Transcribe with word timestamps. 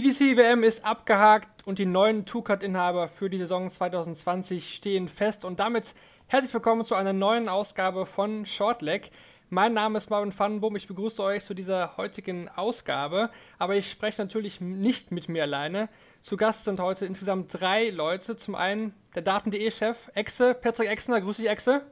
Die 0.00 0.08
PDC-WM 0.08 0.62
ist 0.62 0.82
abgehakt 0.82 1.66
und 1.66 1.78
die 1.78 1.84
neuen 1.84 2.24
Two-Cut-Inhaber 2.24 3.06
für 3.06 3.28
die 3.28 3.36
Saison 3.36 3.68
2020 3.68 4.72
stehen 4.72 5.08
fest. 5.08 5.44
Und 5.44 5.60
damit 5.60 5.92
herzlich 6.26 6.54
willkommen 6.54 6.86
zu 6.86 6.94
einer 6.94 7.12
neuen 7.12 7.50
Ausgabe 7.50 8.06
von 8.06 8.46
Shortleg. 8.46 9.10
Mein 9.50 9.74
Name 9.74 9.98
ist 9.98 10.08
Marvin 10.08 10.32
Vandenboom. 10.34 10.74
Ich 10.76 10.88
begrüße 10.88 11.22
euch 11.22 11.44
zu 11.44 11.52
dieser 11.52 11.98
heutigen 11.98 12.48
Ausgabe. 12.48 13.28
Aber 13.58 13.76
ich 13.76 13.90
spreche 13.90 14.22
natürlich 14.22 14.62
nicht 14.62 15.12
mit 15.12 15.28
mir 15.28 15.42
alleine. 15.42 15.90
Zu 16.22 16.38
Gast 16.38 16.64
sind 16.64 16.80
heute 16.80 17.04
insgesamt 17.04 17.60
drei 17.60 17.90
Leute. 17.90 18.38
Zum 18.38 18.54
einen 18.54 18.94
der 19.14 19.20
Daten.de-Chef 19.20 20.10
Exe, 20.14 20.54
Patrick 20.54 20.88
Exner. 20.88 21.20
Grüß 21.20 21.36
dich, 21.36 21.50
Exe. 21.50 21.82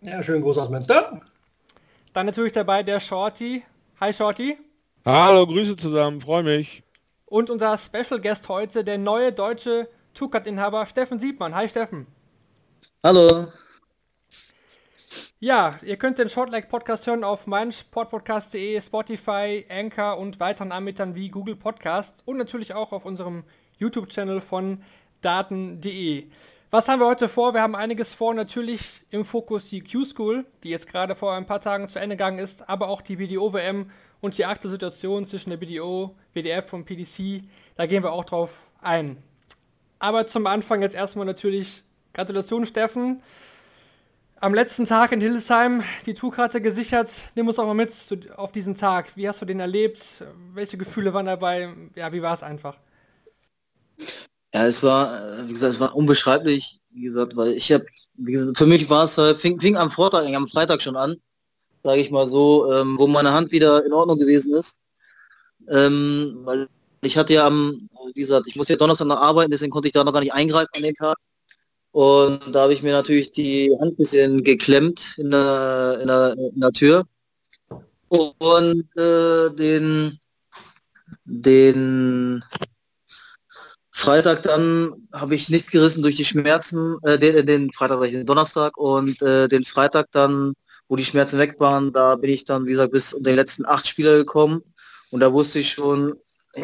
Ja, 0.00 0.22
schönen 0.22 0.40
Gruß 0.40 0.56
aus 0.56 0.70
Münster. 0.70 1.20
Dann 2.14 2.24
natürlich 2.24 2.54
dabei 2.54 2.82
der 2.82 2.98
Shorty. 2.98 3.62
Hi, 4.00 4.10
Shorty. 4.14 4.56
Hallo, 5.04 5.46
Grüße 5.46 5.76
zusammen, 5.76 6.22
freue 6.22 6.44
mich. 6.44 6.82
Und 7.28 7.50
unser 7.50 7.76
Special 7.76 8.20
Guest 8.20 8.48
heute, 8.48 8.84
der 8.84 8.98
neue 8.98 9.32
deutsche 9.34 9.88
Two-Cut-Inhaber 10.14 10.86
Steffen 10.86 11.18
Siebmann. 11.18 11.54
Hi, 11.54 11.68
Steffen. 11.68 12.06
Hallo. 13.04 13.48
Ja, 15.38 15.76
ihr 15.82 15.98
könnt 15.98 16.16
den 16.16 16.30
Shortleg 16.30 16.70
Podcast 16.70 17.06
hören 17.06 17.24
auf 17.24 17.46
meinsportpodcast.de, 17.46 18.80
Spotify, 18.80 19.66
Anchor 19.68 20.16
und 20.16 20.40
weiteren 20.40 20.72
Anbietern 20.72 21.14
wie 21.14 21.28
Google 21.28 21.56
Podcast 21.56 22.22
und 22.24 22.38
natürlich 22.38 22.72
auch 22.72 22.92
auf 22.92 23.04
unserem 23.04 23.44
YouTube-Channel 23.76 24.40
von 24.40 24.82
daten.de. 25.20 26.30
Was 26.70 26.88
haben 26.88 27.00
wir 27.00 27.06
heute 27.06 27.28
vor? 27.28 27.52
Wir 27.52 27.60
haben 27.60 27.76
einiges 27.76 28.14
vor. 28.14 28.32
Natürlich 28.32 29.02
im 29.10 29.24
Fokus 29.24 29.68
die 29.68 29.82
Q-School, 29.82 30.46
die 30.64 30.70
jetzt 30.70 30.88
gerade 30.88 31.14
vor 31.14 31.34
ein 31.34 31.46
paar 31.46 31.60
Tagen 31.60 31.88
zu 31.88 31.98
Ende 31.98 32.16
gegangen 32.16 32.38
ist, 32.38 32.68
aber 32.68 32.88
auch 32.88 33.02
die 33.02 33.16
BDO-WM 33.16 33.90
und 34.20 34.36
die 34.36 34.44
aktuelle 34.44 34.72
Situation 34.72 35.26
zwischen 35.26 35.50
der 35.50 35.56
BDO, 35.56 36.14
WDF 36.34 36.72
und 36.72 36.84
PDC. 36.84 37.44
Da 37.76 37.86
gehen 37.86 38.02
wir 38.02 38.12
auch 38.12 38.24
drauf 38.24 38.68
ein. 38.80 39.22
Aber 39.98 40.26
zum 40.26 40.46
Anfang 40.46 40.82
jetzt 40.82 40.94
erstmal 40.94 41.26
natürlich 41.26 41.82
Gratulation, 42.12 42.66
Steffen 42.66 43.22
am 44.40 44.54
letzten 44.54 44.84
Tag 44.84 45.12
in 45.12 45.20
Hildesheim 45.20 45.82
die 46.06 46.14
Tourkarte 46.14 46.60
gesichert. 46.60 47.10
Nimm 47.34 47.48
uns 47.48 47.58
auch 47.58 47.66
mal 47.66 47.74
mit 47.74 47.92
auf 48.36 48.52
diesen 48.52 48.74
Tag. 48.74 49.16
Wie 49.16 49.28
hast 49.28 49.42
du 49.42 49.46
den 49.46 49.60
erlebt? 49.60 50.24
Welche 50.54 50.78
Gefühle 50.78 51.12
waren 51.12 51.26
dabei? 51.26 51.74
Ja, 51.94 52.12
wie 52.12 52.22
war 52.22 52.34
es 52.34 52.42
einfach? 52.42 52.76
Ja, 54.54 54.66
es 54.66 54.82
war, 54.82 55.46
wie 55.46 55.52
gesagt, 55.52 55.74
es 55.74 55.80
war 55.80 55.94
unbeschreiblich, 55.94 56.80
wie 56.90 57.02
gesagt, 57.02 57.36
weil 57.36 57.52
ich 57.52 57.70
habe, 57.72 57.84
für 58.54 58.66
mich 58.66 58.88
war 58.88 59.04
es 59.04 59.18
halt, 59.18 59.40
fing, 59.40 59.60
fing 59.60 59.76
am 59.76 59.90
Vortag, 59.90 60.24
am 60.24 60.48
Freitag 60.48 60.80
schon 60.80 60.96
an, 60.96 61.16
sage 61.82 62.00
ich 62.00 62.10
mal 62.10 62.26
so, 62.26 62.72
ähm, 62.72 62.98
wo 62.98 63.06
meine 63.06 63.32
Hand 63.32 63.50
wieder 63.50 63.84
in 63.84 63.92
Ordnung 63.92 64.18
gewesen 64.18 64.54
ist. 64.54 64.78
Ähm, 65.68 66.40
weil 66.44 66.68
ich 67.02 67.16
hatte 67.16 67.34
ja 67.34 67.46
am, 67.46 67.88
wie 68.14 68.20
gesagt, 68.20 68.46
ich 68.46 68.56
muss 68.56 68.68
ja 68.68 68.76
Donnerstag 68.76 69.06
noch 69.06 69.20
arbeiten, 69.20 69.50
deswegen 69.50 69.70
konnte 69.70 69.88
ich 69.88 69.94
da 69.94 70.04
noch 70.04 70.12
gar 70.12 70.20
nicht 70.20 70.32
eingreifen 70.32 70.70
an 70.74 70.82
den 70.82 70.94
Tag. 70.94 71.16
Und 71.92 72.54
da 72.54 72.62
habe 72.62 72.74
ich 72.74 72.82
mir 72.82 72.92
natürlich 72.92 73.32
die 73.32 73.74
Hand 73.80 73.92
ein 73.92 73.96
bisschen 73.96 74.44
geklemmt 74.44 75.14
in 75.16 75.30
der, 75.30 75.98
in 76.00 76.08
der, 76.08 76.36
in 76.54 76.60
der 76.60 76.72
Tür. 76.72 77.04
Und 78.08 78.86
äh, 78.96 79.50
den, 79.50 80.18
den 81.24 82.44
Freitag 83.90 84.44
dann 84.44 85.08
habe 85.12 85.34
ich 85.34 85.48
nicht 85.48 85.70
gerissen 85.70 86.02
durch 86.02 86.16
die 86.16 86.24
Schmerzen, 86.24 86.98
äh, 87.02 87.18
den, 87.18 87.44
den 87.46 87.72
Freitag, 87.72 88.00
den 88.02 88.26
Donnerstag 88.26 88.76
und 88.76 89.20
äh, 89.22 89.48
den 89.48 89.64
Freitag 89.64 90.06
dann, 90.12 90.54
wo 90.88 90.96
die 90.96 91.04
Schmerzen 91.04 91.38
weg 91.38 91.60
waren, 91.60 91.92
da 91.92 92.16
bin 92.16 92.30
ich 92.30 92.44
dann, 92.44 92.66
wie 92.66 92.72
gesagt, 92.72 92.92
bis 92.92 93.12
um 93.12 93.22
den 93.22 93.36
letzten 93.36 93.66
acht 93.66 93.86
Spieler 93.86 94.16
gekommen. 94.16 94.62
Und 95.10 95.20
da 95.20 95.32
wusste 95.32 95.58
ich 95.58 95.70
schon, 95.70 96.14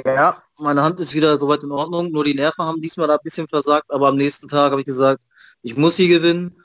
ja, 0.05 0.43
meine 0.59 0.83
Hand 0.83 0.99
ist 1.01 1.15
wieder 1.15 1.39
soweit 1.39 1.63
in 1.63 1.71
Ordnung, 1.71 2.11
nur 2.11 2.25
die 2.25 2.35
Nerven 2.35 2.65
haben 2.65 2.81
diesmal 2.81 3.07
da 3.07 3.15
ein 3.15 3.23
bisschen 3.23 3.47
versagt, 3.49 3.91
aber 3.91 4.09
am 4.09 4.17
nächsten 4.17 4.49
Tag 4.49 4.71
habe 4.73 4.81
ich 4.81 4.87
gesagt, 4.87 5.25
ich 5.63 5.77
muss 5.77 5.97
sie 5.97 6.09
gewinnen. 6.09 6.57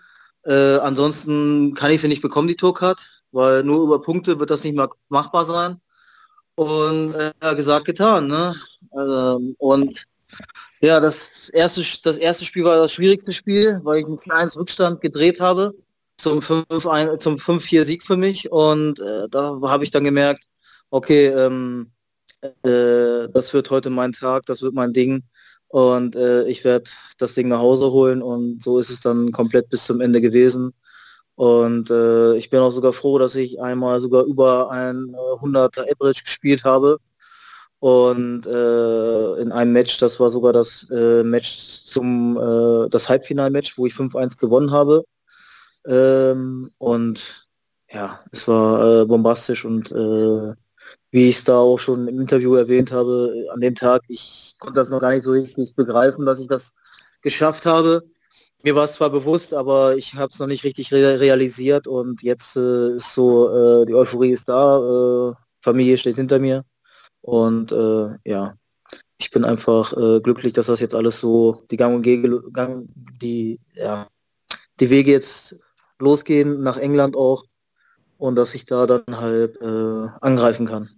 Äh, 0.44 0.78
ansonsten 0.78 1.74
kann 1.74 1.92
ich 1.92 2.02
sie 2.02 2.08
nicht 2.08 2.22
bekommen, 2.22 2.48
die 2.48 2.56
Tourcard, 2.56 3.00
weil 3.32 3.64
nur 3.64 3.84
über 3.84 4.02
Punkte 4.02 4.40
wird 4.40 4.50
das 4.50 4.64
nicht 4.64 4.76
mehr 4.76 4.90
machbar 5.10 5.46
sein. 5.46 5.82
Und 6.56 7.14
äh, 7.14 7.56
gesagt, 7.56 7.86
getan. 7.86 8.28
Ne? 8.28 8.56
Ähm, 8.94 9.56
und 9.60 10.06
ja, 10.82 11.00
das 11.00 11.50
erste, 11.50 11.82
das 12.04 12.18
erste 12.18 12.46
Spiel 12.46 12.64
war 12.64 12.78
das 12.78 12.92
schwierigste 12.92 13.34
Spiel, 13.34 13.80
weil 13.84 14.00
ich 14.00 14.06
einen 14.06 14.18
4-1 14.18 14.58
Rückstand 14.58 15.02
gedreht 15.02 15.40
habe 15.40 15.74
zum 16.20 16.40
5-4 16.40 17.86
Sieg 17.86 18.06
für 18.06 18.18
mich. 18.18 18.52
Und 18.52 19.00
äh, 19.00 19.28
da 19.30 19.60
habe 19.64 19.84
ich 19.84 19.92
dann 19.92 20.04
gemerkt, 20.04 20.44
okay, 20.92 21.28
ähm, 21.28 21.92
äh, 22.42 23.28
das 23.34 23.54
wird 23.54 23.70
heute 23.70 23.90
mein 23.90 24.14
Tag, 24.14 24.46
das 24.46 24.62
wird 24.62 24.74
mein 24.74 24.94
Ding 24.94 25.24
und 25.70 26.16
äh, 26.16 26.44
ich 26.48 26.64
werde 26.64 26.90
das 27.18 27.34
Ding 27.36 27.50
nach 27.50 27.60
Hause 27.60 27.92
holen 27.92 28.22
und 28.22 28.64
so 28.64 28.80
ist 28.80 28.90
es 28.90 29.02
dann 29.02 29.32
komplett 29.32 29.70
bis 29.70 29.86
zum 29.86 30.02
Ende 30.02 30.22
gewesen. 30.22 30.74
Und 31.36 31.90
äh, 31.90 32.36
ich 32.36 32.50
bin 32.50 32.60
auch 32.60 32.72
sogar 32.72 32.94
froh, 32.94 33.18
dass 33.20 33.36
ich 33.36 33.62
einmal 33.62 34.02
sogar 34.02 34.24
über 34.26 34.72
ein 34.72 35.16
100er 35.16 35.86
äh, 35.86 35.92
Average 35.94 36.24
gespielt 36.24 36.64
habe. 36.66 36.98
Und 37.80 38.46
äh, 38.46 39.42
in 39.42 39.52
einem 39.54 39.72
Match, 39.74 39.98
das 40.00 40.20
war 40.20 40.32
sogar 40.32 40.52
das 40.54 40.88
Match 40.90 41.86
zum 41.86 42.36
das 42.92 43.08
Halbfinalmatch, 43.10 43.78
wo 43.78 43.86
ich 43.86 43.94
5-1 43.94 44.38
gewonnen 44.38 44.72
habe. 44.72 45.06
Ähm, 45.86 46.72
und 46.78 47.48
ja, 47.92 48.20
es 48.32 48.48
war 48.48 49.02
äh, 49.02 49.06
bombastisch 49.06 49.66
und 49.66 49.92
äh, 49.92 50.54
wie 51.12 51.30
ich 51.30 51.38
es 51.38 51.44
da 51.44 51.58
auch 51.58 51.80
schon 51.80 52.08
im 52.08 52.20
Interview 52.22 52.56
erwähnt 52.56 52.92
habe, 52.92 53.48
an 53.52 53.62
dem 53.62 53.76
Tag, 53.76 54.04
ich 54.08 54.56
konnte 54.60 54.80
das 54.80 54.90
noch 54.90 55.00
gar 55.00 55.12
nicht 55.12 55.24
so 55.24 55.32
richtig 55.32 55.76
begreifen, 55.76 56.26
dass 56.26 56.40
ich 56.40 56.48
das 56.48 56.74
geschafft 57.22 57.66
habe. 57.66 58.04
Mir 58.64 58.76
war 58.76 58.84
es 58.84 58.94
zwar 58.94 59.10
bewusst, 59.10 59.54
aber 59.54 59.96
ich 59.98 60.16
habe 60.16 60.32
es 60.32 60.40
noch 60.40 60.48
nicht 60.48 60.64
richtig 60.64 60.92
re 60.92 61.20
realisiert 61.20 61.88
und 61.88 62.22
jetzt 62.22 62.56
äh, 62.58 62.90
ist 62.98 63.14
so, 63.14 63.50
äh, 63.84 63.86
die 63.86 63.96
Euphorie 63.96 64.32
ist 64.32 64.50
da, 64.50 65.32
äh, 65.32 65.34
Familie 65.62 65.98
steht 65.98 66.18
hinter 66.18 66.40
mir 66.40 66.66
und 67.22 67.72
äh, 67.72 68.10
ja, 68.26 68.54
ich 69.18 69.32
bin 69.32 69.44
einfach 69.46 69.94
glücklich, 70.24 70.54
dass 70.54 70.68
das 70.68 70.80
jetzt 70.80 70.96
alles 70.96 71.20
so 71.20 71.64
die 71.70 71.78
Gang 71.78 71.96
und 71.96 72.04
Gege, 72.04 72.42
Gang, 72.54 72.88
die, 73.22 73.60
ja, 73.76 74.08
die 74.80 74.90
Wege 74.90 75.12
jetzt 75.12 75.58
losgehen 76.00 76.64
nach 76.64 76.78
England 76.78 77.16
auch 77.16 77.44
und 78.18 78.36
dass 78.36 78.56
ich 78.56 78.66
da 78.66 78.86
dann 78.86 79.20
halt 79.20 79.62
angreifen 79.62 80.66
kann. 80.66 80.90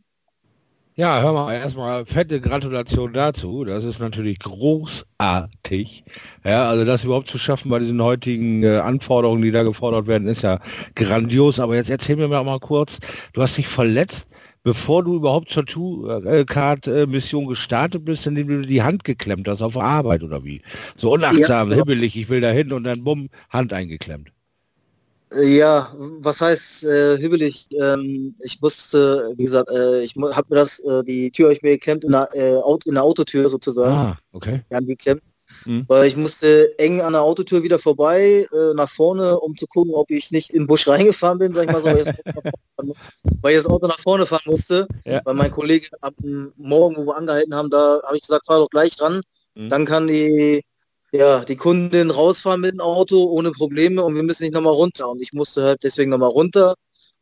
Ja, 0.95 1.21
hör 1.21 1.31
mal, 1.31 1.53
erstmal 1.53 2.05
fette 2.05 2.41
Gratulation 2.41 3.13
dazu. 3.13 3.63
Das 3.63 3.85
ist 3.85 3.99
natürlich 3.99 4.39
großartig. 4.39 6.03
Ja, 6.43 6.69
also 6.69 6.83
das 6.83 7.05
überhaupt 7.05 7.29
zu 7.29 7.37
schaffen 7.37 7.69
bei 7.69 7.79
diesen 7.79 8.01
heutigen 8.01 8.61
äh, 8.63 8.77
Anforderungen, 8.79 9.41
die 9.41 9.51
da 9.51 9.63
gefordert 9.63 10.07
werden, 10.07 10.27
ist 10.27 10.41
ja 10.41 10.59
grandios. 10.95 11.61
Aber 11.61 11.75
jetzt 11.75 11.89
erzähl 11.89 12.17
mir 12.17 12.27
mal 12.27 12.59
kurz, 12.59 12.99
du 13.31 13.41
hast 13.41 13.57
dich 13.57 13.67
verletzt, 13.67 14.27
bevor 14.63 15.03
du 15.03 15.15
überhaupt 15.15 15.49
zur 15.49 15.65
Two-Card-Mission 15.65 17.47
gestartet 17.47 18.03
bist, 18.03 18.27
indem 18.27 18.49
du 18.49 18.61
die 18.61 18.83
Hand 18.83 19.05
geklemmt 19.05 19.47
hast 19.47 19.61
auf 19.61 19.77
Arbeit 19.77 20.23
oder 20.23 20.43
wie? 20.43 20.61
So 20.97 21.13
unachtsam, 21.13 21.71
ja. 21.71 21.77
hibbelig, 21.77 22.17
ich 22.17 22.27
will 22.27 22.41
da 22.41 22.49
hin 22.49 22.73
und 22.73 22.83
dann 22.83 23.05
bumm, 23.05 23.29
Hand 23.49 23.71
eingeklemmt. 23.71 24.33
Ja, 25.33 25.93
was 25.97 26.41
heißt 26.41 26.83
äh, 26.83 27.17
hügelig? 27.17 27.67
Ähm, 27.79 28.35
ich 28.39 28.61
musste, 28.61 29.31
wie 29.37 29.45
gesagt, 29.45 29.69
äh, 29.69 30.01
ich 30.01 30.15
habe 30.15 30.45
mir 30.49 30.55
das, 30.57 30.79
äh, 30.79 31.03
die 31.03 31.31
Tür 31.31 31.51
ich 31.51 31.61
mir 31.61 31.71
geklemmt 31.71 32.03
in 32.03 32.11
der, 32.11 32.29
äh, 32.33 32.57
Auto, 32.57 32.89
in 32.89 32.95
der 32.95 33.03
Autotür 33.03 33.49
sozusagen. 33.49 33.93
Ah, 33.93 34.17
okay. 34.33 34.61
Ja, 34.69 34.79
geklemmt. 34.81 35.21
Mhm. 35.65 35.85
Weil 35.87 36.07
ich 36.07 36.17
musste 36.17 36.77
eng 36.79 37.01
an 37.01 37.13
der 37.13 37.21
Autotür 37.21 37.63
wieder 37.63 37.79
vorbei, 37.79 38.47
äh, 38.51 38.73
nach 38.73 38.89
vorne, 38.89 39.39
um 39.39 39.55
zu 39.55 39.67
gucken, 39.67 39.93
ob 39.93 40.09
ich 40.11 40.31
nicht 40.31 40.49
in 40.49 40.63
den 40.63 40.67
Busch 40.67 40.87
reingefahren 40.87 41.39
bin, 41.39 41.53
sag 41.53 41.65
ich 41.65 41.71
mal 41.71 41.81
so, 41.81 41.87
weil, 41.87 42.93
weil 43.41 43.51
ich 43.55 43.63
das 43.63 43.67
Auto 43.67 43.87
nach 43.87 43.99
vorne 43.99 44.25
fahren 44.25 44.41
musste. 44.45 44.87
Ja. 45.05 45.21
Weil 45.23 45.35
mein 45.35 45.51
Kollege 45.51 45.87
ab 46.01 46.13
Morgen, 46.57 46.97
wo 46.97 47.05
wir 47.05 47.17
angehalten 47.17 47.55
haben, 47.55 47.69
da 47.69 48.01
habe 48.03 48.17
ich 48.17 48.23
gesagt, 48.23 48.45
fahr 48.45 48.59
doch 48.59 48.69
gleich 48.69 48.99
ran. 48.99 49.21
Mhm. 49.55 49.69
Dann 49.69 49.85
kann 49.85 50.07
die 50.07 50.63
ja, 51.11 51.43
die 51.45 51.55
Kundin 51.57 52.09
rausfahren 52.11 52.61
mit 52.61 52.71
dem 52.73 52.81
Auto 52.81 53.23
ohne 53.25 53.51
Probleme 53.51 54.03
und 54.03 54.15
wir 54.15 54.23
müssen 54.23 54.43
nicht 54.43 54.53
nochmal 54.53 54.73
runter. 54.73 55.09
Und 55.09 55.21
ich 55.21 55.33
musste 55.33 55.63
halt 55.63 55.83
deswegen 55.83 56.11
nochmal 56.11 56.29
runter 56.29 56.75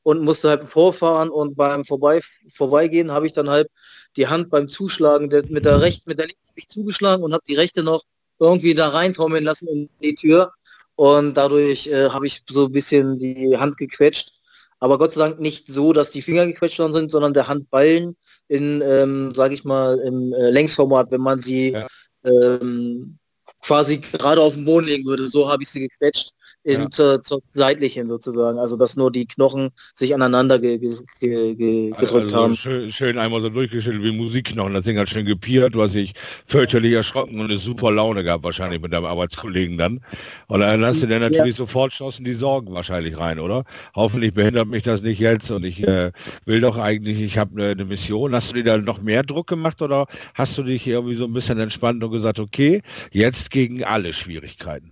und 0.03 0.21
musste 0.23 0.49
halt 0.49 0.63
vorfahren 0.69 1.29
und 1.29 1.55
beim 1.55 1.85
Vorbei, 1.85 2.21
Vorbeigehen 2.53 3.11
habe 3.11 3.27
ich 3.27 3.33
dann 3.33 3.49
halt 3.49 3.67
die 4.15 4.27
Hand 4.27 4.49
beim 4.49 4.67
Zuschlagen 4.69 5.29
der, 5.29 5.43
mit 5.49 5.65
der 5.65 5.81
rechten, 5.81 6.09
mit 6.09 6.19
der 6.19 6.27
linken 6.27 6.41
habe 6.49 6.59
ich 6.59 6.67
zugeschlagen 6.67 7.23
und 7.23 7.33
habe 7.33 7.43
die 7.47 7.55
rechte 7.55 7.83
noch 7.83 8.03
irgendwie 8.39 8.73
da 8.75 8.89
reintrommeln 8.89 9.43
lassen 9.43 9.67
in 9.67 9.89
die 10.01 10.15
Tür 10.15 10.51
und 10.95 11.35
dadurch 11.35 11.87
äh, 11.87 12.09
habe 12.09 12.27
ich 12.27 12.43
so 12.49 12.65
ein 12.65 12.71
bisschen 12.71 13.17
die 13.19 13.57
Hand 13.57 13.77
gequetscht. 13.77 14.31
aber 14.79 14.97
Gott 14.97 15.13
sei 15.13 15.21
Dank 15.27 15.39
nicht 15.39 15.67
so, 15.67 15.93
dass 15.93 16.11
die 16.11 16.21
Finger 16.21 16.45
gequetscht 16.47 16.79
worden 16.79 16.93
sind, 16.93 17.11
sondern 17.11 17.33
der 17.33 17.47
Handballen 17.47 18.15
in, 18.47 18.81
ähm, 18.81 19.33
sage 19.35 19.53
ich 19.53 19.63
mal, 19.65 19.99
im 19.99 20.33
äh, 20.33 20.49
Längsformat, 20.51 21.11
wenn 21.11 21.21
man 21.21 21.39
sie 21.41 21.71
Ja. 21.71 21.87
ähm, 22.23 23.19
quasi 23.61 23.97
gerade 23.97 24.41
auf 24.41 24.53
den 24.53 24.65
Boden 24.65 24.87
legen 24.87 25.05
würde. 25.05 25.27
So 25.27 25.49
habe 25.49 25.63
ich 25.63 25.69
sie 25.69 25.81
gequetscht 25.81 26.33
in, 26.69 26.81
Ja. 26.81 26.89
zur, 26.89 27.21
zur 27.23 27.41
seitlichen 27.51 28.07
sozusagen. 28.07 28.59
Also 28.59 28.77
dass 28.77 28.95
nur 28.95 29.11
die 29.11 29.25
Knochen 29.27 29.69
sich 29.95 30.13
aneinander 30.13 30.59
ge, 30.59 30.77
ge, 30.77 30.95
ge, 31.19 31.55
ge, 31.55 31.95
gedrückt 31.95 32.33
Also 32.33 32.35
haben. 32.35 32.55
schön, 32.55 32.91
schön 32.91 33.17
einmal 33.17 33.41
so 33.41 33.49
durchgeschüttelt 33.49 34.03
wie 34.03 34.11
Musikknochen. 34.11 34.73
Das 34.73 34.83
Ding 34.83 34.97
hat 34.99 35.09
schön 35.09 35.25
gepiert, 35.25 35.75
du 35.75 35.81
hast 35.81 35.93
dich 35.95 36.13
fürchterlich 36.47 36.93
erschrocken 36.93 37.39
und 37.39 37.49
eine 37.51 37.59
super 37.59 37.91
Laune 37.91 38.23
gehabt 38.23 38.43
wahrscheinlich 38.43 38.81
mit 38.81 38.93
deinem 38.93 39.05
Arbeitskollegen 39.05 39.77
dann. 39.77 40.01
Und 40.47 40.61
dann 40.61 40.85
hast 40.85 41.01
du 41.01 41.07
dir 41.07 41.19
natürlich 41.19 41.55
sofort 41.55 41.93
schossen 41.93 42.25
die 42.25 42.35
Sorgen 42.35 42.73
wahrscheinlich 42.73 43.17
rein, 43.17 43.39
oder? 43.39 43.63
Hoffentlich 43.95 44.33
behindert 44.33 44.67
mich 44.67 44.83
das 44.83 45.01
nicht 45.01 45.19
jetzt 45.19 45.49
und 45.51 45.63
ich 45.65 45.81
äh, 45.87 46.11
will 46.45 46.61
doch 46.61 46.77
eigentlich, 46.77 47.19
ich 47.19 47.37
habe 47.37 47.59
eine, 47.61 47.71
eine 47.71 47.85
Mission. 47.85 48.35
Hast 48.35 48.51
du 48.51 48.55
dir 48.55 48.63
da 48.63 48.77
noch 48.77 49.01
mehr 49.01 49.23
Druck 49.23 49.47
gemacht 49.47 49.81
oder 49.81 50.05
hast 50.35 50.57
du 50.57 50.63
dich 50.63 50.85
irgendwie 50.87 51.15
so 51.15 51.25
ein 51.25 51.33
bisschen 51.33 51.59
entspannt 51.59 52.03
und 52.03 52.11
gesagt, 52.11 52.39
okay, 52.39 52.81
jetzt 53.11 53.51
gegen 53.51 53.83
alle 53.83 54.13
Schwierigkeiten? 54.13 54.91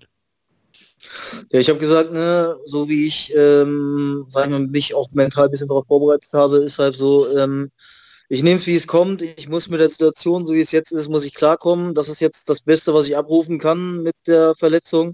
Ja, 1.51 1.59
ich 1.59 1.69
habe 1.69 1.79
gesagt, 1.79 2.11
ne, 2.11 2.57
so 2.65 2.89
wie 2.89 3.07
ich, 3.07 3.33
ähm, 3.35 4.25
sagen 4.29 4.69
mich 4.71 4.93
auch 4.95 5.11
mental 5.11 5.45
ein 5.45 5.51
bisschen 5.51 5.67
darauf 5.67 5.87
vorbereitet 5.87 6.31
habe, 6.33 6.57
ist 6.57 6.79
halt 6.79 6.95
so, 6.95 7.35
ähm, 7.37 7.71
ich 8.29 8.43
nehme 8.43 8.59
es, 8.59 8.67
wie 8.67 8.75
es 8.75 8.87
kommt. 8.87 9.21
Ich 9.21 9.47
muss 9.49 9.69
mit 9.69 9.79
der 9.79 9.89
Situation, 9.89 10.45
so 10.45 10.53
wie 10.53 10.61
es 10.61 10.71
jetzt 10.71 10.91
ist, 10.91 11.09
muss 11.09 11.25
ich 11.25 11.33
klarkommen. 11.33 11.95
Das 11.95 12.09
ist 12.09 12.19
jetzt 12.19 12.49
das 12.49 12.61
Beste, 12.61 12.93
was 12.93 13.07
ich 13.07 13.15
abrufen 13.17 13.59
kann 13.59 14.03
mit 14.03 14.15
der 14.27 14.55
Verletzung. 14.55 15.13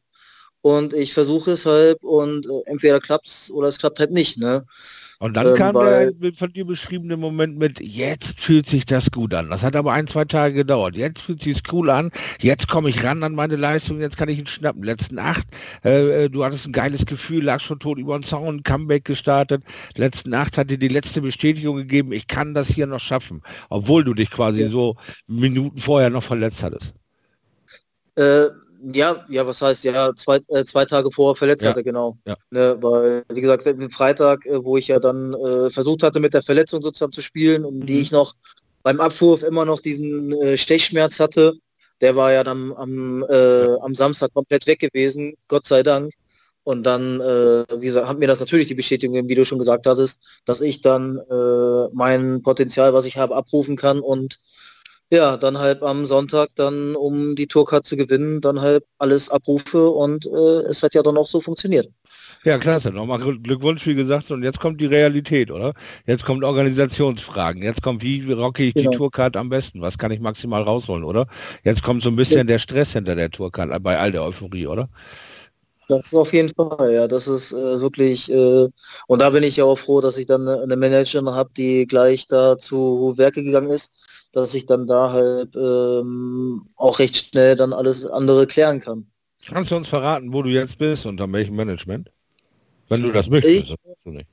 Und 0.61 0.93
ich 0.93 1.13
versuche 1.13 1.51
es 1.51 1.65
halt 1.65 2.03
und 2.03 2.45
äh, 2.47 2.61
entweder 2.65 2.99
klappt's 2.99 3.51
oder 3.51 3.67
es 3.67 3.79
klappt 3.79 3.99
halt 3.99 4.11
nicht. 4.11 4.37
Ne? 4.37 4.65
Und 5.23 5.35
dann 5.35 5.47
Ähm, 5.47 5.55
kam 5.55 5.75
der 5.75 6.11
von 6.33 6.51
dir 6.51 6.65
beschriebene 6.65 7.15
Moment 7.15 7.57
mit, 7.57 7.79
jetzt 7.79 8.41
fühlt 8.41 8.67
sich 8.67 8.85
das 8.85 9.09
gut 9.09 9.33
an. 9.33 9.49
Das 9.51 9.63
hat 9.63 9.73
aber 9.73 9.93
ein, 9.93 10.05
zwei 10.05 10.25
Tage 10.25 10.53
gedauert. 10.53 10.97
Jetzt 10.97 11.21
fühlt 11.21 11.41
sich 11.41 11.61
cool 11.71 11.89
an. 11.89 12.11
Jetzt 12.41 12.67
komme 12.67 12.89
ich 12.89 13.05
ran 13.05 13.23
an 13.23 13.33
meine 13.33 13.55
Leistung. 13.55 14.01
Jetzt 14.01 14.17
kann 14.17 14.27
ich 14.27 14.37
ihn 14.37 14.47
schnappen. 14.47 14.83
Letzten 14.83 15.19
acht, 15.19 15.47
äh, 15.85 16.25
äh, 16.25 16.29
du 16.29 16.43
hattest 16.43 16.67
ein 16.67 16.73
geiles 16.73 17.05
Gefühl, 17.05 17.45
lag 17.45 17.61
schon 17.61 17.79
tot 17.79 17.99
über 17.99 18.19
den 18.19 18.23
Zaun, 18.23 18.63
Comeback 18.63 19.05
gestartet. 19.05 19.63
Letzten 19.95 20.33
acht 20.33 20.57
hat 20.57 20.69
dir 20.69 20.77
die 20.77 20.89
letzte 20.89 21.21
Bestätigung 21.21 21.77
gegeben, 21.77 22.11
ich 22.11 22.27
kann 22.27 22.53
das 22.53 22.67
hier 22.67 22.85
noch 22.85 22.99
schaffen. 22.99 23.43
Obwohl 23.69 24.03
du 24.03 24.13
dich 24.13 24.29
quasi 24.29 24.67
so 24.67 24.97
Minuten 25.27 25.79
vorher 25.79 26.09
noch 26.09 26.23
verletzt 26.23 26.61
hattest. 26.63 26.93
Äh, 28.15 28.47
ja, 28.94 29.25
ja, 29.30 29.45
was 29.47 29.62
heißt, 29.62 29.83
ja, 29.83 30.13
zwei, 30.15 30.39
äh, 30.50 30.63
zwei 30.65 30.85
Tage 30.85 31.09
vorher 31.12 31.35
verletzt 31.35 31.63
Ja, 31.63 31.69
hatte, 31.71 31.83
genau. 31.83 32.18
ja. 32.25 32.35
Ne, 32.51 32.77
weil, 32.81 33.24
wie 33.31 33.41
gesagt, 33.41 33.65
am 33.68 33.89
Freitag, 33.91 34.45
äh, 34.45 34.63
wo 34.63 34.77
ich 34.77 34.88
ja 34.88 35.00
dann 35.00 35.33
äh, 35.33 35.69
versucht 35.71 36.03
hatte, 36.03 36.19
mit 36.19 36.33
der 36.33 36.44
Verletzung 36.44 36.81
sozusagen 36.81 37.12
zu 37.12 37.21
spielen 37.21 37.65
und 37.65 37.85
die 37.85 37.94
Mhm. 37.95 38.01
ich 38.01 38.12
noch 38.12 38.35
beim 38.83 39.00
Abwurf 39.00 39.44
immer 39.44 39.65
noch 39.65 39.80
diesen 39.80 40.31
äh, 40.33 40.57
Stechschmerz 40.57 41.19
hatte, 41.19 41.53
der 42.01 42.15
war 42.15 42.33
ja 42.33 42.44
dann 42.44 42.74
am, 42.74 43.24
äh, 43.30 43.75
am 43.80 43.95
Samstag 43.95 44.33
komplett 44.33 44.68
weg 44.68 44.80
gewesen, 44.80 45.36
Gott 45.47 45.65
sei 45.68 45.83
Dank. 45.83 46.12
Und 46.65 46.83
dann, 46.83 47.19
äh, 47.19 47.65
wie 47.79 47.86
gesagt, 47.88 48.07
hat 48.07 48.19
mir 48.19 48.27
das 48.27 48.39
natürlich 48.39 48.68
die 48.68 48.74
Bestätigung, 48.75 49.13
gegeben, 49.15 49.29
wie 49.29 49.36
du 49.36 49.45
schon 49.45 49.59
gesagt 49.59 49.86
hattest, 49.86 50.19
dass 50.45 50.62
ich 50.62 50.81
dann 50.81 51.19
mein 51.91 52.41
Potenzial, 52.41 52.94
was 52.94 53.06
ich 53.06 53.18
habe, 53.18 53.36
abrufen 53.36 53.75
kann 53.75 54.00
und 54.00 54.39
ja, 55.13 55.38
dann 55.38 55.57
halt 55.57 55.81
am 55.83 56.06
Sonntag 56.06 56.50
dann, 56.56 56.95
um 56.95 57.36
die 57.36 57.48
Tourcard 57.48 57.86
zu 57.86 57.95
gewinnen, 57.95 58.42
dann 58.42 58.60
halt 58.62 58.83
alles 58.98 59.30
abrufe 59.30 59.89
und 59.89 60.25
äh, 60.25 60.62
es 60.69 60.83
hat 60.83 60.94
ja 60.95 61.04
dann 61.04 61.18
auch 61.18 61.27
so 61.27 61.39
funktioniert. 61.42 61.89
Ja, 62.44 62.57
klasse. 62.57 62.89
Nochmal 62.92 63.19
Glück- 63.19 63.42
Glückwunsch, 63.44 63.86
wie 63.88 63.95
gesagt. 63.95 64.30
Und 64.31 64.44
jetzt 64.44 64.60
kommt 64.60 64.81
die 64.81 64.86
Realität, 64.86 65.50
oder? 65.50 65.74
Jetzt 66.06 66.25
kommt 66.25 66.44
Organisationsfragen. 66.44 67.63
Jetzt 67.63 67.81
kommt, 67.81 68.04
wie 68.04 68.30
rocke 68.33 68.63
ich 68.63 68.74
Genau. 68.74 68.92
die 68.92 68.98
Tourcard 68.98 69.38
am 69.38 69.50
besten? 69.50 69.80
Was 69.81 69.98
kann 69.98 70.12
ich 70.12 70.19
maximal 70.19 70.62
rausholen, 70.63 71.06
oder? 71.06 71.25
Jetzt 71.63 71.83
kommt 71.83 72.04
so 72.04 72.10
ein 72.10 72.18
bisschen 72.18 72.48
der 72.48 72.60
Stress 72.60 72.92
hinter 72.94 73.15
der 73.15 73.30
Tourcard 73.31 73.81
bei 73.81 73.98
all 73.98 74.12
der 74.12 74.24
Euphorie, 74.24 74.68
oder? 74.68 74.89
Das 75.89 76.07
ist 76.07 76.13
auf 76.15 76.31
jeden 76.33 76.50
Fall, 76.50 76.94
ja, 76.94 77.07
das 77.07 77.27
ist 77.27 77.51
äh, 77.51 77.56
wirklich, 77.81 78.31
äh, 78.31 78.68
und 79.07 79.21
da 79.21 79.30
bin 79.30 79.44
ich 79.44 79.57
ja 79.57 79.65
auch 79.65 79.77
froh, 79.77 80.00
dass 80.01 80.18
ich 80.18 80.25
dann 80.25 80.48
eine, 80.48 80.62
eine 80.63 80.75
Managerin 80.77 81.30
habe, 81.30 81.51
die 81.56 81.86
gleich 81.86 82.25
da 82.27 82.57
zu 82.57 83.13
Werke 83.18 83.44
gegangen 83.44 83.69
ist, 83.69 83.92
dass 84.33 84.53
ich 84.56 84.65
dann 84.65 84.88
da 84.88 85.12
halt 85.13 85.56
ähm, 85.56 86.68
auch 86.75 87.00
recht 87.00 87.15
schnell 87.15 87.56
dann 87.56 87.71
alles 87.71 88.06
andere 88.06 88.45
klären 88.45 88.80
kann. 88.81 89.07
Kannst 89.47 89.71
du 89.71 89.75
uns 89.75 89.88
verraten, 89.88 90.33
wo 90.33 90.41
du 90.41 90.50
jetzt 90.50 90.77
bist, 90.77 91.06
unter 91.06 91.31
welchem 91.31 91.56
Management? 91.56 92.12
Wenn 92.89 93.01
du 93.01 93.12
das 93.12 93.30
möchtest. 93.30 93.69
Ich- 93.69 93.75
das. 94.03 94.24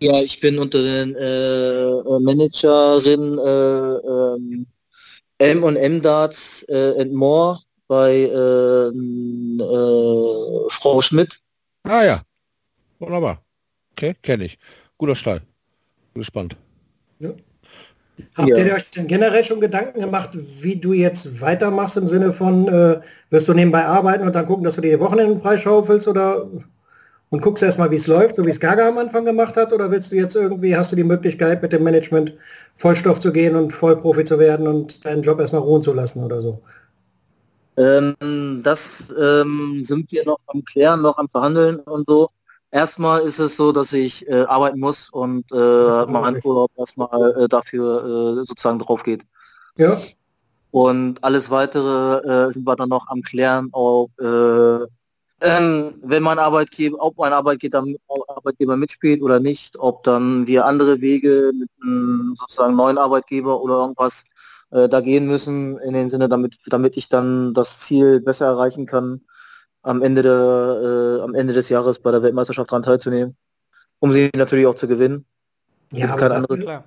Ja, 0.00 0.22
ich 0.22 0.40
bin 0.40 0.58
unter 0.58 0.82
den 0.82 1.14
äh, 1.16 1.98
äh, 1.98 2.20
Managerin 2.20 3.36
äh, 3.38 3.96
ähm, 4.08 4.66
M 5.36 5.62
und 5.62 5.76
M 5.76 6.00
Darts 6.00 6.62
äh, 6.70 6.98
and 6.98 7.12
More 7.12 7.60
bei 7.86 8.14
äh, 8.14 8.88
äh, 8.88 10.70
Frau 10.70 11.02
Schmidt. 11.02 11.38
Ah 11.82 12.04
ja. 12.04 12.22
Wunderbar. 12.98 13.44
Okay, 13.92 14.14
kenne 14.22 14.46
ich. 14.46 14.58
Guter 14.96 15.14
Stall. 15.14 15.42
Bin 16.14 16.22
gespannt. 16.22 16.56
Habt 18.36 18.48
Ja. 18.48 18.56
ihr 18.58 18.74
euch 18.74 18.90
denn 18.90 19.06
generell 19.06 19.44
schon 19.44 19.60
Gedanken 19.60 20.00
gemacht, 20.00 20.30
wie 20.34 20.76
du 20.76 20.92
jetzt 20.92 21.40
weitermachst 21.40 21.96
im 21.96 22.08
Sinne 22.08 22.32
von, 22.32 22.68
äh, 22.68 23.00
wirst 23.30 23.48
du 23.48 23.54
nebenbei 23.54 23.84
arbeiten 23.84 24.26
und 24.26 24.34
dann 24.34 24.46
gucken, 24.46 24.64
dass 24.64 24.76
du 24.76 24.80
dir 24.80 24.96
die 24.96 25.00
Wochenenden 25.00 25.40
freischaufelst 25.40 26.08
oder 26.08 26.46
und 27.30 27.42
guckst 27.42 27.62
erstmal, 27.62 27.90
wie 27.90 27.96
es 27.96 28.06
läuft, 28.06 28.36
so 28.36 28.46
wie 28.46 28.50
es 28.50 28.60
Gaga 28.60 28.88
am 28.88 28.98
Anfang 28.98 29.24
gemacht 29.24 29.56
hat, 29.56 29.72
oder 29.72 29.90
willst 29.90 30.12
du 30.12 30.16
jetzt 30.16 30.36
irgendwie, 30.36 30.76
hast 30.76 30.92
du 30.92 30.96
die 30.96 31.04
Möglichkeit 31.04 31.60
mit 31.60 31.72
dem 31.72 31.82
Management 31.82 32.32
Vollstoff 32.76 33.18
zu 33.18 33.32
gehen 33.32 33.56
und 33.56 33.72
Vollprofi 33.72 34.24
zu 34.24 34.38
werden 34.38 34.68
und 34.68 35.04
deinen 35.04 35.22
Job 35.22 35.40
erstmal 35.40 35.62
ruhen 35.62 35.82
zu 35.82 35.92
lassen 35.92 36.22
oder 36.22 36.40
so? 36.40 36.62
Ähm, 37.76 38.62
das 38.62 39.12
ähm, 39.20 39.82
sind 39.84 40.10
wir 40.12 40.24
noch 40.24 40.38
am 40.46 40.64
Klären, 40.64 41.02
noch 41.02 41.18
am 41.18 41.28
Verhandeln 41.28 41.80
und 41.80 42.06
so. 42.06 42.30
Erstmal 42.70 43.22
ist 43.22 43.38
es 43.38 43.56
so, 43.56 43.72
dass 43.72 43.92
ich 43.92 44.28
äh, 44.28 44.42
arbeiten 44.44 44.80
muss 44.80 45.08
und 45.10 45.50
äh, 45.52 46.06
mein 46.06 46.40
Urlaub 46.44 46.70
erstmal 46.76 47.44
äh, 47.44 47.48
dafür 47.48 48.40
äh, 48.42 48.46
sozusagen 48.46 48.78
drauf 48.80 49.02
geht. 49.02 49.26
Ja, 49.78 49.98
Und 50.70 51.24
alles 51.24 51.50
weitere 51.50 52.48
äh, 52.48 52.52
sind 52.52 52.66
wir 52.66 52.76
dann 52.76 52.88
noch 52.90 53.08
am 53.08 53.22
Klären, 53.22 53.68
ob 53.72 54.10
äh, 54.20 54.86
wenn 55.40 56.22
mein 56.22 56.38
Arbeitgeber, 56.38 56.96
ob 57.00 57.18
mein 57.18 57.32
Arbeitgeber, 57.32 57.84
Arbeitgeber 58.28 58.76
mitspielt 58.76 59.22
oder 59.22 59.40
nicht, 59.40 59.78
ob 59.78 60.02
dann 60.04 60.46
wir 60.46 60.66
andere 60.66 61.00
Wege 61.00 61.52
mit 61.54 61.70
einem 61.82 62.34
sozusagen 62.38 62.76
neuen 62.76 62.98
Arbeitgeber 62.98 63.60
oder 63.60 63.74
irgendwas 63.76 64.24
da 64.70 65.00
gehen 65.00 65.26
müssen, 65.26 65.78
in 65.78 65.94
dem 65.94 66.08
Sinne, 66.08 66.28
damit, 66.28 66.58
damit 66.66 66.96
ich 66.96 67.08
dann 67.08 67.54
das 67.54 67.80
Ziel 67.80 68.20
besser 68.20 68.46
erreichen 68.46 68.86
kann, 68.86 69.22
am 69.86 70.02
Ende, 70.02 70.22
der, 70.22 71.18
äh, 71.20 71.22
am 71.22 71.34
Ende 71.34 71.52
des 71.52 71.68
Jahres 71.68 71.98
bei 71.98 72.10
der 72.10 72.22
Weltmeisterschaft 72.22 72.70
daran 72.70 72.82
teilzunehmen, 72.82 73.36
um 74.00 74.12
sie 74.12 74.30
natürlich 74.36 74.66
auch 74.66 74.74
zu 74.74 74.88
gewinnen. 74.88 75.24
ja 75.92 76.06
Gibt 76.06 76.18
kein 76.18 76.32
aber 76.32 76.36
anderes- 76.36 76.60
Klar. 76.60 76.84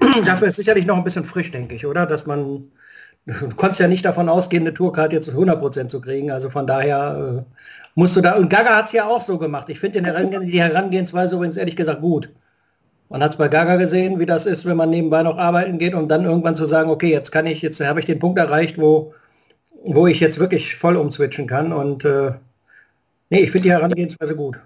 dafür 0.26 0.48
ist 0.48 0.56
sicherlich 0.56 0.86
noch 0.86 0.96
ein 0.96 1.04
bisschen 1.04 1.24
frisch, 1.24 1.50
denke 1.50 1.74
ich, 1.74 1.86
oder? 1.86 2.06
Dass 2.06 2.26
man, 2.26 2.70
du 3.26 3.54
konntest 3.56 3.80
ja 3.80 3.88
nicht 3.88 4.04
davon 4.04 4.28
ausgehen, 4.28 4.62
eine 4.62 4.74
Tourkarte 4.74 5.16
jetzt 5.16 5.26
zu 5.26 5.32
100% 5.32 5.88
zu 5.88 6.00
kriegen. 6.00 6.30
Also 6.30 6.48
von 6.50 6.66
daher 6.66 7.44
äh, 7.44 7.54
musst 7.94 8.14
du 8.16 8.20
da, 8.20 8.36
und 8.36 8.48
Gaga 8.50 8.76
hat 8.76 8.86
es 8.86 8.92
ja 8.92 9.06
auch 9.06 9.20
so 9.20 9.38
gemacht. 9.38 9.68
Ich 9.68 9.80
finde 9.80 9.98
den 10.00 10.04
Herangeh 10.04 10.46
die 10.46 10.60
Herangehensweise 10.60 11.34
übrigens 11.34 11.56
ehrlich 11.56 11.76
gesagt 11.76 12.00
gut. 12.00 12.30
Man 13.08 13.22
hat 13.22 13.32
es 13.32 13.36
bei 13.36 13.48
Gaga 13.48 13.76
gesehen, 13.76 14.20
wie 14.20 14.26
das 14.26 14.46
ist, 14.46 14.64
wenn 14.64 14.76
man 14.76 14.90
nebenbei 14.90 15.24
noch 15.24 15.36
arbeiten 15.36 15.78
geht, 15.78 15.94
um 15.94 16.06
dann 16.06 16.24
irgendwann 16.24 16.54
zu 16.54 16.66
sagen, 16.66 16.90
okay, 16.90 17.10
jetzt 17.10 17.32
kann 17.32 17.46
ich, 17.46 17.60
jetzt 17.62 17.80
habe 17.80 17.98
ich 17.98 18.06
den 18.06 18.20
Punkt 18.20 18.38
erreicht, 18.38 18.78
wo, 18.78 19.12
wo 19.84 20.06
ich 20.06 20.20
jetzt 20.20 20.38
wirklich 20.38 20.76
voll 20.76 20.96
umswitchen 20.96 21.46
kann. 21.46 21.72
Und 21.72 22.04
äh, 22.04 22.32
nee, 23.30 23.40
ich 23.40 23.50
finde 23.50 23.64
die 23.64 23.72
Herangehensweise 23.72 24.36
gut. 24.36 24.60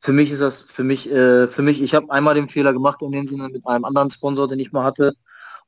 Für 0.00 0.12
mich 0.12 0.30
ist 0.30 0.40
das, 0.40 0.62
für 0.62 0.84
mich, 0.84 1.10
äh, 1.10 1.46
für 1.46 1.62
mich, 1.62 1.82
ich 1.82 1.94
habe 1.94 2.10
einmal 2.10 2.34
den 2.34 2.48
Fehler 2.48 2.72
gemacht 2.72 3.02
in 3.02 3.12
dem 3.12 3.26
Sinne 3.26 3.48
mit 3.48 3.66
einem 3.66 3.84
anderen 3.84 4.10
Sponsor, 4.10 4.48
den 4.48 4.60
ich 4.60 4.72
mal 4.72 4.84
hatte. 4.84 5.14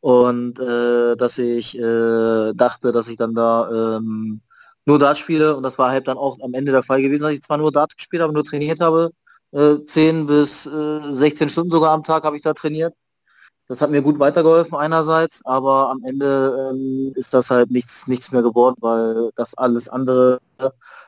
Und 0.00 0.58
äh, 0.58 1.16
dass 1.16 1.38
ich 1.38 1.78
äh, 1.78 2.52
dachte, 2.54 2.92
dass 2.92 3.08
ich 3.08 3.16
dann 3.16 3.34
da 3.34 3.96
ähm, 3.96 4.40
nur 4.84 4.98
Dart 4.98 5.18
spiele 5.18 5.56
und 5.56 5.62
das 5.62 5.78
war 5.78 5.90
halt 5.90 6.08
dann 6.08 6.18
auch 6.18 6.40
am 6.40 6.54
Ende 6.54 6.72
der 6.72 6.82
Fall 6.82 7.00
gewesen, 7.00 7.22
dass 7.24 7.32
ich 7.32 7.42
zwar 7.42 7.58
nur 7.58 7.72
Dart 7.72 7.96
gespielt 7.96 8.22
habe, 8.22 8.32
nur 8.32 8.44
trainiert 8.44 8.80
habe, 8.80 9.12
äh, 9.52 9.76
10 9.84 10.26
bis 10.26 10.66
äh, 10.66 11.12
16 11.12 11.48
Stunden 11.48 11.70
sogar 11.70 11.92
am 11.92 12.02
Tag 12.02 12.24
habe 12.24 12.36
ich 12.36 12.42
da 12.42 12.52
trainiert. 12.52 12.94
Das 13.72 13.80
hat 13.80 13.90
mir 13.90 14.02
gut 14.02 14.18
weitergeholfen 14.18 14.76
einerseits, 14.76 15.40
aber 15.46 15.88
am 15.88 16.04
Ende 16.04 16.70
ähm, 16.74 17.12
ist 17.14 17.32
das 17.32 17.48
halt 17.48 17.70
nichts, 17.70 18.06
nichts 18.06 18.30
mehr 18.30 18.42
geworden, 18.42 18.76
weil 18.80 19.30
das 19.34 19.54
alles 19.56 19.88
andere 19.88 20.40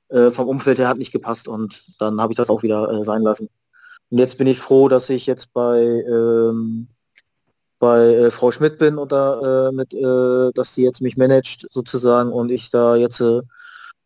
äh, 0.09 0.31
vom 0.31 0.49
Umfeld 0.49 0.79
her 0.79 0.89
hat 0.89 0.97
nicht 0.97 1.13
gepasst 1.13 1.47
und 1.47 1.85
dann 1.99 2.23
habe 2.23 2.33
ich 2.33 2.39
das 2.39 2.49
auch 2.49 2.63
wieder 2.63 2.91
äh, 2.91 3.05
sein 3.05 3.21
lassen. 3.21 3.51
Und 4.09 4.17
jetzt 4.17 4.39
bin 4.39 4.47
ich 4.47 4.61
froh, 4.61 4.89
dass 4.89 5.11
ich 5.11 5.27
jetzt 5.27 5.53
bei 5.53 5.79
ähm, 5.79 6.89
bei 7.79 8.15
äh, 8.15 8.31
Frau 8.31 8.51
Schmidt 8.51 8.79
bin 8.79 8.97
oder 8.97 9.69
äh, 9.69 9.73
mit, 9.73 9.93
äh, 9.93 10.51
dass 10.55 10.75
die 10.75 10.85
jetzt 10.85 11.03
mich 11.03 11.19
managt 11.19 11.69
sozusagen 11.71 12.33
und 12.33 12.51
ich 12.51 12.71
da 12.71 12.97
jetzt 12.97 13.21
äh, 13.21 13.43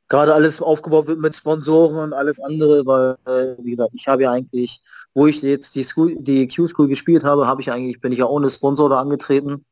gerade 0.09 0.35
alles 0.35 0.61
aufgebaut 0.61 1.07
wird 1.07 1.21
mit 1.21 1.37
Sponsoren 1.37 1.97
und 1.99 2.13
alles 2.13 2.41
andere, 2.41 2.85
weil 2.87 3.17
wie 3.63 3.71
gesagt, 3.71 3.93
ich 3.95 4.09
habe 4.09 4.25
ja 4.25 4.33
eigentlich 4.33 4.81
wo 5.15 5.27
ich 5.27 5.43
jetzt 5.43 5.75
die, 5.75 5.85
School, 5.85 6.17
die 6.19 6.49
Q-School 6.49 6.89
gespielt 6.89 7.25
habe, 7.25 7.47
habe 7.47 7.61
ich 7.61 7.73
eigentlich, 7.73 8.01
bin 8.01 8.13
ich 8.13 8.19
ja 8.19 8.27
ohne 8.27 8.51
Sponsor 8.51 8.89
da 8.89 9.01
angetreten. 9.01 9.65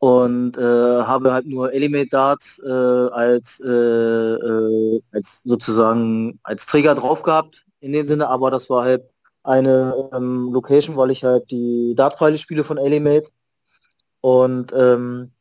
Und 0.00 0.56
äh, 0.56 0.60
habe 0.60 1.32
halt 1.32 1.46
nur 1.46 1.72
Elimate 1.72 2.08
Darts 2.10 2.60
äh, 2.64 2.68
als, 2.70 3.60
äh, 3.60 3.68
äh, 3.68 5.00
als 5.10 5.42
sozusagen 5.42 6.38
als 6.44 6.66
Träger 6.66 6.94
drauf 6.94 7.22
gehabt 7.22 7.66
in 7.80 7.92
dem 7.92 8.06
Sinne, 8.06 8.28
aber 8.28 8.52
das 8.52 8.70
war 8.70 8.84
halt 8.84 9.02
eine 9.42 10.10
ähm, 10.12 10.52
Location, 10.52 10.96
weil 10.96 11.10
ich 11.10 11.24
halt 11.24 11.50
die 11.50 11.94
Dartpfeile 11.96 12.38
spiele 12.38 12.64
von 12.64 12.78
Elimate. 12.78 13.30
Und 14.20 14.72
ähm, 14.76 15.32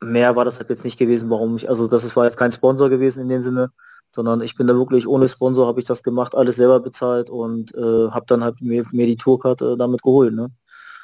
mehr 0.00 0.36
war 0.36 0.44
das 0.44 0.58
halt 0.58 0.70
jetzt 0.70 0.84
nicht 0.84 0.98
gewesen, 0.98 1.30
warum 1.30 1.56
ich, 1.56 1.68
also 1.68 1.88
das 1.88 2.14
war 2.14 2.24
jetzt 2.24 2.36
kein 2.36 2.52
Sponsor 2.52 2.88
gewesen 2.90 3.22
in 3.22 3.28
dem 3.28 3.42
Sinne, 3.42 3.70
sondern 4.10 4.40
ich 4.40 4.56
bin 4.56 4.66
da 4.66 4.74
wirklich 4.74 5.06
ohne 5.06 5.28
Sponsor 5.28 5.66
habe 5.66 5.80
ich 5.80 5.86
das 5.86 6.02
gemacht, 6.02 6.34
alles 6.34 6.56
selber 6.56 6.80
bezahlt 6.80 7.30
und 7.30 7.74
äh, 7.74 8.10
habe 8.10 8.24
dann 8.26 8.42
halt 8.42 8.60
mir, 8.60 8.84
mir 8.92 9.06
die 9.06 9.16
Tourkarte 9.16 9.76
damit 9.76 10.02
geholt. 10.02 10.34
Ne? 10.34 10.50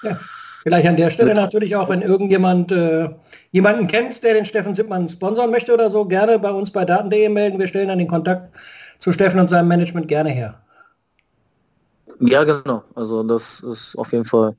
Ja. 0.02 0.18
Vielleicht 0.62 0.88
an 0.88 0.96
der 0.96 1.10
Stelle 1.10 1.34
natürlich 1.34 1.76
auch, 1.76 1.90
wenn 1.90 2.00
irgendjemand 2.00 2.72
äh, 2.72 3.10
jemanden 3.52 3.86
kennt, 3.86 4.24
der 4.24 4.32
den 4.32 4.46
Steffen 4.46 4.72
Sippmann 4.72 5.10
sponsern 5.10 5.50
möchte 5.50 5.74
oder 5.74 5.90
so, 5.90 6.06
gerne 6.06 6.38
bei 6.38 6.50
uns 6.50 6.70
bei 6.70 6.86
daten.de 6.86 7.28
melden. 7.28 7.58
Wir 7.58 7.66
stellen 7.66 7.88
dann 7.88 7.98
den 7.98 8.08
Kontakt 8.08 8.56
zu 8.98 9.12
Steffen 9.12 9.38
und 9.38 9.48
seinem 9.48 9.68
Management 9.68 10.08
gerne 10.08 10.30
her. 10.30 10.62
Ja, 12.18 12.44
genau. 12.44 12.82
Also 12.94 13.22
das 13.24 13.60
ist 13.60 13.94
auf 13.98 14.12
jeden 14.12 14.24
Fall 14.24 14.54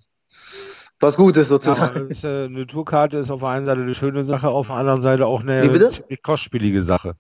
was 0.99 1.17
Gutes 1.17 1.47
sozusagen. 1.47 2.01
Ja, 2.01 2.11
ist, 2.11 2.23
äh, 2.23 2.45
eine 2.45 2.67
Tourkarte 2.67 3.17
ist 3.17 3.31
auf 3.31 3.39
der 3.39 3.49
einen 3.49 3.65
Seite 3.65 3.81
eine 3.81 3.95
schöne 3.95 4.25
Sache, 4.25 4.47
auf 4.47 4.67
der 4.67 4.75
anderen 4.75 5.01
Seite 5.01 5.25
auch 5.25 5.41
eine 5.41 5.89
kostspielige 6.21 6.83
Sache 6.83 7.15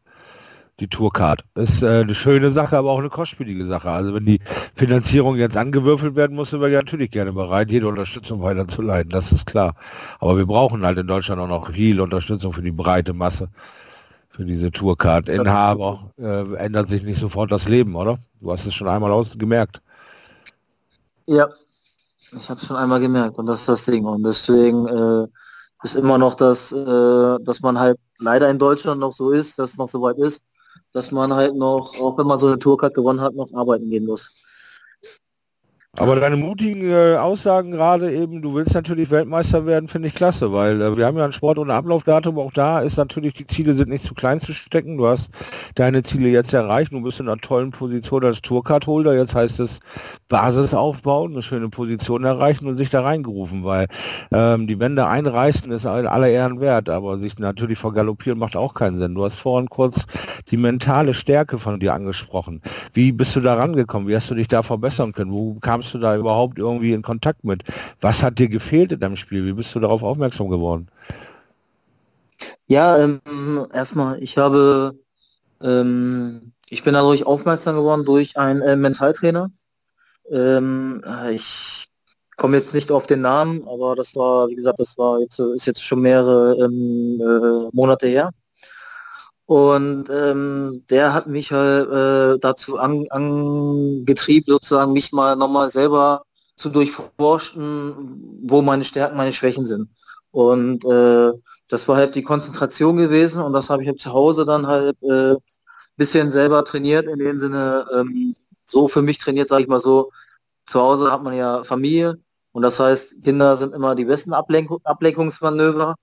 die 0.79 0.87
Tourcard. 0.87 1.43
Ist 1.55 1.81
äh, 1.81 2.01
eine 2.01 2.15
schöne 2.15 2.51
Sache, 2.51 2.77
aber 2.77 2.91
auch 2.91 2.99
eine 2.99 3.09
kostspielige 3.09 3.65
Sache. 3.67 3.89
Also 3.89 4.13
wenn 4.13 4.25
die 4.25 4.39
Finanzierung 4.75 5.37
jetzt 5.37 5.57
angewürfelt 5.57 6.15
werden 6.15 6.35
muss, 6.35 6.49
sind 6.49 6.61
wir 6.61 6.69
natürlich 6.69 7.11
gerne 7.11 7.31
bereit, 7.31 7.71
jede 7.71 7.87
Unterstützung 7.87 8.41
weiterzuleiten. 8.41 9.09
Das 9.09 9.31
ist 9.31 9.45
klar. 9.45 9.75
Aber 10.19 10.37
wir 10.37 10.45
brauchen 10.45 10.85
halt 10.85 10.97
in 10.97 11.07
Deutschland 11.07 11.41
auch 11.41 11.47
noch 11.47 11.71
viel 11.71 12.01
Unterstützung 12.01 12.53
für 12.53 12.61
die 12.61 12.71
breite 12.71 13.13
Masse. 13.13 13.49
Für 14.29 14.43
diese 14.43 14.69
Tourcard-Inhaber 14.69 16.11
äh, 16.17 16.55
ändert 16.55 16.89
sich 16.89 17.03
nicht 17.03 17.21
sofort 17.21 17.51
das 17.53 17.69
Leben, 17.69 17.95
oder? 17.95 18.19
Du 18.41 18.51
hast 18.51 18.65
es 18.65 18.73
schon 18.73 18.89
einmal 18.89 19.11
ausgemerkt. 19.11 19.81
Ja, 21.25 21.47
ich 22.37 22.49
habe 22.49 22.59
es 22.59 22.67
schon 22.67 22.75
einmal 22.75 22.99
gemerkt 22.99 23.37
und 23.37 23.45
das 23.45 23.61
ist 23.61 23.69
das 23.69 23.85
Ding. 23.85 24.03
Und 24.03 24.23
deswegen 24.23 24.87
äh, 24.87 25.27
ist 25.83 25.95
immer 25.95 26.17
noch 26.17 26.35
das, 26.35 26.73
äh, 26.73 27.37
dass 27.45 27.61
man 27.61 27.79
halt 27.79 27.97
leider 28.17 28.49
in 28.49 28.59
Deutschland 28.59 28.99
noch 28.99 29.13
so 29.13 29.31
ist, 29.31 29.57
dass 29.57 29.71
es 29.71 29.77
noch 29.77 29.87
so 29.87 30.01
weit 30.01 30.17
ist, 30.17 30.43
dass 30.95 31.11
man 31.11 31.33
halt 31.33 31.55
noch, 31.55 31.99
auch 31.99 32.17
wenn 32.17 32.25
man 32.25 32.39
so 32.39 32.47
eine 32.47 32.57
Tourcard 32.57 32.93
gewonnen 32.93 33.19
hat, 33.19 33.35
noch 33.35 33.53
arbeiten 33.53 33.89
gehen 33.89 34.05
muss. 34.05 34.44
Aber 35.97 36.19
deine 36.19 36.35
mutigen 36.35 36.89
äh, 36.89 37.15
Aussagen 37.15 37.71
gerade 37.71 38.13
eben, 38.13 38.41
du 38.41 38.53
willst 38.53 38.73
natürlich 38.73 39.09
Weltmeister 39.09 39.65
werden, 39.65 39.87
finde 39.87 40.09
ich 40.09 40.13
klasse, 40.13 40.51
weil 40.51 40.81
äh, 40.81 40.97
wir 40.97 41.05
haben 41.05 41.17
ja 41.17 41.23
einen 41.23 41.31
Sport 41.31 41.57
ohne 41.57 41.73
Ablaufdatum, 41.73 42.37
auch 42.37 42.51
da 42.51 42.81
ist 42.81 42.97
natürlich, 42.97 43.33
die 43.33 43.47
Ziele 43.47 43.75
sind 43.75 43.87
nicht 43.89 44.03
zu 44.03 44.13
klein 44.13 44.41
zu 44.41 44.53
stecken. 44.53 44.97
Du 44.97 45.07
hast 45.07 45.29
deine 45.75 46.03
Ziele 46.03 46.27
jetzt 46.27 46.53
erreicht, 46.53 46.91
du 46.91 47.01
bist 47.01 47.21
in 47.21 47.29
einer 47.29 47.39
tollen 47.39 47.71
Position 47.71 48.25
als 48.25 48.41
Tourcard-Holder, 48.41 49.15
jetzt 49.15 49.35
heißt 49.35 49.61
es 49.61 49.79
Basis 50.27 50.73
aufbauen, 50.73 51.31
eine 51.31 51.41
schöne 51.41 51.69
Position 51.69 52.25
erreichen 52.25 52.67
und 52.67 52.77
sich 52.77 52.89
da 52.89 53.01
reingerufen, 53.01 53.63
weil 53.63 53.87
ähm, 54.33 54.67
die 54.67 54.79
Wände 54.79 55.07
einreißen 55.07 55.71
ist 55.71 55.85
aller 55.85 56.27
Ehren 56.27 56.59
wert, 56.59 56.89
aber 56.89 57.19
sich 57.19 57.39
natürlich 57.39 57.79
vergaloppieren 57.79 58.37
macht 58.37 58.57
auch 58.57 58.73
keinen 58.73 58.99
Sinn. 58.99 59.15
Du 59.15 59.23
hast 59.23 59.35
vorhin 59.35 59.69
kurz 59.69 60.05
die 60.51 60.57
mentale 60.57 61.13
Stärke 61.13 61.57
von 61.57 61.79
dir 61.79 61.93
angesprochen. 61.93 62.61
Wie 62.93 63.13
bist 63.13 63.33
du 63.37 63.39
da 63.39 63.53
rangekommen? 63.53 64.09
Wie 64.09 64.15
hast 64.15 64.29
du 64.29 64.35
dich 64.35 64.49
da 64.49 64.61
verbessern 64.61 65.13
können? 65.13 65.31
Wo 65.31 65.53
kamst 65.61 65.84
kamst 65.85 65.93
du 65.93 65.99
da 65.99 66.15
überhaupt 66.15 66.57
irgendwie 66.57 66.93
in 66.93 67.01
Kontakt 67.01 67.43
mit? 67.43 67.63
Was 68.01 68.23
hat 68.23 68.39
dir 68.39 68.49
gefehlt 68.49 68.91
in 68.91 68.99
deinem 68.99 69.17
Spiel? 69.17 69.45
Wie 69.45 69.53
bist 69.53 69.73
du 69.75 69.79
darauf 69.79 70.01
aufmerksam 70.01 70.49
geworden? 70.49 70.87
Ja, 72.67 72.97
ähm, 72.97 73.21
erstmal, 73.71 74.21
ich 74.21 74.37
habe, 74.37 74.95
ähm, 75.61 76.53
ich 76.69 76.83
bin 76.83 76.93
dadurch 76.93 77.25
aufmerksam 77.25 77.75
geworden 77.75 78.05
durch 78.05 78.37
einen 78.37 78.61
äh, 78.61 78.75
Mentaltrainer. 78.75 79.51
Ähm, 80.31 81.03
ich 81.31 81.87
komme 82.35 82.57
jetzt 82.57 82.73
nicht 82.73 82.91
auf 82.91 83.05
den 83.05 83.21
Namen, 83.21 83.67
aber 83.67 83.95
das 83.95 84.15
war, 84.15 84.47
wie 84.49 84.55
gesagt, 84.55 84.79
das 84.79 84.97
war 84.97 85.19
jetzt, 85.19 85.39
ist 85.39 85.67
jetzt 85.67 85.83
schon 85.83 86.01
mehrere 86.01 86.55
ähm, 86.65 87.21
äh, 87.21 87.69
Monate 87.71 88.07
her. 88.07 88.31
Und 89.47 90.09
ähm, 90.09 90.83
der 90.89 91.13
hat 91.13 91.27
mich 91.27 91.51
halt 91.51 91.89
äh, 91.89 92.39
dazu 92.39 92.77
an, 92.77 93.05
angetrieben, 93.11 94.53
sozusagen 94.53 94.93
mich 94.93 95.11
mal 95.11 95.35
nochmal 95.35 95.69
selber 95.69 96.23
zu 96.55 96.69
durchforschen, 96.69 98.41
wo 98.43 98.61
meine 98.61 98.85
Stärken, 98.85 99.17
meine 99.17 99.33
Schwächen 99.33 99.67
sind. 99.67 99.89
Und 100.31 100.83
äh, 100.85 101.31
das 101.69 101.87
war 101.87 101.97
halt 101.97 102.15
die 102.15 102.23
Konzentration 102.23 102.97
gewesen 102.97 103.41
und 103.41 103.53
das 103.53 103.69
habe 103.69 103.83
ich 103.83 103.87
halt 103.89 103.99
zu 103.99 104.11
Hause 104.11 104.45
dann 104.45 104.67
halt 104.67 105.01
äh, 105.03 105.35
bisschen 105.97 106.31
selber 106.31 106.65
trainiert, 106.65 107.07
in 107.07 107.19
dem 107.19 107.39
Sinne 107.39 107.85
ähm, 107.93 108.35
so 108.65 108.87
für 108.87 109.01
mich 109.01 109.19
trainiert, 109.19 109.49
sage 109.49 109.63
ich 109.63 109.69
mal 109.69 109.79
so, 109.79 110.11
zu 110.65 110.81
Hause 110.81 111.11
hat 111.11 111.23
man 111.23 111.33
ja 111.33 111.63
Familie 111.63 112.19
und 112.51 112.63
das 112.63 112.79
heißt, 112.79 113.23
Kinder 113.23 113.57
sind 113.57 113.73
immer 113.73 113.95
die 113.95 114.05
besten 114.05 114.33
Ablenk 114.33 114.71
Ablenkungsmanöver 114.83 115.95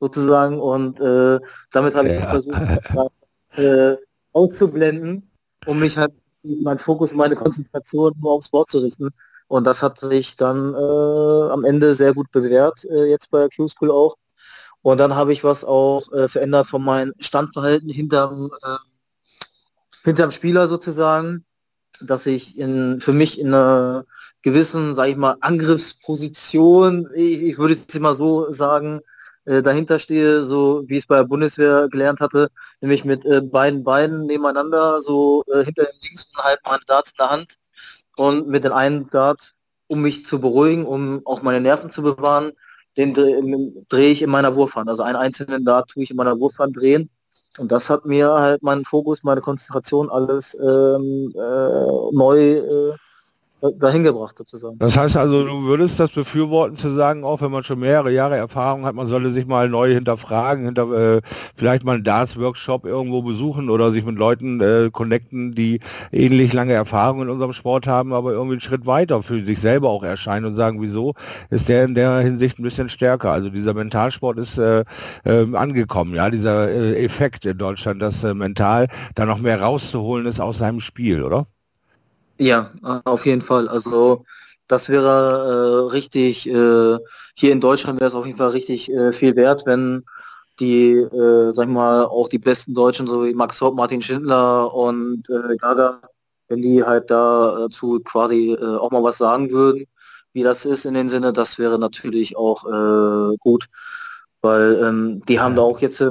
sozusagen. 0.00 0.60
Und 0.60 1.00
äh, 1.00 1.40
damit 1.72 1.94
habe 1.94 2.08
ich 2.08 2.22
versucht, 2.22 3.10
äh, 3.56 3.96
auszublenden, 4.32 5.30
um 5.66 5.78
mich 5.78 5.96
halt 5.96 6.12
mein 6.42 6.78
Fokus, 6.78 7.12
meine 7.12 7.36
Konzentration 7.36 8.12
nur 8.20 8.32
aufs 8.32 8.46
Sport 8.46 8.70
zu 8.70 8.78
richten. 8.78 9.10
Und 9.48 9.64
das 9.64 9.82
hat 9.82 9.98
sich 9.98 10.36
dann 10.36 10.74
äh, 10.74 11.50
am 11.52 11.64
Ende 11.64 11.94
sehr 11.94 12.14
gut 12.14 12.30
bewährt, 12.32 12.84
äh, 12.84 13.04
jetzt 13.04 13.30
bei 13.30 13.48
Q-School 13.48 13.90
auch. 13.90 14.16
Und 14.82 14.98
dann 14.98 15.14
habe 15.14 15.32
ich 15.32 15.44
was 15.44 15.64
auch 15.64 16.10
äh, 16.12 16.28
verändert 16.28 16.66
von 16.66 16.82
meinem 16.82 17.12
Standverhalten 17.18 17.88
hinterm, 17.88 18.50
äh, 18.62 18.76
hinterm 20.04 20.30
Spieler 20.30 20.68
sozusagen, 20.68 21.44
dass 22.00 22.26
ich 22.26 22.58
in, 22.58 23.00
für 23.00 23.12
mich 23.12 23.40
in 23.40 23.48
einer 23.48 24.04
gewissen, 24.42 24.94
sage 24.94 25.10
ich 25.10 25.16
mal, 25.16 25.36
Angriffsposition, 25.40 27.08
ich, 27.14 27.42
ich 27.42 27.58
würde 27.58 27.74
es 27.74 27.94
immer 27.94 28.14
so 28.14 28.52
sagen, 28.52 29.00
äh, 29.46 29.62
dahinter 29.62 29.98
stehe, 29.98 30.44
so 30.44 30.84
wie 30.86 30.96
ich 30.96 31.04
es 31.04 31.06
bei 31.06 31.16
der 31.16 31.24
Bundeswehr 31.24 31.88
gelernt 31.88 32.20
hatte, 32.20 32.48
nämlich 32.80 33.04
mit 33.04 33.24
äh, 33.24 33.40
beiden 33.40 33.84
Beinen 33.84 34.26
nebeneinander, 34.26 35.00
so 35.02 35.44
äh, 35.52 35.64
hinter 35.64 35.84
dem 35.84 35.98
Links 36.02 36.28
und 36.34 36.44
halt 36.44 36.60
meine 36.66 36.82
Darts 36.86 37.10
in 37.10 37.16
der 37.18 37.30
Hand 37.30 37.58
und 38.16 38.48
mit 38.48 38.64
den 38.64 38.72
einen 38.72 39.08
Dart, 39.10 39.54
um 39.88 40.02
mich 40.02 40.26
zu 40.26 40.40
beruhigen, 40.40 40.84
um 40.84 41.22
auch 41.24 41.42
meine 41.42 41.60
Nerven 41.60 41.90
zu 41.90 42.02
bewahren, 42.02 42.52
den 42.96 43.14
drehe 43.14 44.10
ich 44.10 44.22
in 44.22 44.30
meiner 44.30 44.56
Wurfhand. 44.56 44.88
Also 44.88 45.02
einen 45.02 45.16
einzelnen 45.16 45.64
Dart 45.64 45.90
tue 45.90 46.02
ich 46.02 46.10
in 46.10 46.16
meiner 46.16 46.38
Wurfhand 46.40 46.76
drehen. 46.76 47.10
Und 47.58 47.72
das 47.72 47.90
hat 47.90 48.06
mir 48.06 48.32
halt 48.32 48.62
meinen 48.62 48.84
Fokus, 48.84 49.22
meine 49.22 49.40
Konzentration 49.40 50.10
alles 50.10 50.54
ähm, 50.54 51.32
äh, 51.34 52.14
neu 52.14 52.58
äh, 52.58 52.94
dahin 53.78 54.04
gebracht 54.04 54.36
sozusagen. 54.36 54.78
Das 54.78 54.96
heißt 54.96 55.16
also, 55.16 55.44
du 55.46 55.62
würdest 55.64 55.98
das 55.98 56.10
befürworten 56.10 56.76
zu 56.76 56.94
sagen, 56.94 57.24
auch 57.24 57.40
wenn 57.40 57.50
man 57.50 57.64
schon 57.64 57.80
mehrere 57.80 58.12
Jahre 58.12 58.36
Erfahrung 58.36 58.84
hat, 58.84 58.94
man 58.94 59.08
sollte 59.08 59.32
sich 59.32 59.46
mal 59.46 59.68
neu 59.68 59.92
hinterfragen, 59.92 60.66
hinter 60.66 61.16
äh, 61.16 61.20
vielleicht 61.56 61.84
mal 61.84 61.94
einen 61.94 62.04
Darts-Workshop 62.04 62.84
irgendwo 62.84 63.22
besuchen 63.22 63.70
oder 63.70 63.92
sich 63.92 64.04
mit 64.04 64.16
Leuten 64.16 64.60
äh, 64.60 64.90
connecten, 64.92 65.54
die 65.54 65.80
ähnlich 66.12 66.52
lange 66.52 66.74
Erfahrung 66.74 67.22
in 67.22 67.30
unserem 67.30 67.52
Sport 67.52 67.86
haben, 67.86 68.12
aber 68.12 68.32
irgendwie 68.32 68.54
einen 68.54 68.60
Schritt 68.60 68.86
weiter 68.86 69.22
für 69.22 69.44
sich 69.44 69.58
selber 69.60 69.88
auch 69.88 70.02
erscheinen 70.02 70.46
und 70.46 70.56
sagen, 70.56 70.80
wieso 70.82 71.14
ist 71.50 71.68
der 71.68 71.84
in 71.84 71.94
der 71.94 72.18
Hinsicht 72.18 72.58
ein 72.58 72.62
bisschen 72.62 72.88
stärker. 72.88 73.32
Also 73.32 73.48
dieser 73.48 73.74
Mentalsport 73.74 74.38
ist 74.38 74.58
äh, 74.58 74.84
äh, 75.24 75.46
angekommen, 75.54 76.14
ja, 76.14 76.30
dieser 76.30 76.68
äh, 76.70 77.04
Effekt 77.04 77.46
in 77.46 77.58
Deutschland, 77.58 78.02
dass 78.02 78.22
äh, 78.22 78.34
mental 78.34 78.88
da 79.14 79.24
noch 79.26 79.38
mehr 79.38 79.60
rauszuholen 79.60 80.26
ist 80.26 80.40
aus 80.40 80.58
seinem 80.58 80.80
Spiel, 80.80 81.22
oder? 81.22 81.46
Ja, 82.38 82.70
auf 83.04 83.24
jeden 83.26 83.40
Fall. 83.40 83.68
Also 83.68 84.24
das 84.68 84.88
wäre 84.88 85.86
äh, 85.88 85.92
richtig, 85.92 86.46
äh, 86.48 86.98
hier 87.34 87.52
in 87.52 87.60
Deutschland 87.60 88.00
wäre 88.00 88.08
es 88.08 88.14
auf 88.14 88.26
jeden 88.26 88.38
Fall 88.38 88.50
richtig 88.50 88.90
äh, 88.92 89.12
viel 89.12 89.36
wert, 89.36 89.62
wenn 89.66 90.04
die, 90.60 90.92
äh, 90.92 91.52
sag 91.54 91.64
ich 91.68 91.72
mal, 91.74 92.04
auch 92.06 92.28
die 92.28 92.38
besten 92.38 92.74
Deutschen, 92.74 93.06
so 93.06 93.24
wie 93.24 93.34
Max 93.34 93.60
Hopp, 93.60 93.74
Martin 93.76 94.02
Schindler 94.02 94.72
und 94.74 95.28
äh, 95.30 95.56
Gaga, 95.56 96.00
wenn 96.48 96.62
die 96.62 96.82
halt 96.84 97.10
dazu 97.10 98.00
quasi 98.04 98.52
äh, 98.52 98.76
auch 98.76 98.90
mal 98.90 99.02
was 99.02 99.18
sagen 99.18 99.50
würden, 99.50 99.86
wie 100.32 100.42
das 100.42 100.64
ist 100.64 100.84
in 100.86 100.94
dem 100.94 101.08
Sinne, 101.08 101.32
das 101.32 101.58
wäre 101.58 101.78
natürlich 101.78 102.36
auch 102.36 102.64
äh, 102.66 103.36
gut, 103.38 103.66
weil 104.42 104.82
ähm, 104.82 105.22
die 105.28 105.40
haben 105.40 105.56
da 105.56 105.62
auch 105.62 105.80
jetzt 105.80 106.00
äh, 106.00 106.10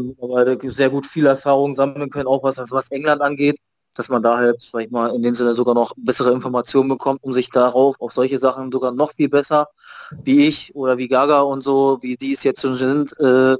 sehr 0.69 0.89
gut 0.89 1.07
viel 1.07 1.25
Erfahrung 1.27 1.75
sammeln 1.75 2.09
können, 2.09 2.27
auch 2.27 2.43
was, 2.43 2.57
was 2.71 2.89
England 2.91 3.21
angeht 3.21 3.57
dass 3.95 4.09
man 4.09 4.21
da 4.21 4.37
halt, 4.37 4.61
sag 4.61 4.83
ich 4.83 4.91
mal, 4.91 5.15
in 5.15 5.23
dem 5.23 5.33
Sinne 5.33 5.55
sogar 5.55 5.73
noch 5.73 5.93
bessere 5.97 6.31
Informationen 6.31 6.89
bekommt, 6.89 7.23
um 7.23 7.33
sich 7.33 7.49
darauf, 7.49 7.95
auf 7.99 8.11
solche 8.11 8.37
Sachen 8.37 8.71
sogar 8.71 8.91
noch 8.91 9.13
viel 9.13 9.29
besser, 9.29 9.67
wie 10.23 10.47
ich 10.47 10.75
oder 10.75 10.97
wie 10.97 11.07
Gaga 11.07 11.41
und 11.41 11.63
so, 11.63 11.97
wie 12.01 12.15
die 12.17 12.33
es 12.33 12.43
jetzt 12.43 12.61
schon 12.61 12.77
sind, 12.77 13.17
äh, 13.19 13.55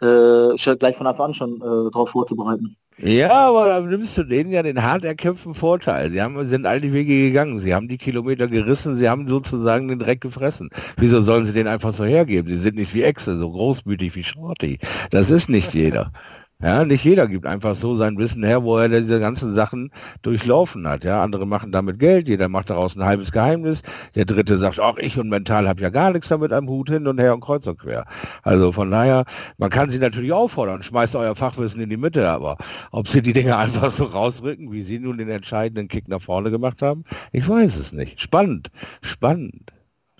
äh, 0.00 0.76
gleich 0.76 0.96
von 0.96 1.06
Anfang 1.06 1.26
an 1.26 1.34
schon 1.34 1.56
äh, 1.56 1.90
darauf 1.90 2.10
vorzubereiten. 2.10 2.76
Ja, 3.00 3.30
aber 3.30 3.68
dann 3.68 3.88
nimmst 3.88 4.18
du 4.18 4.24
denen 4.24 4.50
ja 4.50 4.64
den 4.64 4.82
hart 4.82 5.04
erkämpften 5.04 5.54
Vorteil. 5.54 6.10
Sie 6.10 6.20
haben, 6.20 6.48
sind 6.48 6.66
all 6.66 6.80
die 6.80 6.92
Wege 6.92 7.28
gegangen, 7.28 7.60
sie 7.60 7.72
haben 7.72 7.86
die 7.86 7.96
Kilometer 7.96 8.48
gerissen, 8.48 8.98
sie 8.98 9.08
haben 9.08 9.28
sozusagen 9.28 9.86
den 9.86 10.00
Dreck 10.00 10.20
gefressen. 10.20 10.68
Wieso 10.96 11.22
sollen 11.22 11.46
sie 11.46 11.52
den 11.52 11.68
einfach 11.68 11.92
so 11.92 12.04
hergeben? 12.04 12.52
Sie 12.52 12.60
sind 12.60 12.74
nicht 12.74 12.92
wie 12.94 13.04
Echse, 13.04 13.38
so 13.38 13.52
großmütig 13.52 14.16
wie 14.16 14.24
Shorty. 14.24 14.80
Das 15.12 15.30
ist 15.30 15.48
nicht 15.48 15.74
jeder. 15.74 16.10
Ja, 16.60 16.84
nicht 16.84 17.04
jeder 17.04 17.28
gibt 17.28 17.46
einfach 17.46 17.76
so 17.76 17.94
sein 17.94 18.18
Wissen 18.18 18.42
her, 18.42 18.64
wo 18.64 18.78
er 18.78 18.88
diese 18.88 19.20
ganzen 19.20 19.54
Sachen 19.54 19.92
durchlaufen 20.22 20.88
hat. 20.88 21.04
Ja, 21.04 21.22
andere 21.22 21.46
machen 21.46 21.70
damit 21.70 22.00
Geld, 22.00 22.26
jeder 22.26 22.48
macht 22.48 22.68
daraus 22.70 22.96
ein 22.96 23.04
halbes 23.04 23.30
Geheimnis. 23.30 23.82
Der 24.16 24.24
dritte 24.24 24.56
sagt, 24.56 24.80
ach, 24.80 24.96
ich 24.96 25.16
und 25.20 25.28
mental 25.28 25.68
habe 25.68 25.80
ja 25.80 25.88
gar 25.88 26.12
nichts 26.12 26.26
damit 26.28 26.52
am 26.52 26.68
Hut 26.68 26.90
hin 26.90 27.06
und 27.06 27.20
her 27.20 27.32
und 27.32 27.42
kreuz 27.42 27.64
und 27.68 27.78
quer. 27.78 28.06
Also 28.42 28.72
von 28.72 28.90
daher, 28.90 29.24
man 29.58 29.70
kann 29.70 29.90
sie 29.90 30.00
natürlich 30.00 30.32
auffordern, 30.32 30.82
schmeißt 30.82 31.14
euer 31.14 31.36
Fachwissen 31.36 31.80
in 31.80 31.90
die 31.90 31.96
Mitte, 31.96 32.28
aber 32.28 32.56
ob 32.90 33.06
sie 33.06 33.22
die 33.22 33.32
Dinge 33.32 33.56
einfach 33.56 33.92
so 33.92 34.04
rausrücken, 34.06 34.72
wie 34.72 34.82
sie 34.82 34.98
nun 34.98 35.18
den 35.18 35.28
entscheidenden 35.28 35.86
Kick 35.86 36.08
nach 36.08 36.22
vorne 36.22 36.50
gemacht 36.50 36.82
haben, 36.82 37.04
ich 37.30 37.48
weiß 37.48 37.76
es 37.76 37.92
nicht. 37.92 38.20
Spannend, 38.20 38.72
spannend. 39.00 39.70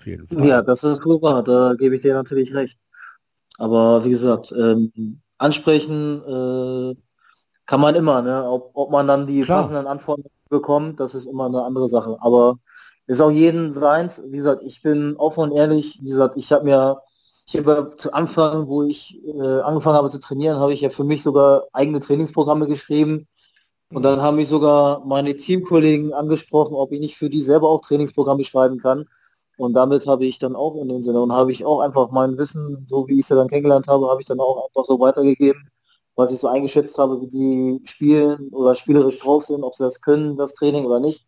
Ja, 0.05 0.61
das 0.61 0.85
ist 0.85 1.05
wahr, 1.05 1.43
da 1.43 1.73
gebe 1.77 1.95
ich 1.95 2.01
dir 2.01 2.13
natürlich 2.13 2.53
recht. 2.53 2.79
Aber 3.57 4.05
wie 4.05 4.11
gesagt, 4.11 4.53
ähm, 4.57 5.19
ansprechen 5.39 6.21
äh, 6.23 6.95
kann 7.65 7.81
man 7.81 7.95
immer, 7.95 8.21
ne? 8.21 8.49
Ob, 8.49 8.71
ob 8.73 8.91
man 8.91 9.07
dann 9.07 9.27
die 9.27 9.41
Klar. 9.41 9.61
passenden 9.61 9.87
Antworten 9.87 10.23
bekommt, 10.49 10.99
das 10.99 11.15
ist 11.15 11.25
immer 11.25 11.45
eine 11.45 11.63
andere 11.63 11.87
Sache. 11.87 12.17
Aber 12.19 12.59
ist 13.07 13.21
auch 13.21 13.31
jeden 13.31 13.73
seins. 13.73 14.21
Wie 14.27 14.37
gesagt, 14.37 14.61
ich 14.63 14.81
bin 14.81 15.15
offen 15.17 15.41
und 15.41 15.51
ehrlich. 15.51 15.99
Wie 16.01 16.09
gesagt, 16.09 16.37
ich 16.37 16.51
habe 16.51 16.65
mir, 16.65 17.01
ich 17.47 17.57
habe 17.57 17.91
zu 17.95 18.13
Anfang, 18.13 18.67
wo 18.67 18.83
ich 18.83 19.19
äh, 19.25 19.61
angefangen 19.61 19.97
habe 19.97 20.09
zu 20.09 20.19
trainieren, 20.19 20.59
habe 20.59 20.73
ich 20.73 20.81
ja 20.81 20.91
für 20.91 21.03
mich 21.03 21.23
sogar 21.23 21.63
eigene 21.73 21.99
Trainingsprogramme 21.99 22.67
geschrieben. 22.67 23.27
Und 23.91 24.03
dann 24.03 24.21
haben 24.21 24.35
mich 24.37 24.49
sogar 24.49 25.03
meine 25.05 25.35
Teamkollegen 25.35 26.13
angesprochen, 26.13 26.75
ob 26.75 26.91
ich 26.91 26.99
nicht 26.99 27.17
für 27.17 27.31
die 27.31 27.41
selber 27.41 27.69
auch 27.69 27.81
Trainingsprogramme 27.81 28.43
schreiben 28.43 28.77
kann. 28.77 29.05
Und 29.59 29.73
damit 29.73 30.07
habe 30.07 30.25
ich 30.25 30.39
dann 30.39 30.55
auch 30.55 30.77
in 30.77 30.87
dem 30.87 31.03
Sinne 31.03 31.19
und 31.19 31.33
habe 31.33 31.51
ich 31.51 31.65
auch 31.65 31.81
einfach 31.81 32.11
mein 32.11 32.37
Wissen, 32.37 32.85
so 32.87 33.05
wie 33.09 33.19
ich 33.19 33.25
sie 33.25 33.35
dann 33.35 33.49
kennengelernt 33.49 33.89
habe, 33.89 34.09
habe 34.09 34.21
ich 34.21 34.27
dann 34.27 34.39
auch 34.39 34.65
einfach 34.65 34.85
so 34.85 34.97
weitergegeben, 35.01 35.69
was 36.15 36.31
ich 36.31 36.39
so 36.39 36.47
eingeschätzt 36.47 36.97
habe, 36.97 37.19
wie 37.19 37.27
die 37.27 37.81
spielen 37.83 38.47
oder 38.53 38.73
spielerisch 38.73 39.19
drauf 39.19 39.43
sind, 39.43 39.63
ob 39.63 39.75
sie 39.75 39.83
das 39.83 40.01
können, 40.01 40.37
das 40.37 40.53
Training 40.53 40.85
oder 40.85 41.01
nicht 41.01 41.27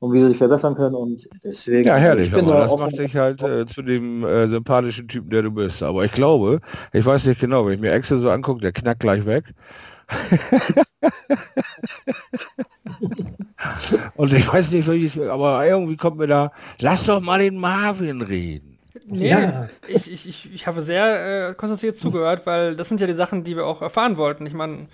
und 0.00 0.12
wie 0.12 0.18
sie 0.18 0.26
sich 0.26 0.38
verbessern 0.38 0.74
können 0.74 0.96
und 0.96 1.28
deswegen. 1.44 1.86
Ja, 1.86 1.94
herrlich, 1.94 2.34
aber 2.34 2.42
da 2.42 2.62
das 2.62 2.76
macht 2.76 2.98
dich 2.98 3.14
halt 3.14 3.40
äh, 3.40 3.64
zu 3.66 3.82
dem 3.82 4.24
äh, 4.24 4.48
sympathischen 4.48 5.06
Typen, 5.06 5.30
der 5.30 5.42
du 5.42 5.52
bist. 5.52 5.80
Aber 5.80 6.04
ich 6.04 6.10
glaube, 6.10 6.58
ich 6.92 7.06
weiß 7.06 7.24
nicht 7.24 7.40
genau, 7.40 7.66
wenn 7.66 7.74
ich 7.74 7.80
mir 7.80 7.92
Excel 7.92 8.20
so 8.20 8.30
angucke, 8.30 8.62
der 8.62 8.72
knackt 8.72 8.98
gleich 8.98 9.24
weg. 9.26 9.44
Und 14.14 14.32
ich 14.32 14.52
weiß 14.52 14.70
nicht, 14.70 14.88
ich, 14.88 15.20
aber 15.20 15.66
irgendwie 15.66 15.96
kommt 15.96 16.18
mir 16.18 16.26
da, 16.26 16.52
lass 16.78 17.04
doch 17.04 17.20
mal 17.20 17.38
den 17.40 17.56
Marvin 17.56 18.22
reden. 18.22 18.78
Nee, 19.06 19.30
ja. 19.30 19.68
ich, 19.86 20.10
ich, 20.10 20.28
ich, 20.28 20.54
ich 20.54 20.66
habe 20.66 20.82
sehr 20.82 21.50
äh, 21.50 21.54
konzentriert 21.54 21.96
zugehört, 21.96 22.46
weil 22.46 22.76
das 22.76 22.88
sind 22.88 23.00
ja 23.00 23.06
die 23.06 23.14
Sachen, 23.14 23.44
die 23.44 23.56
wir 23.56 23.66
auch 23.66 23.82
erfahren 23.82 24.16
wollten. 24.16 24.46
Ich 24.46 24.54
meine, 24.54 24.88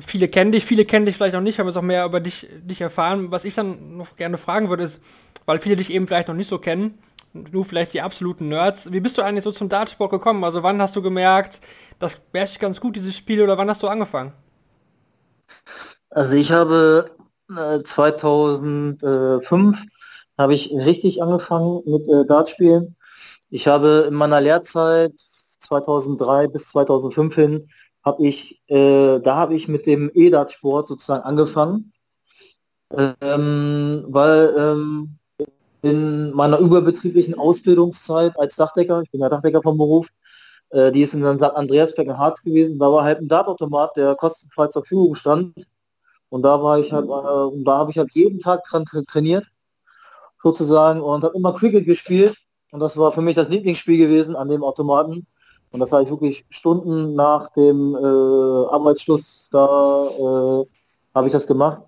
viele 0.00 0.28
kennen 0.28 0.52
dich, 0.52 0.64
viele 0.64 0.84
kennen 0.84 1.06
dich 1.06 1.16
vielleicht 1.16 1.34
noch 1.34 1.40
nicht, 1.40 1.58
haben 1.58 1.66
jetzt 1.66 1.76
auch 1.76 1.82
mehr 1.82 2.04
über 2.04 2.20
dich, 2.20 2.48
dich 2.62 2.80
erfahren. 2.80 3.30
Was 3.30 3.44
ich 3.44 3.54
dann 3.54 3.96
noch 3.96 4.16
gerne 4.16 4.38
fragen 4.38 4.68
würde, 4.68 4.84
ist, 4.84 5.00
weil 5.46 5.58
viele 5.58 5.76
dich 5.76 5.92
eben 5.92 6.06
vielleicht 6.06 6.28
noch 6.28 6.34
nicht 6.34 6.48
so 6.48 6.58
kennen, 6.58 6.98
du 7.34 7.64
vielleicht 7.64 7.94
die 7.94 8.02
absoluten 8.02 8.48
Nerds, 8.48 8.92
wie 8.92 9.00
bist 9.00 9.18
du 9.18 9.22
eigentlich 9.22 9.44
so 9.44 9.52
zum 9.52 9.68
Dartsport 9.68 10.10
gekommen? 10.10 10.44
Also 10.44 10.62
wann 10.62 10.80
hast 10.80 10.96
du 10.96 11.02
gemerkt, 11.02 11.60
das 11.98 12.20
wäre 12.32 12.48
ganz 12.58 12.80
gut, 12.80 12.96
dieses 12.96 13.16
Spiel, 13.16 13.42
oder 13.42 13.56
wann 13.58 13.68
hast 13.68 13.82
du 13.82 13.88
angefangen? 13.88 14.32
Also 16.10 16.36
ich 16.36 16.52
habe 16.52 17.10
2005 17.84 19.02
äh, 19.02 19.86
habe 20.38 20.54
ich 20.54 20.72
richtig 20.72 21.22
angefangen 21.22 21.82
mit 21.84 22.08
äh, 22.08 22.24
Dartspielen. 22.26 22.96
Ich 23.50 23.66
habe 23.66 24.06
in 24.08 24.14
meiner 24.14 24.40
Lehrzeit 24.40 25.12
2003 25.60 26.48
bis 26.48 26.68
2005 26.70 27.34
hin 27.34 27.68
habe 28.04 28.26
ich, 28.26 28.60
äh, 28.68 29.20
da 29.20 29.36
habe 29.36 29.54
ich 29.54 29.68
mit 29.68 29.86
dem 29.86 30.10
E-Dart-Sport 30.12 30.88
sozusagen 30.88 31.22
angefangen, 31.22 31.92
ähm, 33.20 34.04
weil 34.08 34.54
ähm, 34.58 35.18
in 35.82 36.32
meiner 36.32 36.58
überbetrieblichen 36.58 37.38
Ausbildungszeit 37.38 38.38
als 38.38 38.56
Dachdecker, 38.56 39.02
ich 39.02 39.10
bin 39.10 39.20
ja 39.20 39.28
Dachdecker 39.28 39.62
vom 39.62 39.78
Beruf, 39.78 40.08
äh, 40.70 40.90
die 40.92 41.02
ist 41.02 41.14
in 41.14 41.38
St. 41.38 41.44
Andreasberg 41.44 42.08
in 42.08 42.18
Harz 42.18 42.42
gewesen, 42.42 42.78
da 42.78 42.86
war 42.90 43.04
halt 43.04 43.20
ein 43.20 43.28
Dartautomat, 43.28 43.96
der 43.96 44.14
kostenfrei 44.16 44.66
zur 44.68 44.82
Verfügung 44.82 45.14
stand 45.14 45.54
und 46.32 46.40
da 46.40 46.62
war 46.62 46.78
ich 46.78 46.90
halt, 46.94 47.04
äh, 47.04 47.62
da 47.62 47.76
habe 47.76 47.90
ich 47.90 47.98
halt 47.98 48.10
jeden 48.14 48.40
Tag 48.40 48.64
dran 48.64 48.86
trainiert, 48.86 49.44
sozusagen, 50.42 51.02
und 51.02 51.24
habe 51.24 51.36
immer 51.36 51.52
Cricket 51.52 51.84
gespielt. 51.84 52.34
Und 52.72 52.80
das 52.80 52.96
war 52.96 53.12
für 53.12 53.20
mich 53.20 53.36
das 53.36 53.50
Lieblingsspiel 53.50 53.98
gewesen 53.98 54.34
an 54.34 54.48
dem 54.48 54.64
Automaten. 54.64 55.26
Und 55.72 55.80
das 55.80 55.92
habe 55.92 56.04
ich 56.04 56.10
wirklich 56.10 56.46
Stunden 56.48 57.14
nach 57.16 57.50
dem 57.50 57.94
äh, 57.94 57.98
Arbeitsschluss, 57.98 59.50
da 59.52 59.66
äh, 59.66 60.64
habe 61.14 61.26
ich 61.26 61.34
das 61.34 61.46
gemacht. 61.46 61.82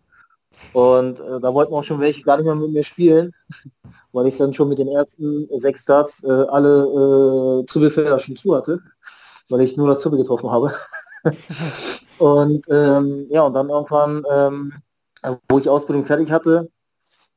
Und 0.74 1.20
äh, 1.20 1.40
da 1.40 1.54
wollten 1.54 1.72
auch 1.72 1.85
schon 1.85 2.00
welche 2.00 2.22
gar 2.22 2.37
nicht 2.37 2.44
mehr 2.44 2.54
mit 2.54 2.70
mir 2.70 2.85
spielen, 2.85 3.33
weil 4.12 4.26
ich 4.26 4.37
dann 4.37 4.52
schon 4.52 4.68
mit 4.68 4.78
den 4.78 4.88
ersten 4.88 5.48
sechs 5.59 5.80
Starts 5.80 6.22
äh, 6.22 6.28
alle 6.28 7.62
äh, 7.62 7.66
Zwiebelfelder 7.66 8.18
schon 8.18 8.37
zu 8.37 8.54
hatte, 8.54 8.78
weil 9.48 9.62
ich 9.62 9.78
nur 9.78 9.88
das 9.88 10.02
Zwiebel 10.02 10.18
getroffen 10.18 10.50
habe. 10.50 10.74
und 12.18 12.66
ähm, 12.70 13.26
ja, 13.30 13.42
und 13.42 13.54
dann 13.54 13.68
irgendwann, 13.70 14.22
ähm, 14.30 14.72
wo 15.48 15.58
ich 15.58 15.68
Ausbildung 15.68 16.06
fertig 16.06 16.30
hatte, 16.30 16.70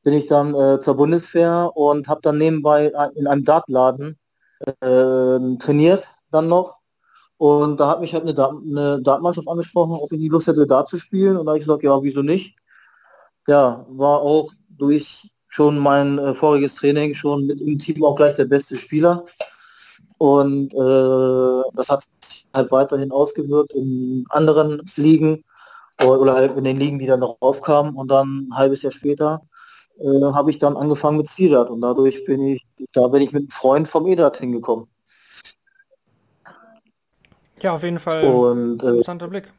bin 0.02 0.14
ich 0.14 0.26
dann 0.26 0.54
äh, 0.54 0.80
zur 0.80 0.96
Bundeswehr 0.96 1.70
und 1.74 2.08
habe 2.08 2.20
dann 2.22 2.38
nebenbei 2.38 2.92
in 3.14 3.26
einem 3.26 3.44
Dartladen 3.44 4.18
äh, 4.60 5.56
trainiert 5.58 6.06
dann 6.30 6.48
noch. 6.48 6.78
Und 7.36 7.78
da 7.78 7.88
hat 7.88 8.00
mich 8.00 8.14
halt 8.14 8.24
eine, 8.24 8.34
Dart 8.34 8.54
eine 8.64 9.00
Dartmannschaft 9.00 9.48
angesprochen, 9.48 9.92
ob 9.92 10.10
ich 10.12 10.18
die 10.18 10.28
Lust 10.28 10.48
hätte, 10.48 10.66
Dart 10.66 10.88
zu 10.88 10.98
spielen. 10.98 11.36
Und 11.36 11.46
da 11.46 11.50
habe 11.50 11.58
ich 11.58 11.64
gesagt, 11.64 11.84
ja, 11.84 12.02
wieso 12.02 12.22
nicht? 12.22 12.56
Ja, 13.46 13.86
war 13.88 14.20
auch 14.20 14.50
durch 14.68 15.30
schon 15.46 15.78
mein 15.78 16.18
äh, 16.18 16.34
voriges 16.34 16.74
Training 16.74 17.14
schon 17.14 17.46
mit 17.46 17.60
im 17.60 17.78
Team 17.78 18.04
auch 18.04 18.16
gleich 18.16 18.34
der 18.36 18.44
beste 18.46 18.76
Spieler. 18.76 19.24
Und 20.18 20.74
äh, 20.74 21.62
das 21.74 21.88
hat 21.88 22.06
sich 22.20 22.47
halt 22.58 22.70
weiterhin 22.70 23.10
ausgewirkt 23.10 23.72
in 23.72 24.26
anderen 24.28 24.82
Ligen 24.96 25.44
oder 26.04 26.34
halt 26.34 26.56
in 26.56 26.64
den 26.64 26.78
Ligen, 26.78 26.98
die 26.98 27.06
dann 27.06 27.20
noch 27.20 27.38
aufkamen. 27.40 27.94
Und 27.94 28.10
dann 28.10 28.48
ein 28.48 28.56
halbes 28.56 28.82
Jahr 28.82 28.92
später 28.92 29.40
äh, 29.98 30.32
habe 30.32 30.50
ich 30.50 30.58
dann 30.58 30.76
angefangen 30.76 31.16
mit 31.16 31.28
Sidat 31.28 31.70
und 31.70 31.80
dadurch 31.80 32.24
bin 32.24 32.40
ich, 32.42 32.66
da 32.92 33.08
bin 33.08 33.22
ich 33.22 33.32
mit 33.32 33.42
einem 33.42 33.50
Freund 33.50 33.88
vom 33.88 34.06
EDAT 34.06 34.38
hingekommen. 34.38 34.86
Ja, 37.60 37.72
auf 37.72 37.82
jeden 37.82 37.98
Fall 37.98 38.22
und, 38.24 38.82
äh, 38.82 38.88
interessanter 38.88 39.28
Blick. 39.28 39.52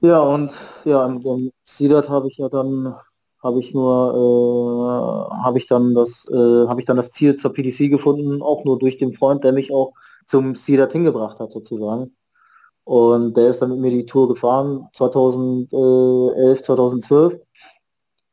Ja, 0.00 0.20
und 0.20 0.52
ja, 0.84 1.08
mit 1.08 1.24
dem 1.24 1.50
Sidat 1.64 2.10
habe 2.10 2.28
ich 2.28 2.36
ja 2.36 2.50
dann 2.50 2.94
habe 3.42 3.60
ich 3.60 3.72
nur, 3.72 5.30
äh, 5.30 5.44
habe 5.44 5.58
ich 5.58 5.66
dann 5.66 5.94
das, 5.94 6.26
äh, 6.30 6.66
habe 6.66 6.80
ich 6.80 6.86
dann 6.86 6.96
das 6.96 7.12
Ziel 7.12 7.36
zur 7.36 7.52
PDC 7.52 7.88
gefunden, 7.88 8.42
auch 8.42 8.64
nur 8.64 8.78
durch 8.78 8.98
den 8.98 9.14
Freund, 9.14 9.44
der 9.44 9.52
mich 9.52 9.72
auch 9.72 9.92
zum 10.26 10.54
Ziel 10.54 10.86
hingebracht 10.90 11.40
hat 11.40 11.52
sozusagen. 11.52 12.16
Und 12.84 13.36
der 13.36 13.50
ist 13.50 13.62
dann 13.62 13.70
mit 13.70 13.80
mir 13.80 13.90
die 13.90 14.06
Tour 14.06 14.28
gefahren, 14.28 14.88
2011, 14.94 16.62
2012. 16.62 17.40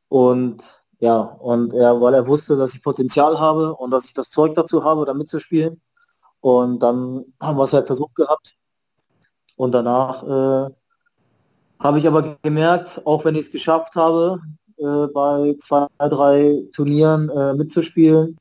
Und 0.10 0.64
ja, 1.00 1.20
und 1.22 1.74
er, 1.74 2.00
weil 2.00 2.14
er 2.14 2.28
wusste, 2.28 2.56
dass 2.56 2.76
ich 2.76 2.84
Potenzial 2.84 3.40
habe 3.40 3.74
und 3.76 3.92
dass 3.92 4.06
ich 4.06 4.14
das 4.14 4.30
Zeug 4.30 4.56
dazu 4.56 4.84
habe, 4.84 5.06
da 5.06 5.14
mitzuspielen. 5.14 5.82
Und 6.40 6.84
dann 6.84 7.26
haben 7.42 7.58
wir 7.58 7.64
es 7.64 7.74
halt 7.74 7.88
versucht 7.88 8.16
gehabt. 8.16 8.56
Und 9.56 9.72
danach 9.72 10.24
äh, 10.24 10.74
habe 11.80 11.98
ich 11.98 12.08
aber 12.08 12.38
gemerkt, 12.44 13.02
auch 13.06 13.26
wenn 13.26 13.36
ich 13.36 13.48
es 13.48 13.52
geschafft 13.52 13.96
habe, 13.96 14.40
äh, 14.78 15.08
bei 15.08 15.56
zwei, 15.60 15.88
drei 15.98 16.64
Turnieren 16.74 17.30
äh, 17.30 17.54
mitzuspielen. 17.54 18.38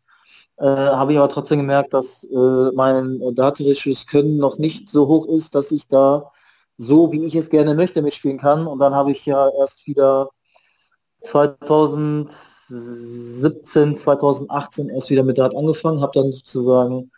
Äh, 0.62 0.66
habe 0.66 1.12
ich 1.12 1.18
aber 1.18 1.28
trotzdem 1.28 1.58
gemerkt, 1.58 1.92
dass 1.92 2.22
äh, 2.24 2.70
mein 2.74 3.20
daterisches 3.34 4.06
Können 4.06 4.36
noch 4.38 4.58
nicht 4.58 4.88
so 4.88 5.08
hoch 5.08 5.26
ist, 5.26 5.54
dass 5.56 5.72
ich 5.72 5.88
da 5.88 6.30
so, 6.76 7.10
wie 7.12 7.24
ich 7.26 7.34
es 7.34 7.50
gerne 7.50 7.74
möchte, 7.74 8.00
mitspielen 8.00 8.38
kann. 8.38 8.66
Und 8.68 8.78
dann 8.78 8.94
habe 8.94 9.10
ich 9.10 9.26
ja 9.26 9.48
erst 9.58 9.86
wieder 9.88 10.28
2017, 11.22 13.96
2018 13.96 14.88
erst 14.90 15.10
wieder 15.10 15.24
mit 15.24 15.38
Dart 15.38 15.56
angefangen, 15.56 16.02
habe 16.02 16.12
dann 16.14 16.32
sozusagen 16.32 17.10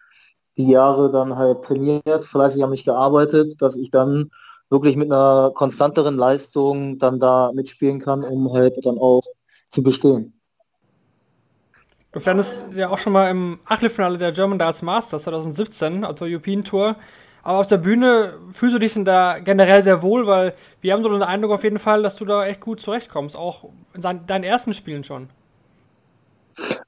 die 0.57 0.69
Jahre 0.71 1.11
dann 1.13 1.37
halt 1.37 1.63
trainiert, 1.65 2.25
fleißig 2.27 2.65
an 2.65 2.71
mich 2.71 2.85
gearbeitet, 2.85 3.61
dass 3.63 3.77
ich 3.77 3.91
dann 3.91 4.31
wirklich 4.71 4.97
mit 4.97 5.13
einer 5.13 5.53
konstanteren 5.55 6.17
Leistung 6.17 6.99
dann 6.99 7.21
da 7.21 7.53
mitspielen 7.55 8.01
kann, 8.01 8.25
um 8.25 8.53
halt 8.53 8.85
dann 8.87 8.99
auch 8.99 9.23
zu 9.71 9.83
bestehen. 9.83 10.34
Du 12.15 12.21
standest 12.21 12.67
ja 12.77 12.91
auch 12.91 12.99
schon 12.99 13.13
mal 13.13 13.29
im 13.29 13.59
Achtelfinale 13.65 14.19
der 14.19 14.31
German 14.31 14.57
Darts 14.57 14.83
Masters 14.83 15.25
2017, 15.25 16.05
also 16.05 16.25
European 16.25 16.63
Tour. 16.63 16.95
Aber 17.43 17.59
auf 17.59 17.67
der 17.67 17.79
Bühne 17.79 18.35
fühlst 18.53 18.77
du 18.77 18.79
dich 18.79 18.95
denn 18.95 19.05
da 19.05 19.41
generell 19.41 19.83
sehr 19.83 20.01
wohl, 20.01 20.25
weil 20.29 20.55
wir 20.81 20.93
haben 20.93 21.03
so 21.03 21.09
den 21.09 21.25
Eindruck 21.25 21.51
auf 21.51 21.65
jeden 21.65 21.81
Fall, 21.81 22.05
dass 22.05 22.15
du 22.15 22.25
da 22.25 22.47
echt 22.47 22.61
gut 22.61 22.81
zurechtkommst, 22.81 23.35
auch 23.35 23.65
in 23.95 24.01
deinen 24.01 24.45
ersten 24.45 24.75
Spielen 24.75 25.03
schon. 25.03 25.29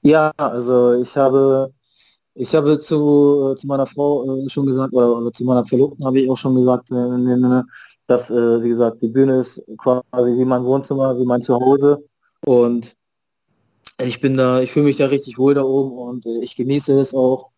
Ja, 0.03 0.31
also 0.37 0.95
ich 0.95 1.17
habe 1.17 1.73
ich 2.35 2.55
habe 2.55 2.79
zu, 2.79 3.57
zu 3.59 3.67
meiner 3.67 3.89
Frau 3.89 4.45
äh, 4.45 4.49
schon 4.49 4.67
gesagt, 4.67 4.95
oder, 4.95 5.19
oder, 5.19 5.33
zu 5.33 5.43
meiner 5.45 5.67
Verlobten 5.67 6.07
habe 6.07 6.21
ich 6.21 6.31
auch 6.31 6.37
schon 6.37 6.55
gesagt, 6.55 6.93
äh, 6.93 7.63
dass, 8.07 8.31
äh, 8.31 8.63
wie 8.63 8.69
gesagt, 8.69 9.03
die 9.03 9.09
Bühne 9.09 9.41
ist 9.41 9.61
quasi 9.77 10.05
wie 10.39 10.45
mein 10.45 10.65
Wohnzimmer, 10.65 11.19
wie 11.19 11.27
mein 11.27 11.43
Zuhause. 11.43 12.05
Und 12.45 12.96
ich 13.99 14.21
bin 14.21 14.37
da, 14.37 14.61
ich 14.61 14.73
fühle 14.73 14.87
mich 14.87 14.99
da 14.99 15.07
richtig 15.07 15.39
wohl 15.39 15.55
da 15.55 15.63
oben 15.63 15.97
und 15.99 16.27
äh, 16.27 16.43
ich 16.43 16.57
genieße 16.57 16.99
es 17.01 17.15
auch. 17.15 17.51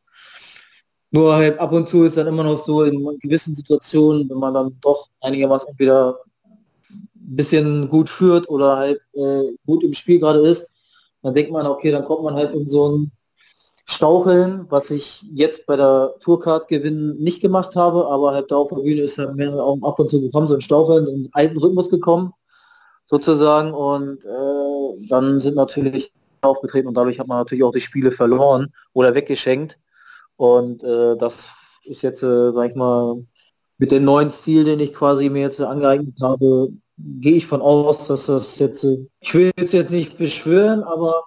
Nur 1.10 1.34
halt 1.34 1.58
ab 1.58 1.72
und 1.72 1.88
zu 1.88 2.04
ist 2.04 2.16
dann 2.16 2.26
immer 2.26 2.44
noch 2.44 2.56
so 2.56 2.84
in 2.84 3.18
gewissen 3.20 3.54
Situationen, 3.54 4.28
wenn 4.28 4.38
man 4.38 4.54
dann 4.54 4.76
doch 4.80 5.08
einigermaßen 5.22 5.78
wieder 5.78 6.18
ein 6.90 7.36
bisschen 7.36 7.88
gut 7.88 8.10
führt 8.10 8.48
oder 8.48 8.76
halt 8.76 9.00
äh, 9.14 9.44
gut 9.66 9.82
im 9.82 9.94
Spiel 9.94 10.20
gerade 10.20 10.46
ist, 10.46 10.70
dann 11.22 11.34
denkt 11.34 11.50
man, 11.50 11.66
okay, 11.66 11.90
dann 11.90 12.04
kommt 12.04 12.24
man 12.24 12.34
halt 12.34 12.54
in 12.54 12.68
so 12.68 12.90
ein 12.90 13.12
Staucheln, 13.86 14.66
was 14.68 14.90
ich 14.90 15.26
jetzt 15.32 15.66
bei 15.66 15.74
der 15.74 16.14
Tourcard 16.20 16.68
gewinnen 16.68 17.16
nicht 17.16 17.40
gemacht 17.40 17.74
habe, 17.74 18.06
aber 18.06 18.32
halt 18.32 18.50
da 18.50 18.56
auf 18.56 18.68
der 18.68 18.76
Bühne 18.76 19.00
ist 19.00 19.16
halt 19.16 19.34
mehr 19.34 19.54
auch 19.54 19.78
ab 19.82 19.98
und 19.98 20.10
zu 20.10 20.20
gekommen, 20.20 20.46
so 20.46 20.54
ein 20.56 20.60
Staucheln, 20.60 21.06
in 21.06 21.28
alten 21.32 21.56
Rhythmus 21.56 21.88
gekommen, 21.88 22.34
sozusagen. 23.06 23.72
Und 23.72 24.26
äh, 24.26 25.08
dann 25.08 25.40
sind 25.40 25.56
natürlich 25.56 26.12
aufgetreten 26.42 26.88
und 26.88 26.94
dadurch 26.94 27.18
hat 27.18 27.26
man 27.26 27.38
natürlich 27.38 27.64
auch 27.64 27.72
die 27.72 27.80
Spiele 27.80 28.12
verloren 28.12 28.72
oder 28.92 29.14
weggeschenkt. 29.14 29.78
Und 30.36 30.82
äh, 30.84 31.16
das 31.16 31.50
ist 31.84 32.02
jetzt, 32.02 32.22
äh, 32.22 32.52
sag 32.52 32.70
ich 32.70 32.76
mal, 32.76 33.24
mit 33.78 33.92
dem 33.92 34.04
neuen 34.04 34.30
Stil, 34.30 34.64
den 34.64 34.80
ich 34.80 34.92
quasi 34.92 35.28
mir 35.28 35.42
jetzt 35.42 35.60
angeeignet 35.60 36.16
habe, 36.20 36.70
gehe 36.96 37.36
ich 37.36 37.46
von 37.46 37.62
aus, 37.62 38.06
dass 38.08 38.26
das 38.26 38.58
jetzt, 38.58 38.84
äh, 38.84 38.98
ich 39.20 39.34
will 39.34 39.50
jetzt, 39.58 39.72
jetzt 39.72 39.90
nicht 39.90 40.18
beschwören, 40.18 40.82
aber 40.82 41.24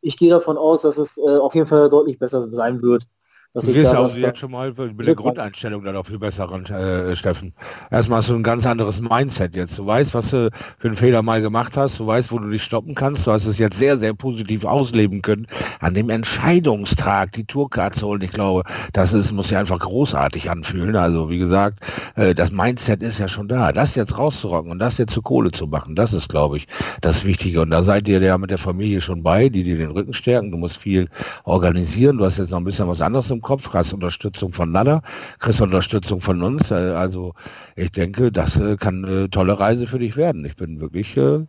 ich 0.00 0.16
gehe 0.16 0.30
davon 0.30 0.58
aus, 0.58 0.82
dass 0.82 0.98
es 0.98 1.16
äh, 1.16 1.38
auf 1.38 1.54
jeden 1.54 1.66
Fall 1.66 1.88
deutlich 1.88 2.18
besser 2.18 2.50
sein 2.50 2.82
wird. 2.82 3.06
Dass 3.54 3.66
du 3.66 3.72
gehst 3.72 3.86
also 3.86 4.18
jetzt 4.18 4.40
schon 4.40 4.50
mal 4.50 4.72
mit 4.72 5.06
der 5.06 5.14
Grundeinstellung 5.14 5.84
dann 5.84 5.94
auch 5.94 6.06
viel 6.06 6.18
besser 6.18 6.46
ran, 6.46 6.64
äh, 6.64 7.14
Steffen. 7.14 7.52
Erstmal 7.88 8.18
hast 8.18 8.28
du 8.28 8.34
ein 8.34 8.42
ganz 8.42 8.66
anderes 8.66 9.00
Mindset 9.00 9.54
jetzt. 9.54 9.78
Du 9.78 9.86
weißt, 9.86 10.12
was 10.12 10.30
du 10.30 10.50
für 10.80 10.88
einen 10.88 10.96
Fehler 10.96 11.22
mal 11.22 11.40
gemacht 11.40 11.76
hast. 11.76 12.00
Du 12.00 12.06
weißt, 12.08 12.32
wo 12.32 12.40
du 12.40 12.50
dich 12.50 12.64
stoppen 12.64 12.96
kannst. 12.96 13.28
Du 13.28 13.30
hast 13.30 13.46
es 13.46 13.58
jetzt 13.58 13.78
sehr, 13.78 13.96
sehr 13.96 14.12
positiv 14.12 14.64
ausleben 14.64 15.22
können. 15.22 15.46
An 15.78 15.94
dem 15.94 16.10
Entscheidungstrag 16.10 17.30
die 17.30 17.44
Tourcard 17.44 17.94
zu 17.94 18.08
holen, 18.08 18.22
ich 18.22 18.32
glaube, 18.32 18.64
das 18.92 19.12
ist, 19.12 19.30
muss 19.30 19.50
ja 19.50 19.60
einfach 19.60 19.78
großartig 19.78 20.50
anfühlen. 20.50 20.96
Also, 20.96 21.30
wie 21.30 21.38
gesagt, 21.38 21.78
äh, 22.16 22.34
das 22.34 22.50
Mindset 22.50 23.04
ist 23.04 23.20
ja 23.20 23.28
schon 23.28 23.46
da. 23.46 23.70
Das 23.70 23.94
jetzt 23.94 24.18
rauszurocken 24.18 24.72
und 24.72 24.80
das 24.80 24.98
jetzt 24.98 25.14
zu 25.14 25.22
Kohle 25.22 25.52
zu 25.52 25.68
machen, 25.68 25.94
das 25.94 26.12
ist, 26.12 26.28
glaube 26.28 26.56
ich, 26.56 26.66
das 27.02 27.22
Wichtige. 27.22 27.60
Und 27.60 27.70
da 27.70 27.84
seid 27.84 28.08
ihr 28.08 28.20
ja 28.20 28.36
mit 28.36 28.50
der 28.50 28.58
Familie 28.58 29.00
schon 29.00 29.22
bei, 29.22 29.48
die 29.48 29.62
dir 29.62 29.78
den 29.78 29.92
Rücken 29.92 30.12
stärken. 30.12 30.50
Du 30.50 30.56
musst 30.56 30.76
viel 30.76 31.08
organisieren. 31.44 32.18
Du 32.18 32.24
hast 32.24 32.38
jetzt 32.38 32.50
noch 32.50 32.58
ein 32.58 32.64
bisschen 32.64 32.88
was 32.88 33.00
anderes 33.00 33.30
im 33.30 33.43
Kopf, 33.44 33.72
hast 33.72 33.92
Unterstützung 33.92 34.52
von 34.52 34.72
Nada, 34.72 35.02
kriegst 35.38 35.60
Unterstützung 35.60 36.20
von 36.20 36.42
uns. 36.42 36.72
Äh, 36.72 36.74
also 36.74 37.34
ich 37.76 37.92
denke, 37.92 38.32
das 38.32 38.56
äh, 38.56 38.76
kann 38.76 39.04
eine 39.04 39.30
tolle 39.30 39.60
Reise 39.60 39.86
für 39.86 40.00
dich 40.00 40.16
werden. 40.16 40.44
Ich 40.44 40.56
bin 40.56 40.80
wirklich 40.80 41.16
äh, 41.16 41.46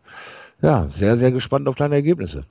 ja, 0.62 0.88
sehr, 0.96 1.18
sehr 1.18 1.32
gespannt 1.32 1.68
auf 1.68 1.76
deine 1.76 1.96
Ergebnisse. 1.96 2.46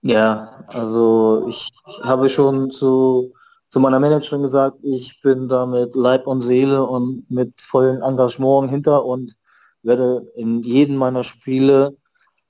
Ja, 0.00 0.64
also 0.68 1.46
ich 1.50 1.70
habe 2.02 2.30
schon 2.30 2.70
zu, 2.70 3.32
zu 3.68 3.80
meiner 3.80 4.00
Managerin 4.00 4.42
gesagt, 4.42 4.78
ich 4.82 5.20
bin 5.22 5.48
da 5.48 5.66
mit 5.66 5.94
Leib 5.94 6.26
und 6.26 6.40
Seele 6.40 6.82
und 6.84 7.30
mit 7.30 7.52
vollem 7.60 8.02
Engagement 8.02 8.70
hinter 8.70 9.04
und 9.04 9.36
werde 9.82 10.26
in 10.36 10.62
jedem 10.62 10.96
meiner 10.96 11.24
Spiele 11.24 11.96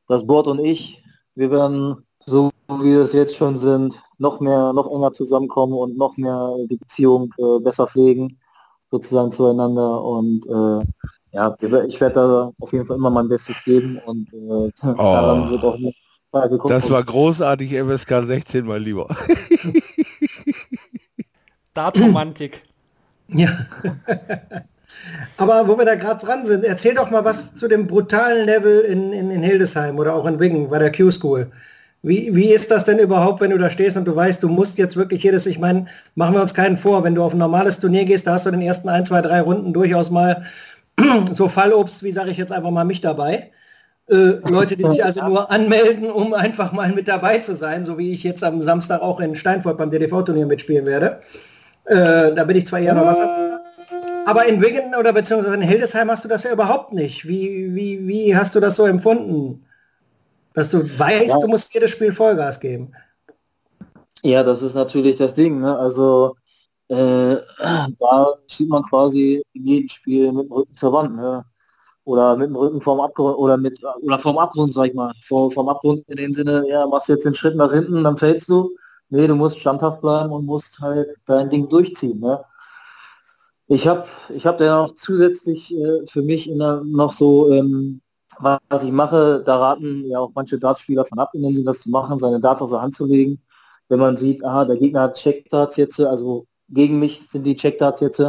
das 0.09 0.27
Board 0.27 0.47
und 0.47 0.59
ich, 0.59 1.03
wir 1.35 1.51
werden 1.51 2.05
so 2.27 2.51
wie 2.69 2.93
wir 2.93 3.01
es 3.01 3.13
jetzt 3.13 3.37
schon 3.37 3.59
sind, 3.59 4.01
noch 4.23 4.41
mehr, 4.41 4.73
noch 4.73 4.91
enger 4.91 5.13
zusammenkommen 5.13 5.75
und 5.75 5.99
noch 5.99 6.17
mehr 6.17 6.55
die 6.71 6.77
Beziehung 6.77 7.35
äh, 7.39 7.59
besser 7.61 7.87
pflegen, 7.87 8.39
sozusagen 8.91 9.33
zueinander. 9.33 10.03
Und 10.03 10.47
äh, 10.47 10.87
ja, 11.33 11.55
ich 11.61 12.01
werde 12.01 12.15
da 12.15 12.53
auf 12.59 12.73
jeden 12.73 12.87
Fall 12.87 12.97
immer 12.97 13.11
mein 13.11 13.29
Bestes 13.29 13.63
geben 13.65 14.01
und 14.07 14.33
äh, 14.33 14.37
oh. 14.87 14.95
daran 14.97 15.51
wird 15.51 15.65
auch 15.65 15.77
nicht 15.77 15.99
Das 16.69 16.89
war 16.89 17.03
großartig, 17.03 17.73
MSK 17.73 18.27
16, 18.27 18.65
mein 18.65 18.83
Lieber. 18.83 19.09
Datromantik. 21.75 22.63
Ja. 23.29 23.49
Aber 25.37 25.67
wo 25.67 25.77
wir 25.77 25.85
da 25.85 25.97
gerade 25.97 26.25
dran 26.25 26.47
sind, 26.47 26.65
erzähl 26.65 26.95
doch 26.95 27.11
mal 27.11 27.25
was 27.25 27.57
zu 27.57 27.67
dem 27.67 27.89
brutalen 27.89 28.47
Level 28.47 28.81
in, 28.83 29.13
in, 29.13 29.31
in 29.31 29.43
Hildesheim 29.43 29.99
oder 29.99 30.15
auch 30.15 30.27
in 30.27 30.39
Wingen 30.39 30.69
bei 30.69 30.79
der 30.79 30.93
Q-School. 30.93 31.51
Wie, 32.05 32.35
wie 32.35 32.53
ist 32.53 32.73
das 32.73 32.85
denn 32.85 32.99
überhaupt, 32.99 33.41
wenn 33.41 33.51
du 33.51 33.59
da 33.59 33.71
stehst 33.71 33.97
und 33.97 34.07
du 34.07 34.17
weißt, 34.17 34.43
du 34.43 34.49
musst 34.49 34.77
jetzt 34.77 34.97
wirklich 34.97 35.23
jedes, 35.23 35.47
ich 35.47 35.61
meine, 35.61 35.87
machen 36.17 36.35
wir 36.35 36.43
uns 36.43 36.53
keinen 36.53 36.77
vor, 36.77 37.05
wenn 37.05 37.15
du 37.15 37.23
auf 37.23 37.33
ein 37.33 37.39
normales 37.39 37.79
Turnier 37.79 38.05
gehst, 38.05 38.27
da 38.27 38.33
hast 38.33 38.45
du 38.45 38.51
in 38.51 38.59
den 38.59 38.67
ersten 38.67 38.89
ein, 38.89 39.05
zwei, 39.05 39.21
drei 39.21 39.41
Runden 39.41 39.73
durchaus 39.73 40.11
mal 40.11 40.45
so 41.33 41.47
Fallobst, 41.47 42.03
wie 42.03 42.11
sage 42.11 42.31
ich 42.31 42.39
jetzt 42.39 42.51
einfach 42.51 42.73
mal 42.73 42.85
mich 42.85 43.01
dabei. 43.01 43.53
Äh, 44.11 44.41
Leute, 44.49 44.77
die 44.77 44.85
sich 44.85 45.05
also 45.05 45.25
nur 45.25 45.49
anmelden, 45.53 46.11
um 46.11 46.35
einfach 46.35 46.73
mal 46.73 46.91
mit 46.91 47.07
dabei 47.07 47.39
zu 47.39 47.55
sein, 47.55 47.85
so 47.85 47.99
wie 47.99 48.13
ich 48.13 48.25
jetzt 48.25 48.43
am 48.43 48.61
Samstag 48.61 49.01
auch 49.01 49.21
in 49.21 49.37
Steinfurt 49.37 49.79
beim 49.79 49.91
DDV-Turnier 49.91 50.47
mitspielen 50.47 50.87
werde. 50.87 51.21
Äh, 51.85 52.35
da 52.35 52.45
bin 52.45 52.57
ich 52.57 52.67
zwar 52.67 52.81
eher 52.81 52.95
noch 52.95 53.07
was. 53.07 53.21
Aber 54.27 54.47
in 54.47 54.61
Wigan 54.61 54.97
oder 54.99 55.13
beziehungsweise 55.13 55.55
in 55.55 55.63
Hildesheim 55.63 56.11
hast 56.11 56.25
du 56.25 56.29
das 56.29 56.43
ja 56.43 56.53
überhaupt 56.53 56.93
nicht. 56.93 57.29
Wie, 57.29 57.75
wie, 57.77 58.09
wie 58.09 58.37
hast 58.37 58.57
du 58.57 58.61
das 58.61 58.75
so 58.75 58.87
empfunden? 58.87 59.65
Dass 60.55 60.71
du 60.71 60.83
weißt, 60.99 61.35
ja. 61.35 61.41
du 61.41 61.47
musst 61.49 61.73
jedes 61.73 61.91
Spiel 61.91 62.13
Vollgas 62.13 62.61
geben. 62.61 62.93
Ja, 64.23 64.43
das 64.43 64.63
ist 64.63 64.75
natürlich 64.75 65.19
das 65.19 65.35
Ding. 65.35 65.61
Ne? 65.61 65.77
Also 65.77 66.37
äh, 66.89 67.37
da 67.99 68.35
steht 68.47 68.69
man 68.69 68.83
quasi 68.83 69.43
in 69.55 69.67
jedem 69.67 69.89
Spiel 69.89 70.33
mit 70.33 70.45
dem 70.45 70.53
Rücken 70.53 70.77
zur 70.77 70.93
Wand. 70.93 71.17
Ne? 71.17 71.45
Oder 72.05 72.37
mit 72.37 72.49
dem 72.49 72.57
Rücken 72.57 72.83
vorm 72.83 73.01
Abgrund 73.01 73.39
oder 73.39 73.57
mit 73.57 73.81
oder 74.03 74.19
vorm 74.19 74.39
Abgrund, 74.39 74.75
sag 74.75 74.89
ich 74.89 74.95
mal. 74.95 75.13
Vor, 75.27 75.51
vom 75.53 75.69
Abgrund 75.69 76.05
in 76.09 76.17
dem 76.17 76.33
Sinne, 76.33 76.65
ja, 76.69 76.87
machst 76.87 77.09
jetzt 77.09 77.25
den 77.25 77.35
Schritt 77.35 77.57
nach 77.57 77.73
hinten, 77.73 78.05
dann 78.05 78.19
fällst 78.19 78.49
du. 78.49 78.75
Nee, 79.09 79.27
du 79.27 79.37
musst 79.37 79.59
standhaft 79.61 80.01
bleiben 80.01 80.33
und 80.33 80.47
musst 80.47 80.81
halt 80.81 81.09
dein 81.27 81.49
Ding 81.51 81.69
durchziehen. 81.69 82.21
Ne? 82.21 82.45
Ich 83.69 83.89
habe 83.89 84.07
ich 84.35 84.47
hab 84.47 84.61
ja 84.61 84.83
noch 84.83 84.95
zusätzlich 84.95 85.75
äh, 85.75 86.07
für 86.07 86.23
mich 86.23 86.47
der, 86.47 86.83
noch 86.85 87.13
so 87.13 87.51
ähm, 87.53 88.02
was 88.43 88.83
ich 88.83 88.93
mache, 88.93 89.43
da 89.45 89.57
raten 89.57 90.05
ja 90.07 90.19
auch 90.19 90.33
manche 90.35 90.59
Dartspieler 90.59 91.05
von 91.05 91.19
ab, 91.19 91.31
indem 91.35 91.55
sie 91.55 91.65
das 91.65 91.81
zu 91.81 91.91
machen, 91.91 92.19
seine 92.19 92.41
Darts 92.41 92.63
aus 92.63 92.71
der 92.71 92.83
Hand 92.83 92.95
zu 92.95 93.07
legen. 93.07 93.41
Wenn 93.89 94.01
man 94.01 94.17
sieht, 94.17 94.45
aha, 94.45 94.65
der 94.65 94.77
Gegner 94.77 95.03
hat 95.03 95.17
Checkdarts 95.17 95.77
jetzt, 95.77 96.01
also 96.01 96.47
gegen 96.69 96.99
mich 96.99 97.29
sind 97.29 97.45
die 97.45 97.57
Checkdarts 97.57 98.01
jetzt. 98.01 98.23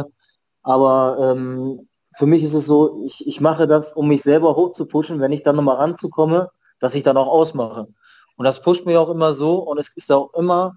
Aber 0.62 1.16
ähm, 1.20 1.88
für 2.16 2.26
mich 2.26 2.42
ist 2.42 2.54
es 2.54 2.66
so, 2.66 3.02
ich, 3.04 3.26
ich 3.26 3.40
mache 3.40 3.66
das, 3.66 3.92
um 3.92 4.08
mich 4.08 4.22
selber 4.22 4.54
hoch 4.56 4.72
zu 4.72 4.86
pushen, 4.86 5.20
wenn 5.20 5.32
ich 5.32 5.42
dann 5.42 5.56
nochmal 5.56 5.76
ranzukomme, 5.76 6.50
dass 6.80 6.94
ich 6.94 7.02
dann 7.02 7.16
auch 7.16 7.28
ausmache. 7.28 7.88
Und 8.36 8.44
das 8.44 8.62
pusht 8.62 8.86
mir 8.86 9.00
auch 9.00 9.10
immer 9.10 9.32
so 9.32 9.58
und 9.58 9.78
es 9.78 9.88
ist 9.96 10.10
auch 10.12 10.32
immer 10.34 10.76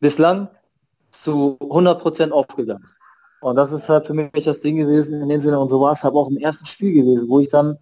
bislang 0.00 0.48
zu 1.10 1.56
100% 1.60 2.30
aufgegangen. 2.30 2.86
Und 3.40 3.56
das 3.56 3.72
ist 3.72 3.88
halt 3.88 4.06
für 4.06 4.14
mich 4.14 4.44
das 4.44 4.60
Ding 4.60 4.76
gewesen 4.76 5.22
in 5.22 5.28
dem 5.28 5.40
Sinne 5.40 5.58
und 5.58 5.68
so 5.68 5.80
war 5.80 5.92
es 5.92 6.02
halt 6.02 6.14
auch 6.14 6.28
im 6.28 6.38
ersten 6.38 6.66
Spiel 6.66 6.92
gewesen, 6.92 7.28
wo 7.28 7.40
ich 7.40 7.48
dann 7.48 7.78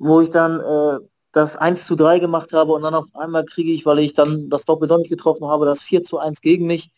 wo 0.00 0.20
ich 0.20 0.30
dann 0.30 0.60
äh, 0.60 0.98
das 1.32 1.56
1 1.56 1.84
zu 1.84 1.94
3 1.94 2.18
gemacht 2.18 2.52
habe 2.52 2.72
und 2.72 2.82
dann 2.82 2.94
auf 2.94 3.06
einmal 3.14 3.44
kriege 3.44 3.72
ich, 3.72 3.86
weil 3.86 4.00
ich 4.00 4.14
dann 4.14 4.48
das 4.50 4.64
Doppel 4.64 4.88
nicht 4.98 5.10
getroffen 5.10 5.46
habe, 5.46 5.66
das 5.66 5.82
4 5.82 6.02
zu 6.02 6.18
1 6.18 6.40
gegen 6.40 6.66
mich. 6.66 6.92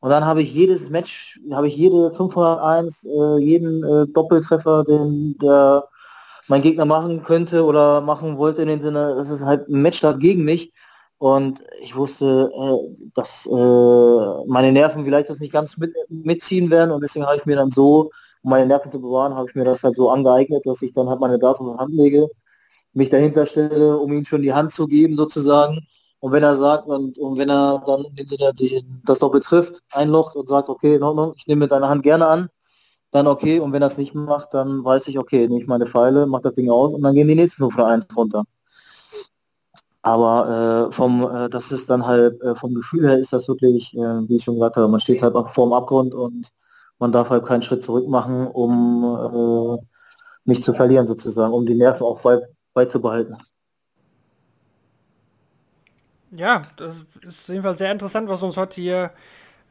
Und 0.00 0.10
dann 0.10 0.24
habe 0.24 0.42
ich 0.42 0.54
jedes 0.54 0.90
Match, 0.90 1.40
habe 1.52 1.68
ich 1.68 1.76
jede 1.76 2.12
501, 2.12 3.04
äh, 3.04 3.38
jeden 3.40 3.84
äh, 3.84 4.06
Doppeltreffer, 4.06 4.84
den 4.84 5.36
der 5.38 5.84
mein 6.48 6.62
Gegner 6.62 6.86
machen 6.86 7.22
könnte 7.22 7.64
oder 7.64 8.00
machen 8.00 8.38
wollte 8.38 8.62
in 8.62 8.68
dem 8.68 8.80
Sinne, 8.80 9.16
das 9.16 9.28
ist 9.30 9.44
halt 9.44 9.68
ein 9.68 9.82
Matchstart 9.82 10.20
gegen 10.20 10.44
mich. 10.44 10.72
Und 11.18 11.60
ich 11.82 11.96
wusste, 11.96 12.50
äh, 12.54 13.08
dass 13.14 13.46
äh, 13.46 13.50
meine 14.46 14.72
Nerven 14.72 15.04
vielleicht 15.04 15.28
das 15.28 15.40
nicht 15.40 15.52
ganz 15.52 15.76
mit, 15.76 15.92
mitziehen 16.08 16.70
werden 16.70 16.92
und 16.92 17.02
deswegen 17.02 17.26
habe 17.26 17.36
ich 17.36 17.46
mir 17.46 17.56
dann 17.56 17.72
so 17.72 18.10
um 18.42 18.50
meine 18.50 18.66
Nerven 18.66 18.90
zu 18.90 19.00
bewahren, 19.00 19.34
habe 19.34 19.48
ich 19.48 19.54
mir 19.54 19.64
das 19.64 19.82
halt 19.82 19.96
so 19.96 20.10
angeeignet, 20.10 20.64
dass 20.66 20.82
ich 20.82 20.92
dann 20.92 21.08
halt 21.08 21.20
meine 21.20 21.38
Daten 21.38 21.66
in 21.66 21.72
die 21.72 21.78
Hand 21.78 21.94
lege, 21.94 22.28
mich 22.92 23.10
dahinter 23.10 23.46
stelle, 23.46 23.96
um 23.98 24.12
ihm 24.12 24.24
schon 24.24 24.42
die 24.42 24.52
Hand 24.52 24.72
zu 24.72 24.86
geben 24.86 25.14
sozusagen. 25.14 25.86
Und 26.20 26.32
wenn 26.32 26.42
er 26.42 26.56
sagt, 26.56 26.86
und, 26.88 27.18
und 27.18 27.38
wenn 27.38 27.48
er 27.50 27.82
dann 27.86 28.04
in 28.16 28.26
Sinne 28.26 28.52
das 29.04 29.20
doch 29.20 29.30
betrifft, 29.30 29.80
einlocht 29.92 30.36
und 30.36 30.48
sagt, 30.48 30.68
okay, 30.68 30.96
in 30.96 31.02
Ordnung, 31.02 31.34
ich 31.36 31.46
nehme 31.46 31.68
deine 31.68 31.88
Hand 31.88 32.02
gerne 32.02 32.26
an, 32.26 32.48
dann 33.10 33.26
okay. 33.26 33.60
Und 33.60 33.72
wenn 33.72 33.82
er 33.82 33.86
es 33.86 33.98
nicht 33.98 34.14
macht, 34.14 34.54
dann 34.54 34.84
weiß 34.84 35.08
ich, 35.08 35.18
okay, 35.18 35.46
nehme 35.48 35.60
ich 35.60 35.68
meine 35.68 35.86
Pfeile, 35.86 36.26
mach 36.26 36.40
das 36.40 36.54
Ding 36.54 36.70
aus 36.70 36.92
und 36.92 37.02
dann 37.02 37.14
gehen 37.14 37.28
die 37.28 37.34
nächsten 37.34 37.62
5 37.62 37.74
oder 37.76 37.86
1 37.86 38.08
runter. 38.16 38.44
Aber 40.02 40.88
äh, 40.90 40.92
vom, 40.92 41.22
äh, 41.22 41.48
das 41.48 41.72
ist 41.72 41.90
dann 41.90 42.06
halt, 42.06 42.40
äh, 42.42 42.54
vom 42.54 42.74
Gefühl 42.74 43.06
her 43.08 43.18
ist 43.18 43.32
das 43.32 43.48
wirklich, 43.48 43.94
äh, 43.96 44.28
wie 44.28 44.36
ich 44.36 44.44
schon 44.44 44.54
gesagt 44.54 44.76
habe, 44.76 44.88
man 44.88 45.00
steht 45.00 45.22
halt 45.22 45.34
auch 45.34 45.48
vorm 45.50 45.72
Abgrund 45.72 46.14
und 46.14 46.50
man 46.98 47.12
darf 47.12 47.30
halt 47.30 47.44
keinen 47.44 47.62
Schritt 47.62 47.82
zurück 47.82 48.08
machen, 48.08 48.46
um 48.46 49.04
äh, 49.04 49.86
nicht 50.44 50.64
zu 50.64 50.72
verlieren 50.72 51.06
sozusagen, 51.06 51.52
um 51.52 51.66
die 51.66 51.74
Nerven 51.74 52.04
auch 52.04 52.20
bei, 52.22 52.40
beizubehalten. 52.74 53.36
Ja, 56.30 56.62
das 56.76 57.06
ist 57.22 57.48
auf 57.48 57.54
jeden 57.54 57.62
Fall 57.62 57.74
sehr 57.74 57.92
interessant, 57.92 58.28
was 58.28 58.40
du 58.40 58.46
uns 58.46 58.56
heute 58.56 58.80
hier 58.80 59.12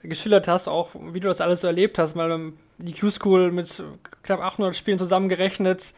geschildert 0.02 0.48
hast, 0.48 0.68
auch 0.68 0.92
wie 0.96 1.20
du 1.20 1.28
das 1.28 1.42
alles 1.42 1.62
so 1.62 1.68
erlebt 1.68 2.00
hast, 2.00 2.16
weil 2.16 2.54
die 2.78 2.94
Q-School 2.94 3.52
mit 3.52 3.84
knapp 4.24 4.42
800 4.42 4.76
Spielen 4.76 4.98
zusammengerechnet 4.98 5.94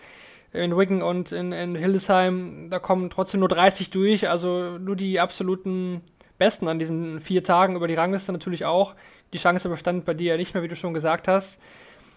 in 0.51 0.75
Wigan 0.75 1.01
und 1.01 1.31
in, 1.31 1.51
in 1.51 1.75
Hildesheim, 1.75 2.69
da 2.69 2.79
kommen 2.79 3.09
trotzdem 3.09 3.41
nur 3.41 3.49
30 3.49 3.89
durch, 3.91 4.27
also 4.29 4.77
nur 4.79 4.95
die 4.95 5.19
absoluten 5.19 6.01
Besten 6.37 6.67
an 6.67 6.79
diesen 6.79 7.19
vier 7.19 7.43
Tagen 7.43 7.75
über 7.75 7.87
die 7.87 7.93
Rangliste 7.93 8.31
natürlich 8.31 8.65
auch. 8.65 8.95
Die 9.33 9.37
Chance 9.37 9.69
bestand 9.69 10.05
bei 10.05 10.13
dir 10.13 10.33
ja 10.33 10.37
nicht 10.37 10.53
mehr, 10.53 10.63
wie 10.63 10.67
du 10.67 10.75
schon 10.75 10.93
gesagt 10.93 11.27
hast. 11.27 11.59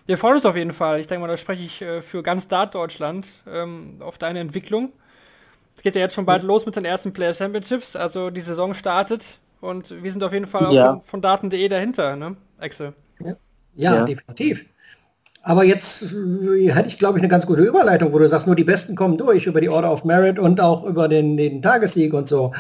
Wir 0.07 0.19
freuen 0.19 0.37
uns 0.37 0.47
auf 0.47 0.57
jeden 0.57 0.73
Fall. 0.73 1.01
Ich 1.01 1.07
denke 1.09 1.23
mal, 1.23 1.29
da 1.29 1.37
spreche 1.37 1.65
ich 1.65 1.83
äh, 1.83 2.03
für 2.03 2.23
ganz 2.23 2.49
Dart 2.49 2.75
Deutschland 2.75 3.27
ähm, 3.49 3.97
auf 4.01 4.19
deine 4.19 4.41
Entwicklung. 4.41 4.93
Es 5.77 5.83
geht 5.83 5.95
ja 5.95 6.03
jetzt 6.03 6.15
schon 6.15 6.27
bald 6.27 6.43
los 6.43 6.67
mit 6.67 6.77
den 6.77 6.85
ersten 6.85 7.13
Player 7.13 7.35
Championships, 7.35 7.97
also 7.97 8.31
die 8.31 8.41
Saison 8.43 8.75
startet 8.75 9.39
und 9.61 10.03
wir 10.03 10.13
sind 10.13 10.25
auf 10.25 10.33
jeden 10.33 10.47
Fall 10.47 10.67
Ja. 10.67 10.67
auch 10.67 10.79
von, 10.79 11.01
von 11.03 11.23
Daten.de 11.23 11.69
dahinter, 11.69 12.17
ne, 12.17 12.37
Exe? 12.61 12.95
Ja, 13.75 14.03
Ja. 14.03 14.03
definitiv. 14.03 14.67
Aber 15.43 15.65
jetzt 15.65 16.03
äh, 16.13 16.73
hätte 16.73 16.89
ich, 16.89 16.99
glaube 16.99 17.19
ich, 17.19 17.23
eine 17.23 17.31
ganz 17.31 17.47
gute 17.47 17.63
Überleitung, 17.63 18.13
wo 18.13 18.19
du 18.19 18.29
sagst, 18.29 18.47
nur 18.49 18.57
die 18.57 18.65
Besten 18.65 18.97
kommen 18.97 19.19
durch 19.19 19.47
über 19.47 19.61
die 19.61 19.71
Order 19.71 19.93
of 19.93 20.05
Merit 20.05 20.39
und 20.39 20.61
auch 20.61 20.85
über 20.85 21.09
den, 21.09 21.37
den 21.37 21.63
Tagessieg 21.63 22.15
und 22.15 22.29
so. 22.29 22.53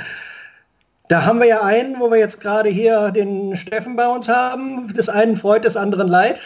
Da 1.12 1.26
haben 1.26 1.40
wir 1.40 1.46
ja 1.46 1.60
einen, 1.60 2.00
wo 2.00 2.10
wir 2.10 2.16
jetzt 2.16 2.40
gerade 2.40 2.70
hier 2.70 3.10
den 3.10 3.54
Steffen 3.54 3.96
bei 3.96 4.08
uns 4.08 4.28
haben. 4.28 4.94
Des 4.94 5.10
einen 5.10 5.36
freut, 5.36 5.66
des 5.66 5.76
anderen 5.76 6.08
leid. 6.08 6.40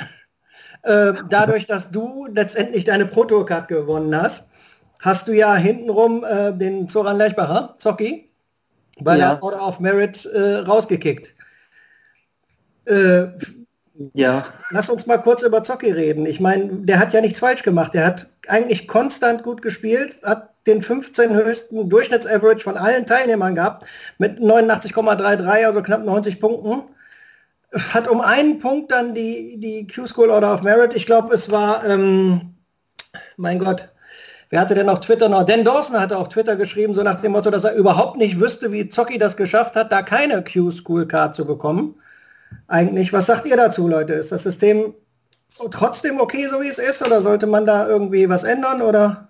Äh, 0.82 1.12
dadurch, 1.30 1.68
dass 1.68 1.92
du 1.92 2.26
letztendlich 2.26 2.82
deine 2.82 3.06
Pro 3.06 3.24
Tour 3.24 3.46
Card 3.46 3.68
gewonnen 3.68 4.20
hast, 4.20 4.50
hast 4.98 5.28
du 5.28 5.32
ja 5.32 5.54
hintenrum 5.54 6.24
äh, 6.24 6.52
den 6.52 6.88
Zoran 6.88 7.16
Lechbacher, 7.16 7.76
Zocki, 7.78 8.28
bei 8.98 9.16
Ja. 9.16 9.34
der 9.34 9.42
Order 9.44 9.68
of 9.68 9.78
Merit 9.78 10.26
äh, 10.26 10.56
rausgekickt. 10.56 11.32
Äh, 12.86 13.26
Ja, 14.14 14.44
Lass 14.70 14.90
uns 14.90 15.06
mal 15.06 15.18
kurz 15.18 15.42
über 15.42 15.62
Zocki 15.62 15.92
reden. 15.92 16.26
Ich 16.26 16.40
meine, 16.40 16.70
der 16.80 16.98
hat 16.98 17.12
ja 17.12 17.20
nichts 17.20 17.38
falsch 17.38 17.62
gemacht. 17.62 17.94
Der 17.94 18.04
hat 18.04 18.30
eigentlich 18.48 18.88
konstant 18.88 19.44
gut 19.44 19.62
gespielt, 19.62 20.20
hat 20.24 20.55
den 20.66 20.82
15 20.82 21.34
höchsten 21.34 21.88
Durchschnittsaverage 21.88 22.62
von 22.62 22.76
allen 22.76 23.06
Teilnehmern 23.06 23.54
gehabt 23.54 23.86
mit 24.18 24.38
89,33, 24.38 25.66
also 25.66 25.82
knapp 25.82 26.04
90 26.04 26.40
Punkten. 26.40 26.82
Hat 27.72 28.08
um 28.08 28.20
einen 28.20 28.58
Punkt 28.58 28.92
dann 28.92 29.14
die, 29.14 29.58
die 29.58 29.86
Q-School 29.86 30.30
Order 30.30 30.54
of 30.54 30.62
Merit. 30.62 30.94
Ich 30.94 31.06
glaube, 31.06 31.34
es 31.34 31.50
war, 31.50 31.84
ähm, 31.84 32.54
mein 33.36 33.58
Gott, 33.58 33.90
wer 34.50 34.60
hatte 34.60 34.74
denn 34.74 34.88
auf 34.88 35.00
Twitter 35.00 35.28
noch? 35.28 35.44
Dan 35.44 35.64
Dawson 35.64 36.00
hatte 36.00 36.16
auf 36.16 36.28
Twitter 36.28 36.56
geschrieben, 36.56 36.94
so 36.94 37.02
nach 37.02 37.20
dem 37.20 37.32
Motto, 37.32 37.50
dass 37.50 37.64
er 37.64 37.74
überhaupt 37.74 38.16
nicht 38.16 38.40
wüsste, 38.40 38.72
wie 38.72 38.88
Zocki 38.88 39.18
das 39.18 39.36
geschafft 39.36 39.76
hat, 39.76 39.92
da 39.92 40.02
keine 40.02 40.42
Q-School 40.42 41.06
Card 41.06 41.34
zu 41.34 41.44
bekommen 41.44 41.96
eigentlich. 42.68 43.12
Was 43.12 43.26
sagt 43.26 43.46
ihr 43.46 43.56
dazu, 43.56 43.88
Leute? 43.88 44.14
Ist 44.14 44.32
das 44.32 44.42
System 44.42 44.94
trotzdem 45.70 46.20
okay, 46.20 46.46
so 46.48 46.60
wie 46.60 46.68
es 46.68 46.78
ist, 46.78 47.02
oder 47.02 47.20
sollte 47.20 47.46
man 47.46 47.66
da 47.66 47.86
irgendwie 47.86 48.28
was 48.28 48.44
ändern? 48.44 48.82
Oder? 48.82 49.25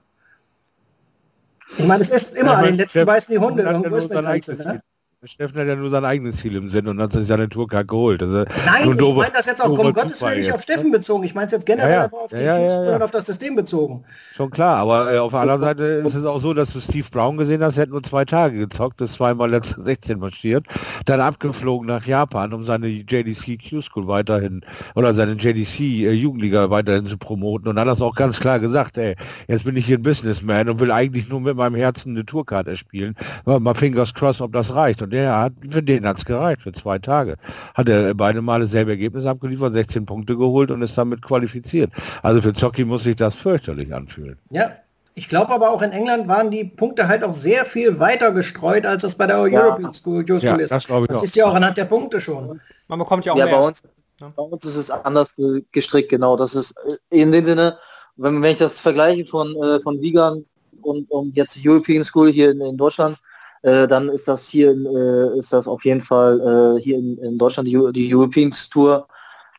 Ich 1.79 1.87
meine, 1.87 2.03
es 2.03 2.11
ist 2.11 2.35
immer 2.37 2.53
Ja, 2.53 2.59
an 2.59 2.65
den 2.65 2.77
letzten 2.77 3.05
beißen 3.05 3.33
die 3.33 3.39
Hunde. 3.39 3.63
Irgendwo 3.63 3.97
ist 3.97 4.13
eine 4.13 4.27
Grenze, 4.27 4.55
ne? 4.55 4.83
Steffen 5.25 5.59
hat 5.59 5.67
ja 5.67 5.75
nur 5.75 5.91
sein 5.91 6.05
eigenes 6.05 6.37
Ziel 6.37 6.57
im 6.57 6.71
Sinn 6.71 6.87
und 6.87 7.01
hat 7.01 7.13
sich 7.13 7.27
seine 7.27 7.49
Tourcard 7.49 7.89
geholt. 7.89 8.23
Also, 8.23 8.45
Nein, 8.67 8.93
ich 8.93 9.15
meine 9.15 9.33
das 9.33 9.47
jetzt 9.47 9.63
auch 9.63 9.71
um 9.71 9.93
Gottes 9.95 10.21
Willen 10.21 10.41
nicht 10.41 10.53
auf 10.53 10.61
Steffen 10.63 10.91
bezogen. 10.91 11.25
Ich 11.25 11.35
meine 11.35 11.47
es 11.47 11.53
jetzt 11.53 11.65
generell 11.65 11.91
Ja, 11.91 11.97
ja. 11.97 12.05
einfach 12.05 12.19
auf, 12.19 12.31
die 12.31 12.37
Ja, 12.37 12.59
ja, 12.59 13.01
auf 13.01 13.11
das 13.11 13.25
System 13.25 13.57
bezogen. 13.57 14.05
Schon 14.35 14.51
klar, 14.51 14.77
aber 14.77 15.15
äh, 15.15 15.19
auf 15.19 15.31
der 15.31 15.41
anderen 15.41 15.63
Seite 15.63 15.83
ist 15.85 16.15
es 16.15 16.25
auch 16.27 16.43
so, 16.43 16.53
dass 16.53 16.71
du 16.71 16.81
Steve 16.81 17.09
Brown 17.11 17.39
gesehen 17.39 17.65
hast, 17.65 17.79
er 17.79 17.85
hat 17.85 17.89
nur 17.89 18.03
zwei 18.03 18.27
Tage 18.27 18.59
gezockt, 18.59 19.01
ist 19.01 19.15
zweimal 19.15 19.49
letzte 19.51 19.83
16 19.83 20.19
marschiert, 20.19 20.67
dann 21.07 21.23
abgeflogen 21.23 21.87
nach 21.89 22.07
Japan, 22.07 22.53
um 22.53 22.67
seine 22.67 22.89
JDC 22.89 23.59
Q-School 23.71 24.07
weiterhin 24.07 24.67
oder 24.97 25.15
seine 25.15 25.33
JDC 25.33 25.81
äh, 25.81 26.13
Jugendliga 26.13 26.69
weiterhin 26.69 27.07
zu 27.07 27.17
promoten 27.17 27.69
und 27.69 27.81
hat 27.81 27.89
das 27.89 28.03
auch 28.03 28.15
ganz 28.15 28.39
klar 28.39 28.61
gesagt, 28.61 28.99
ey, 28.99 29.17
jetzt 29.49 29.65
bin 29.65 29.79
ich 29.79 29.87
hier 29.87 29.97
ein 29.97 30.03
Businessman 30.03 30.69
und 30.69 30.79
will 30.79 30.91
eigentlich 30.91 31.31
nur 31.31 31.41
mit 31.41 31.57
meinem 31.57 31.75
Herzen 31.75 32.11
eine 32.11 32.27
Tourcard 32.27 32.69
erspielen. 32.69 33.15
Mal 33.47 33.61
mal 33.61 33.75
fingers 33.75 34.13
crossed, 34.13 34.43
ob 34.43 34.53
das 34.53 34.75
reicht. 34.75 35.01
Und 35.01 35.06
der 35.07 35.37
hat, 35.39 35.53
für 35.71 35.83
den 35.83 36.07
hat's 36.07 36.25
gereicht, 36.25 36.63
für 36.63 36.73
zwei 36.73 36.99
Tage. 36.99 37.37
Hat 37.75 37.89
er 37.89 38.15
beide 38.15 38.43
Male 38.43 38.65
dasselbe 38.65 38.93
Ergebnis 38.93 39.27
abgeliefert, 39.27 39.75
16 39.75 40.07
Punkte 40.07 40.37
geholt 40.37 40.71
und 40.71 40.83
ist 40.83 40.97
damit 40.99 41.23
qualifiziert. 41.23 41.91
Also 42.23 42.43
für 42.43 42.53
Zocki 42.55 42.85
muss 42.85 43.05
sich 43.05 43.17
das 43.17 43.35
fürchterlich 43.35 43.93
anfühlen. 43.95 44.39
Ja. 44.51 44.71
Ich 45.19 45.31
glaube 45.31 45.51
aber 45.55 45.71
auch 45.71 45.81
in 45.81 45.93
England 45.93 46.29
waren 46.29 46.51
die 46.51 46.65
Punkte 46.65 47.09
halt 47.09 47.25
auch 47.25 47.33
sehr 47.33 47.65
viel 47.65 47.99
weiter 47.99 48.33
gestreut, 48.33 48.85
als 48.85 49.03
es 49.03 49.15
bei 49.15 49.27
der 49.27 49.39
European 49.39 49.95
School, 49.95 50.23
School 50.27 50.39
Ja, 50.43 50.57
ist. 50.57 50.71
das 50.71 50.87
glaube 50.87 51.05
ich 51.05 51.09
das 51.09 51.17
auch. 51.19 51.23
ist 51.23 51.35
ja 51.37 51.47
auch 51.47 51.55
anhand 51.55 51.79
der 51.79 51.87
Punkte 51.87 52.21
schon. 52.21 52.61
Man 52.89 52.99
bekommt 52.99 53.25
ja 53.25 53.33
auch 53.33 53.39
ja 53.39 53.47
mehr. 53.47 53.57
bei 53.57 53.63
uns, 53.67 53.83
Ja. 54.21 54.31
bei 54.37 54.43
uns 54.43 54.63
ist 54.67 54.77
es 54.77 54.91
anders 54.91 55.35
ge- 55.35 55.65
gestrickt, 55.73 56.11
genau. 56.11 56.37
Das 56.37 56.55
ist 56.55 56.75
äh, 57.11 57.23
in 57.23 57.33
dem 57.33 57.47
Sinne, 57.47 57.79
wenn, 58.17 58.43
wenn 58.43 58.53
ich 58.53 58.59
das 58.59 58.79
vergleiche 58.79 59.25
von, 59.25 59.57
äh, 59.57 59.81
von 59.81 59.99
Wigan 60.03 60.45
und, 60.83 61.11
und 61.11 61.35
jetzt 61.35 61.57
European 61.65 62.05
School 62.05 62.31
hier 62.31 62.51
in, 62.51 62.61
in 62.61 62.77
Deutschland, 62.77 63.17
äh, 63.63 63.89
dann 63.89 64.09
ist 64.09 64.29
das 64.29 64.49
hier 64.49 64.73
in, 64.73 64.87
äh, 64.87 65.39
ist 65.39 65.53
das 65.53 65.67
auf 65.67 65.85
jeden 65.85 66.03
Fall 66.03 66.41
äh, 66.79 66.83
hier 66.83 66.99
in, 66.99 67.19
in 67.19 67.39
Deutschland 67.39 67.69
die, 67.69 67.79
die 67.93 68.15
European 68.15 68.55
Tour 68.71 69.09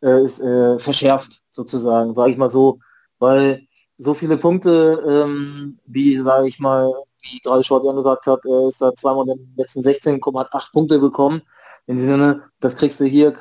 äh, 0.01 0.23
ist 0.23 0.39
äh, 0.41 0.77
verschärft 0.79 1.41
sozusagen, 1.49 2.13
sage 2.13 2.31
ich 2.31 2.37
mal 2.37 2.51
so, 2.51 2.79
weil 3.19 3.67
so 3.97 4.13
viele 4.13 4.37
Punkte, 4.37 5.03
ähm, 5.07 5.79
wie 5.85 6.19
sage 6.19 6.47
ich 6.47 6.59
mal, 6.59 6.91
wie 7.21 7.39
gerade 7.39 7.63
Short 7.63 7.83
gesagt 7.95 8.27
hat, 8.27 8.45
äh, 8.45 8.67
ist 8.67 8.81
da 8.81 8.93
zweimal 8.93 9.27
in 9.29 9.37
den 9.37 9.53
letzten 9.57 9.81
16,8 9.81 10.71
Punkte 10.71 10.99
bekommen. 10.99 11.41
In 11.87 11.97
dem 11.97 12.05
Sinne, 12.05 12.43
das 12.59 12.75
kriegst 12.75 12.99
du 12.99 13.05
hier, 13.05 13.33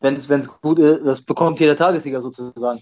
wenn 0.00 0.16
es 0.16 0.48
gut 0.60 0.78
ist, 0.78 1.06
das 1.06 1.22
bekommt 1.22 1.58
hier 1.58 1.68
der 1.68 1.76
Tagessieger 1.76 2.20
sozusagen. 2.20 2.80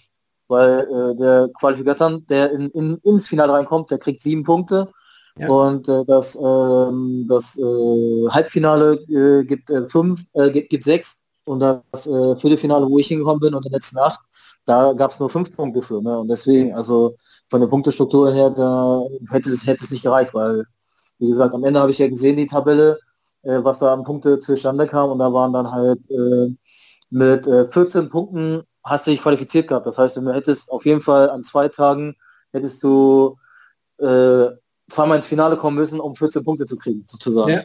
Weil 0.49 1.15
der 1.15 1.49
Qualifikator, 1.61 2.21
der 2.29 2.51
in, 2.51 2.71
in, 2.71 2.97
ins 3.05 3.29
Finale 3.29 3.53
reinkommt, 3.53 3.91
der 3.93 3.99
kriegt 3.99 4.23
sieben 4.23 4.43
Punkte. 4.43 4.91
Ja. 5.37 5.49
Und 5.49 5.89
äh, 5.89 6.05
das, 6.07 6.37
ähm, 6.37 7.27
das 7.29 7.57
äh, 7.57 8.29
Halbfinale 8.31 8.95
äh, 9.09 9.45
gibt 9.45 9.71
äh, 9.71 9.87
fünf, 9.89 10.21
äh, 10.35 10.51
gibt, 10.51 10.71
gibt 10.71 10.85
sechs. 10.85 11.23
Und 11.45 11.61
das 11.61 12.07
äh, 12.07 12.37
Viertelfinale, 12.37 12.87
wo 12.87 12.99
ich 12.99 13.09
hingekommen 13.09 13.41
bin 13.41 13.55
und 13.55 13.65
in 13.65 13.71
den 13.71 13.77
letzten 13.77 13.99
acht, 13.99 14.21
da 14.67 14.93
gab 14.93 15.11
es 15.11 15.19
nur 15.19 15.31
fünf 15.31 15.55
Punkte 15.55 15.83
für. 15.83 16.03
Ne? 16.03 16.19
Und 16.19 16.29
deswegen, 16.29 16.75
also 16.75 17.15
von 17.49 17.61
der 17.61 17.69
Punktestruktur 17.69 18.33
her, 18.33 18.51
da 18.51 19.03
hätte 19.31 19.51
es, 19.51 19.67
hätte 19.67 19.85
es 19.85 19.91
nicht 19.91 20.03
gereicht, 20.03 20.35
weil, 20.35 20.65
wie 21.19 21.29
gesagt, 21.31 21.55
am 21.55 21.65
Ende 21.65 21.81
habe 21.81 21.91
ich 21.91 21.99
ja 21.99 22.09
gesehen, 22.09 22.37
die 22.37 22.47
Tabelle, 22.47 22.99
äh, 23.43 23.59
was 23.63 23.79
da 23.79 23.93
an 23.93 24.05
Punkte 24.05 24.39
zustande 24.41 24.87
kam 24.87 25.11
und 25.11 25.19
da 25.19 25.33
waren 25.33 25.53
dann 25.53 25.71
halt 25.71 25.99
äh, 26.11 26.55
mit 27.11 27.47
äh, 27.47 27.67
14 27.67 28.09
Punkten 28.11 28.63
hast 28.85 29.07
du 29.07 29.11
dich 29.11 29.23
qualifiziert 29.23 29.69
gehabt. 29.69 29.87
Das 29.87 29.99
heißt, 29.99 30.17
du 30.17 30.33
hättest 30.33 30.71
auf 30.71 30.85
jeden 30.87 31.01
Fall 31.01 31.31
an 31.31 31.43
zwei 31.43 31.69
Tagen 31.69 32.15
hättest 32.53 32.83
du 32.83 33.37
äh, 33.99 34.49
zweimal 34.91 35.19
ins 35.19 35.27
Finale 35.27 35.57
kommen 35.57 35.77
müssen, 35.77 36.01
um 36.01 36.15
14 36.15 36.45
Punkte 36.45 36.67
zu 36.67 36.77
kriegen, 36.77 37.05
sozusagen. 37.07 37.51
Ja. 37.51 37.63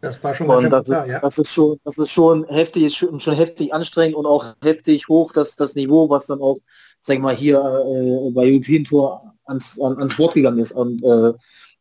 Das 0.00 0.22
war 0.24 0.34
schon 0.34 0.48
Und 0.48 0.70
das, 0.70 0.86
klar, 0.86 1.04
ist, 1.04 1.10
ja. 1.10 1.20
das 1.20 1.38
ist 1.38 1.52
schon, 1.52 1.78
das 1.84 1.98
ist 1.98 2.10
schon 2.10 2.44
heftig, 2.44 2.96
schon, 2.96 3.20
schon 3.20 3.34
heftig 3.34 3.74
anstrengend 3.74 4.16
und 4.16 4.24
auch 4.24 4.54
heftig 4.62 5.08
hoch, 5.08 5.32
dass 5.32 5.56
das 5.56 5.74
Niveau, 5.74 6.08
was 6.08 6.26
dann 6.26 6.40
auch, 6.40 6.56
sag 7.00 7.16
ich 7.16 7.20
mal, 7.20 7.36
hier 7.36 7.58
äh, 7.58 8.30
bei 8.30 8.50
European 8.50 8.84
Tour 8.84 9.20
ans, 9.44 9.78
an, 9.78 9.98
ans 9.98 10.16
Board 10.16 10.34
gegangen 10.34 10.58
ist. 10.58 10.72
Und 10.72 11.02
äh, 11.04 11.34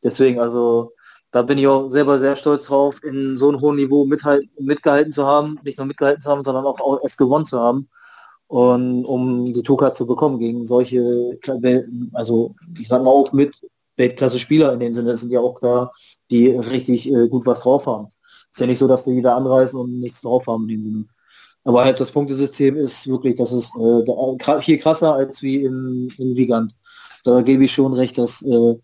deswegen, 0.04 0.40
also 0.40 0.92
da 1.32 1.44
bin 1.44 1.58
ich 1.60 1.68
auch 1.68 1.90
selber 1.90 2.20
sehr 2.20 2.36
stolz 2.36 2.66
drauf, 2.66 3.02
in 3.04 3.38
so 3.38 3.50
einem 3.50 3.62
hohen 3.62 3.78
Niveau 3.78 4.06
mithalten, 4.06 4.50
mitgehalten 4.60 5.14
zu 5.14 5.26
haben, 5.26 5.58
nicht 5.64 5.78
nur 5.78 5.88
mitgehalten 5.88 6.22
zu 6.22 6.30
haben, 6.30 6.44
sondern 6.44 6.66
auch, 6.66 6.80
auch 6.82 7.00
es 7.06 7.16
gewonnen 7.16 7.46
zu 7.46 7.60
haben. 7.60 7.88
Und 8.48 9.06
um 9.06 9.54
die 9.54 9.64
Tourcard 9.64 9.96
zu 9.96 10.08
bekommen 10.08 10.40
gegen 10.40 10.66
solche, 10.66 11.38
also 12.14 12.56
ich 12.80 12.88
sag 12.88 13.04
mal 13.04 13.12
auch 13.12 13.32
mit 13.32 13.56
Weltklasse-Spieler 14.00 14.74
in 14.74 14.80
dem 14.80 14.94
Sinne, 14.94 15.16
sind 15.16 15.32
ja 15.32 15.40
auch 15.40 15.60
da, 15.60 15.92
die 16.32 16.48
richtig 16.48 17.08
äh, 17.08 17.28
gut 17.28 17.46
was 17.46 17.60
drauf 17.60 17.86
haben. 17.86 18.08
Ist 18.52 18.60
ja 18.60 18.66
nicht 18.66 18.80
so, 18.80 18.88
dass 18.88 19.04
die 19.04 19.16
wieder 19.16 19.36
anreisen 19.36 19.80
und 19.80 20.00
nichts 20.00 20.22
drauf 20.22 20.48
haben 20.48 20.64
in 20.64 20.70
dem 20.70 20.84
Sinne. 20.84 21.06
Aber 21.66 21.84
halt 21.84 22.00
das 22.00 22.10
Punktesystem 22.12 22.76
ist 22.78 23.08
wirklich, 23.08 23.36
das 23.36 23.52
ist 23.52 23.72
äh, 23.76 24.04
da, 24.06 24.60
viel 24.60 24.80
krasser 24.80 25.14
als 25.14 25.42
wie 25.44 25.64
in, 25.64 26.12
in 26.18 26.36
Wiegand. 26.36 26.74
Da 27.26 27.42
gebe 27.42 27.66
ich 27.66 27.72
schon 27.72 27.94
recht, 27.94 28.18
dass, 28.18 28.42
äh, 28.42 28.76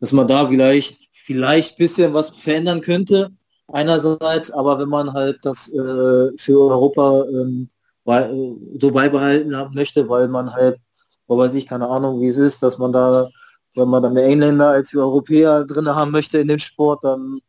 dass 0.00 0.12
man 0.12 0.28
da 0.28 0.48
vielleicht 0.48 1.08
vielleicht 1.24 1.78
bisschen 1.78 2.12
was 2.12 2.30
verändern 2.30 2.82
könnte 2.82 3.30
einerseits, 3.72 4.50
aber 4.50 4.78
wenn 4.78 4.88
man 4.88 5.12
halt 5.12 5.38
das 5.42 5.72
äh, 5.72 6.36
für 6.36 6.70
Europa 6.70 7.24
ähm, 7.30 7.68
äh, 8.06 8.78
so 8.78 8.90
beibehalten 8.90 9.54
möchte, 9.72 10.08
weil 10.08 10.28
man 10.28 10.52
halt, 10.52 10.78
wo 11.26 11.38
weiß 11.38 11.54
ich, 11.54 11.66
keine 11.66 11.88
Ahnung, 11.88 12.20
wie 12.20 12.26
es 12.26 12.36
ist, 12.36 12.62
dass 12.62 12.78
man 12.78 12.92
da, 12.92 13.28
wenn 13.76 13.88
man 13.88 14.02
dann 14.02 14.12
mehr 14.14 14.24
Engländer 14.26 14.68
als 14.70 14.92
wir 14.92 15.00
Europäer 15.00 15.64
drin 15.64 15.88
haben 15.88 16.10
möchte 16.10 16.38
in 16.38 16.48
dem 16.48 16.58
Sport, 16.58 17.04
dann 17.04 17.40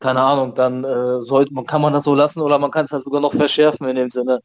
keine 0.00 0.20
Ahnung, 0.20 0.54
dann 0.54 0.84
äh, 0.84 1.22
sollte 1.22 1.52
man, 1.52 1.66
kann 1.66 1.82
man 1.82 1.92
das 1.92 2.04
so 2.04 2.14
lassen 2.14 2.40
oder 2.40 2.58
man 2.58 2.70
kann 2.70 2.84
es 2.84 2.92
halt 2.92 3.02
sogar 3.04 3.20
noch 3.20 3.34
verschärfen 3.34 3.88
in 3.88 3.96
dem 3.96 4.10
Sinne. 4.10 4.40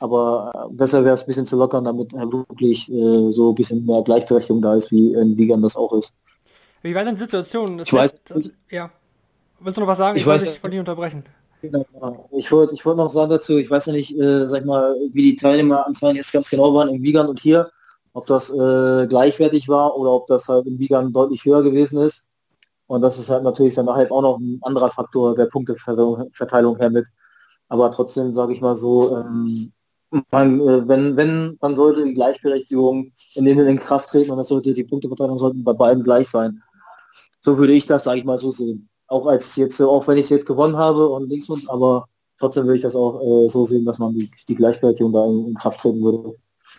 Aber 0.00 0.50
äh, 0.54 0.74
besser 0.74 1.04
wäre 1.04 1.14
es 1.14 1.22
ein 1.22 1.26
bisschen 1.26 1.46
zu 1.46 1.56
lockern, 1.56 1.84
damit 1.84 2.12
halt 2.12 2.32
wirklich 2.32 2.90
äh, 2.90 3.30
so 3.30 3.50
ein 3.50 3.54
bisschen 3.54 3.86
mehr 3.86 4.02
Gleichberechtigung 4.02 4.60
da 4.60 4.74
ist, 4.74 4.90
wie 4.90 5.12
in 5.14 5.36
Ligern 5.36 5.62
das 5.62 5.76
auch 5.76 5.92
ist. 5.92 6.12
Wie 6.82 6.94
war 6.94 7.04
denn 7.04 7.14
die 7.14 7.20
Situation? 7.20 7.78
Das 7.78 7.86
Ich 7.88 7.94
weiß- 7.94 8.14
das, 8.28 8.50
ja. 8.70 8.90
Willst 9.60 9.76
du 9.76 9.80
noch 9.80 9.88
was 9.88 9.98
sagen? 9.98 10.16
Ich, 10.16 10.22
Ich 10.22 10.26
wollte 10.26 10.44
weiß- 10.44 10.48
dich 10.48 10.62
wollte 10.62 10.70
dich 10.72 10.80
unterbrechen. 10.80 11.24
Ich 12.32 12.52
wollte 12.52 12.74
ich 12.74 12.84
wollte 12.84 12.98
noch 12.98 13.08
sagen 13.10 13.30
dazu, 13.30 13.56
ich 13.56 13.70
weiß 13.70 13.86
ja 13.86 13.92
nicht, 13.92 14.16
äh, 14.16 14.48
sag 14.48 14.60
ich 14.60 14.66
mal, 14.66 14.94
wie 15.12 15.22
die 15.22 15.36
Teilnehmeranzahlen 15.36 16.16
jetzt 16.16 16.32
ganz 16.32 16.50
genau 16.50 16.74
waren 16.74 16.88
in 16.90 17.02
Wiegand 17.02 17.28
und 17.28 17.40
hier, 17.40 17.70
ob 18.16 18.26
das 18.26 18.50
äh, 18.50 19.06
gleichwertig 19.08 19.68
war 19.68 19.94
oder 19.94 20.10
ob 20.10 20.26
das 20.26 20.48
halt 20.48 20.66
in 20.66 20.78
Wiegand 20.78 21.14
deutlich 21.14 21.44
höher 21.44 21.62
gewesen 21.62 22.00
ist. 22.00 22.22
Und 22.86 23.02
das 23.02 23.18
ist 23.18 23.28
halt 23.28 23.44
natürlich 23.44 23.74
dann 23.74 23.90
halt 23.90 24.10
auch 24.10 24.22
noch 24.22 24.38
ein 24.38 24.58
anderer 24.62 24.90
Faktor 24.90 25.34
der 25.34 25.46
Punkteverteilung 25.46 26.30
Verteilung 26.32 26.76
her 26.78 26.88
mit. 26.88 27.06
Aber 27.68 27.90
trotzdem 27.90 28.32
sage 28.32 28.54
ich 28.54 28.62
mal 28.62 28.76
so, 28.76 29.18
ähm, 29.18 29.70
man, 30.30 30.60
äh, 30.60 30.88
wenn, 30.88 31.16
wenn, 31.18 31.58
dann 31.60 31.76
sollte 31.76 32.04
die 32.04 32.14
Gleichberechtigung 32.14 33.12
in 33.34 33.44
Sinne 33.44 33.68
in 33.68 33.78
Kraft 33.78 34.08
treten 34.08 34.30
und 34.30 34.38
das 34.38 34.48
sollte 34.48 34.72
die 34.72 34.84
Punkteverteilung 34.84 35.38
sollten 35.38 35.62
bei 35.62 35.74
beiden 35.74 36.02
gleich 36.02 36.28
sein. 36.28 36.62
So 37.42 37.58
würde 37.58 37.74
ich 37.74 37.84
das, 37.84 38.04
sage 38.04 38.20
ich 38.20 38.24
mal, 38.24 38.38
so 38.38 38.50
sehen. 38.50 38.88
Auch 39.08 39.26
als 39.26 39.56
jetzt, 39.56 39.78
auch 39.82 40.08
wenn 40.08 40.16
ich 40.16 40.30
jetzt 40.30 40.46
gewonnen 40.46 40.78
habe 40.78 41.06
und 41.08 41.28
Dingsbums, 41.30 41.68
aber 41.68 42.06
trotzdem 42.38 42.64
würde 42.64 42.76
ich 42.76 42.82
das 42.82 42.96
auch 42.96 43.20
äh, 43.20 43.48
so 43.50 43.66
sehen, 43.66 43.84
dass 43.84 43.98
man 43.98 44.14
die, 44.14 44.30
die 44.48 44.54
Gleichberechtigung 44.54 45.12
da 45.12 45.26
in, 45.26 45.48
in 45.48 45.54
Kraft 45.54 45.80
treten 45.80 46.02
würde. 46.02 46.34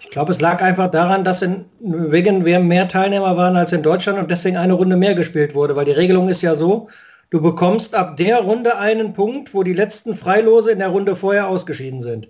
Ich 0.08 0.12
glaube, 0.12 0.32
es 0.32 0.40
lag 0.40 0.62
einfach 0.62 0.90
daran, 0.90 1.26
dass 1.26 1.42
in 1.42 1.66
Wigan 1.82 2.46
wir 2.46 2.60
mehr 2.62 2.88
Teilnehmer 2.88 3.36
waren 3.36 3.58
als 3.58 3.74
in 3.74 3.84
Deutschland 3.84 4.18
und 4.18 4.32
deswegen 4.32 4.56
eine 4.56 4.72
Runde 4.72 4.96
mehr 4.96 5.14
gespielt 5.16 5.54
wurde, 5.54 5.76
weil 5.76 5.84
die 5.84 5.92
Regelung 5.92 6.30
ist 6.30 6.42
ja 6.42 6.56
so, 6.56 6.88
du 7.30 7.42
bekommst 7.42 7.94
ab 7.94 8.16
der 8.16 8.40
Runde 8.40 8.78
einen 8.78 9.12
Punkt, 9.14 9.54
wo 9.54 9.64
die 9.64 9.74
letzten 9.74 10.16
Freilose 10.16 10.72
in 10.72 10.80
der 10.80 10.88
Runde 10.88 11.14
vorher 11.18 11.50
ausgeschieden 11.50 12.02
sind. 12.02 12.30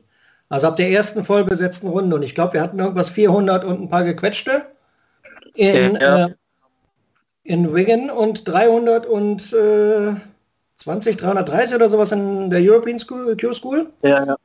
Also 0.50 0.68
ab 0.70 0.76
der 0.78 0.90
ersten 0.90 1.24
vollbesetzten 1.24 1.88
Runde. 1.88 2.16
Und 2.16 2.24
ich 2.24 2.34
glaube, 2.34 2.54
wir 2.54 2.62
hatten 2.62 2.80
irgendwas 2.80 3.10
400 3.10 3.63
und 3.63 3.80
ein 3.80 3.90
paar 3.90 4.04
gequetschte 4.04 4.63
in, 5.54 5.98
Ja. 6.02 6.26
äh, 6.26 6.34
in 7.44 7.76
Wigan 7.76 8.10
und 8.10 8.48
300 8.48 9.06
und 9.06 9.54
äh, 9.54 10.16
20, 10.78 11.18
330 11.18 11.76
oder 11.76 11.90
sowas 11.90 12.12
in 12.12 12.50
der 12.50 12.60
European 12.63 12.98
School, 12.98 13.38
Q-School. 13.38 13.92
Ja, 14.02 14.26
ja. 14.26 14.36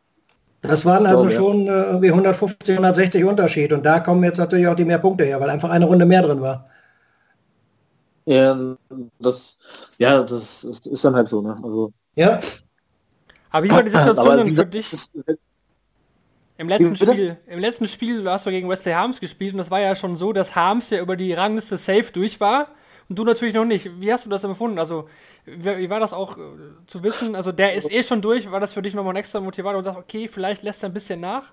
Das 0.62 0.85
waren 0.85 1.07
also 1.07 1.29
schon 1.31 1.66
äh, 1.66 1.83
irgendwie 1.85 2.12
150, 2.12 2.77
160 2.77 3.25
Unterschied. 3.25 3.72
Und 3.72 3.85
da 3.85 4.01
kommen 4.01 4.22
jetzt 4.25 4.38
natürlich 4.38 4.66
auch 4.68 4.77
die 4.77 4.85
mehr 4.85 4.98
Punkte 4.98 5.25
her, 5.25 5.40
weil 5.40 5.51
einfach 5.51 5.70
eine 5.70 5.87
Runde 5.87 6.07
mehr 6.07 6.22
drin 6.22 6.40
war. 6.40 6.68
Ja, 8.25 8.77
das, 9.18 9.59
ja, 9.98 10.22
das 10.22 10.62
ist, 10.64 10.87
ist 10.87 11.05
dann 11.05 11.16
halt 11.16 11.29
so, 11.29 11.42
ne? 11.42 11.59
Also, 11.62 11.92
Ja, 12.14 12.40
Aber 13.51 13.64
wie 13.64 13.70
war 13.70 13.83
die 13.83 13.90
Situation 13.90 14.37
denn 14.37 14.57
für 14.57 14.66
dich 14.66 14.92
ist- 14.92 15.11
im 16.59 16.68
letzten? 16.68 16.96
Spiel? 16.96 17.37
Im 17.46 17.59
letzten 17.59 17.88
Spiel 17.88 18.29
hast 18.29 18.46
du 18.46 18.51
gegen 18.51 18.68
Wesley 18.68 18.92
Harms 18.92 19.20
gespielt 19.20 19.53
und 19.55 19.59
das 19.59 19.70
war 19.70 19.81
ja 19.81 19.94
schon 19.94 20.16
so, 20.16 20.33
dass 20.33 20.55
Harms 20.55 20.90
ja 20.90 21.01
über 21.01 21.16
die 21.16 21.33
Rangliste 21.33 21.79
safe 21.79 22.12
durch 22.12 22.40
war 22.40 22.68
und 23.09 23.18
du 23.18 23.25
natürlich 23.25 23.55
noch 23.55 23.64
nicht. 23.64 23.90
Wie 24.01 24.12
hast 24.12 24.27
du 24.27 24.31
das 24.31 24.44
empfunden? 24.44 24.79
Also, 24.79 25.09
wie, 25.44 25.90
war 25.90 26.00
das 26.00 26.12
auch 26.12 26.38
äh, 26.38 26.42
zu 26.87 27.02
wissen? 27.05 27.35
Also, 27.37 27.52
der 27.52 27.74
ist 27.74 27.90
eh 27.90 28.02
schon 28.02 28.22
durch. 28.22 28.50
War 28.50 28.61
das 28.61 28.72
für 28.72 28.83
dich 28.83 28.94
nochmal 28.94 29.14
ein 29.14 29.16
extra 29.18 29.40
Motivator 29.40 29.78
und 29.78 29.85
sagst, 29.85 29.98
okay, 29.98 30.28
vielleicht 30.28 30.62
lässt 30.62 30.83
er 30.83 30.90
ein 30.90 30.94
bisschen 30.94 31.20
nach? 31.20 31.52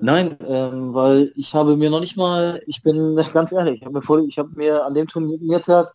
Nein, 0.00 0.36
ähm, 0.46 0.94
weil 0.94 1.32
ich 1.34 1.54
habe 1.54 1.76
mir 1.76 1.90
noch 1.90 2.00
nicht 2.00 2.16
mal, 2.16 2.60
ich 2.66 2.82
bin 2.82 3.16
ganz 3.32 3.52
ehrlich, 3.52 3.80
ich 3.80 3.84
habe 3.84 3.94
mir, 3.94 4.02
vor, 4.02 4.22
mir 4.54 4.84
an 4.84 4.94
dem 4.94 5.08
Turniertag, 5.08 5.92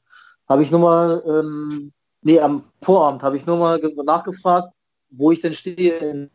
habe 0.49 0.61
ich 0.61 0.71
nur 0.71 0.81
mal, 0.81 1.23
ähm, 1.25 1.93
nee, 2.21 2.39
am 2.39 2.65
Vorabend 2.83 3.23
habe 3.23 3.37
ich 3.37 3.45
nur 3.45 3.57
mal 3.57 3.79
ge- 3.79 3.93
nachgefragt, 4.03 4.73
wo 5.09 5.31
ich 5.31 5.39
denn 5.41 5.53
stehe. 5.53 6.29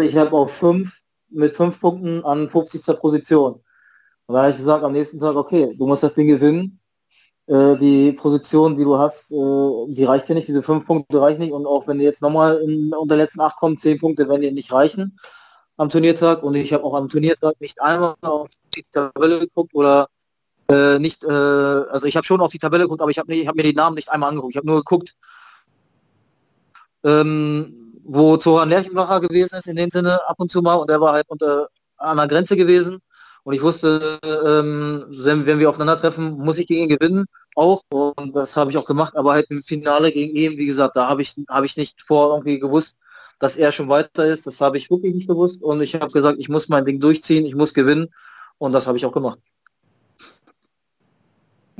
Ich 0.00 0.16
habe 0.16 0.32
auf 0.36 0.52
fünf, 0.52 1.00
mit 1.30 1.56
fünf 1.56 1.80
Punkten 1.80 2.24
an 2.24 2.48
50. 2.50 2.94
Position. 2.94 3.62
Und 4.26 4.34
da 4.34 4.42
habe 4.42 4.50
ich 4.50 4.56
gesagt 4.56 4.84
am 4.84 4.92
nächsten 4.92 5.18
Tag, 5.18 5.36
okay, 5.36 5.74
du 5.78 5.86
musst 5.86 6.02
das 6.02 6.14
Ding 6.14 6.28
gewinnen. 6.28 6.80
Äh, 7.46 7.76
die 7.76 8.12
Position, 8.12 8.76
die 8.76 8.84
du 8.84 8.98
hast, 8.98 9.30
äh, 9.30 9.92
die 9.92 10.04
reicht 10.04 10.28
dir 10.28 10.34
nicht, 10.34 10.48
diese 10.48 10.62
fünf 10.62 10.86
Punkte 10.86 11.20
reichen 11.20 11.40
nicht. 11.40 11.52
Und 11.52 11.66
auch 11.66 11.86
wenn 11.86 11.98
du 11.98 12.04
jetzt 12.04 12.22
nochmal 12.22 12.56
unter 12.96 13.14
den 13.16 13.18
letzten 13.18 13.40
acht 13.40 13.56
kommen, 13.56 13.78
zehn 13.78 13.98
Punkte 13.98 14.28
werden 14.28 14.40
dir 14.42 14.52
nicht 14.52 14.72
reichen 14.72 15.18
am 15.76 15.90
Turniertag 15.90 16.42
und 16.42 16.54
ich 16.54 16.72
habe 16.72 16.84
auch 16.84 16.94
am 16.94 17.08
Turniertag 17.08 17.60
nicht 17.60 17.82
einmal 17.82 18.14
auf 18.22 18.48
die 18.76 18.84
Tabelle 18.92 19.40
geguckt 19.40 19.74
oder 19.74 20.08
äh, 20.68 20.98
nicht, 20.98 21.24
äh, 21.24 21.28
also 21.28 22.06
ich 22.06 22.16
habe 22.16 22.26
schon 22.26 22.40
auf 22.40 22.52
die 22.52 22.58
Tabelle 22.58 22.84
geguckt, 22.84 23.02
aber 23.02 23.10
ich 23.10 23.18
habe 23.18 23.32
habe 23.34 23.56
mir 23.56 23.64
die 23.64 23.74
Namen 23.74 23.96
nicht 23.96 24.10
einmal 24.10 24.30
angeguckt. 24.30 24.54
Ich 24.54 24.56
habe 24.56 24.66
nur 24.66 24.78
geguckt, 24.78 25.16
ähm, 27.04 28.00
wo 28.04 28.36
Zoran 28.36 28.68
Lerchenbacher 28.70 29.20
gewesen 29.20 29.56
ist 29.56 29.68
in 29.68 29.76
dem 29.76 29.90
Sinne 29.90 30.20
ab 30.28 30.36
und 30.38 30.50
zu 30.50 30.62
mal 30.62 30.74
und 30.76 30.88
der 30.90 31.00
war 31.00 31.12
halt 31.12 31.26
unter 31.28 31.68
an 31.96 32.16
der 32.16 32.28
Grenze 32.28 32.56
gewesen 32.56 33.00
und 33.44 33.54
ich 33.54 33.62
wusste, 33.62 34.18
ähm, 34.24 35.04
wenn, 35.08 35.58
wir 35.58 35.70
aufeinandertreffen, 35.70 36.38
muss 36.38 36.58
ich 36.58 36.66
gegen 36.66 36.90
ihn 36.90 36.98
gewinnen 36.98 37.26
auch 37.56 37.82
und 37.90 38.34
das 38.34 38.56
habe 38.56 38.70
ich 38.70 38.78
auch 38.78 38.84
gemacht, 38.84 39.16
aber 39.16 39.32
halt 39.32 39.46
im 39.50 39.62
Finale 39.62 40.10
gegen 40.10 40.34
ihn, 40.34 40.58
wie 40.58 40.66
gesagt, 40.66 40.96
da 40.96 41.08
habe 41.08 41.22
ich 41.22 41.36
habe 41.48 41.66
ich 41.66 41.76
nicht 41.76 42.02
vor 42.06 42.34
irgendwie 42.34 42.58
gewusst, 42.58 42.96
dass 43.38 43.56
er 43.56 43.72
schon 43.72 43.88
weiter 43.88 44.24
ist. 44.24 44.46
Das 44.46 44.60
habe 44.60 44.78
ich 44.78 44.90
wirklich 44.90 45.14
nicht 45.14 45.28
gewusst. 45.28 45.62
Und 45.62 45.82
ich 45.82 45.94
habe 45.94 46.10
gesagt, 46.10 46.38
ich 46.38 46.48
muss 46.48 46.68
mein 46.68 46.84
Ding 46.84 47.00
durchziehen, 47.00 47.46
ich 47.46 47.54
muss 47.54 47.74
gewinnen. 47.74 48.08
Und 48.58 48.72
das 48.72 48.86
habe 48.86 48.96
ich 48.96 49.04
auch 49.04 49.12
gemacht. 49.12 49.38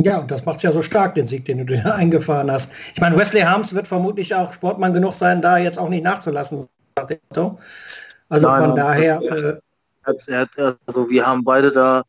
ja, 0.03 0.19
und 0.19 0.31
das 0.31 0.45
macht 0.45 0.57
es 0.57 0.63
ja 0.63 0.73
so 0.73 0.83
stark, 0.83 1.15
den 1.15 1.27
Sieg, 1.27 1.45
den 1.47 1.59
du 1.59 1.65
dir 1.65 1.95
eingefahren 1.95 2.51
hast. 2.51 2.73
Ich 2.95 3.01
meine, 3.01 3.17
Wesley 3.17 3.43
Harms 3.43 3.75
wird 3.75 3.87
vermutlich 3.87 4.35
auch 4.35 4.53
Sportmann 4.53 4.93
genug 4.93 5.15
sein, 5.15 5.41
da 5.41 5.59
jetzt 5.59 5.79
auch 5.79 5.89
nicht 5.89 6.05
nachzulassen. 6.05 6.67
Also 6.97 8.47
Nein, 8.47 8.65
von 8.65 8.77
daher, 8.77 9.23
äh, 9.23 9.57
Er 10.27 10.41
hat, 10.41 10.79
also 10.87 11.09
wir 11.09 11.27
haben 11.27 11.45
beide 11.45 11.73
da 11.73 12.03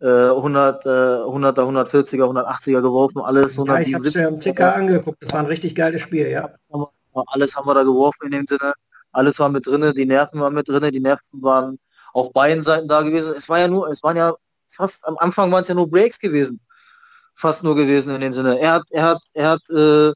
äh, 0.00 0.30
100, 0.30 0.86
äh, 0.86 0.88
100er, 0.88 1.60
140er, 1.60 2.24
180er 2.24 2.80
geworfen, 2.80 3.20
alles 3.20 3.56
ja, 3.56 3.80
ich 3.80 3.94
habe 3.94 4.06
es 4.06 4.14
ja 4.14 4.28
im 4.28 4.40
Ticker 4.40 4.74
angeguckt. 4.74 5.22
Das 5.22 5.32
war 5.32 5.40
ein 5.40 5.46
richtig 5.46 5.74
geiles 5.74 6.00
Spiel, 6.00 6.28
ja. 6.28 6.50
alles 7.26 7.54
haben 7.56 7.66
wir 7.66 7.74
da 7.74 7.82
geworfen 7.82 8.26
in 8.26 8.32
dem 8.32 8.46
Sinne. 8.46 8.72
Alles 9.12 9.38
war 9.38 9.48
mit 9.48 9.66
drinne, 9.66 9.92
die 9.92 10.06
Nerven 10.06 10.40
waren 10.40 10.54
mit 10.54 10.68
drinne, 10.68 10.90
die 10.90 11.00
Nerven 11.00 11.42
waren 11.42 11.78
auf 12.12 12.32
beiden 12.32 12.62
Seiten 12.62 12.88
da 12.88 13.02
gewesen. 13.02 13.34
Es 13.36 13.48
war 13.48 13.58
ja 13.58 13.68
nur, 13.68 13.88
es 13.88 14.02
waren 14.02 14.16
ja 14.16 14.34
fast 14.68 15.06
am 15.06 15.16
Anfang 15.18 15.50
waren 15.52 15.62
es 15.62 15.68
ja 15.68 15.74
nur 15.74 15.90
Breaks 15.90 16.18
gewesen, 16.18 16.60
fast 17.34 17.64
nur 17.64 17.74
gewesen 17.74 18.14
in 18.14 18.20
dem 18.20 18.32
Sinne. 18.32 18.58
Er 18.60 18.74
hat, 18.74 18.84
er 18.90 19.02
hat, 19.02 19.22
er 19.34 19.48
hat, 19.50 19.70
äh, 19.70 20.08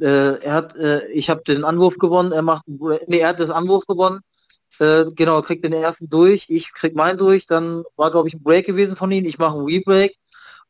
äh, 0.00 0.38
er 0.42 0.54
hat, 0.54 0.76
äh, 0.76 1.06
ich 1.08 1.30
habe 1.30 1.42
den 1.42 1.64
Anwurf 1.64 1.96
gewonnen, 1.98 2.32
er 2.32 2.42
macht, 2.42 2.64
nee, 2.66 3.18
er 3.18 3.28
hat 3.28 3.40
das 3.40 3.50
Anwurf 3.50 3.86
gewonnen. 3.86 4.20
Äh, 4.80 5.06
genau, 5.14 5.42
kriegt 5.42 5.64
den 5.64 5.72
ersten 5.72 6.08
durch, 6.08 6.46
ich 6.50 6.72
krieg 6.74 6.94
meinen 6.94 7.18
durch, 7.18 7.46
dann 7.46 7.84
war 7.96 8.10
glaube 8.10 8.28
ich 8.28 8.34
ein 8.34 8.42
Break 8.42 8.66
gewesen 8.66 8.96
von 8.96 9.10
ihm, 9.10 9.24
ich 9.24 9.38
mache 9.38 9.56
einen 9.56 9.66
Rebreak 9.66 10.16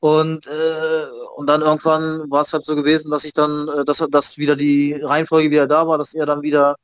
und 0.00 0.46
äh, 0.46 1.06
und 1.36 1.46
dann 1.48 1.62
irgendwann 1.62 2.30
war 2.30 2.42
es 2.42 2.52
halt 2.52 2.66
so 2.66 2.76
gewesen, 2.76 3.10
dass 3.10 3.24
ich 3.24 3.32
dann, 3.34 3.68
äh, 3.68 3.84
dass 3.84 3.98
dass 4.10 4.38
wieder 4.38 4.56
die 4.56 4.94
Reihenfolge 4.94 5.50
wieder 5.50 5.66
da 5.66 5.86
war, 5.88 5.98
dass 5.98 6.14
er 6.14 6.26
dann 6.26 6.42
wieder 6.42 6.76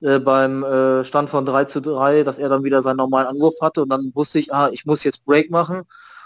äh, 0.00 0.18
beim 0.20 0.62
äh, 0.64 1.04
Stand 1.04 1.30
von 1.30 1.46
3 1.46 1.64
zu 1.66 1.80
3, 1.80 2.24
dass 2.24 2.38
er 2.38 2.48
dann 2.48 2.64
wieder 2.64 2.82
seinen 2.82 2.98
normalen 2.98 3.28
Anwurf 3.28 3.54
hatte 3.60 3.82
und 3.82 3.90
dann 3.90 4.12
wusste 4.14 4.38
ich, 4.38 4.52
ah, 4.54 4.70
ich 4.72 4.86
muss 4.86 5.04
jetzt 5.04 5.24
Break 5.24 5.50
machen 5.50 5.82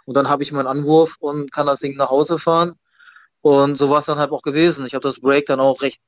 und 0.07 0.15
dann 0.17 0.29
habe 0.29 0.43
ich 0.43 0.53
meinen 0.53 0.67
Anwurf 0.67 1.17
und 1.21 1.53
kann 1.53 1.67
das 1.67 1.81
Ding 1.81 1.97
nach 1.97 2.11
Hause 2.11 2.39
fahren 2.39 2.75
und 3.43 3.79
so 3.79 3.91
war 3.91 4.01
es 4.01 4.07
dann 4.07 4.19
halt 4.19 4.33
auch 4.33 4.43
gewesen. 4.43 4.87
Ich 4.87 4.95
habe 4.95 5.03
das 5.09 5.21
Break 5.21 5.47
dann 5.47 5.61
auch 5.61 5.83
recht 5.83 6.01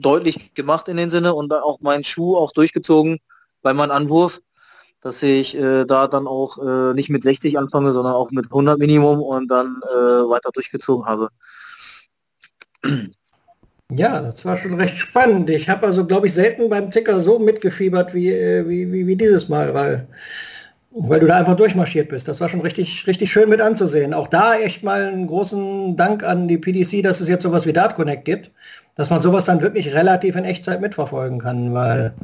deutlich 0.00 0.54
gemacht 0.54 0.88
in 0.88 0.96
den 0.96 1.10
Sinne 1.10 1.34
und 1.34 1.52
auch 1.52 1.80
meinen 1.80 2.04
Schuh 2.04 2.36
auch 2.36 2.52
durchgezogen 2.52 3.20
bei 3.62 3.74
meinem 3.74 3.90
Anwurf, 3.90 4.40
dass 5.00 5.22
ich 5.22 5.56
äh, 5.56 5.84
da 5.84 6.08
dann 6.08 6.26
auch 6.26 6.58
äh, 6.58 6.94
nicht 6.94 7.10
mit 7.10 7.22
60 7.22 7.58
anfange, 7.58 7.92
sondern 7.92 8.14
auch 8.14 8.30
mit 8.30 8.46
100 8.46 8.78
Minimum 8.78 9.22
und 9.22 9.48
dann 9.48 9.80
äh, 9.82 9.94
weiter 9.94 10.50
durchgezogen 10.52 11.06
habe. 11.06 11.28
Ja, 13.92 14.20
das 14.22 14.44
war 14.44 14.56
schon 14.56 14.74
recht 14.74 14.96
spannend. 14.96 15.50
Ich 15.50 15.68
habe 15.68 15.86
also, 15.86 16.06
glaube 16.06 16.28
ich, 16.28 16.34
selten 16.34 16.68
beim 16.68 16.90
Ticker 16.90 17.20
so 17.20 17.38
mitgefiebert 17.38 18.14
wie, 18.14 18.30
äh, 18.30 18.68
wie, 18.68 18.90
wie, 18.92 19.06
wie 19.06 19.16
dieses 19.16 19.48
Mal, 19.48 19.74
weil, 19.74 20.06
weil 20.92 21.18
du 21.18 21.26
da 21.26 21.38
einfach 21.38 21.56
durchmarschiert 21.56 22.08
bist. 22.08 22.28
Das 22.28 22.40
war 22.40 22.48
schon 22.48 22.60
richtig, 22.60 23.06
richtig 23.08 23.32
schön 23.32 23.48
mit 23.48 23.60
anzusehen. 23.60 24.14
Auch 24.14 24.28
da 24.28 24.54
echt 24.54 24.84
mal 24.84 25.06
einen 25.06 25.26
großen 25.26 25.96
Dank 25.96 26.22
an 26.22 26.46
die 26.46 26.58
PDC, 26.58 27.02
dass 27.02 27.20
es 27.20 27.28
jetzt 27.28 27.42
sowas 27.42 27.66
wie 27.66 27.72
Dart 27.72 27.96
Connect 27.96 28.24
gibt, 28.24 28.52
dass 28.94 29.10
man 29.10 29.22
sowas 29.22 29.46
dann 29.46 29.60
wirklich 29.60 29.92
relativ 29.92 30.36
in 30.36 30.44
Echtzeit 30.44 30.80
mitverfolgen 30.80 31.40
kann, 31.40 31.74
weil 31.74 32.14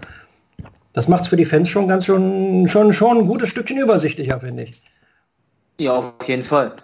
das 0.97 1.09
macht 1.09 1.25
es 1.25 1.29
für 1.29 1.37
die 1.37 1.45
Fans 1.45 1.69
schon 1.69 1.89
ganz 1.89 2.07
schon, 2.07 2.67
schon, 2.69 2.91
schon 2.95 3.19
ein 3.19 3.27
gutes 3.27 3.51
Stückchen 3.51 3.77
übersichtlicher, 3.77 4.41
finde 4.41 4.63
ich. 4.63 4.83
Ja, 5.79 5.93
auf 5.93 6.27
jeden 6.27 6.43
Fall. 6.43 6.75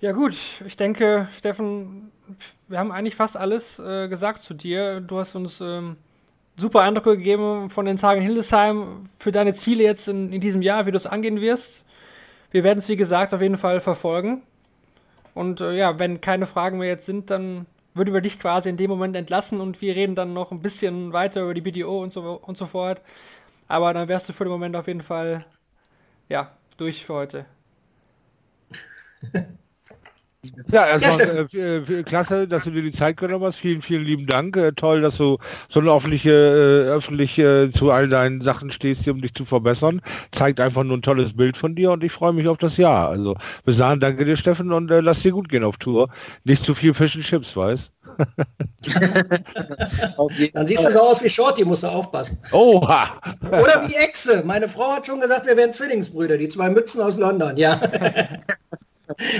Ja 0.00 0.10
gut, 0.10 0.34
ich 0.66 0.76
denke, 0.76 1.28
Steffen, 1.30 2.10
wir 2.66 2.80
haben 2.80 2.90
eigentlich 2.90 3.14
fast 3.14 3.36
alles 3.36 3.78
äh, 3.78 4.08
gesagt 4.08 4.42
zu 4.42 4.54
dir. 4.54 5.00
Du 5.00 5.20
hast 5.20 5.36
uns 5.36 5.60
ähm, 5.60 5.98
super 6.56 6.80
Eindrücke 6.80 7.16
gegeben 7.16 7.70
von 7.70 7.86
den 7.86 7.96
Tagen 7.96 8.22
Hildesheim 8.22 9.04
für 9.16 9.30
deine 9.30 9.54
Ziele 9.54 9.84
jetzt 9.84 10.08
in, 10.08 10.32
in 10.32 10.40
diesem 10.40 10.62
Jahr, 10.62 10.86
wie 10.86 10.90
du 10.90 10.96
es 10.96 11.06
angehen 11.06 11.40
wirst. 11.40 11.84
Wir 12.50 12.64
werden 12.64 12.80
es, 12.80 12.88
wie 12.88 12.96
gesagt, 12.96 13.32
auf 13.32 13.40
jeden 13.40 13.56
Fall 13.56 13.80
verfolgen. 13.80 14.42
Und 15.32 15.60
äh, 15.60 15.76
ja, 15.76 15.96
wenn 16.00 16.20
keine 16.20 16.46
Fragen 16.46 16.78
mehr 16.78 16.88
jetzt 16.88 17.06
sind, 17.06 17.30
dann 17.30 17.66
würden 17.94 18.14
wir 18.14 18.20
dich 18.20 18.38
quasi 18.38 18.68
in 18.70 18.76
dem 18.76 18.90
Moment 18.90 19.16
entlassen 19.16 19.60
und 19.60 19.80
wir 19.80 19.94
reden 19.96 20.14
dann 20.14 20.32
noch 20.32 20.50
ein 20.52 20.60
bisschen 20.60 21.12
weiter 21.12 21.42
über 21.42 21.54
die 21.54 21.60
BDO 21.60 22.02
und 22.02 22.12
so 22.12 22.40
und 22.42 22.56
so 22.56 22.66
fort. 22.66 23.02
Aber 23.68 23.94
dann 23.94 24.08
wärst 24.08 24.28
du 24.28 24.32
für 24.32 24.44
den 24.44 24.52
Moment 24.52 24.76
auf 24.76 24.88
jeden 24.88 25.02
Fall 25.02 25.46
ja 26.28 26.52
durch 26.76 27.04
für 27.04 27.14
heute. 27.14 27.46
Ja, 30.72 30.86
erstmal 30.86 31.46
äh, 31.54 31.76
äh, 31.76 32.02
klasse, 32.02 32.48
dass 32.48 32.64
du 32.64 32.72
dir 32.72 32.82
die 32.82 32.90
Zeit 32.90 33.16
genommen 33.16 33.44
hast. 33.44 33.58
Vielen, 33.58 33.80
vielen 33.80 34.04
lieben 34.04 34.26
Dank. 34.26 34.56
Äh, 34.56 34.72
toll, 34.72 35.00
dass 35.00 35.16
du 35.16 35.38
so 35.68 35.78
eine 35.78 35.92
öffentliche, 35.92 36.30
äh, 36.30 36.90
öffentlich 36.90 37.38
äh, 37.38 37.70
zu 37.70 37.92
all 37.92 38.08
deinen 38.08 38.40
Sachen 38.40 38.72
stehst, 38.72 39.06
um 39.06 39.22
dich 39.22 39.34
zu 39.34 39.44
verbessern. 39.44 40.02
Zeigt 40.32 40.58
einfach 40.58 40.82
nur 40.82 40.96
ein 40.96 41.02
tolles 41.02 41.36
Bild 41.36 41.56
von 41.56 41.76
dir 41.76 41.92
und 41.92 42.02
ich 42.02 42.10
freue 42.10 42.32
mich 42.32 42.48
auf 42.48 42.58
das 42.58 42.76
Jahr. 42.76 43.10
Also 43.10 43.36
bis 43.64 43.76
dahin 43.76 44.00
danke 44.00 44.24
dir, 44.24 44.36
Steffen, 44.36 44.72
und 44.72 44.90
äh, 44.90 44.98
lass 44.98 45.20
dir 45.20 45.30
gut 45.30 45.48
gehen 45.48 45.62
auf 45.62 45.76
Tour. 45.76 46.08
Nicht 46.42 46.64
zu 46.64 46.74
viel 46.74 46.92
Fish 46.92 47.14
and 47.14 47.24
Chips, 47.24 47.56
weißt? 47.56 47.92
Dann 50.54 50.66
siehst 50.66 50.84
du 50.84 50.90
so 50.90 51.02
aus 51.02 51.22
wie 51.22 51.30
Shorty, 51.30 51.64
musst 51.64 51.84
du 51.84 51.86
aufpassen. 51.86 52.36
Oha! 52.50 53.10
Oder 53.46 53.84
wie 53.86 53.94
Echse. 53.94 54.42
Meine 54.44 54.68
Frau 54.68 54.92
hat 54.92 55.06
schon 55.06 55.20
gesagt, 55.20 55.46
wir 55.46 55.56
wären 55.56 55.72
Zwillingsbrüder, 55.72 56.36
die 56.36 56.48
zwei 56.48 56.68
Mützen 56.68 57.00
aus 57.00 57.16
London, 57.16 57.56
ja. 57.56 57.80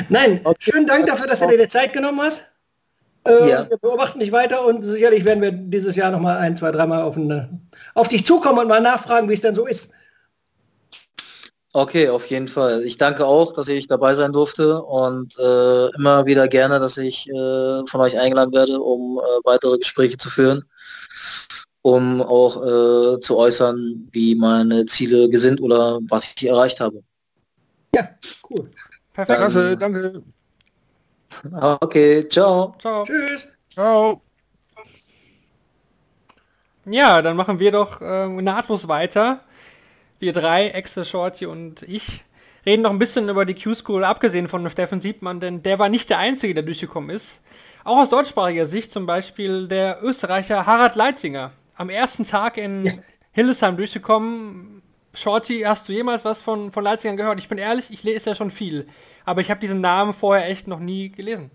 Nein, 0.08 0.44
schönen 0.58 0.86
Dank 0.86 1.06
dafür, 1.06 1.26
dass 1.26 1.40
du 1.40 1.48
dir 1.48 1.58
die 1.58 1.68
Zeit 1.68 1.92
genommen 1.92 2.20
hast. 2.20 2.44
Äh, 3.26 3.48
Ja. 3.48 3.70
Wir 3.70 3.78
beobachten 3.78 4.20
dich 4.20 4.32
weiter 4.32 4.64
und 4.64 4.82
sicherlich 4.82 5.24
werden 5.24 5.42
wir 5.42 5.52
dieses 5.52 5.96
Jahr 5.96 6.10
noch 6.10 6.20
mal 6.20 6.38
ein, 6.38 6.56
zwei, 6.56 6.72
dreimal 6.72 7.02
auf, 7.02 7.16
eine, 7.16 7.60
auf 7.94 8.08
dich 8.08 8.24
zukommen 8.24 8.58
und 8.58 8.68
mal 8.68 8.80
nachfragen, 8.80 9.28
wie 9.28 9.34
es 9.34 9.40
denn 9.40 9.54
so 9.54 9.66
ist. 9.66 9.92
Okay, 11.74 12.10
auf 12.10 12.26
jeden 12.26 12.48
Fall. 12.48 12.82
Ich 12.84 12.98
danke 12.98 13.24
auch, 13.24 13.54
dass 13.54 13.66
ich 13.68 13.86
dabei 13.88 14.14
sein 14.14 14.32
durfte 14.32 14.82
und 14.82 15.38
äh, 15.38 15.86
immer 15.96 16.26
wieder 16.26 16.46
gerne, 16.46 16.78
dass 16.80 16.98
ich 16.98 17.26
äh, 17.30 17.32
von 17.86 18.00
euch 18.00 18.18
eingeladen 18.18 18.52
werde, 18.52 18.78
um 18.78 19.18
äh, 19.18 19.22
weitere 19.44 19.78
Gespräche 19.78 20.18
zu 20.18 20.28
führen, 20.28 20.64
um 21.80 22.20
auch 22.20 22.56
äh, 23.16 23.20
zu 23.20 23.38
äußern, 23.38 24.06
wie 24.10 24.34
meine 24.34 24.84
Ziele 24.84 25.30
gesinnt 25.30 25.62
oder 25.62 25.98
was 26.10 26.34
ich 26.36 26.46
erreicht 26.46 26.78
habe. 26.80 27.02
Ja, 27.94 28.06
cool. 28.50 28.68
Perfekt. 29.12 29.38
Klasse, 29.38 29.76
danke. 29.76 30.22
Okay, 31.80 32.28
ciao. 32.28 32.74
Ciao. 32.78 33.04
Tschüss. 33.04 33.52
Ciao. 33.72 34.22
Ja, 36.84 37.22
dann 37.22 37.36
machen 37.36 37.58
wir 37.58 37.70
doch 37.70 38.00
ähm, 38.02 38.36
nahtlos 38.42 38.88
weiter. 38.88 39.40
Wir 40.18 40.32
drei, 40.32 40.68
Exe, 40.68 41.04
Shorty 41.04 41.46
und 41.46 41.82
ich, 41.82 42.24
reden 42.66 42.82
noch 42.82 42.90
ein 42.90 42.98
bisschen 42.98 43.28
über 43.28 43.44
die 43.44 43.54
Q-School, 43.54 44.04
abgesehen 44.04 44.48
von 44.48 44.68
Steffen 44.68 45.00
Siebmann, 45.00 45.40
denn 45.40 45.62
der 45.62 45.78
war 45.78 45.88
nicht 45.88 46.10
der 46.10 46.18
Einzige, 46.18 46.54
der 46.54 46.62
durchgekommen 46.62 47.10
ist. 47.10 47.40
Auch 47.84 47.98
aus 47.98 48.10
deutschsprachiger 48.10 48.66
Sicht 48.66 48.90
zum 48.92 49.06
Beispiel 49.06 49.68
der 49.68 49.98
Österreicher 50.02 50.66
Harald 50.66 50.94
Leitinger. 50.94 51.52
Am 51.76 51.88
ersten 51.88 52.24
Tag 52.24 52.56
in 52.56 53.02
Hildesheim 53.32 53.76
durchgekommen. 53.76 54.82
Shorty, 55.14 55.60
hast 55.60 55.88
du 55.88 55.92
jemals 55.92 56.24
was 56.24 56.40
von, 56.42 56.70
von 56.70 56.84
Leitinger 56.84 57.16
gehört? 57.16 57.38
Ich 57.38 57.48
bin 57.48 57.58
ehrlich, 57.58 57.90
ich 57.90 58.02
lese 58.02 58.30
ja 58.30 58.34
schon 58.34 58.50
viel. 58.50 58.86
Aber 59.24 59.40
ich 59.40 59.50
habe 59.50 59.60
diesen 59.60 59.80
Namen 59.80 60.12
vorher 60.12 60.48
echt 60.48 60.68
noch 60.68 60.80
nie 60.80 61.10
gelesen. 61.10 61.50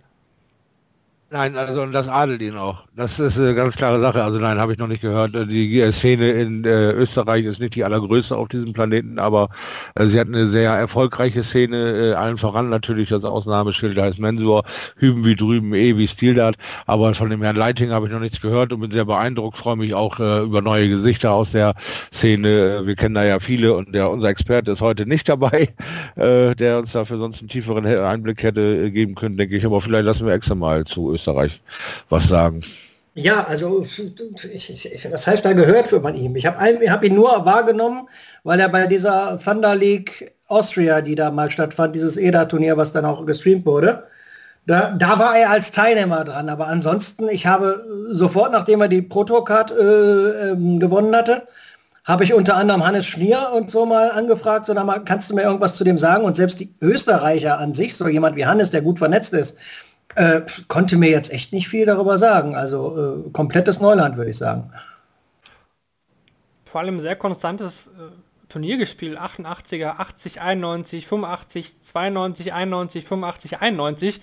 Nein, 1.30 1.58
also 1.58 1.82
und 1.82 1.92
das 1.92 2.08
adelt 2.08 2.42
ihn 2.42 2.56
auch. 2.56 2.86
Das 2.96 3.20
ist 3.20 3.38
eine 3.38 3.54
ganz 3.54 3.76
klare 3.76 4.00
Sache. 4.00 4.24
Also 4.24 4.40
nein, 4.40 4.58
habe 4.60 4.72
ich 4.72 4.80
noch 4.80 4.88
nicht 4.88 5.02
gehört. 5.02 5.34
Die 5.34 5.82
äh, 5.82 5.92
Szene 5.92 6.32
in 6.32 6.64
äh, 6.64 6.92
Österreich 6.92 7.44
ist 7.44 7.60
nicht 7.60 7.76
die 7.76 7.84
allergrößte 7.84 8.34
auf 8.34 8.48
diesem 8.48 8.72
Planeten, 8.72 9.20
aber 9.20 9.50
äh, 9.96 10.06
sie 10.06 10.22
hat 10.22 10.30
eine 10.30 10.46
sehr 10.48 10.72
erfolgreiche 10.72 11.44
Szene, 11.44 11.76
äh, 11.76 12.14
allen 12.14 12.38
voran 12.38 12.70
natürlich 12.70 13.10
das 13.10 13.26
Ausnahmeschild 13.26 14.00
heißt 14.00 14.20
Mensur, 14.20 14.64
hüben 14.96 15.26
wie 15.26 15.36
drüben, 15.36 15.74
eh 15.74 15.98
wie 15.98 16.08
Stildat. 16.08 16.56
Aber 16.86 17.14
von 17.14 17.30
dem 17.30 17.42
Herrn 17.42 17.58
Leiting 17.58 17.92
habe 17.92 18.08
ich 18.08 18.14
noch 18.14 18.22
nichts 18.22 18.40
gehört 18.40 18.72
und 18.72 18.80
bin 18.80 18.92
sehr 18.92 19.04
beeindruckt, 19.04 19.58
freue 19.58 19.76
mich 19.76 19.94
auch 19.94 20.22
äh, 20.22 20.44
über 20.44 20.62
neue 20.62 20.88
Gesichter 20.88 21.34
aus 21.34 21.52
der 21.52 21.76
Szene. 22.14 22.84
Wir 22.86 22.96
kennen 22.96 23.16
da 23.16 23.26
ja 23.26 23.42
viele 23.42 23.74
und 23.74 23.94
der 23.94 24.10
unser 24.10 24.30
Experte 24.30 24.72
ist 24.72 24.80
heute 24.80 25.06
nicht 25.06 25.28
dabei, 25.28 25.68
äh, 26.16 26.56
der 26.56 26.80
uns 26.80 26.94
dafür 26.94 27.18
sonst 27.18 27.42
einen 27.42 27.50
tieferen 27.50 27.86
Einblick 27.86 28.44
hätte 28.44 28.86
äh, 28.86 28.92
geben 28.92 29.16
können, 29.16 29.36
denke 29.36 29.58
ich. 29.58 29.66
Aber 29.66 29.82
vielleicht 29.82 30.06
lassen 30.06 30.26
wir 30.26 30.34
extra 30.34 30.56
mal 30.56 30.86
zu 30.86 31.17
Österreich 31.18 31.60
was 32.10 32.28
sagen. 32.28 32.64
Ja, 33.18 33.46
also 33.48 33.84
ich, 34.54 34.70
ich, 34.70 35.12
was 35.12 35.26
heißt 35.26 35.44
da 35.44 35.54
gehört 35.54 35.88
für 35.88 36.00
man 36.00 36.16
ihm? 36.16 36.36
Ich 36.36 36.46
habe 36.46 36.60
hab 36.60 37.04
ihn 37.04 37.16
nur 37.16 37.46
wahrgenommen, 37.46 38.08
weil 38.44 38.60
er 38.60 38.70
bei 38.70 38.86
dieser 38.86 39.40
Thunder 39.44 39.76
League 39.76 40.36
Austria, 40.48 41.02
die 41.02 41.16
da 41.16 41.32
mal 41.32 41.50
stattfand, 41.50 41.96
dieses 41.96 42.16
EDA-Turnier, 42.16 42.78
was 42.78 42.94
dann 42.94 43.06
auch 43.06 43.26
gestreamt 43.26 43.66
wurde, 43.66 44.04
da, 44.68 44.92
da 44.92 45.18
war 45.18 45.36
er 45.36 45.50
als 45.50 45.72
Teilnehmer 45.72 46.26
dran. 46.26 46.48
Aber 46.48 46.68
ansonsten, 46.68 47.28
ich 47.30 47.48
habe 47.48 47.84
sofort, 48.12 48.52
nachdem 48.52 48.82
er 48.82 48.88
die 48.88 49.02
Proto-Card 49.02 49.72
äh, 49.72 50.52
ähm, 50.52 50.80
gewonnen 50.80 51.16
hatte, 51.16 51.48
habe 52.06 52.24
ich 52.24 52.34
unter 52.34 52.56
anderem 52.56 52.86
Hannes 52.86 53.06
Schnier 53.06 53.50
und 53.56 53.72
so 53.72 53.86
mal 53.86 54.12
angefragt, 54.12 54.68
so 54.68 54.74
mal, 54.76 55.00
kannst 55.00 55.30
du 55.30 55.36
mir 55.36 55.42
irgendwas 55.42 55.76
zu 55.76 55.84
dem 55.84 55.98
sagen? 55.98 56.24
Und 56.24 56.36
selbst 56.36 56.60
die 56.60 56.74
Österreicher 56.82 57.58
an 57.58 57.74
sich, 57.74 57.96
so 57.96 58.08
jemand 58.08 58.36
wie 58.36 58.46
Hannes, 58.46 58.70
der 58.70 58.82
gut 58.82 59.00
vernetzt 59.00 59.34
ist, 59.34 59.58
äh, 60.18 60.42
konnte 60.68 60.98
mir 60.98 61.10
jetzt 61.10 61.32
echt 61.32 61.54
nicht 61.54 61.68
viel 61.70 61.86
darüber 61.86 62.18
sagen. 62.18 62.56
Also 62.56 63.24
äh, 63.28 63.30
komplettes 63.32 63.80
Neuland, 63.80 64.18
würde 64.18 64.32
ich 64.32 64.38
sagen. 64.38 64.72
Vor 66.66 66.82
allem 66.82 67.00
sehr 67.00 67.16
konstantes 67.16 67.88
äh, 67.88 67.92
Turnier 68.50 68.78
gespielt. 68.78 69.20
88er, 69.20 70.00
80, 70.00 70.42
91, 70.42 71.08
85, 71.08 71.82
92, 71.82 72.54
91, 72.54 73.06
85, 73.06 73.62
91. 73.62 74.22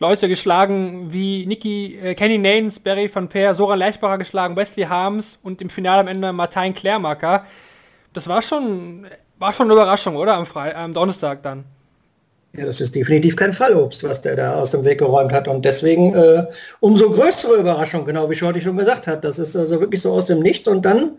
Leute 0.00 0.28
geschlagen 0.28 1.12
wie 1.12 1.46
Niki, 1.46 1.98
äh, 2.02 2.14
Kenny 2.14 2.38
Nanes, 2.38 2.80
Barry 2.80 3.14
van 3.14 3.28
Peer, 3.28 3.54
Soran 3.54 3.78
Leichbacher 3.78 4.18
geschlagen, 4.18 4.56
Wesley 4.56 4.86
Harms 4.86 5.38
und 5.42 5.60
im 5.60 5.68
Finale 5.68 6.00
am 6.00 6.08
Ende 6.08 6.32
Martin 6.32 6.74
Klärmacker. 6.74 7.44
Das 8.12 8.28
war 8.28 8.40
schon, 8.40 9.06
war 9.38 9.52
schon 9.52 9.66
eine 9.66 9.74
Überraschung, 9.74 10.16
oder? 10.16 10.34
Am, 10.34 10.46
Fre 10.46 10.74
am 10.74 10.94
Donnerstag 10.94 11.42
dann. 11.42 11.64
Ja, 12.56 12.66
das 12.66 12.80
ist 12.80 12.94
definitiv 12.94 13.34
kein 13.34 13.52
Fallobst, 13.52 14.04
was 14.04 14.22
der 14.22 14.36
da 14.36 14.54
aus 14.54 14.70
dem 14.70 14.84
Weg 14.84 14.98
geräumt 14.98 15.32
hat. 15.32 15.48
Und 15.48 15.64
deswegen 15.64 16.14
äh, 16.14 16.46
umso 16.78 17.10
größere 17.10 17.56
Überraschung, 17.56 18.04
genau 18.04 18.30
wie 18.30 18.36
Shorty 18.36 18.60
schon 18.60 18.76
gesagt 18.76 19.08
hat. 19.08 19.24
Das 19.24 19.40
ist 19.40 19.56
also 19.56 19.80
wirklich 19.80 20.02
so 20.02 20.12
aus 20.12 20.26
dem 20.26 20.38
Nichts 20.38 20.68
und 20.68 20.84
dann 20.84 21.12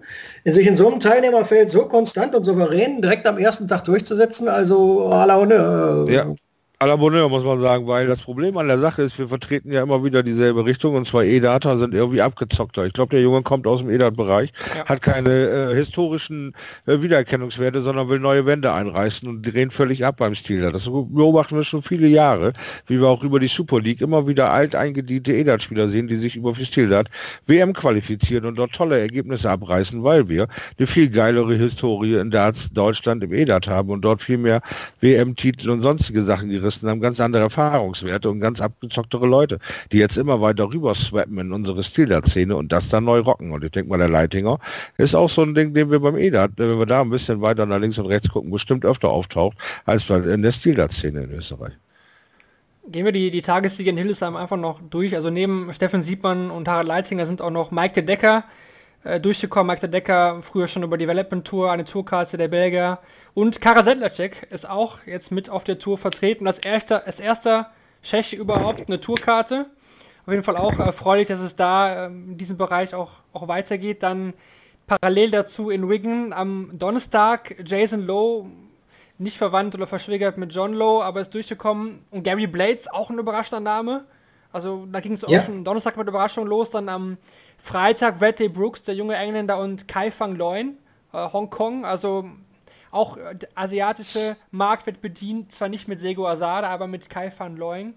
in 0.46 0.54
sich 0.54 0.66
in 0.66 0.78
so 0.78 0.88
einem 0.88 1.02
Teilnehmerfeld 1.02 1.70
so 1.70 1.88
konstant 1.88 2.36
und 2.36 2.46
souverän 2.46 3.02
direkt 3.02 3.28
am 3.28 3.38
ersten 3.38 3.68
Tag 3.68 3.84
durchzusetzen, 3.84 4.48
also 4.48 5.10
à 5.12 5.26
la 5.26 5.38
honneur. 5.38 6.10
Ja. 6.10 6.34
La 6.82 6.96
Bonheur, 6.98 7.30
muss 7.30 7.44
man 7.44 7.60
sagen, 7.62 7.88
weil 7.88 8.06
das 8.08 8.20
Problem 8.20 8.58
an 8.58 8.68
der 8.68 8.78
Sache 8.78 9.04
ist, 9.04 9.18
wir 9.18 9.28
vertreten 9.30 9.72
ja 9.72 9.82
immer 9.82 10.04
wieder 10.04 10.22
dieselbe 10.24 10.66
Richtung 10.66 10.96
und 10.96 11.08
zwar 11.08 11.24
E-Data 11.24 11.78
sind 11.80 11.94
irgendwie 11.94 12.22
abgezockter. 12.22 12.86
Ich 12.86 12.94
glaube, 12.94 13.12
der 13.12 13.22
Junge 13.22 13.42
kommt 13.44 13.66
aus 13.66 13.80
dem 13.80 13.90
E-Dat-Bereich, 13.90 14.52
Ja. 14.78 14.86
hat 14.86 15.02
keine 15.02 15.32
äh, 15.72 15.76
historischen 15.76 16.54
äh, 16.86 17.02
Wiedererkennungswerte, 17.02 17.82
sondern 17.82 18.10
will 18.10 18.20
neue 18.20 18.46
Wände 18.46 18.74
einreißen 18.74 19.28
und 19.28 19.42
drehen 19.42 19.72
völlig 19.72 20.06
ab 20.06 20.18
beim 20.18 20.36
Stil. 20.36 20.70
Das 20.72 20.86
beobachten 20.86 21.56
wir 21.56 21.64
schon 21.64 21.82
viele 21.82 22.08
Jahre, 22.08 22.52
wie 22.88 23.00
wir 23.00 23.08
auch 23.08 23.24
über 23.24 23.40
die 23.40 23.48
Super 23.48 23.80
League 23.80 24.02
immer 24.02 24.28
wieder 24.28 24.52
alteingediente 24.52 25.34
E-Dat-Spieler 25.34 25.88
sehen, 25.90 26.08
die 26.08 26.18
sich 26.18 26.36
über 26.36 26.54
für 26.54 26.66
Stildat 26.66 27.08
WM 27.48 27.74
qualifizieren 27.74 28.46
und 28.46 28.56
dort 28.56 28.74
tolle 28.74 29.00
Ergebnisse 29.00 29.50
abreißen, 29.50 30.04
weil 30.04 30.28
wir 30.28 30.48
eine 30.78 30.88
viel 30.88 31.10
geilere 31.10 31.56
Historie 31.56 32.16
in 32.16 32.32
Darts 32.32 32.70
Deutschland 32.74 33.24
im 33.24 33.34
E-Dat 33.34 33.68
haben 33.68 33.90
und 33.90 34.02
dort 34.02 34.22
viel 34.22 34.38
mehr 34.38 34.62
WM-Titel 35.00 35.70
und 35.70 35.82
sonstige 35.82 36.24
Sachen 36.24 36.50
gerissen 36.66 36.90
haben, 36.90 37.00
ganz 37.00 37.20
andere 37.20 37.44
Erfahrungswerte 37.44 38.30
und 38.30 38.40
ganz 38.40 38.60
abgezocktere 38.60 39.28
Leute, 39.28 39.60
die 39.92 39.98
jetzt 39.98 40.18
immer 40.18 40.42
weiter 40.42 40.66
rüber 40.66 40.96
swappen 40.96 41.38
in 41.38 41.52
unsere 41.54 41.84
Stildat-Szene 41.84 42.56
und 42.56 42.72
das 42.72 42.90
dann 42.90 43.06
neu 43.06 43.20
rocken. 43.20 43.52
Und 43.52 43.64
ich 43.64 43.72
denke 43.72 43.90
mal, 43.90 43.98
der 43.98 44.10
Leitinger 44.10 44.60
ist 44.98 45.14
auch 45.16 45.30
so 45.30 45.44
ein 45.44 45.54
Ding, 45.54 45.74
den 45.74 45.92
wir 45.92 46.00
beim 46.00 46.18
E-Dat, 46.18 46.52
wenn 46.58 46.80
wir 46.80 46.86
da 46.86 47.02
ein 47.02 47.10
bisschen 47.10 47.42
weiter 47.42 47.66
nach 47.66 47.80
links 47.80 47.98
und 47.98 48.08
rechts 48.08 48.30
gucken, 48.30 48.52
bestimmt 48.52 48.86
öfter 48.86 49.10
auftaucht, 49.10 49.58
als 49.86 50.10
in 50.10 50.42
der 50.42 50.52
Stildat-Szene 50.52 51.24
in 51.24 51.32
Österreich. 51.32 51.74
Gehen 52.88 53.06
wir 53.06 53.12
die, 53.12 53.32
die 53.32 53.42
Tagessiege 53.42 53.90
in 53.90 53.98
Hildesheim 53.98 54.36
einfach 54.36 54.58
noch 54.58 54.80
durch. 54.90 55.16
Also 55.16 55.30
neben 55.30 55.72
Steffen 55.74 56.02
Siebmann 56.02 56.52
und 56.52 56.68
Harald 56.68 56.88
Leitinger 56.88 57.26
sind 57.26 57.42
auch 57.42 57.50
noch 57.50 57.72
Mike 57.72 57.94
de 57.94 58.04
Decker 58.04 58.44
äh, 59.06 59.20
durchgekommen. 59.20 59.68
Mike 59.68 59.82
de 59.82 59.90
Decker 59.90 60.42
früher 60.42 60.68
schon 60.68 60.84
über 60.84 60.98
Development 60.98 61.46
Tour, 61.46 61.72
eine 61.72 61.86
Tourkarte 61.86 62.38
der 62.38 62.48
Belgier. 62.48 63.00
Und 63.34 63.62
Kara 63.62 63.84
Sedlacek 63.84 64.48
ist 64.52 64.70
auch 64.70 65.00
jetzt 65.06 65.32
mit 65.32 65.50
auf 65.50 65.64
der 65.64 65.80
Tour 65.80 65.98
vertreten. 65.98 66.48
Als 66.48 66.60
erster, 66.60 67.06
als 67.06 67.20
erster 67.20 67.72
Tscheche 68.04 68.36
überhaupt 68.36 68.88
eine 68.88 69.00
Tourkarte. 69.00 69.68
Auf 70.26 70.32
jeden 70.32 70.44
Fall 70.44 70.58
auch 70.58 70.80
erfreulich, 70.80 71.28
dass 71.28 71.40
es 71.40 71.56
da 71.56 72.08
ähm, 72.08 72.32
in 72.32 72.38
diesem 72.38 72.58
Bereich 72.58 72.96
auch, 72.96 73.12
auch 73.32 73.48
weitergeht. 73.48 74.02
Dann 74.04 74.34
parallel 74.88 75.32
dazu 75.32 75.70
in 75.70 75.88
Wigan 75.90 76.34
am 76.34 76.70
Donnerstag 76.74 77.56
Jason 77.66 78.02
Lowe 78.02 78.48
nicht 79.18 79.38
verwandt 79.38 79.76
oder 79.76 79.88
verschwägert 79.88 80.38
mit 80.38 80.54
John 80.54 80.74
Lowe, 80.74 81.06
aber 81.06 81.22
ist 81.22 81.34
durchgekommen. 81.34 82.04
Und 82.12 82.24
Gary 82.24 82.48
Blades, 82.48 82.88
auch 82.92 83.10
ein 83.10 83.18
überraschender 83.18 83.62
Name. 83.62 84.06
Also 84.52 84.88
da 84.92 85.00
ging 85.00 85.14
es 85.14 85.22
Ja. 85.28 85.40
auch 85.40 85.46
schon 85.46 85.64
Donnerstag 85.64 85.96
mit 85.98 86.08
Überraschung 86.08 86.48
los. 86.48 86.72
Dann 86.72 86.90
am 86.90 87.18
Freitag 87.66 88.22
Wedley 88.22 88.48
Brooks, 88.48 88.84
der 88.84 88.94
junge 88.94 89.16
Engländer, 89.16 89.60
und 89.60 89.88
Kai 89.88 90.12
Fang 90.12 90.36
Loin, 90.36 90.78
äh, 91.14 91.18
Hongkong. 91.34 91.84
Also 91.84 92.30
auch 92.92 93.18
äh, 93.18 93.34
der 93.34 93.50
asiatische 93.56 94.36
Markt 94.52 94.86
wird 94.86 95.02
bedient, 95.02 95.52
zwar 95.52 95.68
nicht 95.68 95.88
mit 95.88 96.00
Sego 96.00 96.28
Asada, 96.28 96.70
aber 96.70 96.86
mit 96.86 97.10
Kai 97.10 97.32
Fan 97.32 97.58
Loin. 97.58 97.96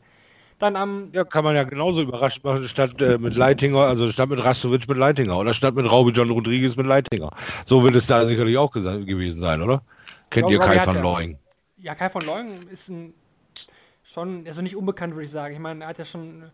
Dann 0.59 0.75
am 0.75 1.11
Ja, 1.13 1.25
kann 1.25 1.45
man 1.45 1.55
ja 1.55 1.65
genauso 1.65 2.01
überrascht 2.01 2.43
machen, 2.45 2.67
statt 2.67 2.99
äh, 3.03 3.19
mit 3.19 3.37
Leitinger, 3.37 3.81
also 3.81 4.11
statt 4.11 4.31
mit 4.31 4.43
Rastovic 4.43 4.89
mit 4.89 4.97
Leitinger 4.97 5.39
oder 5.39 5.53
statt 5.53 5.75
mit 5.75 5.85
Raube 5.89 6.13
John 6.13 6.31
Rodriguez 6.31 6.75
mit 6.75 6.87
Leitinger. 6.87 7.31
So 7.67 7.85
wird 7.85 7.95
es 7.95 8.07
da 8.07 8.27
sicherlich 8.27 8.57
auch 8.57 8.73
gewesen 8.73 9.43
sein, 9.43 9.61
oder? 9.61 9.83
Kennt 10.31 10.51
ihr 10.51 10.61
Kai 10.61 10.79
hat 10.79 10.95
van 10.95 11.37
ja- 11.77 11.95
Kai 11.95 12.09
von 12.09 12.23
Leung 12.23 12.69
ist 12.71 12.89
ein 12.89 13.13
schon, 14.03 14.47
also 14.47 14.63
nicht 14.63 14.77
unbekannt, 14.77 15.13
würde 15.15 15.27
ich 15.27 15.31
sagen. 15.31 15.53
Ich 15.53 15.61
meine, 15.61 15.85
er 15.85 15.89
hat 15.91 15.99
ja 15.99 16.07
schon 16.07 16.51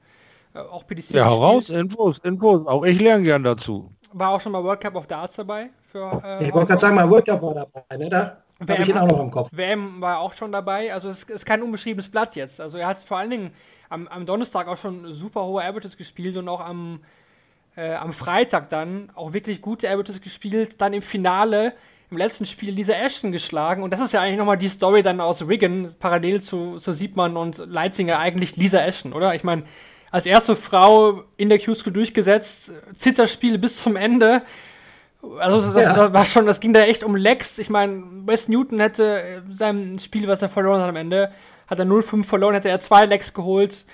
auch 0.54 0.86
PDC 0.86 1.10
Ja, 1.10 1.26
hau 1.26 1.36
raus. 1.42 1.70
Infos, 1.70 2.18
Infos. 2.22 2.66
Auch 2.66 2.84
ich 2.84 3.00
lerne 3.00 3.24
gern 3.24 3.42
dazu. 3.42 3.90
War 4.12 4.30
auch 4.30 4.40
schon 4.40 4.52
mal 4.52 4.62
World 4.62 4.80
Cup 4.80 4.94
of 4.94 5.06
Darts 5.06 5.36
dabei. 5.36 5.70
Für, 5.82 6.22
äh, 6.24 6.46
Ich 6.46 6.54
wollte 6.54 6.68
gerade 6.68 6.80
sagen, 6.80 6.94
mein 6.94 7.10
World 7.10 7.26
Cup 7.26 7.42
war 7.42 7.54
dabei, 7.54 7.96
ne? 7.96 8.08
Da 8.60 8.72
habe 8.74 8.82
ich 8.82 8.88
ihn 8.88 8.96
auch 8.96 9.08
noch 9.08 9.20
im 9.20 9.30
Kopf. 9.30 9.50
WM 9.52 10.00
war 10.00 10.20
auch 10.20 10.32
schon 10.32 10.52
dabei. 10.52 10.94
Also 10.94 11.08
es 11.08 11.24
ist 11.24 11.44
kein 11.44 11.62
unbeschriebenes 11.62 12.08
Blatt 12.08 12.36
jetzt. 12.36 12.60
Also 12.60 12.78
er 12.78 12.86
hat 12.86 12.98
vor 12.98 13.18
allen 13.18 13.30
Dingen 13.30 13.50
am, 13.88 14.06
am 14.08 14.26
Donnerstag 14.26 14.68
auch 14.68 14.76
schon 14.76 15.12
super 15.12 15.44
hohe 15.44 15.62
Averages 15.64 15.96
gespielt 15.96 16.36
und 16.36 16.48
auch 16.48 16.60
am, 16.60 17.00
äh, 17.76 17.94
am 17.94 18.12
Freitag 18.12 18.68
dann 18.68 19.10
auch 19.14 19.32
wirklich 19.32 19.60
gute 19.60 19.88
Averages 19.88 20.20
gespielt. 20.20 20.80
Dann 20.80 20.92
im 20.92 21.02
Finale, 21.02 21.74
im 22.10 22.16
letzten 22.16 22.46
Spiel, 22.46 22.72
Lisa 22.72 22.92
Ashton 22.92 23.32
geschlagen. 23.32 23.82
Und 23.82 23.92
das 23.92 24.00
ist 24.00 24.12
ja 24.12 24.20
eigentlich 24.20 24.38
nochmal 24.38 24.58
die 24.58 24.68
Story 24.68 25.02
dann 25.02 25.20
aus 25.20 25.48
Wigan, 25.48 25.92
parallel 25.98 26.40
zu, 26.40 26.76
zu 26.76 26.92
Siebmann 26.94 27.36
und 27.36 27.58
Leitzinger, 27.58 28.18
eigentlich 28.20 28.56
Lisa 28.56 28.78
Ashton, 28.78 29.12
oder? 29.12 29.34
Ich 29.34 29.42
meine, 29.42 29.64
als 30.14 30.26
erste 30.26 30.54
Frau 30.54 31.24
in 31.36 31.48
der 31.48 31.58
Q-School 31.58 31.92
durchgesetzt, 31.92 32.70
Zitterspiel 32.94 33.58
bis 33.58 33.82
zum 33.82 33.96
Ende. 33.96 34.42
Also 35.40 35.72
das, 35.72 35.82
Ja. 35.82 35.92
das 35.92 36.12
war 36.12 36.24
schon, 36.24 36.46
das 36.46 36.60
ging 36.60 36.72
da 36.72 36.82
echt 36.82 37.02
um 37.02 37.16
Lecks. 37.16 37.58
Ich 37.58 37.68
meine, 37.68 38.00
Wes 38.24 38.46
Newton 38.46 38.78
hätte 38.78 39.42
sein 39.50 39.98
Spiel, 39.98 40.28
was 40.28 40.40
er 40.40 40.48
verloren 40.48 40.80
hat 40.80 40.88
am 40.88 40.94
Ende, 40.94 41.32
hat 41.66 41.80
er 41.80 41.84
0-5 41.84 42.22
verloren, 42.22 42.54
hätte 42.54 42.68
er 42.68 42.78
zwei 42.78 43.06
Lecks 43.06 43.34
geholt. 43.34 43.84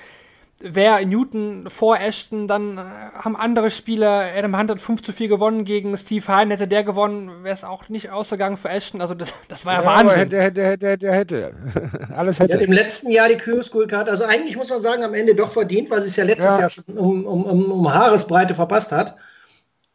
Wäre 0.63 1.07
Newton 1.07 1.71
vor 1.71 1.99
Ashton, 1.99 2.47
dann 2.47 2.77
äh, 2.77 2.83
haben 3.15 3.35
andere 3.35 3.71
Spieler, 3.71 4.25
Adam 4.37 4.59
Hunt 4.59 4.71
hat 4.71 4.79
5 4.81 5.03
zu 5.03 5.13
4 5.13 5.29
gewonnen 5.29 5.65
gegen 5.65 5.97
Steve 5.97 6.27
Hein, 6.29 6.51
hätte 6.51 6.69
der 6.69 6.85
gewonnen, 6.85 7.45
wäre 7.45 7.55
es 7.55 7.65
auch 7.65 7.89
nicht 7.89 8.11
ausgegangen 8.11 8.59
für 8.59 8.69
Ashton. 8.69 9.01
Also 9.01 9.15
das, 9.15 9.33
das 9.49 9.65
war 9.65 9.73
ja, 9.73 9.79
aber 9.79 9.87
Wahnsinn. 9.89 10.19
hätte, 10.19 10.43
hätte, 10.43 10.63
hätte, 10.63 10.87
hätte, 10.87 11.13
hätte. 11.13 11.55
Alles 12.15 12.39
hätte. 12.39 12.59
im 12.59 12.73
letzten 12.73 13.11
Jahr 13.11 13.29
die 13.29 13.39
Q-School 13.39 13.87
Card, 13.87 14.11
also 14.11 14.25
eigentlich 14.25 14.57
muss 14.57 14.69
man 14.69 14.83
sagen, 14.83 15.03
am 15.03 15.15
Ende 15.15 15.35
doch 15.35 15.51
verdient, 15.51 15.91
weil 15.91 16.03
sie 16.03 16.09
es 16.09 16.17
ja 16.17 16.25
letztes 16.25 16.45
Ja. 16.45 16.61
Jahr 16.61 16.71
schon 16.71 16.85
um, 16.95 17.25
um, 17.25 17.45
um, 17.45 17.73
um 17.73 17.95
Haaresbreite 17.95 18.55
verpasst 18.55 18.93
hat. 18.93 19.17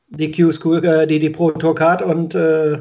Die 0.08 0.32
Q-School, 0.32 0.84
äh, 0.84 1.06
die, 1.06 1.20
die 1.20 1.30
Pro 1.30 1.52
Tour 1.52 1.76
Card 1.76 2.02
und 2.02 2.34
äh, 2.34 2.80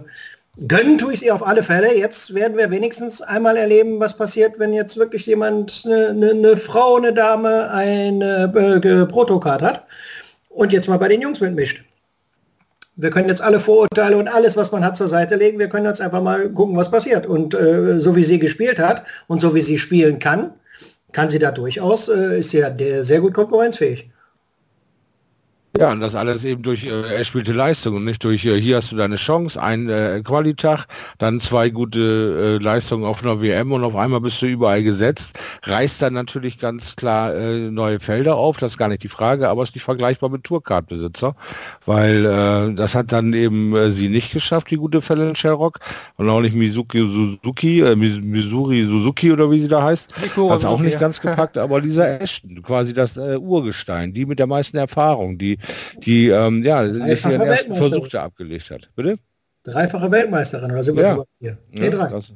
gönnen 0.59 0.99
tue 0.99 1.15
ich 1.15 1.21
sie 1.21 1.31
auf 1.31 1.47
alle 1.47 1.63
Fälle. 1.63 1.97
Jetzt 1.97 2.35
werden 2.35 2.57
wir 2.57 2.71
wenigstens 2.71 3.21
einmal 3.21 3.57
erleben, 3.57 4.01
was 4.01 4.17
passiert, 4.17 4.59
wenn 4.59 4.73
jetzt 4.73 4.97
wirklich 4.97 5.27
jemand, 5.27 5.83
eine, 5.85 6.09
eine, 6.09 6.31
eine 6.31 6.57
Frau, 6.57 6.97
eine 6.97 7.13
Dame, 7.13 7.71
eine 7.71 8.53
äh, 8.55 9.07
Pro 9.07 9.25
Tour 9.25 9.41
Card 9.41 9.63
hat 9.63 9.85
und 10.49 10.73
jetzt 10.73 10.89
mal 10.89 10.99
bei 10.99 11.09
den 11.09 11.21
Jungs 11.21 11.41
mitmischt. 11.41 11.85
Wir 12.97 13.11
können 13.11 13.29
jetzt 13.29 13.43
alle 13.43 13.59
Vorurteile 13.59 14.17
und 14.17 14.29
alles, 14.29 14.57
was 14.57 14.71
man 14.71 14.85
hat, 14.85 14.97
zur 14.97 15.09
Seite 15.09 15.35
legen. 15.35 15.59
Wir 15.59 15.69
können 15.69 15.87
jetzt 15.87 16.01
einfach 16.01 16.23
mal 16.23 16.49
gucken, 16.51 16.77
was 16.77 16.91
passiert. 16.91 17.27
Und 17.27 17.53
äh, 17.53 17.99
so 17.99 18.15
wie 18.15 18.23
sie 18.23 18.39
gespielt 18.39 18.79
hat 18.79 19.05
und 19.27 19.41
so 19.41 19.53
wie 19.53 19.61
sie 19.61 19.79
spielen 19.79 20.21
kann, 20.21 20.53
kann 21.11 21.29
sie 21.29 21.41
da 21.41 21.51
durchaus, 21.51 22.09
äh, 22.09 22.39
ist 22.39 22.51
sie 22.51 22.59
ja 22.59 22.73
sehr 23.03 23.21
gut 23.21 23.35
konkurrenzfähig. 23.35 24.09
Ja, 25.77 25.91
und 25.91 25.99
das 26.01 26.15
alles 26.15 26.45
eben 26.45 26.63
durch 26.63 26.87
äh, 26.87 27.17
erspielte 27.17 27.53
Leistung 27.53 27.97
und 27.97 28.05
nicht 28.05 28.23
durch, 28.23 28.45
äh, 28.45 28.61
hier 28.61 28.77
hast 28.77 28.93
du 28.93 28.97
deine 28.97 29.17
Chance, 29.17 29.61
ein 29.61 29.89
äh, 29.89 30.23
Qualitag, 30.25 30.87
dann 31.19 31.41
zwei 31.41 31.69
gute 31.69 32.59
äh, 32.61 32.63
Leistungen 32.63 33.05
auf 33.05 33.25
einer 33.25 33.43
WM 33.43 33.73
und 33.73 33.83
auf 33.83 33.97
einmal 33.97 34.21
bist 34.21 34.41
du 34.41 34.47
überall 34.47 34.85
gesetzt, 34.85 35.37
reißt 35.65 36.01
dann 36.01 36.13
natürlich 36.15 36.61
ganz 36.61 36.95
klar 36.95 37.35
äh, 37.35 37.71
neue 37.73 37.99
Felder 37.99 38.37
auf, 38.37 38.59
das 38.59 38.75
ist 38.75 38.79
gar 38.79 38.87
nicht 38.89 39.03
die 39.03 39.09
Frage, 39.09 39.49
aber 39.49 39.65
ist 39.65 39.75
nicht 39.75 39.83
vergleichbar 39.83 40.31
mit 40.31 40.45
Tourcard-Besitzer, 40.45 41.35
weil 41.87 42.25
äh, 42.25 42.75
das 42.77 42.95
hat 42.95 43.11
dann 43.11 43.33
eben 43.33 43.75
äh, 43.75 43.91
sie 43.91 44.09
nicht 44.09 44.33
geschafft, 44.33 44.71
die 44.71 44.77
gute 44.77 45.03
Fallon 45.03 45.35
Sherrock 45.35 45.81
und 46.19 46.31
auch 46.31 46.41
nicht 46.41 46.55
Mizuki 46.55 47.01
Suzuki, 47.01 47.81
äh, 47.81 47.97
Mis- 47.97 48.23
Missouri 48.23 48.85
Suzuki 48.85 49.33
oder 49.33 49.51
wie 49.51 49.61
sie 49.63 49.69
da 49.69 49.83
heißt, 49.83 50.15
hat 50.51 50.65
auch 50.65 50.79
nicht 50.79 51.01
ganz 51.01 51.21
gepackt, 51.21 51.59
aber 51.59 51.81
dieser 51.81 52.21
Ashton, 52.21 52.63
quasi 52.63 52.95
das 52.95 53.17
äh, 53.17 53.37
Urgestein, 53.39 54.15
die 54.15 54.25
mit 54.25 54.39
der 54.39 54.47
meisten 54.47 54.77
Erfahrung, 54.77 55.37
die, 55.37 55.59
die 56.05 56.29
ähm, 56.29 56.63
ja, 56.63 56.83
Dreifache 56.87 57.33
ihren 57.35 57.47
ersten. 57.49 57.77
Versuch 57.77 58.09
da 58.09 58.25
abgelegt 58.25 58.71
hat. 58.71 58.91
Bitte? 58.95 59.17
Dreifache 59.65 60.11
Weltmeisterin, 60.11 60.71
oder 60.73 60.83
sind 60.85 60.97
wir 60.97 61.03
Ja. 61.05 61.25
vier? 61.39 61.59
Nee, 61.71 61.85
Ja, 61.87 61.91
drei. 61.91 62.09
das, 62.09 62.33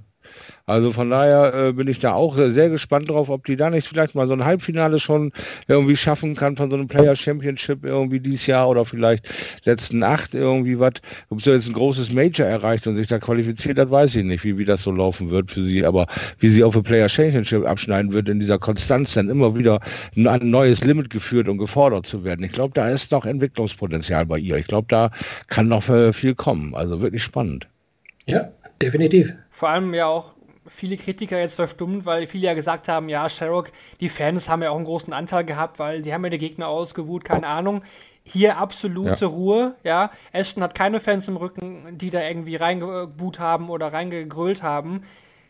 also 0.68 0.92
von 0.92 1.08
daher 1.08 1.54
äh, 1.54 1.72
bin 1.72 1.88
ich 1.88 1.98
da 1.98 2.12
auch 2.12 2.36
sehr 2.36 2.68
gespannt 2.68 3.08
drauf, 3.08 3.30
ob 3.30 3.46
die 3.46 3.56
da 3.56 3.70
nicht 3.70 3.88
vielleicht 3.88 4.14
mal 4.14 4.26
so 4.26 4.34
ein 4.34 4.44
Halbfinale 4.44 5.00
schon 5.00 5.32
irgendwie 5.66 5.96
schaffen 5.96 6.34
kann 6.34 6.56
von 6.56 6.68
so 6.68 6.76
einem 6.76 6.88
Player 6.88 7.16
Championship 7.16 7.86
irgendwie 7.86 8.20
dieses 8.20 8.46
Jahr 8.46 8.68
oder 8.68 8.84
vielleicht 8.84 9.26
letzten 9.64 10.02
acht 10.02 10.34
irgendwie 10.34 10.78
was. 10.78 10.92
Ob 11.30 11.40
sie 11.40 11.52
jetzt 11.52 11.68
ein 11.68 11.72
großes 11.72 12.12
Major 12.12 12.46
erreicht 12.46 12.86
und 12.86 12.96
sich 12.96 13.06
da 13.06 13.18
qualifiziert 13.18 13.78
hat, 13.78 13.90
weiß 13.90 14.14
ich 14.16 14.24
nicht, 14.24 14.44
wie, 14.44 14.58
wie 14.58 14.66
das 14.66 14.82
so 14.82 14.90
laufen 14.90 15.30
wird 15.30 15.50
für 15.50 15.64
sie. 15.64 15.86
Aber 15.86 16.06
wie 16.38 16.50
sie 16.50 16.62
auf 16.62 16.76
ein 16.76 16.82
Player 16.82 17.08
Championship 17.08 17.64
abschneiden 17.64 18.12
wird, 18.12 18.28
in 18.28 18.38
dieser 18.38 18.58
Konstanz 18.58 19.14
dann 19.14 19.30
immer 19.30 19.56
wieder 19.56 19.80
ein, 20.16 20.26
ein 20.26 20.50
neues 20.50 20.84
Limit 20.84 21.08
geführt 21.08 21.48
und 21.48 21.56
gefordert 21.56 22.04
zu 22.04 22.24
werden. 22.24 22.44
Ich 22.44 22.52
glaube, 22.52 22.74
da 22.74 22.90
ist 22.90 23.10
noch 23.10 23.24
Entwicklungspotenzial 23.24 24.26
bei 24.26 24.38
ihr. 24.38 24.58
Ich 24.58 24.66
glaube, 24.66 24.88
da 24.90 25.10
kann 25.46 25.68
noch 25.68 25.88
äh, 25.88 26.12
viel 26.12 26.34
kommen. 26.34 26.74
Also 26.74 27.00
wirklich 27.00 27.22
spannend. 27.22 27.66
Ja, 28.26 28.50
definitiv. 28.82 29.32
Vor 29.50 29.70
allem 29.70 29.94
ja 29.94 30.04
auch 30.04 30.34
viele 30.68 30.96
Kritiker 30.96 31.38
jetzt 31.38 31.56
verstummt, 31.56 32.06
weil 32.06 32.26
viele 32.26 32.46
ja 32.46 32.54
gesagt 32.54 32.88
haben, 32.88 33.08
ja, 33.08 33.28
Sherrock, 33.28 33.70
die 34.00 34.08
Fans 34.08 34.48
haben 34.48 34.62
ja 34.62 34.70
auch 34.70 34.76
einen 34.76 34.84
großen 34.84 35.12
Anteil 35.12 35.44
gehabt, 35.44 35.78
weil 35.78 36.02
die 36.02 36.12
haben 36.12 36.24
ja 36.24 36.30
die 36.30 36.38
Gegner 36.38 36.68
ausgebuht, 36.68 37.24
keine 37.24 37.46
Ahnung. 37.46 37.82
Hier 38.24 38.58
absolute 38.58 39.24
Ja. 39.24 39.30
Ruhe, 39.30 39.74
ja. 39.84 40.10
Ashton 40.32 40.62
hat 40.62 40.74
keine 40.74 41.00
Fans 41.00 41.28
im 41.28 41.36
Rücken, 41.36 41.96
die 41.96 42.10
da 42.10 42.20
irgendwie 42.20 42.56
reingebuht 42.56 43.38
haben 43.38 43.70
oder 43.70 43.92
reingegrölt 43.92 44.62
haben. 44.62 45.04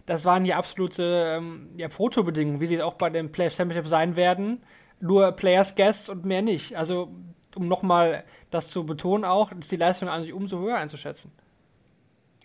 Das 0.06 0.24
waren 0.24 0.44
hier 0.44 0.56
absolute 0.56 1.36
ähm, 1.36 1.68
ja, 1.76 1.88
Protobedingungen, 1.88 2.60
wie 2.60 2.66
sie 2.66 2.80
auch 2.80 2.94
bei 2.94 3.10
dem 3.10 3.30
Players 3.30 3.56
Championship 3.56 3.88
sein 3.88 4.16
werden. 4.16 4.62
Nur 5.00 5.32
Players 5.32 5.74
Guests 5.74 6.08
und 6.08 6.24
mehr 6.24 6.42
nicht. 6.42 6.76
Also, 6.76 7.10
um 7.56 7.68
nochmal 7.68 8.24
das 8.50 8.70
zu 8.70 8.86
betonen 8.86 9.24
auch, 9.24 9.52
ist 9.52 9.70
die 9.70 9.76
Leistung 9.76 10.08
an 10.08 10.22
sich 10.22 10.32
umso 10.32 10.60
höher 10.60 10.76
einzuschätzen. 10.76 11.32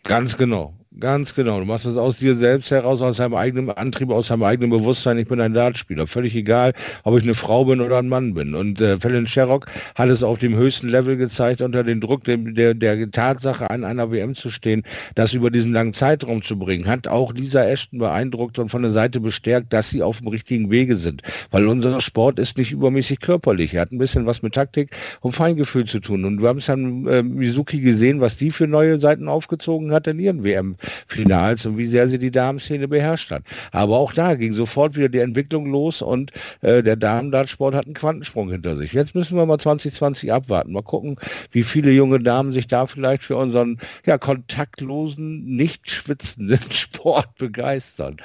Ganz 0.04 0.38
genau, 0.38 0.74
ganz 1.00 1.34
genau. 1.34 1.60
Du 1.60 1.66
machst 1.66 1.86
es 1.86 1.98
aus 1.98 2.18
dir 2.18 2.36
selbst 2.36 2.72
heraus, 2.72 3.02
aus 3.02 3.18
deinem 3.18 3.36
eigenen 3.36 3.70
Antrieb, 3.72 4.12
aus 4.12 4.28
deinem 4.28 4.44
eigenen 4.44 4.70
Bewusstsein. 4.70 5.18
Ich 5.18 5.28
bin 5.28 5.42
ein 5.42 5.54
Dartspieler. 5.54 6.08
Völlig 6.08 6.36
egal, 6.36 6.74
ob 7.04 7.18
ich 7.18 7.24
eine 7.24 7.36
Frau 7.36 7.66
bin 7.66 7.82
oder 7.82 8.00
ein 8.00 8.10
Mann 8.10 8.34
bin. 8.34 8.56
Und 8.56 8.80
äh, 8.82 9.00
Fallon 9.00 9.28
Sherrock 9.28 9.68
hat 9.96 10.10
es 10.10 10.24
auf 10.24 10.40
dem 10.40 10.56
höchsten 10.56 10.90
Level 10.90 11.18
gezeigt, 11.18 11.62
unter 11.62 11.84
den 11.84 12.02
Druck 12.02 12.24
dem, 12.24 12.56
der, 12.56 12.74
der 12.74 13.10
Tatsache 13.12 13.70
an 13.70 13.84
einer 13.84 14.12
WM 14.12 14.36
zu 14.36 14.50
stehen, 14.50 14.84
das 15.16 15.34
über 15.34 15.52
diesen 15.52 15.74
langen 15.74 15.94
Zeitraum 15.94 16.44
zu 16.44 16.58
bringen. 16.58 16.88
Hat 16.88 17.08
auch 17.08 17.34
Lisa 17.34 17.64
Ashton 17.64 18.00
beeindruckt 18.00 18.60
und 18.60 18.70
von 18.70 18.84
der 18.84 18.92
Seite 18.92 19.20
bestärkt, 19.20 19.74
dass 19.74 19.90
sie 19.90 20.04
auf 20.04 20.20
dem 20.20 20.28
richtigen 20.28 20.70
Wege 20.72 20.96
sind. 20.96 21.22
Weil 21.52 21.68
unser 21.68 22.00
Sport 22.02 22.40
ist 22.40 22.58
nicht 22.58 22.72
übermäßig 22.72 23.20
körperlich. 23.20 23.74
Er 23.74 23.82
hat 23.82 23.92
ein 23.92 23.98
bisschen 23.98 24.26
was 24.26 24.42
mit 24.42 24.54
Taktik 24.54 24.92
und 25.22 25.36
Feingefühl 25.36 25.86
zu 25.86 26.00
tun. 26.00 26.26
Und 26.26 26.42
wir 26.42 26.50
haben 26.50 26.60
es 26.60 26.70
an 26.70 27.08
äh, 27.08 27.24
Mizuki 27.24 27.80
gesehen, 27.80 28.22
was 28.22 28.38
die 28.38 28.52
für 28.52 28.68
neue 28.68 29.00
Seiten 29.00 29.28
aufgezogen 29.28 29.92
hat 29.92 30.08
in 30.08 30.20
ihren 30.20 30.44
WM-Finals 30.84 31.66
und 31.66 31.78
wie 31.78 31.88
sehr 31.88 32.10
sie 32.10 32.20
die 32.20 32.32
Damenszene 32.32 32.88
beherrscht 32.88 33.32
hat. 33.32 33.44
Aber 33.72 33.98
auch 33.98 34.14
da 34.14 34.36
ging 34.36 34.54
sofort 34.54 34.96
wieder 34.96 35.10
die 35.10 35.20
Entwicklung 35.20 35.72
los 35.72 36.02
und 36.02 36.32
äh, 36.62 36.84
der 36.84 36.96
Damen-Dartsport 36.96 37.76
hat 37.76 37.86
einen 37.86 37.94
Quantensprung 37.94 38.52
hinter 38.52 38.76
sich. 38.76 38.94
Jetzt 38.94 39.16
müssen 39.16 39.38
wir 39.38 39.46
mal 39.46 39.60
2020 39.60 40.32
abwarten. 40.32 40.74
Mal 40.74 40.84
gucken, 40.84 41.18
wie 41.52 41.64
viele 41.64 41.92
junge 41.92 42.20
Damen 42.20 42.54
sich 42.54 42.68
da 42.68 42.88
vielleicht 42.88 43.24
für 43.24 43.38
unseren 43.38 43.80
ja, 44.06 44.18
kontaktlosen, 44.18 45.46
nicht 45.46 45.90
schwitzenden 45.90 46.60
Sport 46.72 47.36
begeistern. 47.38 48.18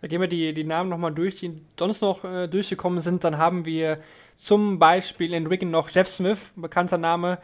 Da 0.00 0.06
gehen 0.06 0.20
wir 0.20 0.28
die, 0.28 0.54
die 0.54 0.64
Namen 0.64 0.90
nochmal 0.90 1.12
durch, 1.12 1.40
die 1.40 1.60
sonst 1.76 2.02
noch 2.02 2.24
äh, 2.24 2.46
durchgekommen 2.46 3.00
sind. 3.00 3.24
Dann 3.24 3.36
haben 3.36 3.64
wir 3.64 3.98
zum 4.36 4.78
Beispiel 4.78 5.34
in 5.34 5.50
Wigan 5.50 5.72
noch 5.72 5.90
Jeff 5.90 6.08
Smith, 6.08 6.52
bekannter 6.54 6.98
Name, 6.98 7.38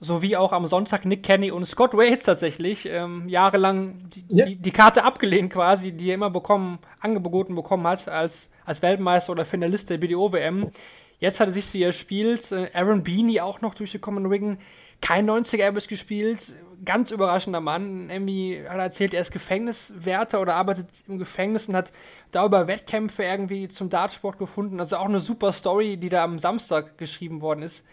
sowie 0.00 0.36
auch 0.36 0.52
am 0.52 0.66
Sonntag 0.66 1.04
Nick 1.04 1.22
Kenny 1.22 1.50
und 1.50 1.64
Scott 1.64 1.94
Waits 1.94 2.24
tatsächlich. 2.24 2.86
Ähm, 2.86 3.28
jahrelang 3.28 3.94
die, 4.14 4.24
Ja. 4.28 4.46
die, 4.46 4.56
die 4.56 4.70
Karte 4.70 5.04
abgelehnt 5.04 5.52
quasi, 5.52 5.92
die 5.92 6.10
er 6.10 6.14
immer 6.14 6.30
bekommen, 6.30 6.78
angeboten 7.00 7.54
bekommen 7.54 7.86
hat 7.86 8.06
als, 8.08 8.50
als 8.64 8.82
Weltmeister 8.82 9.32
oder 9.32 9.44
Finalist 9.44 9.90
der 9.90 9.98
BDO-WM. 9.98 10.70
Jetzt 11.18 11.40
hat 11.40 11.48
er 11.48 11.52
sich 11.52 11.64
sie 11.64 11.82
erspielt. 11.82 12.52
Äh, 12.52 12.68
Aaron 12.74 13.02
Beanie 13.02 13.40
auch 13.40 13.60
noch 13.62 13.74
durchgekommen 13.74 14.26
in 14.26 14.30
Wigan. 14.30 14.58
Kein 15.00 15.28
90er 15.28 15.68
Average 15.68 15.88
gespielt. 15.88 16.56
Ganz 16.84 17.10
überraschender 17.10 17.60
Mann. 17.60 18.10
Irgendwie 18.10 18.62
hat 18.68 18.76
er 18.76 18.82
erzählt, 18.84 19.14
er 19.14 19.22
ist 19.22 19.32
Gefängniswärter 19.32 20.40
oder 20.42 20.54
arbeitet 20.56 20.88
im 21.08 21.18
Gefängnis 21.18 21.68
und 21.68 21.74
hat 21.76 21.90
da 22.32 22.44
über 22.44 22.66
Wettkämpfe 22.66 23.22
irgendwie 23.24 23.68
zum 23.68 23.88
Dartsport 23.88 24.38
gefunden. 24.38 24.78
Also 24.78 24.96
auch 24.96 25.06
eine 25.06 25.20
super 25.20 25.52
Story, 25.52 25.96
die 25.96 26.10
da 26.10 26.22
am 26.22 26.38
Samstag 26.38 26.98
geschrieben 26.98 27.40
worden 27.40 27.62
ist 27.62 27.84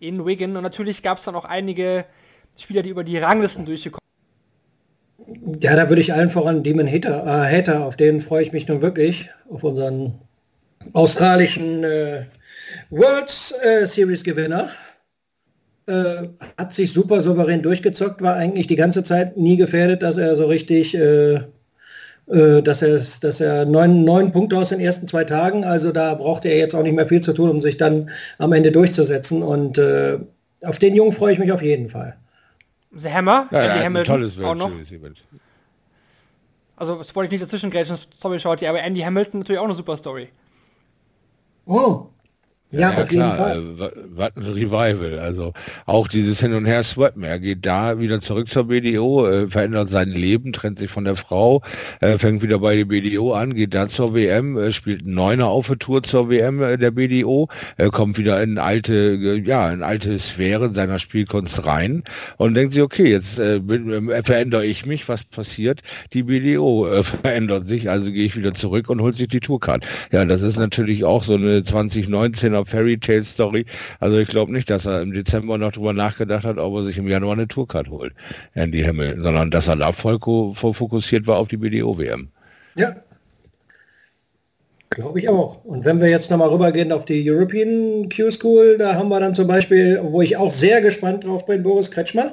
in 0.00 0.26
Wigan. 0.26 0.56
Und 0.56 0.62
natürlich 0.62 1.02
gab 1.02 1.18
es 1.18 1.24
dann 1.24 1.36
auch 1.36 1.44
einige 1.44 2.04
Spieler, 2.56 2.82
die 2.82 2.88
über 2.88 3.04
die 3.04 3.18
Ranglisten 3.18 3.66
durchgekommen 3.66 4.00
Ja, 5.60 5.76
da 5.76 5.88
würde 5.88 6.02
ich 6.02 6.12
allen 6.12 6.30
voran 6.30 6.64
Demon 6.64 6.88
Hater, 6.88 7.24
äh, 7.24 7.58
Hater, 7.58 7.84
auf 7.84 7.96
den 7.96 8.20
freue 8.20 8.42
ich 8.42 8.52
mich 8.52 8.66
nun 8.66 8.82
wirklich, 8.82 9.30
auf 9.48 9.62
unseren 9.62 10.18
australischen 10.92 11.84
äh, 11.84 12.24
World 12.90 13.54
äh, 13.62 13.86
Series 13.86 14.24
Gewinner. 14.24 14.70
Äh, 15.86 16.28
hat 16.56 16.72
sich 16.72 16.92
super 16.92 17.20
souverän 17.20 17.62
durchgezockt, 17.62 18.22
war 18.22 18.36
eigentlich 18.36 18.66
die 18.66 18.76
ganze 18.76 19.04
Zeit 19.04 19.36
nie 19.36 19.56
gefährdet, 19.56 20.02
dass 20.02 20.16
er 20.16 20.36
so 20.36 20.46
richtig, 20.46 20.94
äh, 20.94 21.40
äh, 22.30 22.62
dass 22.62 22.82
er, 22.82 23.00
dass 23.20 23.40
er 23.40 23.64
neun, 23.64 24.04
neun 24.04 24.30
Punkte 24.32 24.56
aus 24.56 24.68
den 24.68 24.80
ersten 24.80 25.08
zwei 25.08 25.24
Tagen, 25.24 25.64
also 25.64 25.90
da 25.90 26.14
braucht 26.14 26.44
er 26.44 26.56
jetzt 26.56 26.74
auch 26.74 26.82
nicht 26.82 26.94
mehr 26.94 27.08
viel 27.08 27.20
zu 27.20 27.32
tun, 27.32 27.50
um 27.50 27.60
sich 27.60 27.76
dann 27.76 28.10
am 28.38 28.52
Ende 28.52 28.70
durchzusetzen. 28.70 29.42
Und 29.42 29.78
äh, 29.78 30.18
auf 30.62 30.78
den 30.78 30.94
Jungen 30.94 31.12
freue 31.12 31.32
ich 31.32 31.38
mich 31.38 31.50
auf 31.52 31.62
jeden 31.62 31.88
Fall. 31.88 32.16
The 32.92 33.08
Hammer, 33.08 33.48
Ja, 33.50 33.58
Andy 33.58 33.68
ja, 33.68 33.74
ein 33.74 33.84
Hamilton 33.84 34.14
tolles 34.14 34.38
auch 34.38 34.54
noch. 34.54 34.72
Also 36.76 36.96
das 36.96 37.14
wollte 37.14 37.26
ich 37.26 37.32
nicht 37.32 37.42
dazwischen 37.42 37.70
grätschen, 37.70 37.96
sorry 38.16 38.38
Shorty, 38.38 38.66
aber 38.66 38.80
Andy 38.80 39.00
Hamilton 39.00 39.40
natürlich 39.40 39.58
auch 39.58 39.64
eine 39.64 39.74
super 39.74 39.96
Story. 39.96 40.28
Oh. 41.66 42.06
Ja, 42.72 42.92
auf 42.94 43.10
jeden 43.10 43.32
Fall. 43.32 43.58
Äh, 43.58 43.78
wa- 43.80 43.90
was 44.14 44.30
ein 44.36 44.42
Revival. 44.44 45.18
Also 45.18 45.52
auch 45.86 46.06
dieses 46.06 46.38
Hin 46.40 46.54
und 46.54 46.66
Her 46.66 46.84
swappen. 46.84 47.24
Er 47.24 47.40
geht 47.40 47.66
da 47.66 47.98
wieder 47.98 48.20
zurück 48.20 48.48
zur 48.48 48.64
BDO, 48.68 49.26
äh, 49.26 49.48
verändert 49.48 49.88
sein 49.90 50.10
Leben, 50.10 50.52
trennt 50.52 50.78
sich 50.78 50.88
von 50.88 51.04
der 51.04 51.16
Frau, 51.16 51.62
äh, 52.00 52.16
fängt 52.18 52.42
wieder 52.42 52.60
bei 52.60 52.76
der 52.76 52.84
BDO 52.84 53.32
an, 53.34 53.54
geht 53.54 53.74
da 53.74 53.88
zur 53.88 54.14
WM, 54.14 54.56
äh, 54.56 54.70
spielt 54.72 55.04
Neuner 55.04 55.48
auf 55.48 55.66
der 55.66 55.78
Tour 55.80 56.04
zur 56.04 56.30
WM 56.30 56.62
äh, 56.62 56.76
der 56.78 56.92
BDO, 56.92 57.48
äh, 57.76 57.88
kommt 57.88 58.18
wieder 58.18 58.40
in 58.40 58.56
alte, 58.58 58.94
äh, 58.94 59.40
ja, 59.40 59.70
in 59.72 59.82
alte 59.82 60.16
Sphäre 60.20 60.72
seiner 60.72 61.00
Spielkunst 61.00 61.66
rein 61.66 62.04
und 62.36 62.54
denkt 62.54 62.74
sich, 62.74 62.82
okay, 62.82 63.10
jetzt 63.10 63.40
äh, 63.40 63.58
bin, 63.58 64.10
äh, 64.10 64.22
verändere 64.22 64.64
ich 64.64 64.86
mich, 64.86 65.08
was 65.08 65.24
passiert? 65.24 65.80
Die 66.12 66.22
BDO 66.22 66.86
äh, 66.88 67.02
verändert 67.02 67.66
sich, 67.68 67.90
also 67.90 68.12
gehe 68.12 68.26
ich 68.26 68.36
wieder 68.36 68.54
zurück 68.54 68.88
und 68.90 69.00
holt 69.00 69.16
sich 69.16 69.26
die 69.26 69.40
Tourcard. 69.40 69.84
Ja, 70.12 70.24
das 70.24 70.42
ist 70.42 70.56
natürlich 70.58 71.04
auch 71.04 71.24
so 71.24 71.34
eine 71.34 71.62
2019er 71.62 72.59
Fairy 72.66 72.98
Tale 72.98 73.24
Story. 73.24 73.66
Also 73.98 74.18
ich 74.18 74.28
glaube 74.28 74.52
nicht, 74.52 74.70
dass 74.70 74.86
er 74.86 75.02
im 75.02 75.12
Dezember 75.12 75.58
noch 75.58 75.72
drüber 75.72 75.92
nachgedacht 75.92 76.44
hat, 76.44 76.58
ob 76.58 76.74
er 76.76 76.84
sich 76.84 76.98
im 76.98 77.08
Januar 77.08 77.34
eine 77.34 77.48
Tourcard 77.48 77.88
holt, 77.88 78.12
Andy 78.54 78.82
Hamilton, 78.82 79.22
sondern 79.22 79.50
dass 79.50 79.68
er 79.68 79.76
da 79.76 79.92
voll, 79.92 80.18
voll 80.20 80.74
fokussiert 80.74 81.26
war 81.26 81.38
auf 81.38 81.48
die 81.48 81.56
BDO-WM. 81.56 82.28
Ja. 82.76 82.94
Glaube 84.90 85.20
ich 85.20 85.28
auch. 85.28 85.64
Und 85.64 85.84
wenn 85.84 86.00
wir 86.00 86.08
jetzt 86.08 86.30
nochmal 86.30 86.48
rübergehen 86.48 86.90
auf 86.90 87.04
die 87.04 87.30
European 87.30 88.08
Q-School, 88.08 88.76
da 88.76 88.94
haben 88.94 89.08
wir 89.08 89.20
dann 89.20 89.34
zum 89.34 89.46
Beispiel, 89.46 90.00
wo 90.02 90.20
ich 90.20 90.36
auch 90.36 90.50
sehr 90.50 90.80
gespannt 90.80 91.24
drauf 91.24 91.46
bin, 91.46 91.62
Boris 91.62 91.90
Kretschmann. 91.90 92.32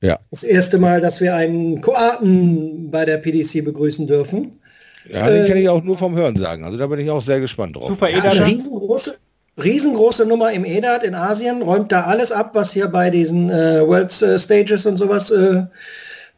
Ja. 0.00 0.20
Das 0.30 0.44
erste 0.44 0.78
Mal, 0.78 1.00
dass 1.00 1.20
wir 1.20 1.34
einen 1.34 1.80
Kroaten 1.80 2.90
bei 2.90 3.04
der 3.04 3.18
PDC 3.18 3.64
begrüßen 3.64 4.06
dürfen. 4.06 4.60
Ja, 5.10 5.28
den 5.28 5.46
kenne 5.46 5.60
ich 5.60 5.68
auch 5.68 5.82
nur 5.82 5.96
vom 5.96 6.14
Hören 6.16 6.36
sagen. 6.36 6.64
Also 6.64 6.78
da 6.78 6.86
bin 6.86 6.98
ich 7.00 7.10
auch 7.10 7.22
sehr 7.22 7.40
gespannt 7.40 7.76
drauf. 7.76 7.88
Super 7.88 8.10
Ja, 8.10 8.18
Eder. 8.18 8.30
eine 8.30 8.46
riesengroße, 8.46 9.14
riesengroße 9.62 10.26
Nummer 10.26 10.52
im 10.52 10.64
EDAT 10.64 11.04
in 11.04 11.14
Asien, 11.14 11.62
räumt 11.62 11.92
da 11.92 12.04
alles 12.04 12.32
ab, 12.32 12.50
was 12.54 12.72
hier 12.72 12.88
bei 12.88 13.10
diesen 13.10 13.50
äh, 13.50 13.86
World 13.86 14.20
äh, 14.22 14.38
Stages 14.38 14.86
und 14.86 14.96
sowas 14.96 15.30
äh, 15.30 15.62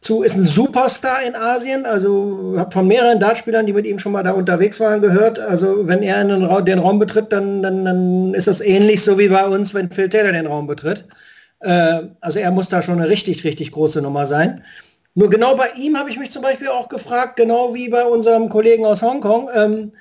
zu, 0.01 0.23
ist 0.23 0.35
ein 0.35 0.43
Superstar 0.43 1.21
in 1.23 1.35
Asien, 1.35 1.85
also 1.85 2.55
habe 2.57 2.71
von 2.71 2.87
mehreren 2.87 3.19
Dartspielern, 3.19 3.67
die 3.67 3.73
mit 3.73 3.85
ihm 3.85 3.99
schon 3.99 4.13
mal 4.13 4.23
da 4.23 4.31
unterwegs 4.31 4.79
waren, 4.79 4.99
gehört, 4.99 5.37
also 5.37 5.87
wenn 5.87 6.01
er 6.01 6.23
den, 6.23 6.43
Ra 6.43 6.61
den 6.61 6.79
Raum 6.79 6.97
betritt, 6.97 7.31
dann, 7.31 7.61
dann, 7.61 7.85
dann 7.85 8.33
ist 8.33 8.47
das 8.47 8.61
ähnlich 8.61 9.03
so 9.03 9.19
wie 9.19 9.27
bei 9.27 9.45
uns, 9.45 9.75
wenn 9.75 9.91
Phil 9.91 10.09
Taylor 10.09 10.31
den 10.31 10.47
Raum 10.47 10.65
betritt. 10.65 11.05
Äh, 11.59 12.03
also 12.19 12.39
er 12.39 12.49
muss 12.49 12.69
da 12.69 12.81
schon 12.81 12.99
eine 12.99 13.09
richtig, 13.09 13.43
richtig 13.43 13.71
große 13.71 14.01
Nummer 14.01 14.25
sein. 14.25 14.63
Nur 15.13 15.29
genau 15.29 15.55
bei 15.55 15.69
ihm 15.75 15.97
habe 15.97 16.09
ich 16.09 16.17
mich 16.17 16.31
zum 16.31 16.41
Beispiel 16.41 16.69
auch 16.69 16.87
gefragt, 16.87 17.35
genau 17.35 17.73
wie 17.73 17.89
bei 17.89 18.05
unserem 18.05 18.49
Kollegen 18.49 18.85
aus 18.85 19.01
Hongkong, 19.01 19.49
ähm, 19.53 19.91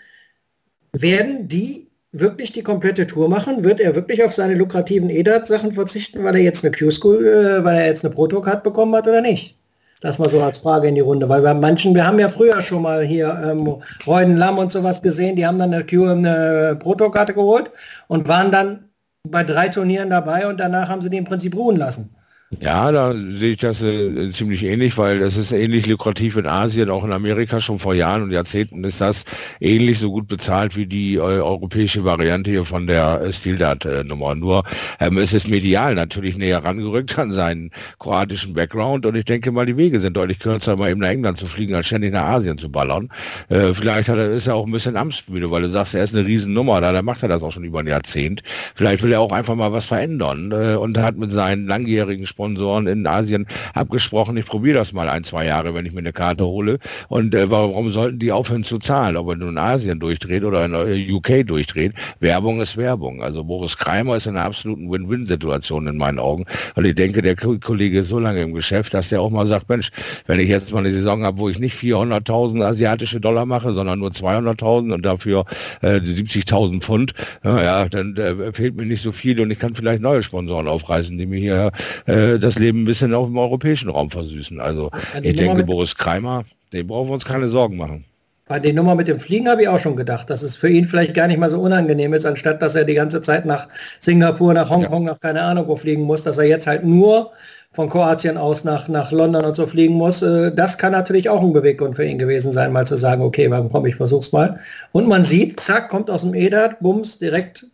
werden 0.93 1.49
die 1.49 1.91
wirklich 2.13 2.53
die 2.53 2.63
komplette 2.63 3.07
Tour 3.07 3.29
machen? 3.29 3.65
Wird 3.65 3.81
er 3.81 3.95
wirklich 3.95 4.23
auf 4.25 4.35
seine 4.35 4.55
lukrativen 4.55 5.11
EDAT-Sachen 5.11 5.73
verzichten, 5.73 6.25
weil 6.25 6.37
er 6.37 6.43
jetzt 6.43 6.65
eine 6.65 6.75
Q-School, 6.75 7.27
äh, 7.27 7.65
weil 7.65 7.77
er 7.77 7.87
jetzt 7.87 8.05
eine 8.05 8.15
Proto-Card 8.15 8.63
bekommen 8.63 8.95
hat 8.95 9.07
oder 9.07 9.21
nicht? 9.21 9.57
Das 10.01 10.19
mal 10.19 10.31
so 10.31 10.41
als 10.41 10.59
Frage 10.59 10.89
in 10.89 10.95
die 10.95 11.03
Runde, 11.03 11.29
weil 11.29 11.43
bei 11.43 11.53
manchen, 11.53 11.95
wir 11.95 12.07
haben 12.07 12.19
ja 12.19 12.31
früher 12.31 12.63
schon 12.63 12.83
mal 12.83 13.03
hier 13.03 13.39
ähm, 13.45 13.83
Reuden 14.07 14.37
Lamm 14.39 14.57
und 14.57 14.73
sowas 14.73 15.03
gesehen, 15.03 15.37
die 15.37 15.47
haben 15.47 15.59
dann 15.59 15.75
eine 15.75 15.85
Q 15.85 16.07
eine 16.07 16.77
Proto-Karte 16.81 17.35
geholt 17.35 17.71
und 18.09 18.27
waren 18.27 18.51
dann 18.51 18.89
bei 19.29 19.45
drei 19.45 19.69
Turnieren 19.69 20.09
dabei 20.09 20.47
und 20.47 20.59
danach 20.59 20.89
haben 20.89 21.03
sie 21.03 21.11
die 21.11 21.19
im 21.19 21.27
Prinzip 21.27 21.55
ruhen 21.55 21.77
lassen. 21.77 22.17
Ja, 22.59 22.91
da 22.91 23.13
sehe 23.13 23.53
ich 23.53 23.59
das 23.59 23.81
äh, 23.81 24.33
ziemlich 24.33 24.65
ähnlich, 24.65 24.99
weil 24.99 25.21
das 25.21 25.37
ist 25.37 25.53
ähnlich 25.53 25.87
lukrativ 25.87 26.35
in 26.35 26.47
Asien, 26.49 26.91
auch 26.91 27.05
in 27.05 27.13
Amerika 27.13 27.61
schon 27.61 27.79
vor 27.79 27.95
Jahren 27.95 28.25
und 28.25 28.33
Jahrzehnten 28.33 28.83
ist 28.83 29.01
das 29.01 29.25
ähnlich 29.61 30.01
so 30.01 30.11
gut 30.11 30.27
bezahlt 30.27 30.75
wie 30.75 30.85
die 30.85 31.15
äh, 31.15 31.21
europäische 31.21 32.05
Variante 32.05 32.51
hier 32.51 32.65
von 32.65 32.89
der 32.89 33.21
äh, 33.23 33.33
Stildart-Nummer. 33.33 34.35
Nur 34.35 34.65
ähm, 34.99 35.19
es 35.19 35.47
medial 35.47 35.95
natürlich 35.95 36.37
näher 36.37 36.65
rangerückt 36.65 37.17
an 37.21 37.33
seinen 37.33 37.71
kroatischen 38.01 38.53
Background 38.53 39.07
und 39.07 39.15
ich 39.15 39.27
denke 39.27 39.53
mal, 39.53 39.65
die 39.65 39.77
Wege 39.77 40.01
sind 40.01 40.17
deutlich 40.17 40.41
kürzer, 40.41 40.75
mal 40.75 40.91
eben 40.91 41.01
nach 41.01 41.11
England 41.11 41.39
zu 41.39 41.47
fliegen, 41.47 41.77
als 41.77 41.87
ständig 41.87 42.13
nach 42.13 42.25
Asien 42.31 42.59
zu 42.59 42.69
ballern. 42.69 43.11
Äh, 43.49 43.75
vielleicht 43.75 44.09
hat 44.09 44.19
er, 44.19 44.33
ist 44.33 44.49
er 44.49 44.57
auch 44.57 44.67
ein 44.67 44.73
bisschen 44.73 44.97
amtsmüde, 44.97 45.53
weil 45.53 45.63
du 45.63 45.71
sagst, 45.71 45.95
er 45.95 46.03
ist 46.03 46.17
eine 46.17 46.27
Riesennummer, 46.27 46.81
da, 46.81 46.91
da 46.91 47.03
macht 47.03 47.23
er 47.23 47.29
das 47.29 47.45
auch 47.45 47.53
schon 47.53 47.63
über 47.63 47.79
ein 47.79 47.87
Jahrzehnt. 47.87 48.43
Vielleicht 48.75 49.05
will 49.05 49.13
er 49.13 49.21
auch 49.21 49.31
einfach 49.31 49.55
mal 49.55 49.73
was 49.73 49.87
verändern 49.87 50.51
äh, 50.51 50.75
und 50.75 50.99
hat 50.99 51.17
mit 51.17 51.31
seinen 51.31 51.69
langjährigen 51.69 52.27
Sponsoren 52.41 52.87
in 52.87 53.07
Asien 53.07 53.47
abgesprochen, 53.75 54.35
ich 54.39 54.47
probiere 54.47 54.79
das 54.79 54.95
mal 54.95 55.11
ein, 55.11 55.25
zwei 55.25 55.45
Jahre, 55.45 55.75
wenn 55.75 55.85
ich 55.85 55.93
mir 55.93 55.99
eine 55.99 56.13
Karte 56.13 56.47
hole. 56.47 56.79
Und 57.09 57.35
äh, 57.35 57.51
warum 57.51 57.93
sollten 57.93 58.19
die 58.19 58.33
aufhören 58.33 58.65
zu 58.65 58.79
zahlen? 58.79 59.19
Ob 59.19 59.29
er 59.29 59.37
nun 59.37 59.59
Asien 59.59 60.01
durchdreht 60.01 60.43
oder 60.45 60.65
in 60.65 60.73
äh, 60.73 61.13
UK 61.13 61.47
durchdreht. 61.47 61.93
Werbung 62.21 62.63
ist 62.63 62.79
Werbung. 62.79 63.23
Also 63.23 63.45
Boris 63.45 63.77
Kreimer 63.77 64.17
ist 64.17 64.27
in 64.27 64.37
einer 64.37 64.47
absoluten 64.47 64.91
Win-Win-Situation 64.91 65.87
in 65.87 65.99
meinen 65.99 66.19
Augen. 66.19 66.47
Weil 66.75 66.87
ich 66.87 66.95
denke, 66.95 67.21
der 67.21 67.37
Ko- 67.37 67.59
Kollege 67.59 68.01
ist 68.01 68.09
so 68.09 68.19
lange 68.19 68.41
im 68.41 68.55
Geschäft, 68.55 68.95
dass 68.95 69.11
der 69.11 69.21
auch 69.21 69.31
mal 69.31 69.47
sagt, 69.47 69.69
Mensch, 69.69 69.91
wenn 70.27 70.41
ich 70.41 70.49
jetzt 70.49 70.73
mal 70.73 70.79
eine 70.79 70.93
Saison 70.93 71.23
habe, 71.25 71.37
wo 71.37 71.51
ich 71.51 71.59
nicht 71.59 71.77
400.000 71.77 72.65
asiatische 72.65 73.21
Dollar 73.21 73.45
mache, 73.45 73.75
sondern 73.75 73.99
nur 73.99 74.11
200.000 74.11 74.95
und 74.95 75.05
dafür 75.05 75.45
äh, 75.83 75.97
70.000 75.97 76.81
Pfund, 76.81 77.13
ja 77.45 77.87
dann 77.89 78.17
äh, 78.17 78.53
fehlt 78.55 78.77
mir 78.77 78.87
nicht 78.87 79.03
so 79.03 79.13
viel 79.13 79.41
und 79.41 79.51
ich 79.51 79.59
kann 79.59 79.75
vielleicht 79.75 80.01
neue 80.01 80.23
Sponsoren 80.23 80.69
aufreißen, 80.69 81.19
die 81.19 81.27
mir 81.27 81.39
hier 81.39 81.71
äh, 82.07 82.30
das 82.39 82.59
Leben 82.59 82.83
ein 82.83 82.85
bisschen 82.85 83.15
auf 83.15 83.27
dem 83.27 83.39
europäischen 83.39 83.91
Raum 83.91 84.11
versüßen. 84.11 84.61
Also 84.61 84.91
Ja, 85.15 85.21
ich 85.23 85.37
Nummer 85.37 85.55
denke, 85.55 85.65
Boris 85.65 85.95
Kreimer, 85.97 86.45
dem 86.73 86.87
brauchen 86.87 87.09
wir 87.09 87.15
uns 87.15 87.25
keine 87.25 87.49
Sorgen 87.49 87.77
machen. 87.77 88.05
Bei 88.47 88.59
der 88.59 88.73
Nummer 88.73 88.97
mit 88.97 89.07
dem 89.07 89.21
Fliegen 89.21 89.49
habe 89.49 89.63
ich 89.63 89.69
auch 89.69 89.79
schon 89.79 89.95
gedacht, 89.95 90.29
dass 90.29 90.43
es 90.43 90.57
für 90.57 90.69
ihn 90.69 90.89
vielleicht 90.89 91.15
gar 91.15 91.29
nicht 91.29 91.39
mal 91.39 91.51
so 91.51 91.61
unangenehm 91.61 92.13
ist, 92.15 92.27
anstatt 92.27 92.61
dass 92.61 92.75
er 92.75 92.85
die 92.85 92.95
ganze 92.95 93.23
Zeit 93.23 93.47
nach 93.47 93.69
Singapur, 94.01 94.53
nach 94.55 94.69
Hongkong, 94.69 95.05
nach 95.05 95.21
keine 95.21 95.43
Ahnung 95.43 95.69
wo 95.69 95.77
fliegen 95.77 96.03
muss, 96.03 96.25
dass 96.25 96.37
er 96.37 96.47
jetzt 96.47 96.67
halt 96.67 96.85
nur 96.85 97.31
von 97.73 97.89
Kroatien 97.89 98.37
aus 98.37 98.65
nach, 98.65 98.89
nach 98.89 99.13
London 99.13 99.45
und 99.45 99.55
so 99.55 99.67
fliegen 99.67 99.95
muss. 99.95 100.23
Äh, 100.23 100.51
Das 100.53 100.77
kann 100.77 100.91
natürlich 100.93 101.29
auch 101.29 101.41
ein 101.41 101.53
Beweggrund 101.53 101.95
für 101.95 102.05
ihn 102.05 102.19
gewesen 102.19 102.51
sein, 102.51 102.73
mal 102.73 102.87
zu 102.87 102.97
sagen, 102.97 103.23
okay, 103.23 103.49
warum 103.51 103.71
komm, 103.71 103.87
ich 103.87 103.95
versuch's 103.95 104.33
mal. 104.33 104.59
Und 104.91 105.07
man 105.07 105.25
sieht, 105.25 105.61
zack, 105.61 105.89
kommt 105.89 106.11
aus 106.11 106.23
dem 106.23 106.35
EDAT, 106.35 106.81
bums, 106.81 107.19
direkt 107.19 107.67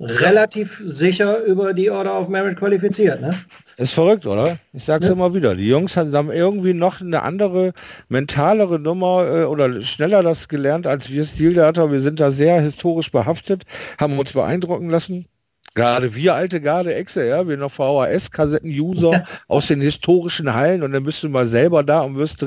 relativ 0.00 0.80
sicher 0.84 1.42
über 1.44 1.74
die 1.74 1.90
Order 1.90 2.20
of 2.20 2.28
Merit 2.28 2.58
qualifiziert. 2.58 3.20
Ne? 3.20 3.34
Ist 3.76 3.92
verrückt, 3.92 4.26
oder? 4.26 4.58
Ich 4.72 4.84
sag's 4.84 5.06
Ja. 5.06 5.12
immer 5.12 5.34
wieder. 5.34 5.54
Die 5.54 5.68
Jungs 5.68 5.96
haben 5.96 6.30
irgendwie 6.30 6.74
noch 6.74 7.00
eine 7.00 7.22
andere, 7.22 7.72
mentalere 8.08 8.78
Nummer 8.78 9.26
äh, 9.26 9.44
oder 9.44 9.82
schneller 9.82 10.22
das 10.22 10.48
gelernt 10.48 10.86
als 10.86 11.10
wir 11.10 11.24
Stildater. 11.24 11.90
Wir 11.92 12.00
sind 12.00 12.18
da 12.20 12.30
sehr 12.30 12.60
historisch 12.60 13.10
behaftet, 13.12 13.64
haben 13.98 14.18
uns 14.18 14.32
beeindrucken 14.32 14.90
lassen. 14.90 15.26
Gerade 15.78 16.12
wir 16.16 16.34
alte 16.34 16.60
Garde 16.60 16.92
Exe, 16.92 17.24
ja, 17.24 17.46
wir 17.46 17.56
noch 17.56 17.70
VHS-Kassetten-User 17.70 19.24
aus 19.46 19.68
den 19.68 19.80
historischen 19.80 20.52
Hallen 20.52 20.82
und 20.82 20.90
dann 20.90 21.04
bist 21.04 21.22
du 21.22 21.28
mal 21.28 21.46
selber 21.46 21.84
da 21.84 22.00
und 22.00 22.16
wirst 22.16 22.44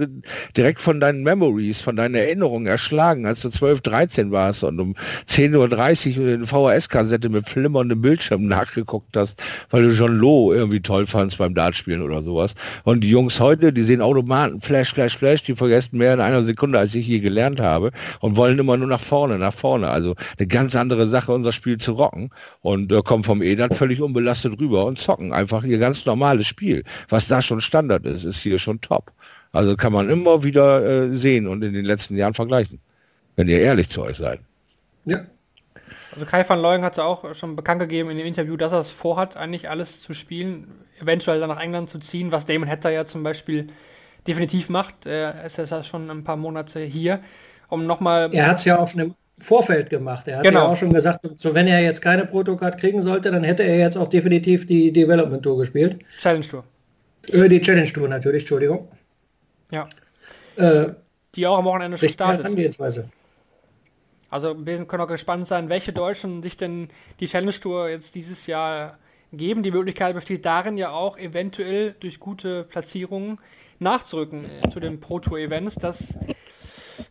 direkt 0.58 0.82
von 0.82 1.00
deinen 1.00 1.24
Memories, 1.24 1.80
von 1.80 1.96
deinen 1.96 2.16
Erinnerungen 2.16 2.68
erschlagen, 2.68 3.26
als 3.26 3.40
du 3.40 3.48
12, 3.50 3.80
13 3.80 4.32
warst 4.34 4.66
und 4.66 4.82
um 4.82 4.96
10.30 5.30 6.20
Uhr 6.20 6.34
eine 6.34 6.46
VHS-Kassette 6.46 7.30
mit 7.30 7.48
flimmerndem 7.48 8.02
Bildschirm 8.02 8.48
nachgeguckt 8.48 9.16
hast, 9.16 9.42
weil 9.70 9.84
du 9.84 9.92
John 9.92 10.18
Lowe 10.18 10.54
irgendwie 10.54 10.82
toll 10.82 11.08
fandst 11.08 11.38
beim 11.38 11.56
Dartspielen 11.56 12.02
oder 12.02 12.22
sowas. 12.24 12.54
Und 12.84 13.00
die 13.00 13.12
Jungs 13.12 13.40
heute, 13.40 13.72
die 13.72 13.84
sehen 13.84 14.02
Automaten, 14.02 14.60
Flash, 14.60 14.94
Flash, 14.94 15.18
Flash, 15.18 15.42
die 15.44 15.56
vergessen 15.56 15.98
mehr 15.98 16.16
in 16.16 16.20
einer 16.20 16.44
Sekunde, 16.44 16.80
als 16.80 16.94
ich 16.96 17.08
je 17.08 17.20
gelernt 17.20 17.62
habe 17.62 17.92
und 18.20 18.36
wollen 18.36 18.60
immer 18.60 18.76
nur 18.76 18.90
nach 18.90 19.00
vorne, 19.00 19.38
nach 19.38 19.54
vorne. 19.54 19.88
Also 19.88 20.16
eine 20.38 20.48
ganz 20.48 20.76
andere 20.76 21.08
Sache, 21.08 21.32
unser 21.32 21.54
Spiel 21.54 21.78
zu 21.78 21.94
rocken 21.94 22.30
und 22.60 22.92
äh, 22.92 23.02
kommen 23.22 23.40
vom 23.40 23.42
EDAT 23.42 23.76
völlig 23.76 24.02
unbelastet 24.02 24.60
rüber 24.60 24.86
und 24.86 25.00
zocken 25.00 25.34
einfach 25.34 25.64
ihr 25.64 25.78
ganz 25.78 26.06
normales 26.06 26.48
Spiel. 26.48 26.84
Was 27.10 27.28
da 27.28 27.42
schon 27.42 27.62
Standard 27.62 28.06
ist, 28.06 28.24
ist 28.24 28.40
hier 28.40 28.60
schon 28.60 28.82
top. 28.82 29.12
Also 29.52 29.76
kann 29.76 29.94
man 29.94 30.10
immer 30.10 30.44
wieder 30.44 30.84
äh, 30.84 31.16
sehen 31.16 31.48
und 31.48 31.64
in 31.64 31.74
den 31.74 31.86
letzten 31.86 32.16
Jahren 32.18 32.34
vergleichen, 32.34 32.80
wenn 33.36 33.48
ihr 33.48 33.60
ehrlich 33.60 33.90
zu 33.90 34.02
euch 34.02 34.18
seid. 34.18 34.40
Ja. 35.06 35.20
Also 36.14 36.26
Kai 36.26 36.48
van 36.48 36.62
Looyen 36.62 36.84
hat 36.84 36.98
ja 36.98 37.04
auch 37.04 37.34
schon 37.36 37.56
bekannt 37.56 37.80
gegeben 37.80 38.10
in 38.10 38.18
dem 38.18 38.28
Interview, 38.28 38.58
dass 38.58 38.74
er 38.74 38.80
es 38.80 38.90
vorhat, 38.90 39.38
eigentlich 39.38 39.70
alles 39.70 40.02
zu 40.02 40.14
spielen, 40.14 40.68
eventuell 41.00 41.40
dann 41.40 41.50
nach 41.50 41.62
England 41.62 41.90
zu 41.90 42.00
ziehen, 42.00 42.32
was 42.32 42.46
Damon 42.46 42.70
Hatter 42.70 42.90
ja 42.90 43.06
zum 43.06 43.24
Beispiel 43.24 43.68
definitiv 44.28 44.70
macht. 44.70 45.06
Er 45.06 45.46
ist 45.46 45.58
ja 45.58 45.84
schon 45.84 46.10
ein 46.10 46.24
paar 46.24 46.38
Monate 46.38 46.82
hier, 46.82 47.22
um 47.70 47.86
nochmal 47.86 48.30
Er 48.34 48.48
hat 48.48 48.58
es 48.58 48.66
ja 48.66 48.78
auch 48.80 48.88
schon 48.88 49.02
im 49.02 49.16
Vorfeld 49.42 49.90
gemacht. 49.90 50.28
Er 50.28 50.38
hat 50.38 50.44
Genau. 50.44 50.62
ja 50.62 50.68
auch 50.68 50.76
schon 50.78 50.94
gesagt, 50.94 51.20
so 51.38 51.54
wenn 51.54 51.68
er 51.68 51.82
jetzt 51.82 52.02
keine 52.02 52.26
Protocard 52.26 52.78
kriegen 52.80 53.02
sollte, 53.02 53.32
dann 53.32 53.44
hätte 53.44 53.64
er 53.64 53.78
jetzt 53.78 53.98
auch 53.98 54.08
definitiv 54.08 54.68
die 54.68 54.92
Development 54.92 55.42
Tour 55.44 55.58
gespielt. 55.60 56.00
Challenge 56.20 56.46
Tour. 56.48 56.64
Äh, 57.32 57.50
die 57.50 57.62
Challenge 57.62 57.92
Tour 57.92 58.08
natürlich, 58.08 58.44
Entschuldigung. 58.44 58.88
Ja. 59.72 59.88
Äh, 60.58 60.90
Die 61.36 61.48
auch 61.48 61.58
am 61.58 61.66
Wochenende 61.66 61.98
schon 61.98 62.10
startet. 62.10 62.44
Herangehensweise. 62.44 63.10
Also 64.30 64.56
wir 64.66 64.86
können 64.86 65.04
auch 65.04 65.08
gespannt 65.08 65.46
sein, 65.48 65.70
welche 65.70 65.92
Deutschen 65.92 66.42
sich 66.42 66.56
denn 66.56 66.88
die 67.20 67.26
Challenge 67.28 67.52
Tour 67.52 67.90
jetzt 67.90 68.16
dieses 68.16 68.48
Jahr 68.48 68.98
geben. 69.34 69.62
Die 69.64 69.72
Möglichkeit 69.72 70.14
besteht 70.16 70.46
darin 70.46 70.78
ja 70.78 70.92
auch 70.92 71.18
eventuell 71.18 71.96
durch 72.00 72.20
gute 72.20 72.64
Platzierungen 72.64 73.40
nachzurücken 73.80 74.46
äh, 74.46 74.70
zu 74.70 74.80
den 74.80 75.00
Pro 75.00 75.20
Tour 75.20 75.38
Events. 75.40 75.76
Das 75.76 76.18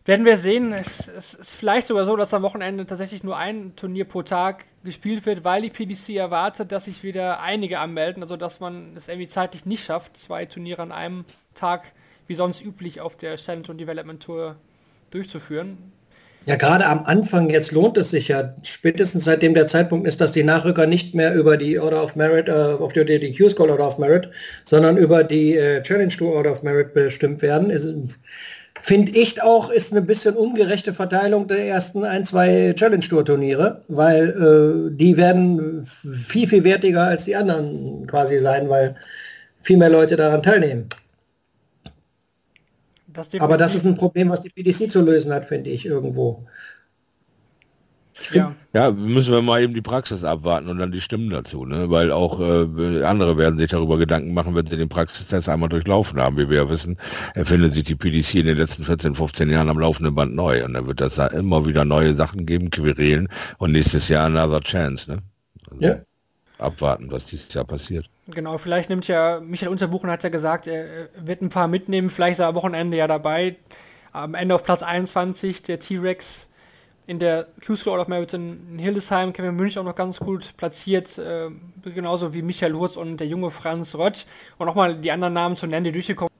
werden 0.05 0.25
wir 0.25 0.37
sehen. 0.37 0.71
Es, 0.73 1.07
es 1.07 1.33
ist 1.33 1.51
vielleicht 1.51 1.87
sogar 1.87 2.05
so, 2.05 2.15
dass 2.15 2.33
am 2.33 2.43
Wochenende 2.43 2.85
tatsächlich 2.85 3.23
nur 3.23 3.37
ein 3.37 3.75
Turnier 3.75 4.05
pro 4.05 4.21
Tag 4.23 4.65
gespielt 4.83 5.25
wird, 5.25 5.43
weil 5.43 5.61
die 5.61 5.69
PDC 5.69 6.15
erwartet, 6.15 6.71
dass 6.71 6.85
sich 6.85 7.03
wieder 7.03 7.39
einige 7.41 7.79
anmelden, 7.79 8.23
also 8.23 8.37
dass 8.37 8.59
man 8.59 8.95
es 8.95 9.07
irgendwie 9.07 9.27
zeitlich 9.27 9.65
nicht 9.65 9.83
schafft, 9.83 10.17
zwei 10.17 10.45
Turniere 10.45 10.81
an 10.81 10.91
einem 10.91 11.25
Tag 11.53 11.91
wie 12.27 12.35
sonst 12.35 12.63
üblich 12.63 13.01
auf 13.01 13.15
der 13.15 13.35
Challenge 13.37 13.67
und 13.69 13.77
Development 13.77 14.21
Tour 14.21 14.55
durchzuführen. 15.11 15.77
Ja, 16.47 16.55
gerade 16.55 16.87
am 16.87 17.03
Anfang 17.03 17.51
jetzt 17.51 17.71
lohnt 17.71 17.97
es 17.97 18.09
sich 18.09 18.29
ja, 18.29 18.55
spätestens 18.63 19.25
seitdem 19.25 19.53
der 19.53 19.67
Zeitpunkt 19.67 20.07
ist, 20.07 20.21
dass 20.21 20.31
die 20.31 20.43
Nachrücker 20.43 20.87
nicht 20.87 21.13
mehr 21.13 21.35
über 21.35 21.55
die 21.55 21.77
Order 21.77 22.03
of 22.03 22.15
Merit, 22.15 22.49
äh, 22.49 22.51
auf 22.51 22.93
die, 22.93 23.05
die 23.05 23.35
Q-School 23.37 23.69
Order 23.69 23.87
of 23.87 23.99
Merit, 23.99 24.31
sondern 24.65 24.97
über 24.97 25.23
die 25.23 25.55
äh, 25.55 25.83
Challenge 25.83 26.11
Tour 26.11 26.33
Order 26.33 26.53
of 26.53 26.63
Merit 26.63 26.95
bestimmt 26.95 27.43
werden. 27.43 27.69
Ist- 27.69 28.19
Finde 28.83 29.11
ich 29.11 29.41
auch, 29.43 29.69
ist 29.69 29.91
eine 29.91 30.01
bisschen 30.01 30.35
ungerechte 30.35 30.93
Verteilung 30.93 31.47
der 31.47 31.67
ersten 31.67 32.03
ein, 32.03 32.25
zwei 32.25 32.73
Challenge 32.75 33.07
Tour 33.07 33.23
Turniere, 33.23 33.81
weil 33.87 34.29
äh, 34.29 34.97
die 34.97 35.17
werden 35.17 35.85
viel, 35.85 36.47
viel 36.47 36.63
wertiger 36.63 37.03
als 37.03 37.25
die 37.25 37.35
anderen 37.35 38.07
quasi 38.07 38.39
sein, 38.39 38.69
weil 38.69 38.95
viel 39.61 39.77
mehr 39.77 39.89
Leute 39.89 40.15
daran 40.15 40.41
teilnehmen. 40.41 40.89
Das 43.07 43.29
Aber 43.39 43.57
das 43.57 43.75
ist 43.75 43.85
ein 43.85 43.95
Problem, 43.95 44.29
was 44.29 44.41
die 44.41 44.49
PDC 44.49 44.89
zu 44.89 45.01
lösen 45.01 45.31
hat, 45.31 45.45
finde 45.45 45.69
ich 45.69 45.85
irgendwo. 45.85 46.47
Ja. 48.31 48.55
Ja, 48.73 48.91
müssen 48.91 49.33
wir 49.33 49.41
mal 49.41 49.61
eben 49.61 49.73
die 49.73 49.81
Praxis 49.81 50.23
abwarten 50.23 50.69
und 50.69 50.79
dann 50.79 50.91
die 50.91 51.01
Stimmen 51.01 51.29
dazu, 51.29 51.65
ne? 51.65 51.89
Weil 51.89 52.11
auch 52.11 52.39
äh, 52.39 53.03
andere 53.03 53.37
werden 53.37 53.59
sich 53.59 53.69
darüber 53.69 53.97
Gedanken 53.97 54.33
machen, 54.33 54.55
wenn 54.55 54.65
sie 54.65 54.77
den 54.77 54.87
Praxistest 54.87 55.49
einmal 55.49 55.69
durchlaufen 55.69 56.21
haben. 56.21 56.37
Wie 56.37 56.49
wir 56.49 56.57
ja 56.57 56.69
wissen, 56.69 56.97
erfindet 57.33 57.73
sich 57.73 57.83
die 57.83 57.95
PDC 57.95 58.35
in 58.35 58.45
den 58.45 58.57
letzten 58.57 58.85
14, 58.85 59.15
15 59.15 59.49
Jahren 59.49 59.69
am 59.69 59.79
laufenden 59.79 60.15
Band 60.15 60.35
neu. 60.35 60.63
Und 60.63 60.73
dann 60.73 60.87
wird 60.87 61.01
das 61.01 61.15
da 61.15 61.27
immer 61.27 61.65
wieder 61.65 61.83
neue 61.83 62.15
Sachen 62.15 62.45
geben, 62.45 62.69
Querelen 62.69 63.27
und 63.57 63.73
nächstes 63.73 64.07
Jahr 64.07 64.27
another 64.27 64.61
chance, 64.61 65.09
ne? 65.11 65.17
Also 65.69 65.83
Ja. 65.83 65.95
Abwarten, 66.57 67.11
was 67.11 67.25
dieses 67.25 67.51
Jahr 67.53 67.65
passiert. 67.65 68.07
Genau, 68.27 68.57
vielleicht 68.57 68.89
nimmt 68.89 69.07
ja, 69.07 69.39
Michael 69.39 69.71
Unterbuchen 69.71 70.09
hat 70.09 70.23
ja 70.23 70.29
gesagt, 70.29 70.67
er 70.67 71.09
wird 71.19 71.41
ein 71.41 71.49
paar 71.49 71.67
mitnehmen, 71.67 72.09
vielleicht 72.09 72.33
ist 72.33 72.39
er 72.39 72.47
am 72.47 72.55
Wochenende 72.55 72.95
ja 72.95 73.07
dabei. 73.07 73.57
Am 74.13 74.35
Ende 74.35 74.53
auf 74.55 74.63
Platz 74.63 74.83
21 74.83 75.63
der 75.63 75.79
T-Rex 75.79 76.49
in 77.11 77.19
der 77.19 77.47
Q-School 77.65 77.99
of 77.99 78.07
Merit 78.07 78.33
in 78.33 78.79
Hildesheim, 78.79 79.33
Kevin 79.33 79.57
Münch 79.57 79.77
auch 79.77 79.83
noch 79.83 79.95
ganz 79.95 80.17
gut 80.17 80.55
platziert, 80.55 81.17
äh, 81.17 81.49
genauso 81.83 82.33
wie 82.33 82.41
Michael 82.41 82.73
Hurz 82.73 82.95
und 82.95 83.17
der 83.17 83.27
junge 83.27 83.51
Franz 83.51 83.95
Rötsch. 83.95 84.25
Und 84.57 84.65
nochmal 84.65 84.95
die 84.95 85.11
anderen 85.11 85.33
Namen 85.33 85.57
zu 85.57 85.67
nennen, 85.67 85.83
die 85.83 85.91
durchgekommen 85.91 86.31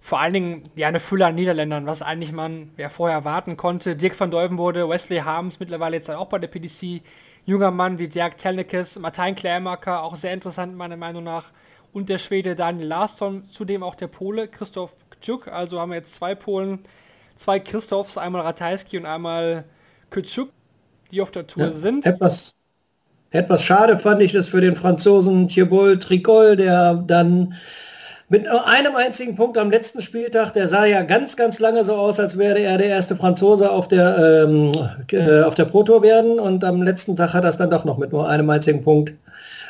vor 0.00 0.20
allen 0.20 0.32
Dingen 0.32 0.62
ja 0.74 0.88
eine 0.88 1.00
Fülle 1.00 1.26
an 1.26 1.34
Niederländern, 1.34 1.86
was 1.86 2.00
eigentlich 2.00 2.32
man 2.32 2.70
ja 2.78 2.88
vorher 2.88 3.18
erwarten 3.18 3.58
konnte. 3.58 3.94
Dirk 3.94 4.18
van 4.18 4.30
Deuven 4.30 4.56
wurde, 4.56 4.88
Wesley 4.88 5.18
Harms 5.18 5.60
mittlerweile 5.60 5.96
jetzt 5.96 6.08
auch 6.08 6.28
bei 6.28 6.38
der 6.38 6.48
PDC, 6.48 7.02
junger 7.44 7.70
Mann 7.72 7.98
wie 7.98 8.08
Dirk 8.08 8.38
Telnikes, 8.38 8.98
Martijn 8.98 9.34
Klärmacker, 9.34 10.02
auch 10.02 10.16
sehr 10.16 10.32
interessant 10.32 10.76
meiner 10.76 10.96
Meinung 10.96 11.24
nach, 11.24 11.46
und 11.92 12.08
der 12.08 12.16
Schwede 12.16 12.54
Daniel 12.54 12.86
Larsson, 12.86 13.50
zudem 13.50 13.82
auch 13.82 13.96
der 13.96 14.06
Pole 14.06 14.48
Christoph 14.48 14.94
Kczuk, 15.10 15.48
also 15.48 15.78
haben 15.78 15.90
wir 15.90 15.96
jetzt 15.96 16.14
zwei 16.14 16.34
Polen, 16.34 16.78
zwei 17.38 17.58
Christophs, 17.60 18.18
einmal 18.18 18.42
Ratajski 18.42 18.98
und 18.98 19.06
einmal 19.06 19.64
Kczuk, 20.10 20.50
die 21.10 21.22
auf 21.22 21.30
der 21.30 21.46
Tour 21.46 21.64
Ja, 21.64 21.70
sind. 21.70 22.04
Etwas, 22.04 22.54
etwas 23.30 23.64
schade 23.64 23.98
fand 23.98 24.20
ich 24.20 24.32
das 24.32 24.48
für 24.48 24.60
den 24.60 24.76
Franzosen 24.76 25.48
Thibault 25.48 26.02
Tricol, 26.02 26.56
der 26.56 26.94
dann 27.06 27.54
mit 28.30 28.44
nur 28.44 28.66
einem 28.66 28.94
einzigen 28.94 29.36
Punkt 29.36 29.56
am 29.56 29.70
letzten 29.70 30.02
Spieltag, 30.02 30.52
der 30.52 30.68
sah 30.68 30.84
ja 30.84 31.02
ganz, 31.02 31.36
ganz 31.36 31.58
lange 31.60 31.82
so 31.82 31.94
aus, 31.94 32.20
als 32.20 32.36
wäre 32.36 32.58
er 32.58 32.76
der 32.76 32.88
erste 32.88 33.16
Franzose 33.16 33.70
auf 33.70 33.88
der, 33.88 34.46
ähm, 34.46 34.72
äh, 35.12 35.42
auf 35.42 35.54
der 35.54 35.64
Pro 35.64 35.82
Tour 35.82 36.02
werden 36.02 36.38
und 36.38 36.62
am 36.62 36.82
letzten 36.82 37.16
Tag 37.16 37.32
hat 37.32 37.44
er 37.44 37.50
es 37.50 37.56
dann 37.56 37.70
doch 37.70 37.86
noch 37.86 37.96
mit 37.96 38.12
nur 38.12 38.28
einem 38.28 38.50
einzigen 38.50 38.82
Punkt 38.82 39.14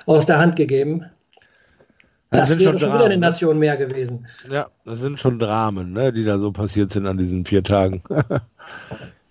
aus 0.06 0.26
der 0.26 0.40
Hand 0.40 0.56
gegeben. 0.56 1.04
Das, 2.30 2.50
sind 2.50 2.60
wäre 2.60 2.72
schon 2.72 2.78
schon 2.78 2.88
wieder 2.88 2.98
Dramen, 2.98 3.12
eine 3.12 3.20
ne? 3.20 3.26
Nation 3.26 3.58
mehr 3.58 3.76
gewesen. 3.76 4.26
Ja, 4.50 4.66
das 4.84 5.00
sind 5.00 5.18
schon 5.18 5.38
Dramen, 5.38 5.92
ne, 5.92 6.12
die 6.12 6.24
da 6.24 6.38
so 6.38 6.52
passiert 6.52 6.92
sind 6.92 7.06
an 7.06 7.16
diesen 7.16 7.44
vier 7.44 7.62
Tagen. 7.62 8.02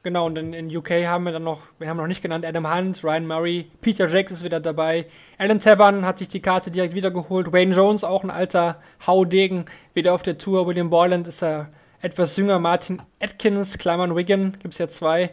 Genau, 0.07 0.25
und 0.25 0.37
in, 0.37 0.53
in 0.53 0.73
UK 0.73 1.05
haben 1.05 1.25
wir 1.25 1.33
dann 1.33 1.43
noch, 1.43 1.63
wir 1.79 1.89
haben 1.89 1.97
noch 1.97 2.07
nicht 2.07 2.21
genannt, 2.21 2.45
Adam 2.45 2.73
Hunt, 2.73 3.03
Ryan 3.03 3.27
Murray, 3.27 3.69
Peter 3.81 4.07
Jacks 4.07 4.31
ist 4.31 4.41
wieder 4.41 4.61
dabei, 4.61 5.05
Alan 5.37 5.59
Taban 5.59 6.05
hat 6.05 6.19
sich 6.19 6.29
die 6.29 6.39
Karte 6.39 6.71
direkt 6.71 6.95
wiedergeholt, 6.95 7.51
Wayne 7.51 7.75
Jones, 7.75 8.05
auch 8.05 8.23
ein 8.23 8.31
alter 8.31 8.79
Haudegen, 9.05 9.65
wieder 9.93 10.13
auf 10.13 10.23
der 10.23 10.37
Tour, 10.37 10.65
William 10.65 10.89
Borland 10.89 11.27
ist 11.27 11.43
er 11.43 11.71
etwas 11.99 12.37
jünger, 12.37 12.57
Martin 12.57 13.01
Atkins, 13.21 13.77
Klammern 13.77 14.15
Wigan, 14.15 14.53
gibt 14.59 14.75
es 14.75 14.77
ja 14.77 14.87
zwei, 14.87 15.31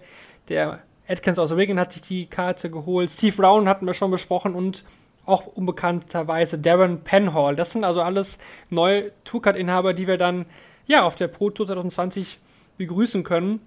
der 0.49 0.81
Atkins 1.07 1.39
aus 1.39 1.57
Wigan 1.57 1.79
hat 1.79 1.93
sich 1.93 2.03
die 2.03 2.27
Karte 2.27 2.69
geholt, 2.69 3.13
Steve 3.13 3.37
Brown 3.37 3.69
hatten 3.69 3.87
wir 3.87 3.95
schon 3.95 4.11
besprochen 4.11 4.57
und 4.57 4.83
auch 5.27 5.47
unbekannterweise 5.47 6.59
Darren 6.59 7.03
Penhall. 7.03 7.57
Das 7.57 7.73
sind 7.73 7.85
also 7.85 8.03
alles 8.03 8.39
neue 8.71 9.13
Tourcard-Inhaber, 9.25 9.95
die 9.95 10.07
wir 10.07 10.19
dann 10.19 10.47
ja 10.87 11.03
auf 11.03 11.17
der 11.17 11.29
Pro 11.29 11.51
Tour 11.51 11.67
2020 11.67 12.39
begrüßen 12.77 13.25
können 13.25 13.61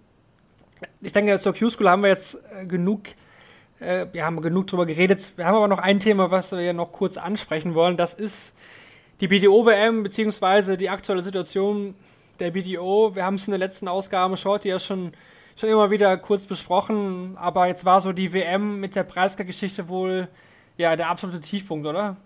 ich 1.01 1.13
denke, 1.13 1.37
zur 1.39 1.53
Q-School 1.53 1.89
haben 1.89 2.03
wir 2.03 2.09
jetzt 2.09 2.37
äh, 2.53 2.65
genug, 2.65 3.01
äh, 3.79 4.05
wir 4.11 4.25
haben 4.25 4.41
genug 4.41 4.67
drüber 4.67 4.85
geredet. 4.85 5.33
Wir 5.35 5.45
haben 5.45 5.55
aber 5.55 5.67
noch 5.67 5.79
ein 5.79 5.99
Thema, 5.99 6.31
was 6.31 6.51
wir 6.51 6.73
noch 6.73 6.91
kurz 6.91 7.17
ansprechen 7.17 7.75
wollen. 7.75 7.97
Das 7.97 8.13
ist 8.13 8.55
die 9.19 9.27
BDO-WM, 9.27 10.03
beziehungsweise 10.03 10.77
die 10.77 10.89
aktuelle 10.89 11.23
Situation 11.23 11.95
der 12.39 12.51
BDO. 12.51 13.15
Wir 13.15 13.25
haben 13.25 13.35
es 13.35 13.47
in 13.47 13.51
der 13.51 13.59
letzten 13.59 13.87
Ausgabe 13.87 14.37
Shorty 14.37 14.69
ja 14.69 14.79
schon, 14.79 15.13
schon 15.55 15.69
immer 15.69 15.89
wieder 15.89 16.17
kurz 16.17 16.45
besprochen, 16.45 17.35
aber 17.37 17.67
jetzt 17.67 17.85
war 17.85 18.01
so 18.01 18.13
die 18.13 18.33
WM 18.33 18.79
mit 18.79 18.95
der 18.95 19.03
Preisgeschichte 19.03 19.89
wohl 19.89 20.27
ja 20.77 20.95
der 20.95 21.09
absolute 21.09 21.41
Tiefpunkt, 21.41 21.87
oder? 21.87 22.17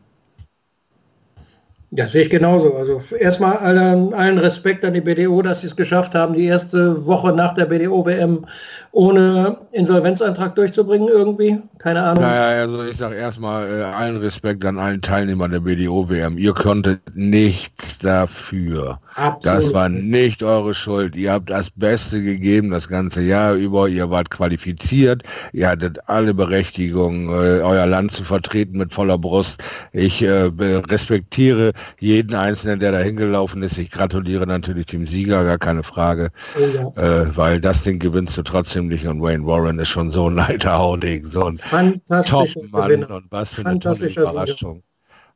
Ja, 1.93 2.07
sehe 2.07 2.21
ich 2.21 2.29
genauso. 2.29 2.73
Also 2.73 3.01
erstmal 3.19 3.57
allen, 3.57 4.13
allen 4.13 4.37
Respekt 4.37 4.85
an 4.85 4.93
die 4.93 5.01
BDO, 5.01 5.41
dass 5.41 5.59
sie 5.59 5.67
es 5.67 5.75
geschafft 5.75 6.15
haben, 6.15 6.35
die 6.35 6.45
erste 6.45 7.05
Woche 7.05 7.33
nach 7.33 7.53
der 7.53 7.65
BDO-WM 7.65 8.45
ohne 8.93 9.57
Insolvenzantrag 9.73 10.55
durchzubringen 10.55 11.09
irgendwie. 11.09 11.61
Keine 11.79 12.01
Ahnung. 12.01 12.23
Naja, 12.23 12.61
also 12.61 12.85
ich 12.85 12.95
sage 12.95 13.15
erstmal 13.15 13.67
äh, 13.67 13.83
allen 13.83 14.17
Respekt 14.17 14.63
an 14.63 14.79
allen 14.79 15.01
Teilnehmern 15.01 15.51
der 15.51 15.59
BDO-WM. 15.59 16.37
Ihr 16.37 16.53
konntet 16.53 17.01
nichts 17.13 17.97
dafür. 17.99 18.99
Absolut. 19.15 19.43
Das 19.45 19.73
war 19.73 19.89
nicht 19.89 20.43
eure 20.43 20.73
Schuld. 20.73 21.17
Ihr 21.17 21.33
habt 21.33 21.49
das 21.49 21.69
Beste 21.69 22.23
gegeben 22.23 22.71
das 22.71 22.87
ganze 22.87 23.21
Jahr 23.21 23.55
über. 23.55 23.89
Ihr 23.89 24.09
wart 24.09 24.29
qualifiziert. 24.29 25.23
Ihr 25.51 25.67
hattet 25.67 25.97
alle 26.07 26.33
Berechtigung, 26.33 27.27
äh, 27.27 27.59
euer 27.61 27.85
Land 27.85 28.11
zu 28.11 28.23
vertreten 28.23 28.77
mit 28.77 28.93
voller 28.93 29.17
Brust. 29.17 29.61
Ich 29.91 30.21
äh, 30.21 30.49
respektiere 30.89 31.73
jeden 31.99 32.35
Einzelnen, 32.35 32.79
der 32.79 32.91
da 32.91 32.99
hingelaufen 32.99 33.63
ist. 33.63 33.77
Ich 33.77 33.91
gratuliere 33.91 34.47
natürlich 34.47 34.87
dem 34.87 35.07
Sieger, 35.07 35.43
gar 35.43 35.57
keine 35.57 35.83
Frage. 35.83 36.29
Oh 36.57 36.95
ja. 36.95 37.21
Äh, 37.21 37.37
weil 37.37 37.61
das 37.61 37.83
Ding 37.83 37.99
gewinnst 37.99 38.37
du 38.37 38.43
trotzdem 38.43 38.87
nicht. 38.87 39.05
Und 39.07 39.21
Wayne 39.21 39.45
Warren 39.45 39.79
ist 39.79 39.89
schon 39.89 40.11
so 40.11 40.29
ein 40.29 40.39
alter 40.39 40.77
Hauding, 40.77 41.25
so 41.25 41.45
ein 41.45 41.57
Fantastischer 41.57 42.45
Top-Mann 42.53 43.03
und 43.03 43.25
was 43.29 43.53
für 43.53 43.65
eine 43.65 43.79
tolle 43.79 43.95
Fantastischer 43.95 44.25
Sieger. 44.25 44.31
Überraschung. 44.31 44.83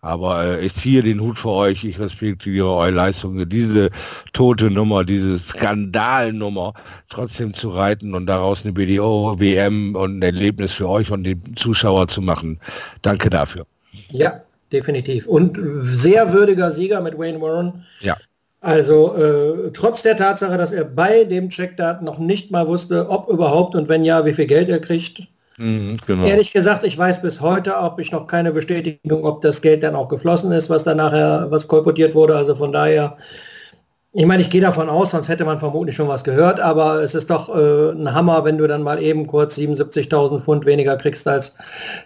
Aber 0.06 0.44
äh, 0.44 0.64
ich 0.64 0.76
ziehe 0.76 1.02
den 1.02 1.20
Hut 1.20 1.40
für 1.40 1.50
euch, 1.50 1.84
ich 1.84 1.98
respektiere 1.98 2.68
eure 2.68 2.92
Leistungen, 2.92 3.50
diese 3.50 3.90
tote 4.34 4.70
Nummer, 4.70 5.04
diese 5.04 5.40
Skandalnummer 5.40 6.74
trotzdem 7.10 7.56
zu 7.56 7.72
reiten 7.72 8.14
und 8.14 8.28
daraus 8.28 8.64
eine 8.64 8.74
BDO, 8.74 9.40
WM 9.40 9.96
und 9.96 10.20
ein 10.20 10.22
Erlebnis 10.22 10.74
für 10.74 10.88
euch 10.88 11.10
und 11.10 11.24
die 11.24 11.42
Zuschauer 11.56 12.08
zu 12.08 12.22
machen. 12.22 12.60
Danke 13.02 13.32
dafür. 13.32 13.66
Ja, 14.12 14.42
definitiv. 14.72 15.28
Und 15.28 15.60
sehr 15.82 16.34
würdiger 16.34 16.72
Sieger 16.72 17.02
mit 17.02 17.18
Wayne 17.18 17.42
Warren. 17.42 17.86
Ja. 18.02 18.18
Also 18.62 19.16
äh, 19.16 19.72
trotz 19.74 20.02
der 20.02 20.18
Tatsache, 20.18 20.58
dass 20.58 20.72
er 20.72 20.86
bei 20.86 21.24
dem 21.24 21.50
Checkdaten 21.50 22.06
noch 22.06 22.18
nicht 22.18 22.50
mal 22.52 22.68
wusste, 22.68 23.10
ob 23.10 23.30
überhaupt 23.30 23.76
und 23.76 23.90
wenn 23.90 24.04
ja, 24.04 24.26
wie 24.26 24.34
viel 24.34 24.48
Geld 24.48 24.70
er 24.70 24.80
kriegt. 24.80 25.22
Mhm, 25.58 25.98
genau. 26.06 26.26
Ehrlich 26.26 26.52
gesagt, 26.52 26.84
ich 26.84 26.98
weiß 26.98 27.22
bis 27.22 27.40
heute, 27.42 27.78
ob 27.78 28.00
ich 28.00 28.12
noch 28.12 28.28
keine 28.28 28.52
Bestätigung, 28.52 29.24
ob 29.24 29.42
das 29.42 29.62
Geld 29.62 29.84
dann 29.84 29.96
auch 29.96 30.10
geflossen 30.10 30.52
ist, 30.52 30.70
was 30.70 30.84
dann 30.84 30.98
nachher, 30.98 31.48
was 31.50 31.68
kolportiert 31.68 32.16
wurde. 32.16 32.36
Also 32.36 32.56
von 32.56 32.72
daher 32.74 33.18
Ich 34.18 34.26
meine, 34.26 34.42
ich 34.42 34.50
gehe 34.50 34.62
davon 34.62 34.90
aus, 34.90 35.12
sonst 35.12 35.28
hätte 35.28 35.44
man 35.44 35.60
vermutlich 35.60 35.96
schon 35.96 36.08
was 36.08 36.24
gehört, 36.24 36.60
aber 36.62 37.04
es 37.04 37.14
ist 37.16 37.30
doch 37.30 37.54
äh, 37.54 37.92
ein 37.92 38.14
Hammer, 38.14 38.46
wenn 38.46 38.58
du 38.58 38.66
dann 38.66 38.82
mal 38.82 39.02
eben 39.02 39.28
kurz 39.28 39.58
77.000 39.58 40.40
Pfund 40.40 40.66
weniger 40.66 40.96
kriegst 40.98 41.28
als 41.28 41.56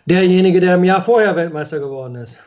derjenige, 0.07 0.59
der 0.59 0.75
im 0.75 0.83
Jahr 0.83 1.03
vorher 1.03 1.35
Weltmeister 1.35 1.79
geworden 1.79 2.15
ist. 2.15 2.39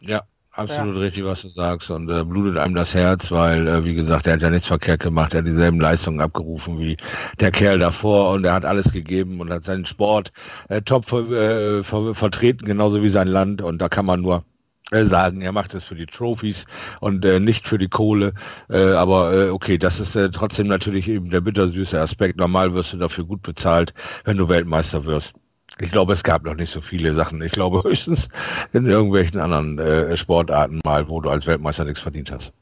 Ja, 0.00 0.22
absolut 0.52 0.94
ja. 0.96 1.00
richtig, 1.00 1.24
was 1.24 1.42
du 1.42 1.48
sagst. 1.50 1.90
Und 1.90 2.10
äh, 2.10 2.24
blutet 2.24 2.58
einem 2.58 2.74
das 2.74 2.94
Herz, 2.94 3.30
weil, 3.30 3.66
äh, 3.66 3.84
wie 3.84 3.94
gesagt, 3.94 4.26
er 4.26 4.34
hat 4.34 4.42
ja 4.42 4.50
nichts 4.50 4.68
verkehrt 4.68 5.00
gemacht. 5.00 5.34
Er 5.34 5.38
hat 5.38 5.46
dieselben 5.46 5.80
Leistungen 5.80 6.20
abgerufen 6.20 6.78
wie 6.78 6.96
der 7.40 7.50
Kerl 7.50 7.78
davor 7.78 8.32
und 8.32 8.44
er 8.44 8.54
hat 8.54 8.64
alles 8.64 8.92
gegeben 8.92 9.40
und 9.40 9.52
hat 9.52 9.64
seinen 9.64 9.86
Sport 9.86 10.32
äh, 10.68 10.82
top 10.82 11.10
äh, 11.12 11.82
ver 11.82 12.14
vertreten, 12.14 12.66
genauso 12.66 13.02
wie 13.02 13.10
sein 13.10 13.28
Land. 13.28 13.62
Und 13.62 13.78
da 13.78 13.88
kann 13.88 14.06
man 14.06 14.20
nur 14.22 14.44
äh, 14.92 15.04
sagen, 15.04 15.40
er 15.40 15.52
macht 15.52 15.74
es 15.74 15.84
für 15.84 15.96
die 15.96 16.06
Trophies 16.06 16.64
und 17.00 17.24
äh, 17.24 17.40
nicht 17.40 17.66
für 17.66 17.78
die 17.78 17.88
Kohle. 17.88 18.32
Äh, 18.70 18.92
aber 18.92 19.32
äh, 19.34 19.50
okay, 19.50 19.78
das 19.78 20.00
ist 20.00 20.14
äh, 20.16 20.30
trotzdem 20.30 20.68
natürlich 20.68 21.08
eben 21.08 21.30
der 21.30 21.40
bittersüße 21.40 22.00
Aspekt. 22.00 22.38
Normal 22.38 22.74
wirst 22.74 22.92
du 22.92 22.98
dafür 22.98 23.24
gut 23.24 23.42
bezahlt, 23.42 23.94
wenn 24.24 24.36
du 24.36 24.48
Weltmeister 24.48 25.04
wirst. 25.04 25.34
Ich 25.78 25.90
glaube, 25.90 26.14
es 26.14 26.22
gab 26.22 26.44
noch 26.44 26.54
nicht 26.54 26.72
so 26.72 26.80
viele 26.80 27.14
Sachen. 27.14 27.42
Ich 27.42 27.52
glaube 27.52 27.82
höchstens 27.88 28.28
in 28.72 28.86
irgendwelchen 28.86 29.40
anderen 29.40 29.78
äh, 29.78 30.16
Sportarten 30.16 30.80
mal, 30.84 31.08
wo 31.08 31.20
du 31.20 31.28
als 31.28 31.46
Weltmeister 31.46 31.84
nichts 31.84 32.00
verdient 32.00 32.30
hast. 32.30 32.52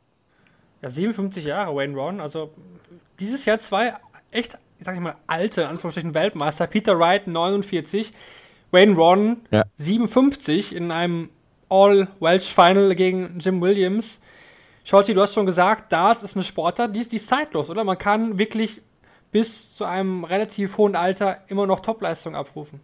Ja, 0.83 0.91
57 0.91 1.45
Jahre 1.45 1.75
Wayne 1.75 1.97
Ron. 1.97 2.21
Also 2.21 2.51
dieses 3.21 3.45
Jahr 3.45 3.61
zwei 3.61 3.95
echt, 4.31 4.59
sag 4.81 4.95
ich 4.97 5.01
mal, 5.01 5.17
alte, 5.27 5.69
Anführungsstrichen 5.69 6.15
Weltmeister. 6.15 6.67
Peter 6.67 6.99
Wright 6.99 7.27
49, 7.27 8.13
Wayne 8.73 8.95
Ron 8.97 9.37
ja. 9.51 9.65
57 9.77 10.75
in 10.75 10.91
einem 10.91 11.31
All-Welsh 11.69 12.53
Final 12.53 12.95
gegen 12.97 13.39
Jim 13.39 13.61
Williams. 13.61 14.21
Scholzi, 14.85 15.15
du 15.15 15.23
hast 15.23 15.35
schon 15.35 15.47
gesagt, 15.47 15.93
Dart 15.93 16.23
ist 16.23 16.37
eine 16.37 16.45
Sportart, 16.45 16.95
die 16.95 17.01
ist, 17.01 17.13
die 17.13 17.17
ist 17.17 17.29
zeitlos, 17.29 17.71
oder? 17.71 17.85
Man 17.85 17.97
kann 17.97 18.39
wirklich 18.39 18.83
bis 19.33 19.75
zu 19.75 19.85
einem 19.85 20.25
relativ 20.25 20.77
hohen 20.77 20.95
Alter 20.95 21.39
immer 21.49 21.67
noch 21.67 21.81
Topleistung 21.81 22.37
abrufen. 22.37 22.81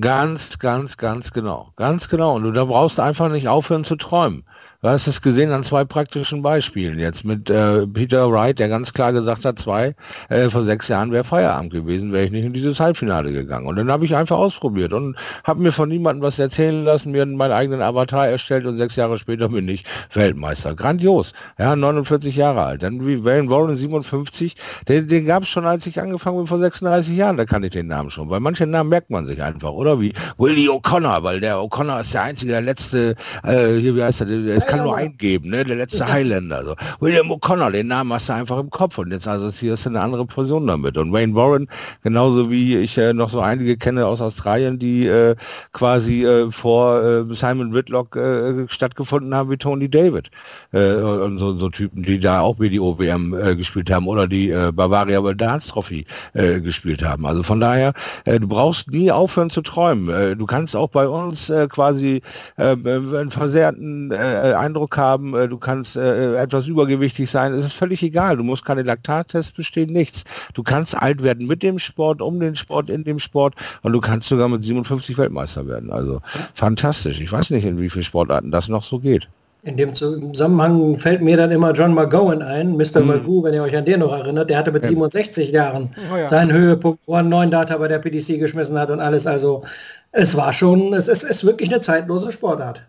Ganz, 0.00 0.58
ganz, 0.58 0.96
ganz 0.96 1.32
genau. 1.32 1.72
Ganz 1.76 2.08
genau. 2.08 2.36
Und 2.36 2.44
du 2.44 2.52
da 2.52 2.64
brauchst 2.64 2.98
einfach 2.98 3.28
nicht 3.28 3.48
aufhören 3.48 3.84
zu 3.84 3.96
träumen. 3.96 4.44
Du 4.84 4.88
hast 4.88 5.06
es 5.06 5.22
gesehen 5.22 5.52
an 5.52 5.62
zwei 5.62 5.84
praktischen 5.84 6.42
Beispielen. 6.42 6.98
Jetzt 6.98 7.24
mit 7.24 7.48
äh, 7.48 7.86
Peter 7.86 8.32
Wright, 8.32 8.58
der 8.58 8.68
ganz 8.68 8.92
klar 8.92 9.12
gesagt 9.12 9.44
hat, 9.44 9.56
zwei, 9.60 9.94
äh, 10.28 10.50
vor 10.50 10.64
sechs 10.64 10.88
Jahren 10.88 11.12
wäre 11.12 11.22
Feierabend 11.22 11.72
gewesen, 11.72 12.12
wäre 12.12 12.24
ich 12.24 12.32
nicht 12.32 12.44
in 12.44 12.52
dieses 12.52 12.80
Halbfinale 12.80 13.30
gegangen. 13.32 13.68
Und 13.68 13.76
dann 13.76 13.92
habe 13.92 14.04
ich 14.04 14.16
einfach 14.16 14.38
ausprobiert 14.38 14.92
und 14.92 15.14
habe 15.44 15.62
mir 15.62 15.70
von 15.70 15.88
niemandem 15.88 16.24
was 16.24 16.36
erzählen 16.40 16.82
lassen, 16.82 17.12
mir 17.12 17.24
meinen 17.24 17.52
eigenen 17.52 17.80
Avatar 17.80 18.26
erstellt 18.26 18.66
und 18.66 18.76
sechs 18.76 18.96
Jahre 18.96 19.20
später 19.20 19.50
bin 19.50 19.68
ich 19.68 19.84
Weltmeister. 20.14 20.74
Grandios. 20.74 21.32
Ja, 21.60 21.76
49 21.76 22.34
Jahre 22.34 22.64
alt. 22.64 22.82
Dann 22.82 23.06
wie 23.06 23.24
Wayne 23.24 23.48
Warren 23.48 23.76
57, 23.76 24.56
den, 24.88 25.06
den 25.06 25.26
gab 25.26 25.44
es 25.44 25.48
schon, 25.48 25.64
als 25.64 25.86
ich 25.86 26.00
angefangen 26.00 26.38
bin 26.38 26.48
vor 26.48 26.58
36 26.58 27.16
Jahren, 27.16 27.36
da 27.36 27.44
kann 27.44 27.62
ich 27.62 27.70
den 27.70 27.86
Namen 27.86 28.10
schon. 28.10 28.28
Weil 28.30 28.40
manche 28.40 28.66
Namen 28.66 28.90
merkt 28.90 29.10
man 29.10 29.28
sich 29.28 29.40
einfach, 29.40 29.70
oder? 29.70 30.00
Wie 30.00 30.12
Willie 30.38 30.70
O'Connor, 30.70 31.22
weil 31.22 31.38
der 31.38 31.58
O'Connor 31.58 32.00
ist 32.00 32.12
der 32.14 32.22
einzige, 32.24 32.50
der 32.50 32.62
letzte, 32.62 33.14
äh, 33.44 33.76
hier, 33.76 33.94
wie 33.94 34.02
heißt 34.02 34.22
er, 34.22 34.26
der, 34.26 34.38
der 34.40 34.71
kann 34.72 34.84
nur 34.84 34.96
eingeben, 34.96 35.50
ne? 35.50 35.64
Der 35.64 35.76
letzte 35.76 36.06
Highlander. 36.06 36.64
So. 36.64 36.74
William 37.00 37.30
O'Connor, 37.30 37.70
den 37.70 37.88
Namen 37.88 38.12
hast 38.12 38.28
du 38.28 38.34
einfach 38.34 38.58
im 38.58 38.70
Kopf 38.70 38.98
und 38.98 39.10
jetzt 39.12 39.28
assoziierst 39.28 39.86
du 39.86 39.90
eine 39.90 40.00
andere 40.00 40.26
Person 40.26 40.66
damit. 40.66 40.96
Und 40.96 41.12
Wayne 41.12 41.34
Warren, 41.34 41.68
genauso 42.02 42.50
wie 42.50 42.76
ich 42.76 42.96
äh, 42.98 43.12
noch 43.12 43.30
so 43.30 43.40
einige 43.40 43.76
kenne 43.76 44.06
aus 44.06 44.20
Australien, 44.20 44.78
die 44.78 45.06
äh, 45.06 45.36
quasi 45.72 46.24
äh, 46.24 46.50
vor 46.50 47.02
äh, 47.02 47.34
Simon 47.34 47.74
Whitlock 47.74 48.16
äh, 48.16 48.66
stattgefunden 48.68 49.34
haben 49.34 49.50
wie 49.50 49.56
Tony 49.56 49.88
David. 49.88 50.30
Äh, 50.72 50.94
und 50.94 51.38
so, 51.38 51.56
so 51.56 51.68
Typen, 51.68 52.02
die 52.02 52.18
da 52.18 52.40
auch 52.40 52.56
BDO 52.56 52.98
WM 52.98 53.34
äh, 53.34 53.56
gespielt 53.56 53.90
haben 53.90 54.06
oder 54.06 54.26
die 54.26 54.52
Bavaria 54.72 55.20
Dance 55.34 55.68
Trophy 55.68 56.04
gespielt 56.34 57.02
haben. 57.02 57.26
Also 57.26 57.42
von 57.42 57.60
daher, 57.60 57.92
du 58.24 58.46
brauchst 58.46 58.90
nie 58.90 59.10
aufhören 59.10 59.50
zu 59.50 59.62
träumen. 59.62 60.38
Du 60.38 60.46
kannst 60.46 60.74
auch 60.76 60.88
bei 60.88 61.06
uns 61.06 61.50
äh, 61.50 61.68
quasi 61.68 62.22
einen 62.56 63.30
versehrten 63.30 64.10
äh, 64.10 64.52
Eindruck 64.62 64.96
haben, 64.96 65.34
äh, 65.34 65.48
du 65.48 65.58
kannst 65.58 65.96
äh, 65.96 66.36
etwas 66.36 66.66
übergewichtig 66.66 67.30
sein, 67.30 67.52
es 67.54 67.66
ist 67.66 67.74
völlig 67.74 68.02
egal. 68.02 68.36
Du 68.36 68.42
musst 68.42 68.64
keine 68.64 68.82
Laktattests 68.82 69.52
bestehen, 69.52 69.92
nichts. 69.92 70.24
Du 70.54 70.62
kannst 70.62 70.96
alt 70.96 71.22
werden 71.22 71.46
mit 71.46 71.62
dem 71.62 71.78
Sport, 71.78 72.22
um 72.22 72.40
den 72.40 72.56
Sport, 72.56 72.90
in 72.90 73.04
dem 73.04 73.18
Sport 73.18 73.54
und 73.82 73.92
du 73.92 74.00
kannst 74.00 74.28
sogar 74.28 74.48
mit 74.48 74.64
57 74.64 75.18
Weltmeister 75.18 75.66
werden. 75.66 75.92
Also 75.92 76.20
fantastisch. 76.54 77.20
Ich 77.20 77.32
weiß 77.32 77.50
nicht, 77.50 77.64
in 77.64 77.80
wie 77.80 77.90
vielen 77.90 78.04
Sportarten 78.04 78.50
das 78.50 78.68
noch 78.68 78.84
so 78.84 78.98
geht. 78.98 79.28
In 79.64 79.76
dem 79.76 79.94
Zusammenhang 79.94 80.98
fällt 80.98 81.22
mir 81.22 81.36
dann 81.36 81.52
immer 81.52 81.72
John 81.72 81.94
McGowan 81.94 82.42
ein, 82.42 82.76
Mr. 82.76 83.00
Mhm. 83.00 83.06
Magoo, 83.06 83.44
wenn 83.44 83.54
ihr 83.54 83.62
euch 83.62 83.76
an 83.76 83.84
den 83.84 84.00
noch 84.00 84.12
erinnert, 84.12 84.50
der 84.50 84.58
hatte 84.58 84.72
mit 84.72 84.82
ja. 84.82 84.90
67 84.90 85.52
Jahren 85.52 85.90
oh 86.12 86.16
ja. 86.16 86.26
seinen 86.26 86.52
Höhepunkt, 86.52 87.00
wo 87.06 87.12
er 87.12 87.20
einen 87.20 87.28
neuen 87.28 87.52
Data 87.52 87.78
bei 87.78 87.86
der 87.86 88.00
PDC 88.00 88.40
geschmissen 88.40 88.76
hat 88.76 88.90
und 88.90 88.98
alles. 88.98 89.24
Also 89.24 89.62
es 90.10 90.36
war 90.36 90.52
schon, 90.52 90.92
es 90.94 91.06
ist, 91.06 91.22
ist 91.22 91.44
wirklich 91.44 91.70
eine 91.70 91.80
zeitlose 91.80 92.32
Sportart. 92.32 92.82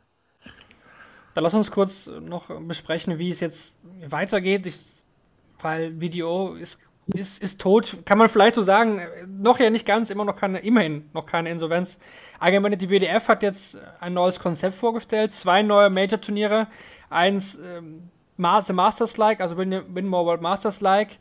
Dann 1.34 1.43
lass 1.43 1.53
uns 1.53 1.71
kurz 1.71 2.07
noch 2.07 2.47
besprechen, 2.61 3.19
wie 3.19 3.29
es 3.29 3.39
jetzt 3.39 3.73
weitergeht. 4.07 4.65
Ich, 4.65 4.77
weil 5.59 5.99
Video 5.99 6.53
ist, 6.53 6.79
ist, 7.07 7.41
ist 7.41 7.59
tot, 7.59 7.97
kann 8.05 8.17
man 8.17 8.29
vielleicht 8.29 8.55
so 8.55 8.61
sagen. 8.61 9.01
Noch 9.27 9.59
ja 9.59 9.69
nicht 9.69 9.86
ganz, 9.86 10.09
immer 10.09 10.25
noch 10.25 10.36
keine, 10.36 10.59
immerhin 10.59 11.09
noch 11.13 11.25
keine 11.25 11.49
Insolvenz. 11.49 11.97
Allgemein, 12.39 12.77
die 12.77 12.89
WDF 12.89 13.27
hat 13.27 13.43
jetzt 13.43 13.77
ein 13.99 14.13
neues 14.13 14.39
Konzept 14.39 14.75
vorgestellt. 14.75 15.34
Zwei 15.34 15.63
neue 15.63 15.89
Major-Turniere. 15.89 16.67
Eins 17.09 17.55
ähm, 17.55 18.09
Masters-like, 18.38 19.41
also 19.41 19.57
Winmore 19.57 20.25
World 20.25 20.41
Masters-like 20.41 21.17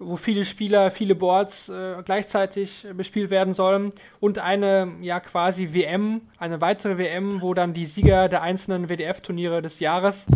wo 0.00 0.16
viele 0.16 0.44
Spieler, 0.44 0.90
viele 0.90 1.14
Boards 1.14 1.68
äh, 1.68 2.02
gleichzeitig 2.04 2.86
bespielt 2.96 3.30
werden 3.30 3.54
sollen 3.54 3.92
und 4.18 4.38
eine 4.38 4.94
ja 5.02 5.20
quasi 5.20 5.74
WM, 5.74 6.22
eine 6.38 6.60
weitere 6.60 6.98
WM, 6.98 7.42
wo 7.42 7.54
dann 7.54 7.74
die 7.74 7.84
Sieger 7.84 8.28
der 8.28 8.42
einzelnen 8.42 8.88
WDF-Turniere 8.88 9.60
des 9.62 9.78
Jahres 9.78 10.26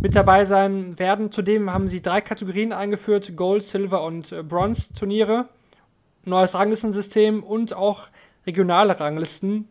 mit 0.00 0.16
dabei 0.16 0.46
sein 0.46 0.98
werden. 0.98 1.30
Zudem 1.30 1.72
haben 1.72 1.88
sie 1.88 2.00
drei 2.00 2.20
Kategorien 2.22 2.72
eingeführt: 2.72 3.36
Gold, 3.36 3.62
Silver 3.62 4.02
und 4.02 4.32
äh, 4.32 4.42
Bronze-Turniere, 4.42 5.48
neues 6.24 6.54
Ranglistensystem 6.54 7.42
und 7.42 7.74
auch 7.74 8.08
regionale 8.46 8.98
Ranglisten. 8.98 9.68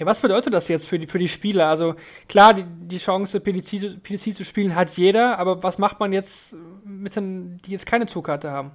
Ja, 0.00 0.06
was 0.06 0.22
bedeutet 0.22 0.54
das 0.54 0.66
jetzt 0.68 0.88
für 0.88 0.98
die, 0.98 1.06
für 1.06 1.18
die 1.18 1.28
Spieler? 1.28 1.66
Also 1.66 1.94
klar, 2.26 2.54
die, 2.54 2.64
die 2.64 2.96
Chance, 2.96 3.38
PDC, 3.38 4.02
PDC 4.02 4.34
zu 4.34 4.44
spielen, 4.46 4.74
hat 4.74 4.88
jeder, 4.96 5.38
aber 5.38 5.62
was 5.62 5.76
macht 5.76 6.00
man 6.00 6.14
jetzt 6.14 6.54
mit 6.86 7.14
den, 7.14 7.60
die 7.66 7.72
jetzt 7.72 7.84
keine 7.84 8.06
Zugkarte 8.06 8.50
haben? 8.50 8.70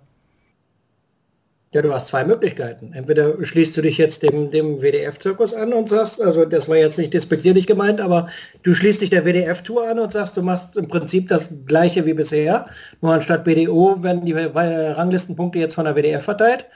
Ja, 1.74 1.82
du 1.82 1.92
hast 1.92 2.08
zwei 2.10 2.24
Möglichkeiten. 2.24 2.94
Entweder 2.94 3.44
schließt 3.44 3.76
du 3.76 3.82
dich 3.82 3.98
jetzt 3.98 4.22
dem, 4.22 4.52
dem 4.52 4.84
WDF-Zirkus 4.84 5.56
an 5.56 5.74
und 5.74 5.90
sagst, 5.90 6.22
also 6.22 6.46
das 6.46 6.70
war 6.70 6.78
jetzt 6.78 7.00
nicht 7.00 7.12
despektierlich 7.12 7.66
gemeint, 7.66 8.00
aber 8.00 8.30
du 8.62 8.76
schließt 8.76 9.02
dich 9.02 9.10
der 9.10 9.26
WDF-Tour 9.26 9.90
an 9.90 9.98
und 9.98 10.12
sagst, 10.12 10.38
du 10.38 10.44
machst 10.44 10.76
im 10.76 10.88
Prinzip 10.88 11.28
das 11.28 11.66
gleiche 11.66 12.06
wie 12.06 12.14
bisher, 12.14 12.68
nur 13.02 13.14
anstatt 13.14 13.44
BDO 13.46 14.04
werden 14.04 14.26
die 14.26 14.34
Ranglistenpunkte 14.34 15.58
jetzt 15.58 15.74
von 15.74 15.86
der 15.86 15.96
WDF 15.96 16.24
verteilt. 16.24 16.68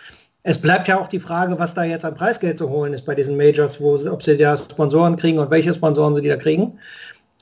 Es 0.43 0.57
bleibt 0.57 0.87
ja 0.87 0.99
auch 0.99 1.07
die 1.07 1.19
Frage, 1.19 1.59
was 1.59 1.73
da 1.73 1.83
jetzt 1.83 2.05
an 2.05 2.15
Preisgeld 2.15 2.57
zu 2.57 2.69
holen 2.69 2.93
ist 2.93 3.05
bei 3.05 3.13
diesen 3.13 3.35
Majors, 3.35 3.81
wo, 3.81 3.95
ob 4.09 4.23
sie 4.23 4.37
da 4.37 4.55
Sponsoren 4.55 5.15
kriegen 5.15 5.39
und 5.39 5.51
welche 5.51 5.73
Sponsoren 5.73 6.15
sie 6.15 6.27
da 6.27 6.37
kriegen. 6.37 6.79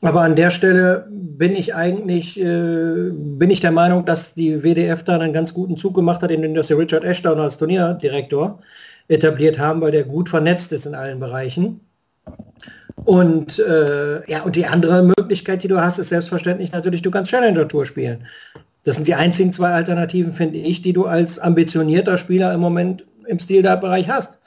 Aber 0.02 0.22
an 0.22 0.36
der 0.36 0.52
Stelle 0.52 1.08
bin 1.10 1.56
ich 1.56 1.74
eigentlich, 1.74 2.40
äh, 2.40 3.10
bin 3.12 3.50
ich 3.50 3.60
der 3.60 3.72
Meinung, 3.72 4.06
dass 4.06 4.36
die 4.36 4.64
WDF 4.64 5.04
da 5.04 5.20
einen 5.20 5.34
ganz 5.34 5.54
guten 5.54 5.78
Zug 5.78 5.96
gemacht 5.96 6.22
hat, 6.22 6.32
indem 6.32 6.62
sie 6.62 6.74
Richard 6.74 7.04
Ashdown 7.04 7.40
als 7.40 7.58
Turnierdirektor 7.58 8.60
etabliert 9.08 9.58
haben, 9.58 9.82
weil 9.82 9.92
der 9.92 10.04
gut 10.04 10.30
vernetzt 10.30 10.72
ist 10.72 10.86
in 10.86 10.94
allen 10.94 11.20
Bereichen. 11.20 11.80
Und 13.06 13.58
äh, 13.60 14.30
ja, 14.30 14.44
und 14.44 14.56
die 14.56 14.66
andere 14.66 15.02
Möglichkeit, 15.02 15.64
die 15.64 15.68
du 15.68 15.80
hast, 15.80 15.98
ist 15.98 16.10
selbstverständlich 16.10 16.72
natürlich, 16.72 17.02
du 17.02 17.10
kannst 17.10 17.32
Challenger 17.32 17.68
Tour 17.68 17.86
spielen. 17.86 18.26
Das 18.88 18.96
sind 18.96 19.10
die 19.10 19.16
einzigen 19.16 19.52
zwei 19.52 19.72
Alternativen, 19.72 20.32
finde 20.32 20.60
ich, 20.60 20.82
die 20.82 20.94
du 20.94 21.08
als 21.08 21.40
ambitionierter 21.40 22.18
Spieler 22.18 22.54
im 22.54 22.62
Moment 22.62 23.06
im 23.26 23.38
Stil-Bereich 23.38 24.08
hast. 24.08 24.40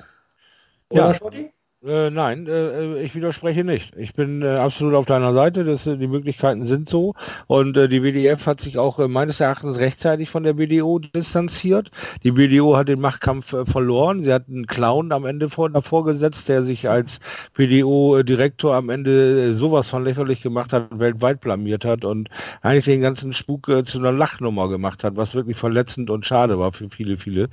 Oder, 0.89 1.09
ja. 1.09 1.13
Schotti? 1.15 1.53
Äh, 1.83 2.11
nein, 2.11 2.47
äh, 2.47 2.99
äh, 2.99 3.03
ich 3.03 3.15
widerspreche 3.15 3.65
nicht. 3.65 3.97
Ich 3.97 4.13
bin 4.13 4.43
äh, 4.43 4.49
absolut 4.49 4.95
auf 4.95 5.07
deiner 5.07 5.33
Seite. 5.33 5.65
Das, 5.65 5.87
äh, 5.87 5.97
die 5.97 6.09
Möglichkeiten 6.09 6.67
sind 6.67 6.91
so. 6.91 7.15
Und 7.47 7.75
äh, 7.79 7.89
die 7.89 8.03
WDF 8.03 8.45
hat 8.45 8.61
sich 8.61 8.77
auch 8.77 8.99
meines 9.09 9.41
Erachtens 9.41 9.79
rechtzeitig 9.79 10.29
von 10.29 10.43
der 10.43 10.53
BDO 10.53 10.99
distanziert. 10.99 11.91
Die 12.23 12.33
BDO 12.33 12.77
hat 12.77 12.89
den 12.89 13.01
Machtkampf 13.01 13.55
verloren. 13.65 14.23
Sie 14.23 14.31
hat 14.31 14.47
einen 14.47 14.67
Clown 14.67 15.11
am 15.11 15.25
Ende 15.25 15.49
vor, 15.49 15.71
davor 15.71 16.05
gesetzt, 16.05 16.51
der 16.51 16.65
sich 16.65 16.87
als 16.87 17.19
BDO-Direktor 17.55 18.75
am 18.75 18.91
Ende 18.91 19.55
sowas 19.57 19.89
von 19.89 20.05
lächerlich 20.05 20.43
gemacht 20.43 20.75
hat, 20.75 20.87
weltweit 20.99 21.41
blamiert 21.41 21.87
hat 21.87 22.05
und 22.05 22.29
eigentlich 22.61 22.85
den 22.85 23.01
ganzen 23.01 23.33
Spuk 23.33 23.73
zu 23.87 23.99
einer 23.99 24.13
Lachnummer 24.13 24.69
gemacht 24.69 25.03
hat, 25.03 25.17
was 25.17 25.35
wirklich 25.35 25.57
verletzend 25.57 26.11
und 26.11 26.27
schade 26.27 26.59
war 26.59 26.73
für 26.73 26.91
viele, 26.91 27.17
viele 27.17 27.49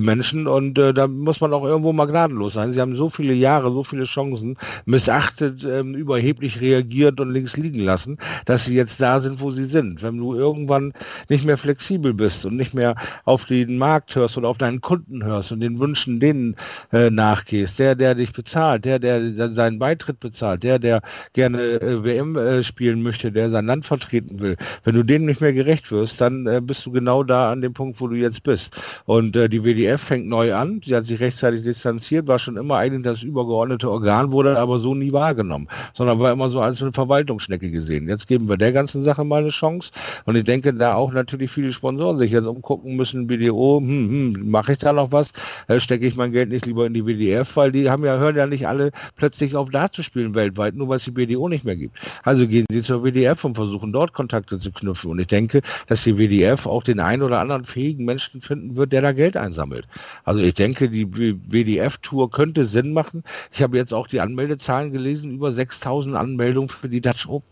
Menschen. 0.00 0.46
Und 0.48 0.74
da 0.74 1.06
muss 1.06 1.40
man 1.40 1.52
auch 1.52 1.64
irgendwo 1.64 1.92
mal 1.92 2.06
gnadenlos 2.06 2.54
sein. 2.54 2.72
Sie 2.72 2.80
haben 2.80 2.96
so 2.96 3.10
viele 3.10 3.32
Jahre 3.34 3.59
Jahre 3.60 3.72
so 3.72 3.84
viele 3.84 4.04
Chancen 4.04 4.56
missachtet, 4.86 5.64
ähm, 5.64 5.94
überheblich 5.94 6.60
reagiert 6.60 7.20
und 7.20 7.32
links 7.32 7.56
liegen 7.56 7.80
lassen, 7.80 8.18
dass 8.46 8.64
sie 8.64 8.74
jetzt 8.74 9.00
da 9.00 9.20
sind, 9.20 9.40
wo 9.40 9.50
sie 9.50 9.64
sind. 9.64 10.02
Wenn 10.02 10.16
du 10.16 10.34
irgendwann 10.34 10.92
nicht 11.28 11.44
mehr 11.44 11.58
flexibel 11.58 12.14
bist 12.14 12.44
und 12.44 12.56
nicht 12.56 12.74
mehr 12.74 12.94
auf 13.24 13.44
den 13.44 13.78
Markt 13.78 14.14
hörst 14.14 14.38
oder 14.38 14.48
auf 14.48 14.58
deinen 14.58 14.80
Kunden 14.80 15.24
hörst 15.24 15.52
und 15.52 15.60
den 15.60 15.78
Wünschen 15.78 16.20
denen 16.20 16.56
äh, 16.92 17.10
nachgehst, 17.10 17.78
der, 17.78 17.94
der 17.94 18.14
dich 18.14 18.32
bezahlt, 18.32 18.84
der, 18.84 18.98
der 18.98 19.54
seinen 19.54 19.78
Beitritt 19.78 20.20
bezahlt, 20.20 20.62
der, 20.62 20.78
der 20.78 21.02
gerne 21.34 21.60
äh, 21.80 22.02
WM 22.02 22.36
äh, 22.36 22.62
spielen 22.62 23.02
möchte, 23.02 23.30
der 23.30 23.50
sein 23.50 23.66
Land 23.66 23.86
vertreten 23.86 24.40
will, 24.40 24.56
wenn 24.84 24.94
du 24.94 25.02
denen 25.02 25.26
nicht 25.26 25.40
mehr 25.40 25.52
gerecht 25.52 25.90
wirst, 25.90 26.20
dann 26.20 26.46
äh, 26.46 26.60
bist 26.62 26.86
du 26.86 26.90
genau 26.90 27.22
da 27.22 27.52
an 27.52 27.60
dem 27.60 27.74
Punkt, 27.74 28.00
wo 28.00 28.08
du 28.08 28.16
jetzt 28.16 28.42
bist. 28.42 28.74
Und 29.04 29.36
äh, 29.36 29.48
die 29.48 29.62
WDF 29.62 30.00
fängt 30.00 30.26
neu 30.26 30.54
an, 30.54 30.80
sie 30.84 30.96
hat 30.96 31.06
sich 31.06 31.20
rechtzeitig 31.20 31.62
distanziert, 31.62 32.26
war 32.26 32.38
schon 32.38 32.56
immer 32.56 32.76
eigentlich 32.76 33.04
das 33.04 33.22
übergeordnete 33.22 33.49
Organ, 33.50 34.32
wurde 34.32 34.58
aber 34.58 34.80
so 34.80 34.94
nie 34.94 35.12
wahrgenommen, 35.12 35.68
sondern 35.94 36.18
war 36.18 36.32
immer 36.32 36.50
so 36.50 36.60
als 36.60 36.80
eine 36.82 36.92
Verwaltungsschnecke 36.92 37.70
gesehen. 37.70 38.08
Jetzt 38.08 38.26
geben 38.26 38.48
wir 38.48 38.56
der 38.56 38.72
ganzen 38.72 39.04
Sache 39.04 39.24
mal 39.24 39.42
eine 39.42 39.50
Chance 39.50 39.90
und 40.24 40.36
ich 40.36 40.44
denke, 40.44 40.72
da 40.74 40.94
auch 40.94 41.12
natürlich 41.12 41.50
viele 41.50 41.72
Sponsoren 41.72 42.18
sich 42.18 42.30
jetzt 42.30 42.46
umgucken 42.46 42.96
müssen, 42.96 43.26
BDO, 43.26 43.78
hm, 43.80 44.34
hm, 44.34 44.50
mache 44.50 44.72
ich 44.72 44.78
da 44.78 44.92
noch 44.92 45.12
was, 45.12 45.32
äh, 45.68 45.80
stecke 45.80 46.06
ich 46.06 46.16
mein 46.16 46.32
Geld 46.32 46.50
nicht 46.50 46.66
lieber 46.66 46.86
in 46.86 46.94
die 46.94 47.04
WDF, 47.04 47.56
weil 47.56 47.72
die 47.72 47.90
haben 47.90 48.04
ja, 48.04 48.18
hören 48.18 48.36
ja 48.36 48.46
nicht 48.46 48.66
alle 48.66 48.90
plötzlich 49.16 49.56
auf 49.56 49.70
da 49.70 49.90
zu 49.90 50.02
spielen 50.02 50.34
weltweit, 50.34 50.74
nur 50.74 50.88
weil 50.88 50.98
es 50.98 51.04
die 51.04 51.10
BDO 51.10 51.48
nicht 51.48 51.64
mehr 51.64 51.76
gibt. 51.76 51.96
Also 52.22 52.46
gehen 52.46 52.66
sie 52.70 52.82
zur 52.82 53.04
WDF 53.04 53.44
und 53.44 53.54
versuchen 53.54 53.92
dort 53.92 54.12
Kontakte 54.12 54.58
zu 54.58 54.72
knüpfen 54.72 55.10
und 55.10 55.18
ich 55.18 55.26
denke, 55.26 55.62
dass 55.86 56.02
die 56.04 56.16
WDF 56.16 56.66
auch 56.66 56.82
den 56.82 57.00
einen 57.00 57.22
oder 57.22 57.40
anderen 57.40 57.64
fähigen 57.64 58.04
Menschen 58.04 58.40
finden 58.40 58.76
wird, 58.76 58.92
der 58.92 59.02
da 59.02 59.12
Geld 59.12 59.36
einsammelt. 59.36 59.86
Also 60.24 60.40
ich 60.40 60.54
denke, 60.54 60.88
die 60.88 61.06
WDF-Tour 61.10 62.30
könnte 62.30 62.64
Sinn 62.64 62.92
machen. 62.92 63.22
Ich 63.52 63.62
habe 63.62 63.76
jetzt 63.76 63.92
auch 63.92 64.06
die 64.06 64.20
Anmeldezahlen 64.20 64.92
gelesen, 64.92 65.30
über 65.30 65.52
6000 65.52 66.16
Anmeldungen 66.16 66.68
für 66.68 66.88
die 66.88 67.00
Dutch 67.00 67.28
Open. 67.28 67.48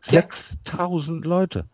6000 0.00 1.24
Leute. 1.24 1.64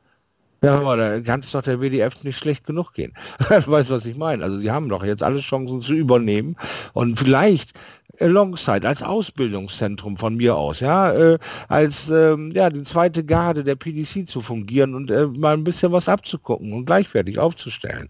Ja, 0.64 0.78
aber 0.78 0.96
da 0.96 1.20
kann 1.20 1.40
es 1.40 1.50
doch 1.50 1.62
der 1.62 1.80
WDF 1.80 2.22
nicht 2.22 2.38
schlecht 2.38 2.64
genug 2.66 2.94
gehen. 2.94 3.12
du 3.48 3.68
weißt, 3.68 3.90
was 3.90 4.06
ich 4.06 4.16
meine. 4.16 4.44
Also 4.44 4.60
sie 4.60 4.70
haben 4.70 4.88
doch 4.88 5.02
jetzt 5.02 5.22
alle 5.22 5.40
Chancen 5.40 5.82
zu 5.82 5.92
übernehmen 5.92 6.56
und 6.92 7.18
vielleicht 7.18 7.72
alongside 8.20 8.86
als 8.86 9.02
Ausbildungszentrum 9.02 10.16
von 10.16 10.36
mir 10.36 10.56
aus, 10.56 10.80
ja, 10.80 11.12
äh, 11.12 11.38
als 11.68 12.10
ähm, 12.10 12.52
ja 12.54 12.70
die 12.70 12.82
zweite 12.82 13.24
Garde 13.24 13.64
der 13.64 13.74
PDC 13.74 14.28
zu 14.28 14.40
fungieren 14.40 14.94
und 14.94 15.10
äh, 15.10 15.26
mal 15.26 15.54
ein 15.54 15.64
bisschen 15.64 15.90
was 15.92 16.08
abzugucken 16.08 16.72
und 16.72 16.84
gleichwertig 16.84 17.38
aufzustellen. 17.38 18.08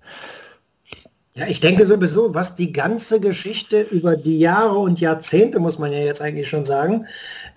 Ja, 1.34 1.46
ich 1.46 1.60
denke 1.60 1.86
sowieso, 1.86 2.34
was 2.34 2.56
die 2.56 2.72
ganze 2.72 3.18
Geschichte 3.18 3.80
über 3.80 4.16
die 4.16 4.38
Jahre 4.38 4.76
und 4.76 5.00
Jahrzehnte, 5.00 5.60
muss 5.60 5.78
man 5.78 5.90
ja 5.90 6.00
jetzt 6.00 6.20
eigentlich 6.20 6.48
schon 6.48 6.66
sagen, 6.66 7.06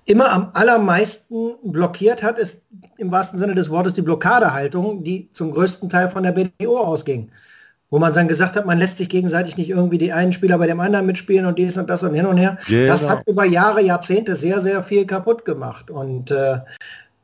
immer 0.05 0.31
am 0.31 0.51
allermeisten 0.53 1.55
blockiert 1.61 2.23
hat, 2.23 2.39
ist 2.39 2.67
im 2.97 3.11
wahrsten 3.11 3.37
Sinne 3.37 3.53
des 3.53 3.69
Wortes 3.69 3.93
die 3.93 4.01
Blockadehaltung, 4.01 5.03
die 5.03 5.29
zum 5.33 5.51
größten 5.51 5.89
Teil 5.89 6.09
von 6.09 6.23
der 6.23 6.31
BDO 6.31 6.77
ausging. 6.77 7.31
Wo 7.89 7.99
man 7.99 8.13
dann 8.13 8.29
gesagt 8.29 8.55
hat, 8.55 8.65
man 8.65 8.79
lässt 8.79 8.97
sich 8.97 9.09
gegenseitig 9.09 9.57
nicht 9.57 9.69
irgendwie 9.69 9.97
die 9.97 10.13
einen 10.13 10.33
Spieler 10.33 10.57
bei 10.57 10.67
dem 10.67 10.79
anderen 10.79 11.05
mitspielen 11.05 11.45
und 11.45 11.59
dies 11.59 11.77
und 11.77 11.89
das 11.89 12.01
und 12.01 12.13
hin 12.13 12.25
und 12.25 12.37
her. 12.37 12.57
Genau. 12.67 12.87
Das 12.87 13.07
hat 13.07 13.27
über 13.27 13.45
Jahre, 13.45 13.81
Jahrzehnte 13.81 14.35
sehr, 14.35 14.61
sehr 14.61 14.83
viel 14.83 15.05
kaputt 15.05 15.45
gemacht. 15.45 15.91
Und 15.91 16.31
äh, 16.31 16.59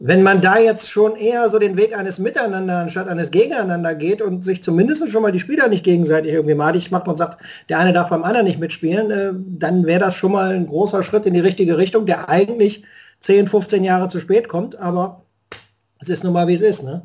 wenn 0.03 0.23
man 0.23 0.41
da 0.41 0.57
jetzt 0.57 0.89
schon 0.89 1.15
eher 1.15 1.47
so 1.47 1.59
den 1.59 1.77
Weg 1.77 1.95
eines 1.95 2.17
Miteinander 2.17 2.79
anstatt 2.79 3.07
eines 3.07 3.29
Gegeneinander 3.29 3.93
geht 3.93 4.23
und 4.23 4.43
sich 4.43 4.63
zumindest 4.63 5.07
schon 5.11 5.21
mal 5.21 5.31
die 5.31 5.39
Spieler 5.39 5.67
nicht 5.67 5.83
gegenseitig 5.83 6.33
irgendwie 6.33 6.55
madig 6.55 6.89
macht 6.89 7.07
und 7.07 7.17
sagt, 7.17 7.39
der 7.69 7.77
eine 7.77 7.93
darf 7.93 8.09
beim 8.09 8.23
anderen 8.23 8.47
nicht 8.47 8.59
mitspielen, 8.59 9.11
äh, 9.11 9.31
dann 9.59 9.85
wäre 9.85 9.99
das 9.99 10.15
schon 10.15 10.31
mal 10.31 10.53
ein 10.53 10.65
großer 10.65 11.03
Schritt 11.03 11.27
in 11.27 11.35
die 11.35 11.39
richtige 11.39 11.77
Richtung, 11.77 12.07
der 12.07 12.29
eigentlich 12.29 12.83
10, 13.19 13.47
15 13.47 13.83
Jahre 13.83 14.07
zu 14.07 14.19
spät 14.19 14.47
kommt, 14.49 14.75
aber 14.75 15.23
es 15.99 16.09
ist 16.09 16.23
nun 16.23 16.33
mal, 16.33 16.47
wie 16.47 16.55
es 16.55 16.61
ist. 16.61 16.81
Ne? 16.81 17.03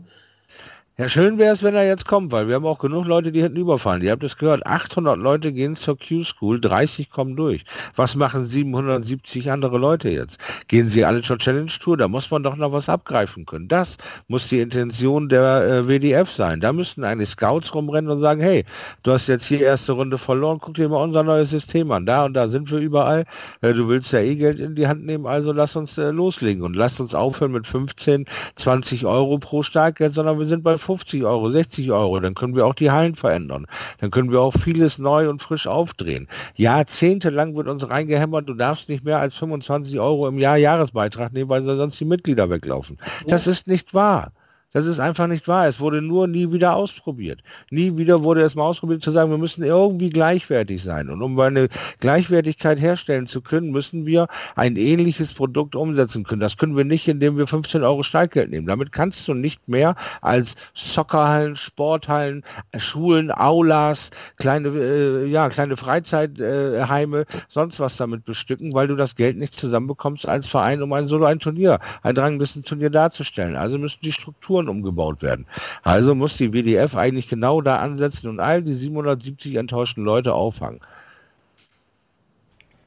Ja, 0.99 1.11
schön 1.11 1.37
wäre 1.37 1.53
es, 1.53 1.63
wenn 1.63 1.75
er 1.75 1.87
jetzt 1.87 2.07
kommt, 2.07 2.33
weil 2.33 2.49
wir 2.49 2.55
haben 2.55 2.65
auch 2.65 2.79
genug 2.79 3.05
Leute, 3.07 3.31
die 3.31 3.43
hinten 3.43 3.59
überfallen. 3.59 4.01
Ihr 4.01 4.13
habt 4.13 4.25
es 4.25 4.39
gehört, 4.39 4.67
800 4.67 5.19
Leute 5.19 5.53
gehen 5.53 5.77
zur 5.77 5.99
Q-School, 5.99 6.59
30 6.59 7.11
kommen 7.11 7.37
durch. 7.37 7.67
Was 7.97 8.15
machen 8.15 8.47
770 8.47 9.51
andere 9.51 9.77
Leute 9.77 10.09
jetzt? 10.09 10.39
Gehen 10.69 10.89
sie 10.89 11.05
alle 11.05 11.21
zur 11.21 11.37
Challenge 11.37 11.71
Tour? 11.83 11.99
Da 11.99 12.09
muss 12.09 12.31
man 12.31 12.43
doch 12.43 12.57
noch 12.57 12.73
was 12.73 12.89
abgreifen 12.89 13.45
können. 13.45 13.69
Das 13.69 13.99
muss 14.29 14.49
die 14.49 14.61
Intention 14.61 15.29
der 15.29 15.85
äh, 15.85 15.87
WDF 15.87 16.31
sein. 16.31 16.63
Da 16.63 16.73
müssten 16.73 17.05
eigentlich 17.05 17.29
Scouts 17.29 17.75
rumrennen 17.75 18.11
und 18.11 18.23
sagen, 18.23 18.41
hey, 18.41 18.65
du 19.03 19.13
hast 19.13 19.27
jetzt 19.27 19.45
hier 19.45 19.61
erste 19.61 19.93
Runde 19.93 20.17
verloren, 20.17 20.61
guck 20.63 20.77
dir 20.77 20.89
mal 20.89 21.03
unser 21.03 21.25
neues 21.25 21.51
System 21.51 21.91
an. 21.91 22.07
Da 22.07 22.25
und 22.25 22.33
da 22.33 22.49
sind 22.49 22.71
wir 22.71 22.79
überall. 22.79 23.27
Äh, 23.61 23.75
du 23.75 23.87
willst 23.87 24.13
ja 24.13 24.21
eh 24.21 24.35
Geld 24.35 24.61
in 24.61 24.75
die 24.75 24.87
Hand 24.87 25.05
nehmen, 25.05 25.27
also 25.27 25.53
lass 25.53 25.77
uns 25.77 25.99
äh, 25.99 26.11
loslegen 26.11 26.63
und 26.63 26.75
lass 26.75 26.99
uns 26.99 27.15
aufhören 27.15 27.53
mit 27.53 27.67
15, 27.67 28.25
20 28.55 29.05
Euro 29.05 29.37
pro 29.37 29.63
Startgeld, 29.63 30.15
sondern 30.15 30.39
wir 30.39 30.47
sind 30.47 30.65
bei 30.65 30.79
50 30.87 31.25
Euro, 31.25 31.51
60 31.51 31.91
Euro, 31.91 32.21
dann 32.21 32.35
können 32.35 32.55
wir 32.55 32.65
auch 32.65 32.75
die 32.75 32.93
Hallen 32.93 33.17
verändern. 33.17 33.67
Dann 33.99 34.13
können 34.13 34.31
wir 34.31 34.41
auch 34.41 34.55
vieles 34.55 34.99
neu 34.99 35.29
und 35.29 35.43
frisch 35.43 35.67
aufdrehen. 35.67 36.29
Jahrzehntelang 36.55 37.57
wird 37.57 37.67
uns 37.67 37.89
reingehämmert, 37.89 38.49
du 38.49 38.55
darfst 38.55 38.89
nicht 38.89 39.05
mehr 39.05 39.19
als 39.19 39.35
25 39.35 39.99
Euro 39.99 40.29
im 40.29 40.39
Jahr 40.39 40.57
Jahresbeitrag 40.57 41.33
nehmen, 41.33 41.51
weil 41.51 41.65
sonst 41.65 41.99
die 41.99 42.05
Mitglieder 42.05 42.49
weglaufen. 42.49 42.99
Das 43.27 43.47
ist 43.47 43.67
nicht 43.67 43.95
wahr. 43.95 44.33
Das 44.73 44.85
ist 44.85 45.01
einfach 45.01 45.27
nicht 45.27 45.49
wahr. 45.49 45.69
Es 45.69 45.81
wurde 45.81 46.03
nur 46.03 46.27
nie 46.27 46.53
wieder 46.53 46.77
ausprobiert. 46.77 47.41
Nie 47.71 47.97
wieder 47.97 48.23
wurde 48.23 48.43
es 48.43 48.55
mal 48.55 48.65
ausprobiert 48.65 49.03
zu 49.03 49.11
sagen, 49.11 49.31
wir 49.31 49.39
müssen 49.39 49.65
irgendwie 49.65 50.11
gleichwertig 50.11 50.83
sein. 50.83 51.09
Und 51.09 51.23
um 51.23 51.39
eine 51.41 51.69
Gleichwertigkeit 52.01 52.79
herstellen 52.79 53.27
zu 53.27 53.41
können, 53.41 53.71
müssen 53.71 54.05
wir 54.05 54.27
ein 54.55 54.77
ähnliches 54.77 55.33
Produkt 55.33 55.77
umsetzen 55.77 56.25
können. 56.25 56.41
Das 56.41 56.57
können 56.57 56.77
wir 56.77 56.85
nicht, 56.85 57.09
indem 57.09 57.39
wir 57.39 57.47
15 57.47 57.83
Euro 57.85 58.03
Steiggeld 58.03 58.51
nehmen. 58.51 58.67
Damit 58.67 58.93
kannst 58.93 59.27
du 59.29 59.35
nicht 59.35 59.67
mehr 59.67 59.95
als 60.21 60.57
Soccerhallen, 60.75 61.57
Sporthallen, 61.57 62.45
Schulen, 62.77 63.31
Aulas, 63.31 64.11
kleine, 64.37 64.69
äh, 64.69 65.27
ja, 65.27 65.49
kleine 65.49 65.79
Freizeitheime, 65.79 67.21
äh, 67.21 67.25
sonst 67.49 67.81
was 67.81 67.97
damit 67.97 68.25
bestücken, 68.25 68.75
weil 68.75 68.89
du 68.89 68.97
das 68.97 69.15
Geld 69.15 69.39
nicht 69.39 69.55
zusammenbekommst 69.55 70.27
als 70.29 70.47
Verein, 70.47 70.83
um 70.83 70.93
ein 70.93 71.09
solo 71.09 71.25
ein 71.25 71.39
Turnier, 71.39 71.79
ein 72.03 72.15
Dranglistenturnier 72.15 72.91
darzustellen. 72.91 73.57
Also 73.57 73.79
müssen 73.79 74.01
die 74.03 74.13
Strukturen 74.13 74.56
Strukturen 74.57 74.69
umgebaut 74.69 75.23
werden. 75.23 75.47
Also 75.83 76.15
muss 76.15 76.37
die 76.37 76.53
WDF 76.53 76.95
eigentlich 76.97 77.29
genau 77.29 77.61
da 77.61 77.79
ansetzen 77.79 78.29
und 78.29 78.41
all 78.41 78.63
die 78.63 78.75
770 78.75 79.57
enttäuschten 79.57 80.05
Leute 80.05 80.35
auffangen. 80.35 80.81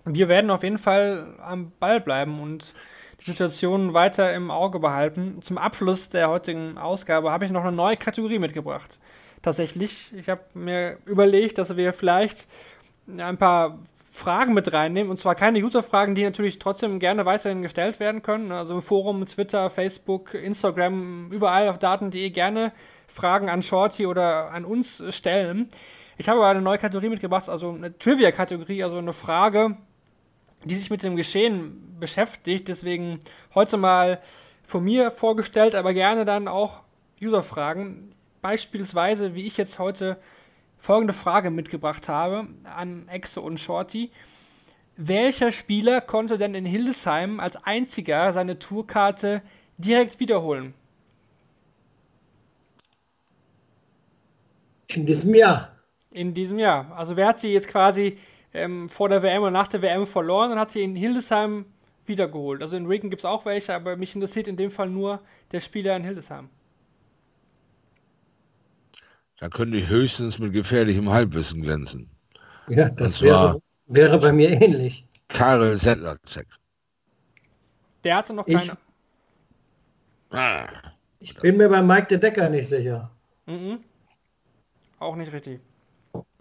Wir 0.06 0.28
werden 0.28 0.50
auf 0.50 0.64
jeden 0.64 0.78
Fall 0.78 1.36
am 1.44 1.72
Ball 1.80 2.00
bleiben 2.00 2.40
und 2.40 2.74
die 3.20 3.32
Situation 3.32 3.94
weiter 3.94 4.34
im 4.34 4.50
Auge 4.50 4.80
behalten. 4.80 5.42
Zum 5.42 5.58
Abschluss 5.58 6.10
der 6.10 6.30
heutigen 6.30 6.78
Ausgabe 6.78 7.32
habe 7.32 7.46
ich 7.46 7.52
noch 7.52 7.64
eine 7.64 7.76
neue 7.76 7.98
Kategorie 7.98 8.40
mitgebracht. 8.40 8.98
Tatsächlich, 9.42 10.12
ich 10.16 10.30
habe 10.30 10.42
mir 10.54 10.98
überlegt, 11.06 11.58
dass 11.58 11.76
wir 11.76 11.94
vielleicht 11.94 12.48
ein 13.18 13.38
paar 13.38 13.80
Fragen 14.20 14.54
mit 14.54 14.72
reinnehmen. 14.74 15.10
Und 15.10 15.18
zwar 15.18 15.34
keine 15.34 15.60
User-Fragen, 15.60 16.14
die 16.14 16.24
natürlich 16.24 16.60
trotzdem 16.60 17.00
gerne 17.00 17.26
weiterhin 17.26 17.62
gestellt 17.62 18.00
werden 18.00 18.22
können. 18.22 18.52
Also 18.52 18.76
im 18.76 18.82
Forum, 18.82 19.26
Twitter, 19.26 19.70
Facebook, 19.70 20.34
Instagram, 20.34 21.32
überall 21.32 21.70
auf 21.70 21.80
daten.de 21.80 22.30
gerne 22.30 22.74
Fragen 23.08 23.50
an 23.50 23.64
Shorty 23.64 24.06
oder 24.06 24.52
an 24.52 24.66
uns 24.66 25.02
stellen. 25.16 25.70
Ich 26.18 26.28
habe 26.28 26.40
aber 26.40 26.50
eine 26.50 26.62
neue 26.62 26.78
Kategorie 26.78 27.10
mitgebracht, 27.10 27.48
also 27.48 27.70
eine 27.72 27.98
Trivia-Kategorie, 27.98 28.84
also 28.84 28.98
eine 28.98 29.14
Frage, 29.14 29.78
die 30.66 30.76
sich 30.76 30.90
mit 30.90 31.02
dem 31.02 31.16
Geschehen 31.16 31.96
beschäftigt. 31.98 32.68
Deswegen 32.68 33.22
heute 33.56 33.78
mal 33.78 34.20
von 34.64 34.84
mir 34.84 35.12
vorgestellt, 35.12 35.76
aber 35.76 35.94
gerne 35.94 36.26
dann 36.26 36.50
auch 36.50 36.82
User-Fragen. 37.22 38.14
Beispielsweise, 38.42 39.34
wie 39.34 39.48
ich 39.48 39.56
jetzt 39.56 39.80
heute 39.80 40.18
folgende 40.80 41.14
Frage 41.14 41.52
mitgebracht 41.52 42.10
habe 42.10 42.48
an 42.64 43.08
Exe 43.10 43.42
und 43.42 43.60
Shorty. 43.60 44.12
Welcher 44.96 45.52
Spieler 45.52 46.02
konnte 46.02 46.38
denn 46.38 46.56
in 46.56 46.66
Hildesheim 46.66 47.40
als 47.40 47.56
einziger 47.64 48.34
seine 48.34 48.60
Tourkarte 48.60 49.42
direkt 49.78 50.20
wiederholen? 50.20 50.74
In 54.88 55.06
diesem 55.06 55.36
Jahr. 55.36 55.76
In 56.12 56.34
diesem 56.34 56.58
Jahr. 56.58 56.92
Also 56.96 57.16
wer 57.16 57.28
hat 57.28 57.40
sie 57.40 57.54
jetzt 57.54 57.68
quasi 57.68 58.18
ähm, 58.54 58.90
vor 58.90 59.10
der 59.10 59.22
WM 59.22 59.44
und 59.44 59.54
nach 59.54 59.68
der 59.68 59.82
WM 59.82 60.08
verloren 60.08 60.52
und 60.52 60.60
hat 60.60 60.72
sie 60.72 60.82
in 60.82 60.96
Hildesheim 60.96 61.66
wiedergeholt? 62.06 62.62
Also 62.62 62.76
in 62.76 62.88
Regan 62.88 63.10
gibt 63.10 63.22
es 63.22 63.26
auch 63.26 63.46
welche, 63.46 63.76
aber 63.76 63.96
mich 63.96 64.16
interessiert 64.16 64.48
in 64.48 64.58
dem 64.58 64.72
Fall 64.72 64.90
nur 64.90 65.22
der 65.52 65.60
Spieler 65.60 65.96
in 65.96 66.04
Hildesheim. 66.04 66.50
Da 69.40 69.48
könnte 69.48 69.78
ich 69.78 69.88
höchstens 69.88 70.38
mit 70.38 70.54
gefährlichem 70.54 71.10
Halbwissen 71.10 71.62
glänzen. 71.62 72.10
Ja, 72.68 72.90
das 72.90 73.22
wäre, 73.22 73.60
wäre 73.88 74.20
bei 74.20 74.32
mir 74.32 74.50
ähnlich. 74.62 75.06
Karel 75.30 75.78
Sedlacek. 75.78 76.48
Der 78.04 78.18
hatte 78.18 78.34
noch 78.34 78.46
keine. 78.46 78.64
Ich, 80.32 80.38
ah. 80.38 80.68
ich 81.20 81.36
bin 81.36 81.58
mir 81.58 81.70
bei 81.70 81.82
Mike 81.82 82.08
de 82.08 82.18
Decker 82.18 82.50
nicht 82.50 82.68
sicher. 82.68 83.10
Mhm. 83.46 83.80
Auch 85.00 85.16
nicht 85.16 85.32
richtig. 85.32 85.62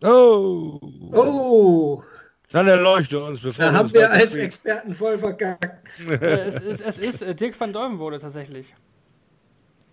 Oh! 0.02 0.80
Oh! 1.12 2.02
Dann 2.50 2.66
erleuchte 2.66 3.22
uns, 3.22 3.40
bevor 3.40 3.64
Da 3.64 3.72
haben 3.72 3.86
uns 3.86 3.94
wir 3.94 4.10
als. 4.10 4.34
Experten 4.34 4.94
voll 4.94 5.18
verkackt. 5.18 5.88
Äh, 6.08 6.46
es, 6.46 6.56
ist, 6.58 6.80
es 6.80 6.98
ist 6.98 7.22
äh, 7.22 7.34
Dirk 7.34 7.58
van 7.58 7.72
Deuvenbode 7.72 8.18
tatsächlich. 8.18 8.74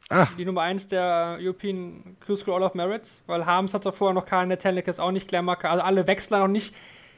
Ah. 0.10 0.28
Die 0.38 0.45
Nummer 0.45 0.62
1 0.62 0.88
der 0.88 1.38
European 1.39 2.16
Crew 2.20 2.36
School 2.36 2.53
All 2.53 2.64
of 2.64 2.76
Merits, 2.76 3.24
weil 3.26 3.45
Harms 3.45 3.74
hat 3.74 3.84
vorher 3.84 4.14
noch 4.14 4.26
keinen, 4.26 4.49
der 4.49 4.60
Telek 4.60 4.88
ist 4.88 4.99
auch 4.99 5.12
nicht 5.12 5.28
Klärmarke, 5.28 5.70
also 5.70 5.84
alle 5.84 6.06
Wechsler 6.06 6.39
noch 6.39 6.47
nicht. 6.47 6.76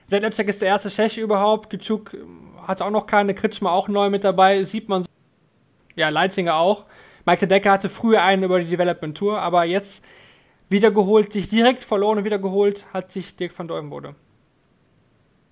Sedlacek 0.08 0.48
ist 0.48 0.62
der 0.62 0.70
erste 0.70 0.90
Tscheche 0.90 1.20
überhaupt, 1.20 1.70
Gitschuk 1.70 2.14
ähm, 2.14 2.54
hat 2.66 2.82
auch 2.82 2.90
noch 2.90 3.06
keine, 3.06 3.34
Kritschmer 3.34 3.72
auch 3.72 3.90
neu 3.90 4.10
mit 4.10 4.24
dabei, 4.24 4.64
sieht 4.64 4.88
man 4.88 5.04
so. 5.04 5.10
Ja, 5.96 6.10
Leitzinger 6.10 6.56
auch. 6.56 6.86
Mike 7.26 7.40
de 7.40 7.50
Decker 7.50 7.72
hatte 7.72 7.90
früher 7.90 8.24
einen 8.24 8.44
über 8.44 8.60
die 8.60 8.70
Development 8.70 9.18
Tour, 9.18 9.42
aber 9.42 9.66
jetzt 9.66 10.06
wiedergeholt, 10.70 11.34
sich 11.34 11.50
direkt 11.50 11.84
verloren 11.84 12.20
und 12.20 12.24
wiedergeholt, 12.24 12.86
hat 12.94 13.12
sich 13.12 13.36
Dirk 13.36 13.58
van 13.58 13.68
Deuvenbode. 13.68 14.16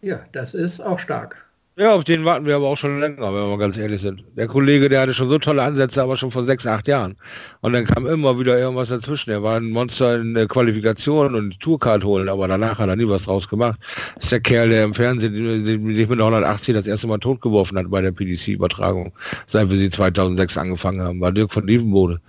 Ja, 0.01 0.21
das 0.31 0.53
ist 0.53 0.79
auch 0.79 0.99
stark. 0.99 1.44
Ja, 1.77 1.93
auf 1.93 2.05
den 2.05 2.23
warten 2.23 2.45
wir 2.45 2.55
aber 2.55 2.67
auch 2.67 2.77
schon 2.77 3.01
länger, 3.01 3.17
wenn 3.17 3.33
wir 3.33 3.47
mal 3.49 3.57
ganz 3.57 3.75
ehrlich 3.77 4.01
sind. 4.01 4.23
Der 4.37 4.47
Kollege, 4.47 4.87
der 4.87 5.01
hatte 5.01 5.13
schon 5.13 5.29
so 5.29 5.37
tolle 5.37 5.61
Ansätze, 5.61 6.01
aber 6.01 6.15
schon 6.15 6.31
vor 6.31 6.45
sechs, 6.45 6.65
acht 6.65 6.87
Jahren. 6.87 7.17
Und 7.59 7.73
dann 7.73 7.85
kam 7.85 8.07
immer 8.07 8.39
wieder 8.39 8.57
irgendwas 8.57 8.87
dazwischen. 8.87 9.31
Er 9.31 9.43
war 9.43 9.57
ein 9.57 9.71
Monster 9.71 10.21
in 10.21 10.35
der 10.35 10.47
Qualifikation 10.47 11.35
und 11.35 11.59
Tourcard 11.59 12.05
holen, 12.05 12.29
aber 12.29 12.47
danach 12.47 12.79
hat 12.79 12.87
er 12.87 12.95
nie 12.95 13.09
was 13.09 13.23
draus 13.23 13.49
gemacht. 13.49 13.77
Das 14.15 14.23
ist 14.23 14.31
der 14.31 14.39
Kerl, 14.39 14.69
der 14.69 14.85
im 14.85 14.93
Fernsehen 14.93 15.33
sich 15.65 16.07
mit 16.07 16.17
der 16.17 16.25
180 16.25 16.75
das 16.75 16.87
erste 16.87 17.07
Mal 17.07 17.17
totgeworfen 17.17 17.77
hat 17.77 17.89
bei 17.89 17.99
der 17.99 18.13
PDC-Übertragung, 18.13 19.11
seit 19.47 19.69
wir 19.69 19.77
sie 19.77 19.89
2006 19.89 20.57
angefangen 20.57 21.01
haben, 21.01 21.19
war 21.19 21.33
Dirk 21.33 21.51
von 21.51 21.67
Dievenbode. 21.67 22.21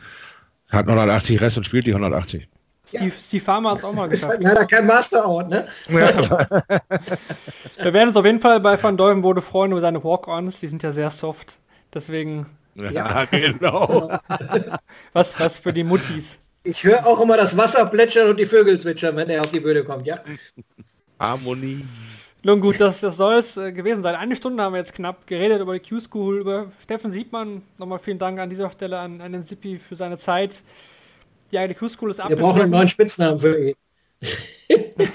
Hat 0.70 0.88
180 0.88 1.40
Rest 1.40 1.56
und 1.56 1.64
spielt 1.64 1.86
die 1.86 1.92
180. 1.92 2.48
Steve, 2.86 3.12
Steve 3.20 3.44
Farmer 3.44 3.72
hat 3.72 3.78
es 3.78 3.84
auch 3.84 3.92
mal 3.92 4.04
Ist 4.10 4.10
geschafft. 4.10 4.32
halt 4.32 4.42
leider 4.42 4.66
kein 4.66 4.86
Master-Out, 4.86 5.48
ne? 5.48 5.66
Wir 5.88 7.92
werden 7.92 8.08
uns 8.08 8.16
auf 8.16 8.24
jeden 8.24 8.40
Fall 8.40 8.60
bei 8.60 8.80
Van 8.82 8.96
Deuvenbode 8.96 9.42
freuen 9.42 9.72
über 9.72 9.80
seine 9.80 10.02
Walk-Ons, 10.02 10.60
die 10.60 10.68
sind 10.68 10.82
ja 10.82 10.92
sehr 10.92 11.10
soft. 11.10 11.56
Deswegen, 11.92 12.46
Ja, 12.74 13.24
genau. 13.30 14.18
was, 15.12 15.38
was 15.40 15.58
für 15.58 15.72
die 15.72 15.84
Muttis. 15.84 16.40
Ich 16.64 16.82
höre 16.84 17.06
auch 17.06 17.20
immer 17.20 17.36
das 17.36 17.56
Wasser 17.56 17.86
plätschern 17.86 18.28
und 18.30 18.38
die 18.38 18.46
Vögel 18.46 18.78
zwitschern, 18.80 19.16
wenn 19.16 19.30
er 19.30 19.42
auf 19.42 19.50
die 19.50 19.60
Bühne 19.60 19.84
kommt, 19.84 20.06
ja? 20.06 20.18
Harmonie. 21.18 21.84
Nun 22.42 22.60
gut, 22.60 22.80
das, 22.80 23.00
das 23.00 23.16
soll 23.16 23.34
es 23.34 23.56
äh, 23.56 23.72
gewesen 23.72 24.02
sein. 24.02 24.14
Eine 24.14 24.36
Stunde 24.36 24.62
haben 24.62 24.72
wir 24.74 24.78
jetzt 24.78 24.94
knapp 24.94 25.26
geredet 25.26 25.60
über 25.60 25.78
die 25.78 25.88
Q-School, 25.88 26.38
über 26.38 26.66
Steffen 26.82 27.10
Siebmann. 27.10 27.62
Nochmal 27.78 27.98
vielen 27.98 28.18
Dank 28.18 28.38
an 28.38 28.50
dieser 28.50 28.70
Stelle 28.70 28.98
an, 28.98 29.20
an 29.20 29.32
den 29.32 29.42
Sippi 29.42 29.78
für 29.78 29.96
seine 29.96 30.18
Zeit. 30.18 30.62
Die 31.52 31.74
Q-School 31.74 32.10
ist 32.10 32.18
Wir 32.18 32.36
brauchen 32.36 32.62
einen 32.62 32.70
neuen 32.70 32.88
Spitznamen 32.88 33.40
für 33.40 33.68
ihn. 33.68 33.74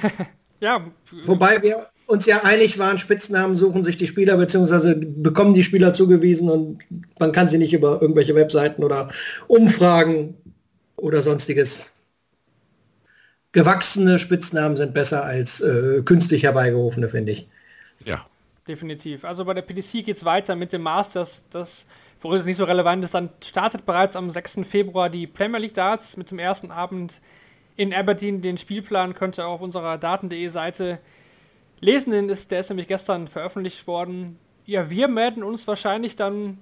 Ja, 0.62 0.86
Wobei 1.26 1.60
wir 1.64 1.88
uns 2.06 2.28
ja 2.28 2.44
einig 2.44 2.78
waren, 2.78 3.00
Spitznamen 3.00 3.56
suchen 3.56 3.84
sich 3.84 3.98
die 3.98 4.06
Spieler 4.06 4.38
beziehungsweise 4.38 4.96
bekommen 4.96 5.56
die 5.56 5.64
Spieler 5.64 5.92
zugewiesen 5.92 6.50
und 6.52 6.80
man 7.20 7.32
kann 7.32 7.50
sie 7.50 7.58
nicht 7.58 7.74
über 7.74 8.00
irgendwelche 8.00 8.36
Webseiten 8.36 8.84
oder 8.84 9.10
Umfragen 9.48 10.36
oder 10.98 11.24
sonstiges. 11.24 11.92
Gewachsene 13.54 14.20
Spitznamen 14.20 14.78
sind 14.78 14.94
besser 14.94 15.26
als 15.26 15.62
äh, 15.62 16.04
künstlich 16.04 16.44
herbeigerufene, 16.44 17.10
finde 17.10 17.32
ich. 17.32 17.50
Ja. 18.06 18.26
definitiv. 18.68 19.26
Also 19.26 19.44
bei 19.44 19.56
der 19.56 19.64
PDC 19.64 20.06
geht 20.06 20.18
es 20.18 20.26
weiter 20.26 20.56
mit 20.56 20.74
dem 20.74 20.84
Masters, 20.84 21.46
das 21.50 21.88
für 22.22 22.28
uns 22.28 22.46
nicht 22.46 22.58
so 22.58 22.66
relevant 22.66 23.04
ist. 23.04 23.16
Dann 23.16 23.30
startet 23.44 23.86
bereits 23.86 24.16
am 24.16 24.30
6. 24.30 24.60
Februar 24.64 25.10
die 25.10 25.26
Premier 25.26 25.58
League 25.60 25.74
Darts 25.74 26.16
mit 26.18 26.30
dem 26.30 26.38
ersten 26.40 26.70
Abend 26.72 27.20
in 27.76 27.94
Aberdeen. 27.94 28.42
Den 28.44 28.58
Spielplan 28.60 29.16
könnt 29.16 29.40
ihr 29.40 29.48
auf 29.48 29.60
unserer 29.62 29.98
daten.de 29.98 30.48
Seite 30.50 31.00
lesen. 31.80 32.12
Den 32.14 32.30
ist, 32.30 32.52
der 32.52 32.60
ist 32.60 32.70
nämlich 32.70 32.88
gestern 32.88 33.28
veröffentlicht 33.28 33.88
worden. 33.88 34.38
Ja, 34.68 34.90
wir 34.92 35.08
melden 35.08 35.42
uns 35.44 35.68
wahrscheinlich 35.68 36.16
dann 36.16 36.60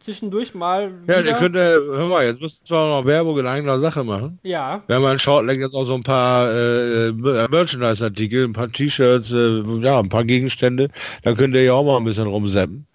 zwischendurch 0.00 0.54
mal 0.54 0.84
Ja, 1.06 1.18
wieder. 1.18 1.22
der 1.22 1.34
könnte, 1.34 1.58
hör 1.92 2.08
mal, 2.08 2.24
jetzt 2.24 2.40
müssen 2.40 2.58
wir 2.66 2.76
noch 2.88 3.04
Werbung 3.04 3.38
in 3.38 3.46
eigener 3.46 3.78
Sache 3.78 4.02
machen. 4.02 4.38
ja, 4.42 4.82
Wir 4.88 4.96
haben 4.96 5.04
in 5.12 5.18
Shortleg 5.20 5.60
jetzt 5.60 5.74
auch 5.74 5.84
so 5.86 5.94
ein 5.94 6.02
paar 6.02 6.50
äh, 6.52 7.12
Merchandise-Artikel, 7.12 8.44
ein 8.44 8.52
paar 8.54 8.72
T-Shirts, 8.72 9.30
äh, 9.30 9.60
ja, 9.82 10.00
ein 10.00 10.08
paar 10.08 10.24
Gegenstände. 10.24 10.88
Da 11.22 11.34
könnt 11.34 11.54
ihr 11.54 11.62
ja 11.64 11.74
auch 11.74 11.84
mal 11.84 11.98
ein 11.98 12.04
bisschen 12.04 12.26
rumseppen. 12.26 12.86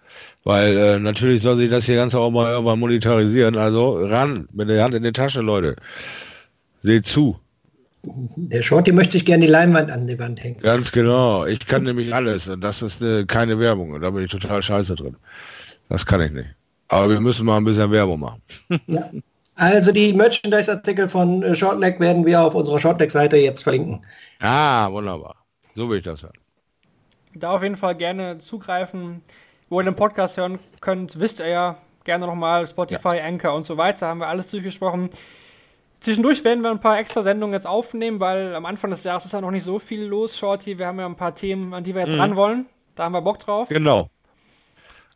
Weil 0.46 0.76
äh, 0.76 0.98
natürlich 1.00 1.42
soll 1.42 1.56
sich 1.58 1.68
das 1.70 1.86
hier 1.86 1.96
Ganze 1.96 2.20
auch 2.20 2.30
mal 2.30 2.52
irgendwann 2.52 2.78
monetarisieren. 2.78 3.56
Also 3.56 4.06
ran, 4.06 4.48
mit 4.52 4.68
der 4.68 4.84
Hand 4.84 4.94
in 4.94 5.02
die 5.02 5.10
Tasche, 5.12 5.40
Leute. 5.40 5.74
Seht 6.84 7.06
zu. 7.06 7.40
Der 8.04 8.62
Shorty 8.62 8.92
möchte 8.92 9.14
sich 9.14 9.24
gerne 9.26 9.46
die 9.46 9.50
Leinwand 9.50 9.90
an 9.90 10.06
die 10.06 10.16
Wand 10.20 10.42
hängen. 10.44 10.60
Ganz 10.60 10.92
genau. 10.92 11.44
Ich 11.46 11.66
kann 11.66 11.82
nämlich 11.82 12.14
alles. 12.14 12.46
Und 12.48 12.60
das 12.60 12.80
ist 12.80 13.02
äh, 13.02 13.24
keine 13.26 13.58
Werbung. 13.58 13.90
Und 13.90 14.02
da 14.02 14.10
bin 14.10 14.24
ich 14.24 14.30
total 14.30 14.62
scheiße 14.62 14.94
drin. 14.94 15.16
Das 15.88 16.06
kann 16.06 16.20
ich 16.20 16.30
nicht. 16.30 16.48
Aber 16.88 17.10
wir 17.10 17.20
müssen 17.20 17.44
mal 17.44 17.56
ein 17.56 17.64
bisschen 17.64 17.90
Werbung 17.90 18.20
machen. 18.20 18.42
Ja. 18.86 19.10
Also 19.56 19.90
die 19.90 20.12
Merchandise-Artikel 20.12 21.08
von 21.08 21.42
äh, 21.42 21.56
Shortleg 21.56 21.98
werden 21.98 22.24
wir 22.26 22.42
auf 22.42 22.54
unserer 22.54 22.78
Shortleg-Seite 22.78 23.38
jetzt 23.38 23.62
verlinken. 23.62 24.04
Ah, 24.38 24.90
wunderbar. 24.92 25.36
So 25.74 25.88
will 25.90 25.98
ich 25.98 26.04
das 26.04 26.22
hören. 26.22 26.34
da 27.34 27.52
auf 27.52 27.62
jeden 27.62 27.76
Fall 27.76 27.96
gerne 27.96 28.38
zugreifen. 28.38 29.22
Wo 29.68 29.80
ihr 29.80 29.84
den 29.84 29.96
Podcast 29.96 30.36
hören 30.36 30.60
könnt, 30.80 31.18
wisst 31.18 31.40
ihr 31.40 31.48
ja 31.48 31.76
gerne 32.04 32.26
nochmal 32.26 32.66
Spotify, 32.66 33.20
Anchor 33.20 33.54
und 33.54 33.66
so 33.66 33.76
weiter. 33.76 34.06
Haben 34.06 34.20
wir 34.20 34.28
alles 34.28 34.50
durchgesprochen. 34.50 35.10
Zwischendurch 36.00 36.44
werden 36.44 36.62
wir 36.62 36.70
ein 36.70 36.80
paar 36.80 36.98
extra 36.98 37.22
Sendungen 37.22 37.52
jetzt 37.52 37.66
aufnehmen, 37.66 38.20
weil 38.20 38.54
am 38.54 38.64
Anfang 38.64 38.90
des 38.90 39.02
Jahres 39.02 39.24
ist 39.24 39.32
ja 39.32 39.40
noch 39.40 39.50
nicht 39.50 39.64
so 39.64 39.80
viel 39.80 40.04
los, 40.04 40.38
Shorty. 40.38 40.78
Wir 40.78 40.86
haben 40.86 41.00
ja 41.00 41.06
ein 41.06 41.16
paar 41.16 41.34
Themen, 41.34 41.74
an 41.74 41.82
die 41.82 41.94
wir 41.94 42.06
jetzt 42.06 42.16
ran 42.16 42.36
wollen. 42.36 42.66
Da 42.94 43.04
haben 43.04 43.12
wir 43.12 43.22
Bock 43.22 43.40
drauf. 43.40 43.68
Genau. 43.68 44.08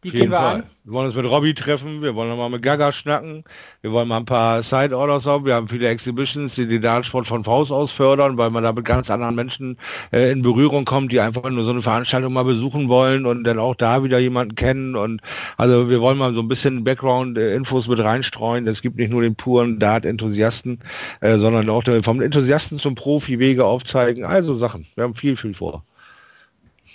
Die 0.03 0.11
gehen 0.11 0.31
wir 0.31 0.39
Fall. 0.39 0.55
an. 0.57 0.65
Wir 0.85 0.95
wollen 0.95 1.07
uns 1.09 1.15
mit 1.15 1.27
Robby 1.27 1.53
treffen, 1.53 2.01
wir 2.01 2.15
wollen 2.15 2.31
noch 2.31 2.39
mal 2.39 2.49
mit 2.49 2.63
Gaga 2.63 2.91
schnacken, 2.91 3.45
wir 3.83 3.93
wollen 3.93 4.09
mal 4.09 4.17
ein 4.17 4.25
paar 4.25 4.63
Side-Orders 4.63 5.27
haben, 5.27 5.45
wir 5.45 5.55
haben 5.55 5.69
viele 5.69 5.89
Exhibitions, 5.89 6.55
die 6.55 6.67
den 6.67 6.81
Dartsport 6.81 7.29
von 7.29 7.45
Faust 7.45 7.71
aus 7.71 7.93
fördern, 7.93 8.39
weil 8.39 8.49
man 8.49 8.63
da 8.63 8.73
mit 8.73 8.87
ganz 8.87 9.11
anderen 9.11 9.35
Menschen 9.35 9.77
äh, 10.11 10.33
in 10.33 10.41
Berührung 10.41 10.87
kommt, 10.87 11.13
die 11.13 11.21
einfach 11.21 11.49
nur 11.51 11.65
so 11.65 11.71
eine 11.71 11.83
Veranstaltung 11.83 12.33
mal 12.33 12.45
besuchen 12.45 12.89
wollen 12.89 13.27
und 13.27 13.45
dann 13.45 13.59
auch 13.59 13.75
da 13.75 14.03
wieder 14.03 14.19
jemanden 14.19 14.55
kennen 14.55 14.97
und 14.97 15.21
also 15.59 15.91
wir 15.91 16.01
wollen 16.01 16.17
mal 16.17 16.33
so 16.33 16.41
ein 16.41 16.49
bisschen 16.49 16.83
Background-Infos 16.83 17.87
mit 17.87 17.99
reinstreuen. 17.99 18.67
Es 18.67 18.81
gibt 18.81 18.97
nicht 18.97 19.11
nur 19.11 19.21
den 19.21 19.35
puren 19.35 19.79
Dart-Enthusiasten, 19.79 20.79
äh, 21.21 21.37
sondern 21.37 21.69
auch 21.69 21.85
vom 22.03 22.23
Enthusiasten 22.23 22.79
zum 22.79 22.95
Profi 22.95 23.39
Wege 23.39 23.67
aufzeigen, 23.67 24.25
also 24.25 24.57
Sachen. 24.57 24.87
Wir 24.95 25.05
haben 25.05 25.15
viel, 25.15 25.37
viel 25.37 25.53
vor. 25.53 25.85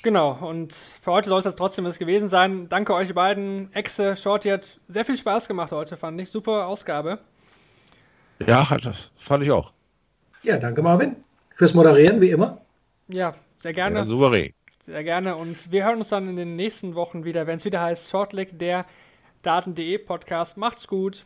Genau, 0.05 0.37
und 0.39 0.71
für 0.71 1.13
heute 1.13 1.29
soll 1.29 1.39
es 1.39 1.45
jetzt 1.45 1.55
trotzdem 1.55 1.83
das 1.83 1.97
gewesen 1.97 2.29
sein. 2.29 2.69
Danke 2.69 2.93
euch 2.93 3.15
beiden. 3.15 3.73
Exe, 3.73 4.15
Shorty 4.15 4.49
hat 4.49 4.79
sehr 4.87 5.03
viel 5.03 5.17
Spaß 5.17 5.47
gemacht 5.47 5.71
heute, 5.71 5.97
fand 5.97 6.21
ich. 6.21 6.29
Super 6.29 6.67
Ausgabe. 6.67 7.17
Ja, 8.45 8.69
hat 8.69 8.85
das 8.85 9.09
fand 9.17 9.43
ich 9.43 9.49
auch. 9.49 9.71
Ja, 10.43 10.59
danke 10.59 10.83
Marvin 10.83 11.15
fürs 11.55 11.73
Moderieren, 11.73 12.21
wie 12.21 12.29
immer. 12.29 12.61
Ja, 13.07 13.33
sehr 13.57 13.73
gerne. 13.73 13.97
Ja, 13.97 14.05
souverän. 14.05 14.53
Sehr 14.85 15.03
gerne. 15.03 15.37
Und 15.37 15.71
wir 15.71 15.83
hören 15.83 15.97
uns 15.97 16.09
dann 16.09 16.29
in 16.29 16.35
den 16.35 16.55
nächsten 16.55 16.93
Wochen 16.93 17.25
wieder, 17.25 17.47
wenn 17.47 17.57
es 17.57 17.65
wieder 17.65 17.81
heißt 17.81 18.11
Shortleg, 18.11 18.59
der 18.59 18.85
Daten.de 19.41 19.97
Podcast. 19.97 20.55
Macht's 20.55 20.87
gut. 20.87 21.25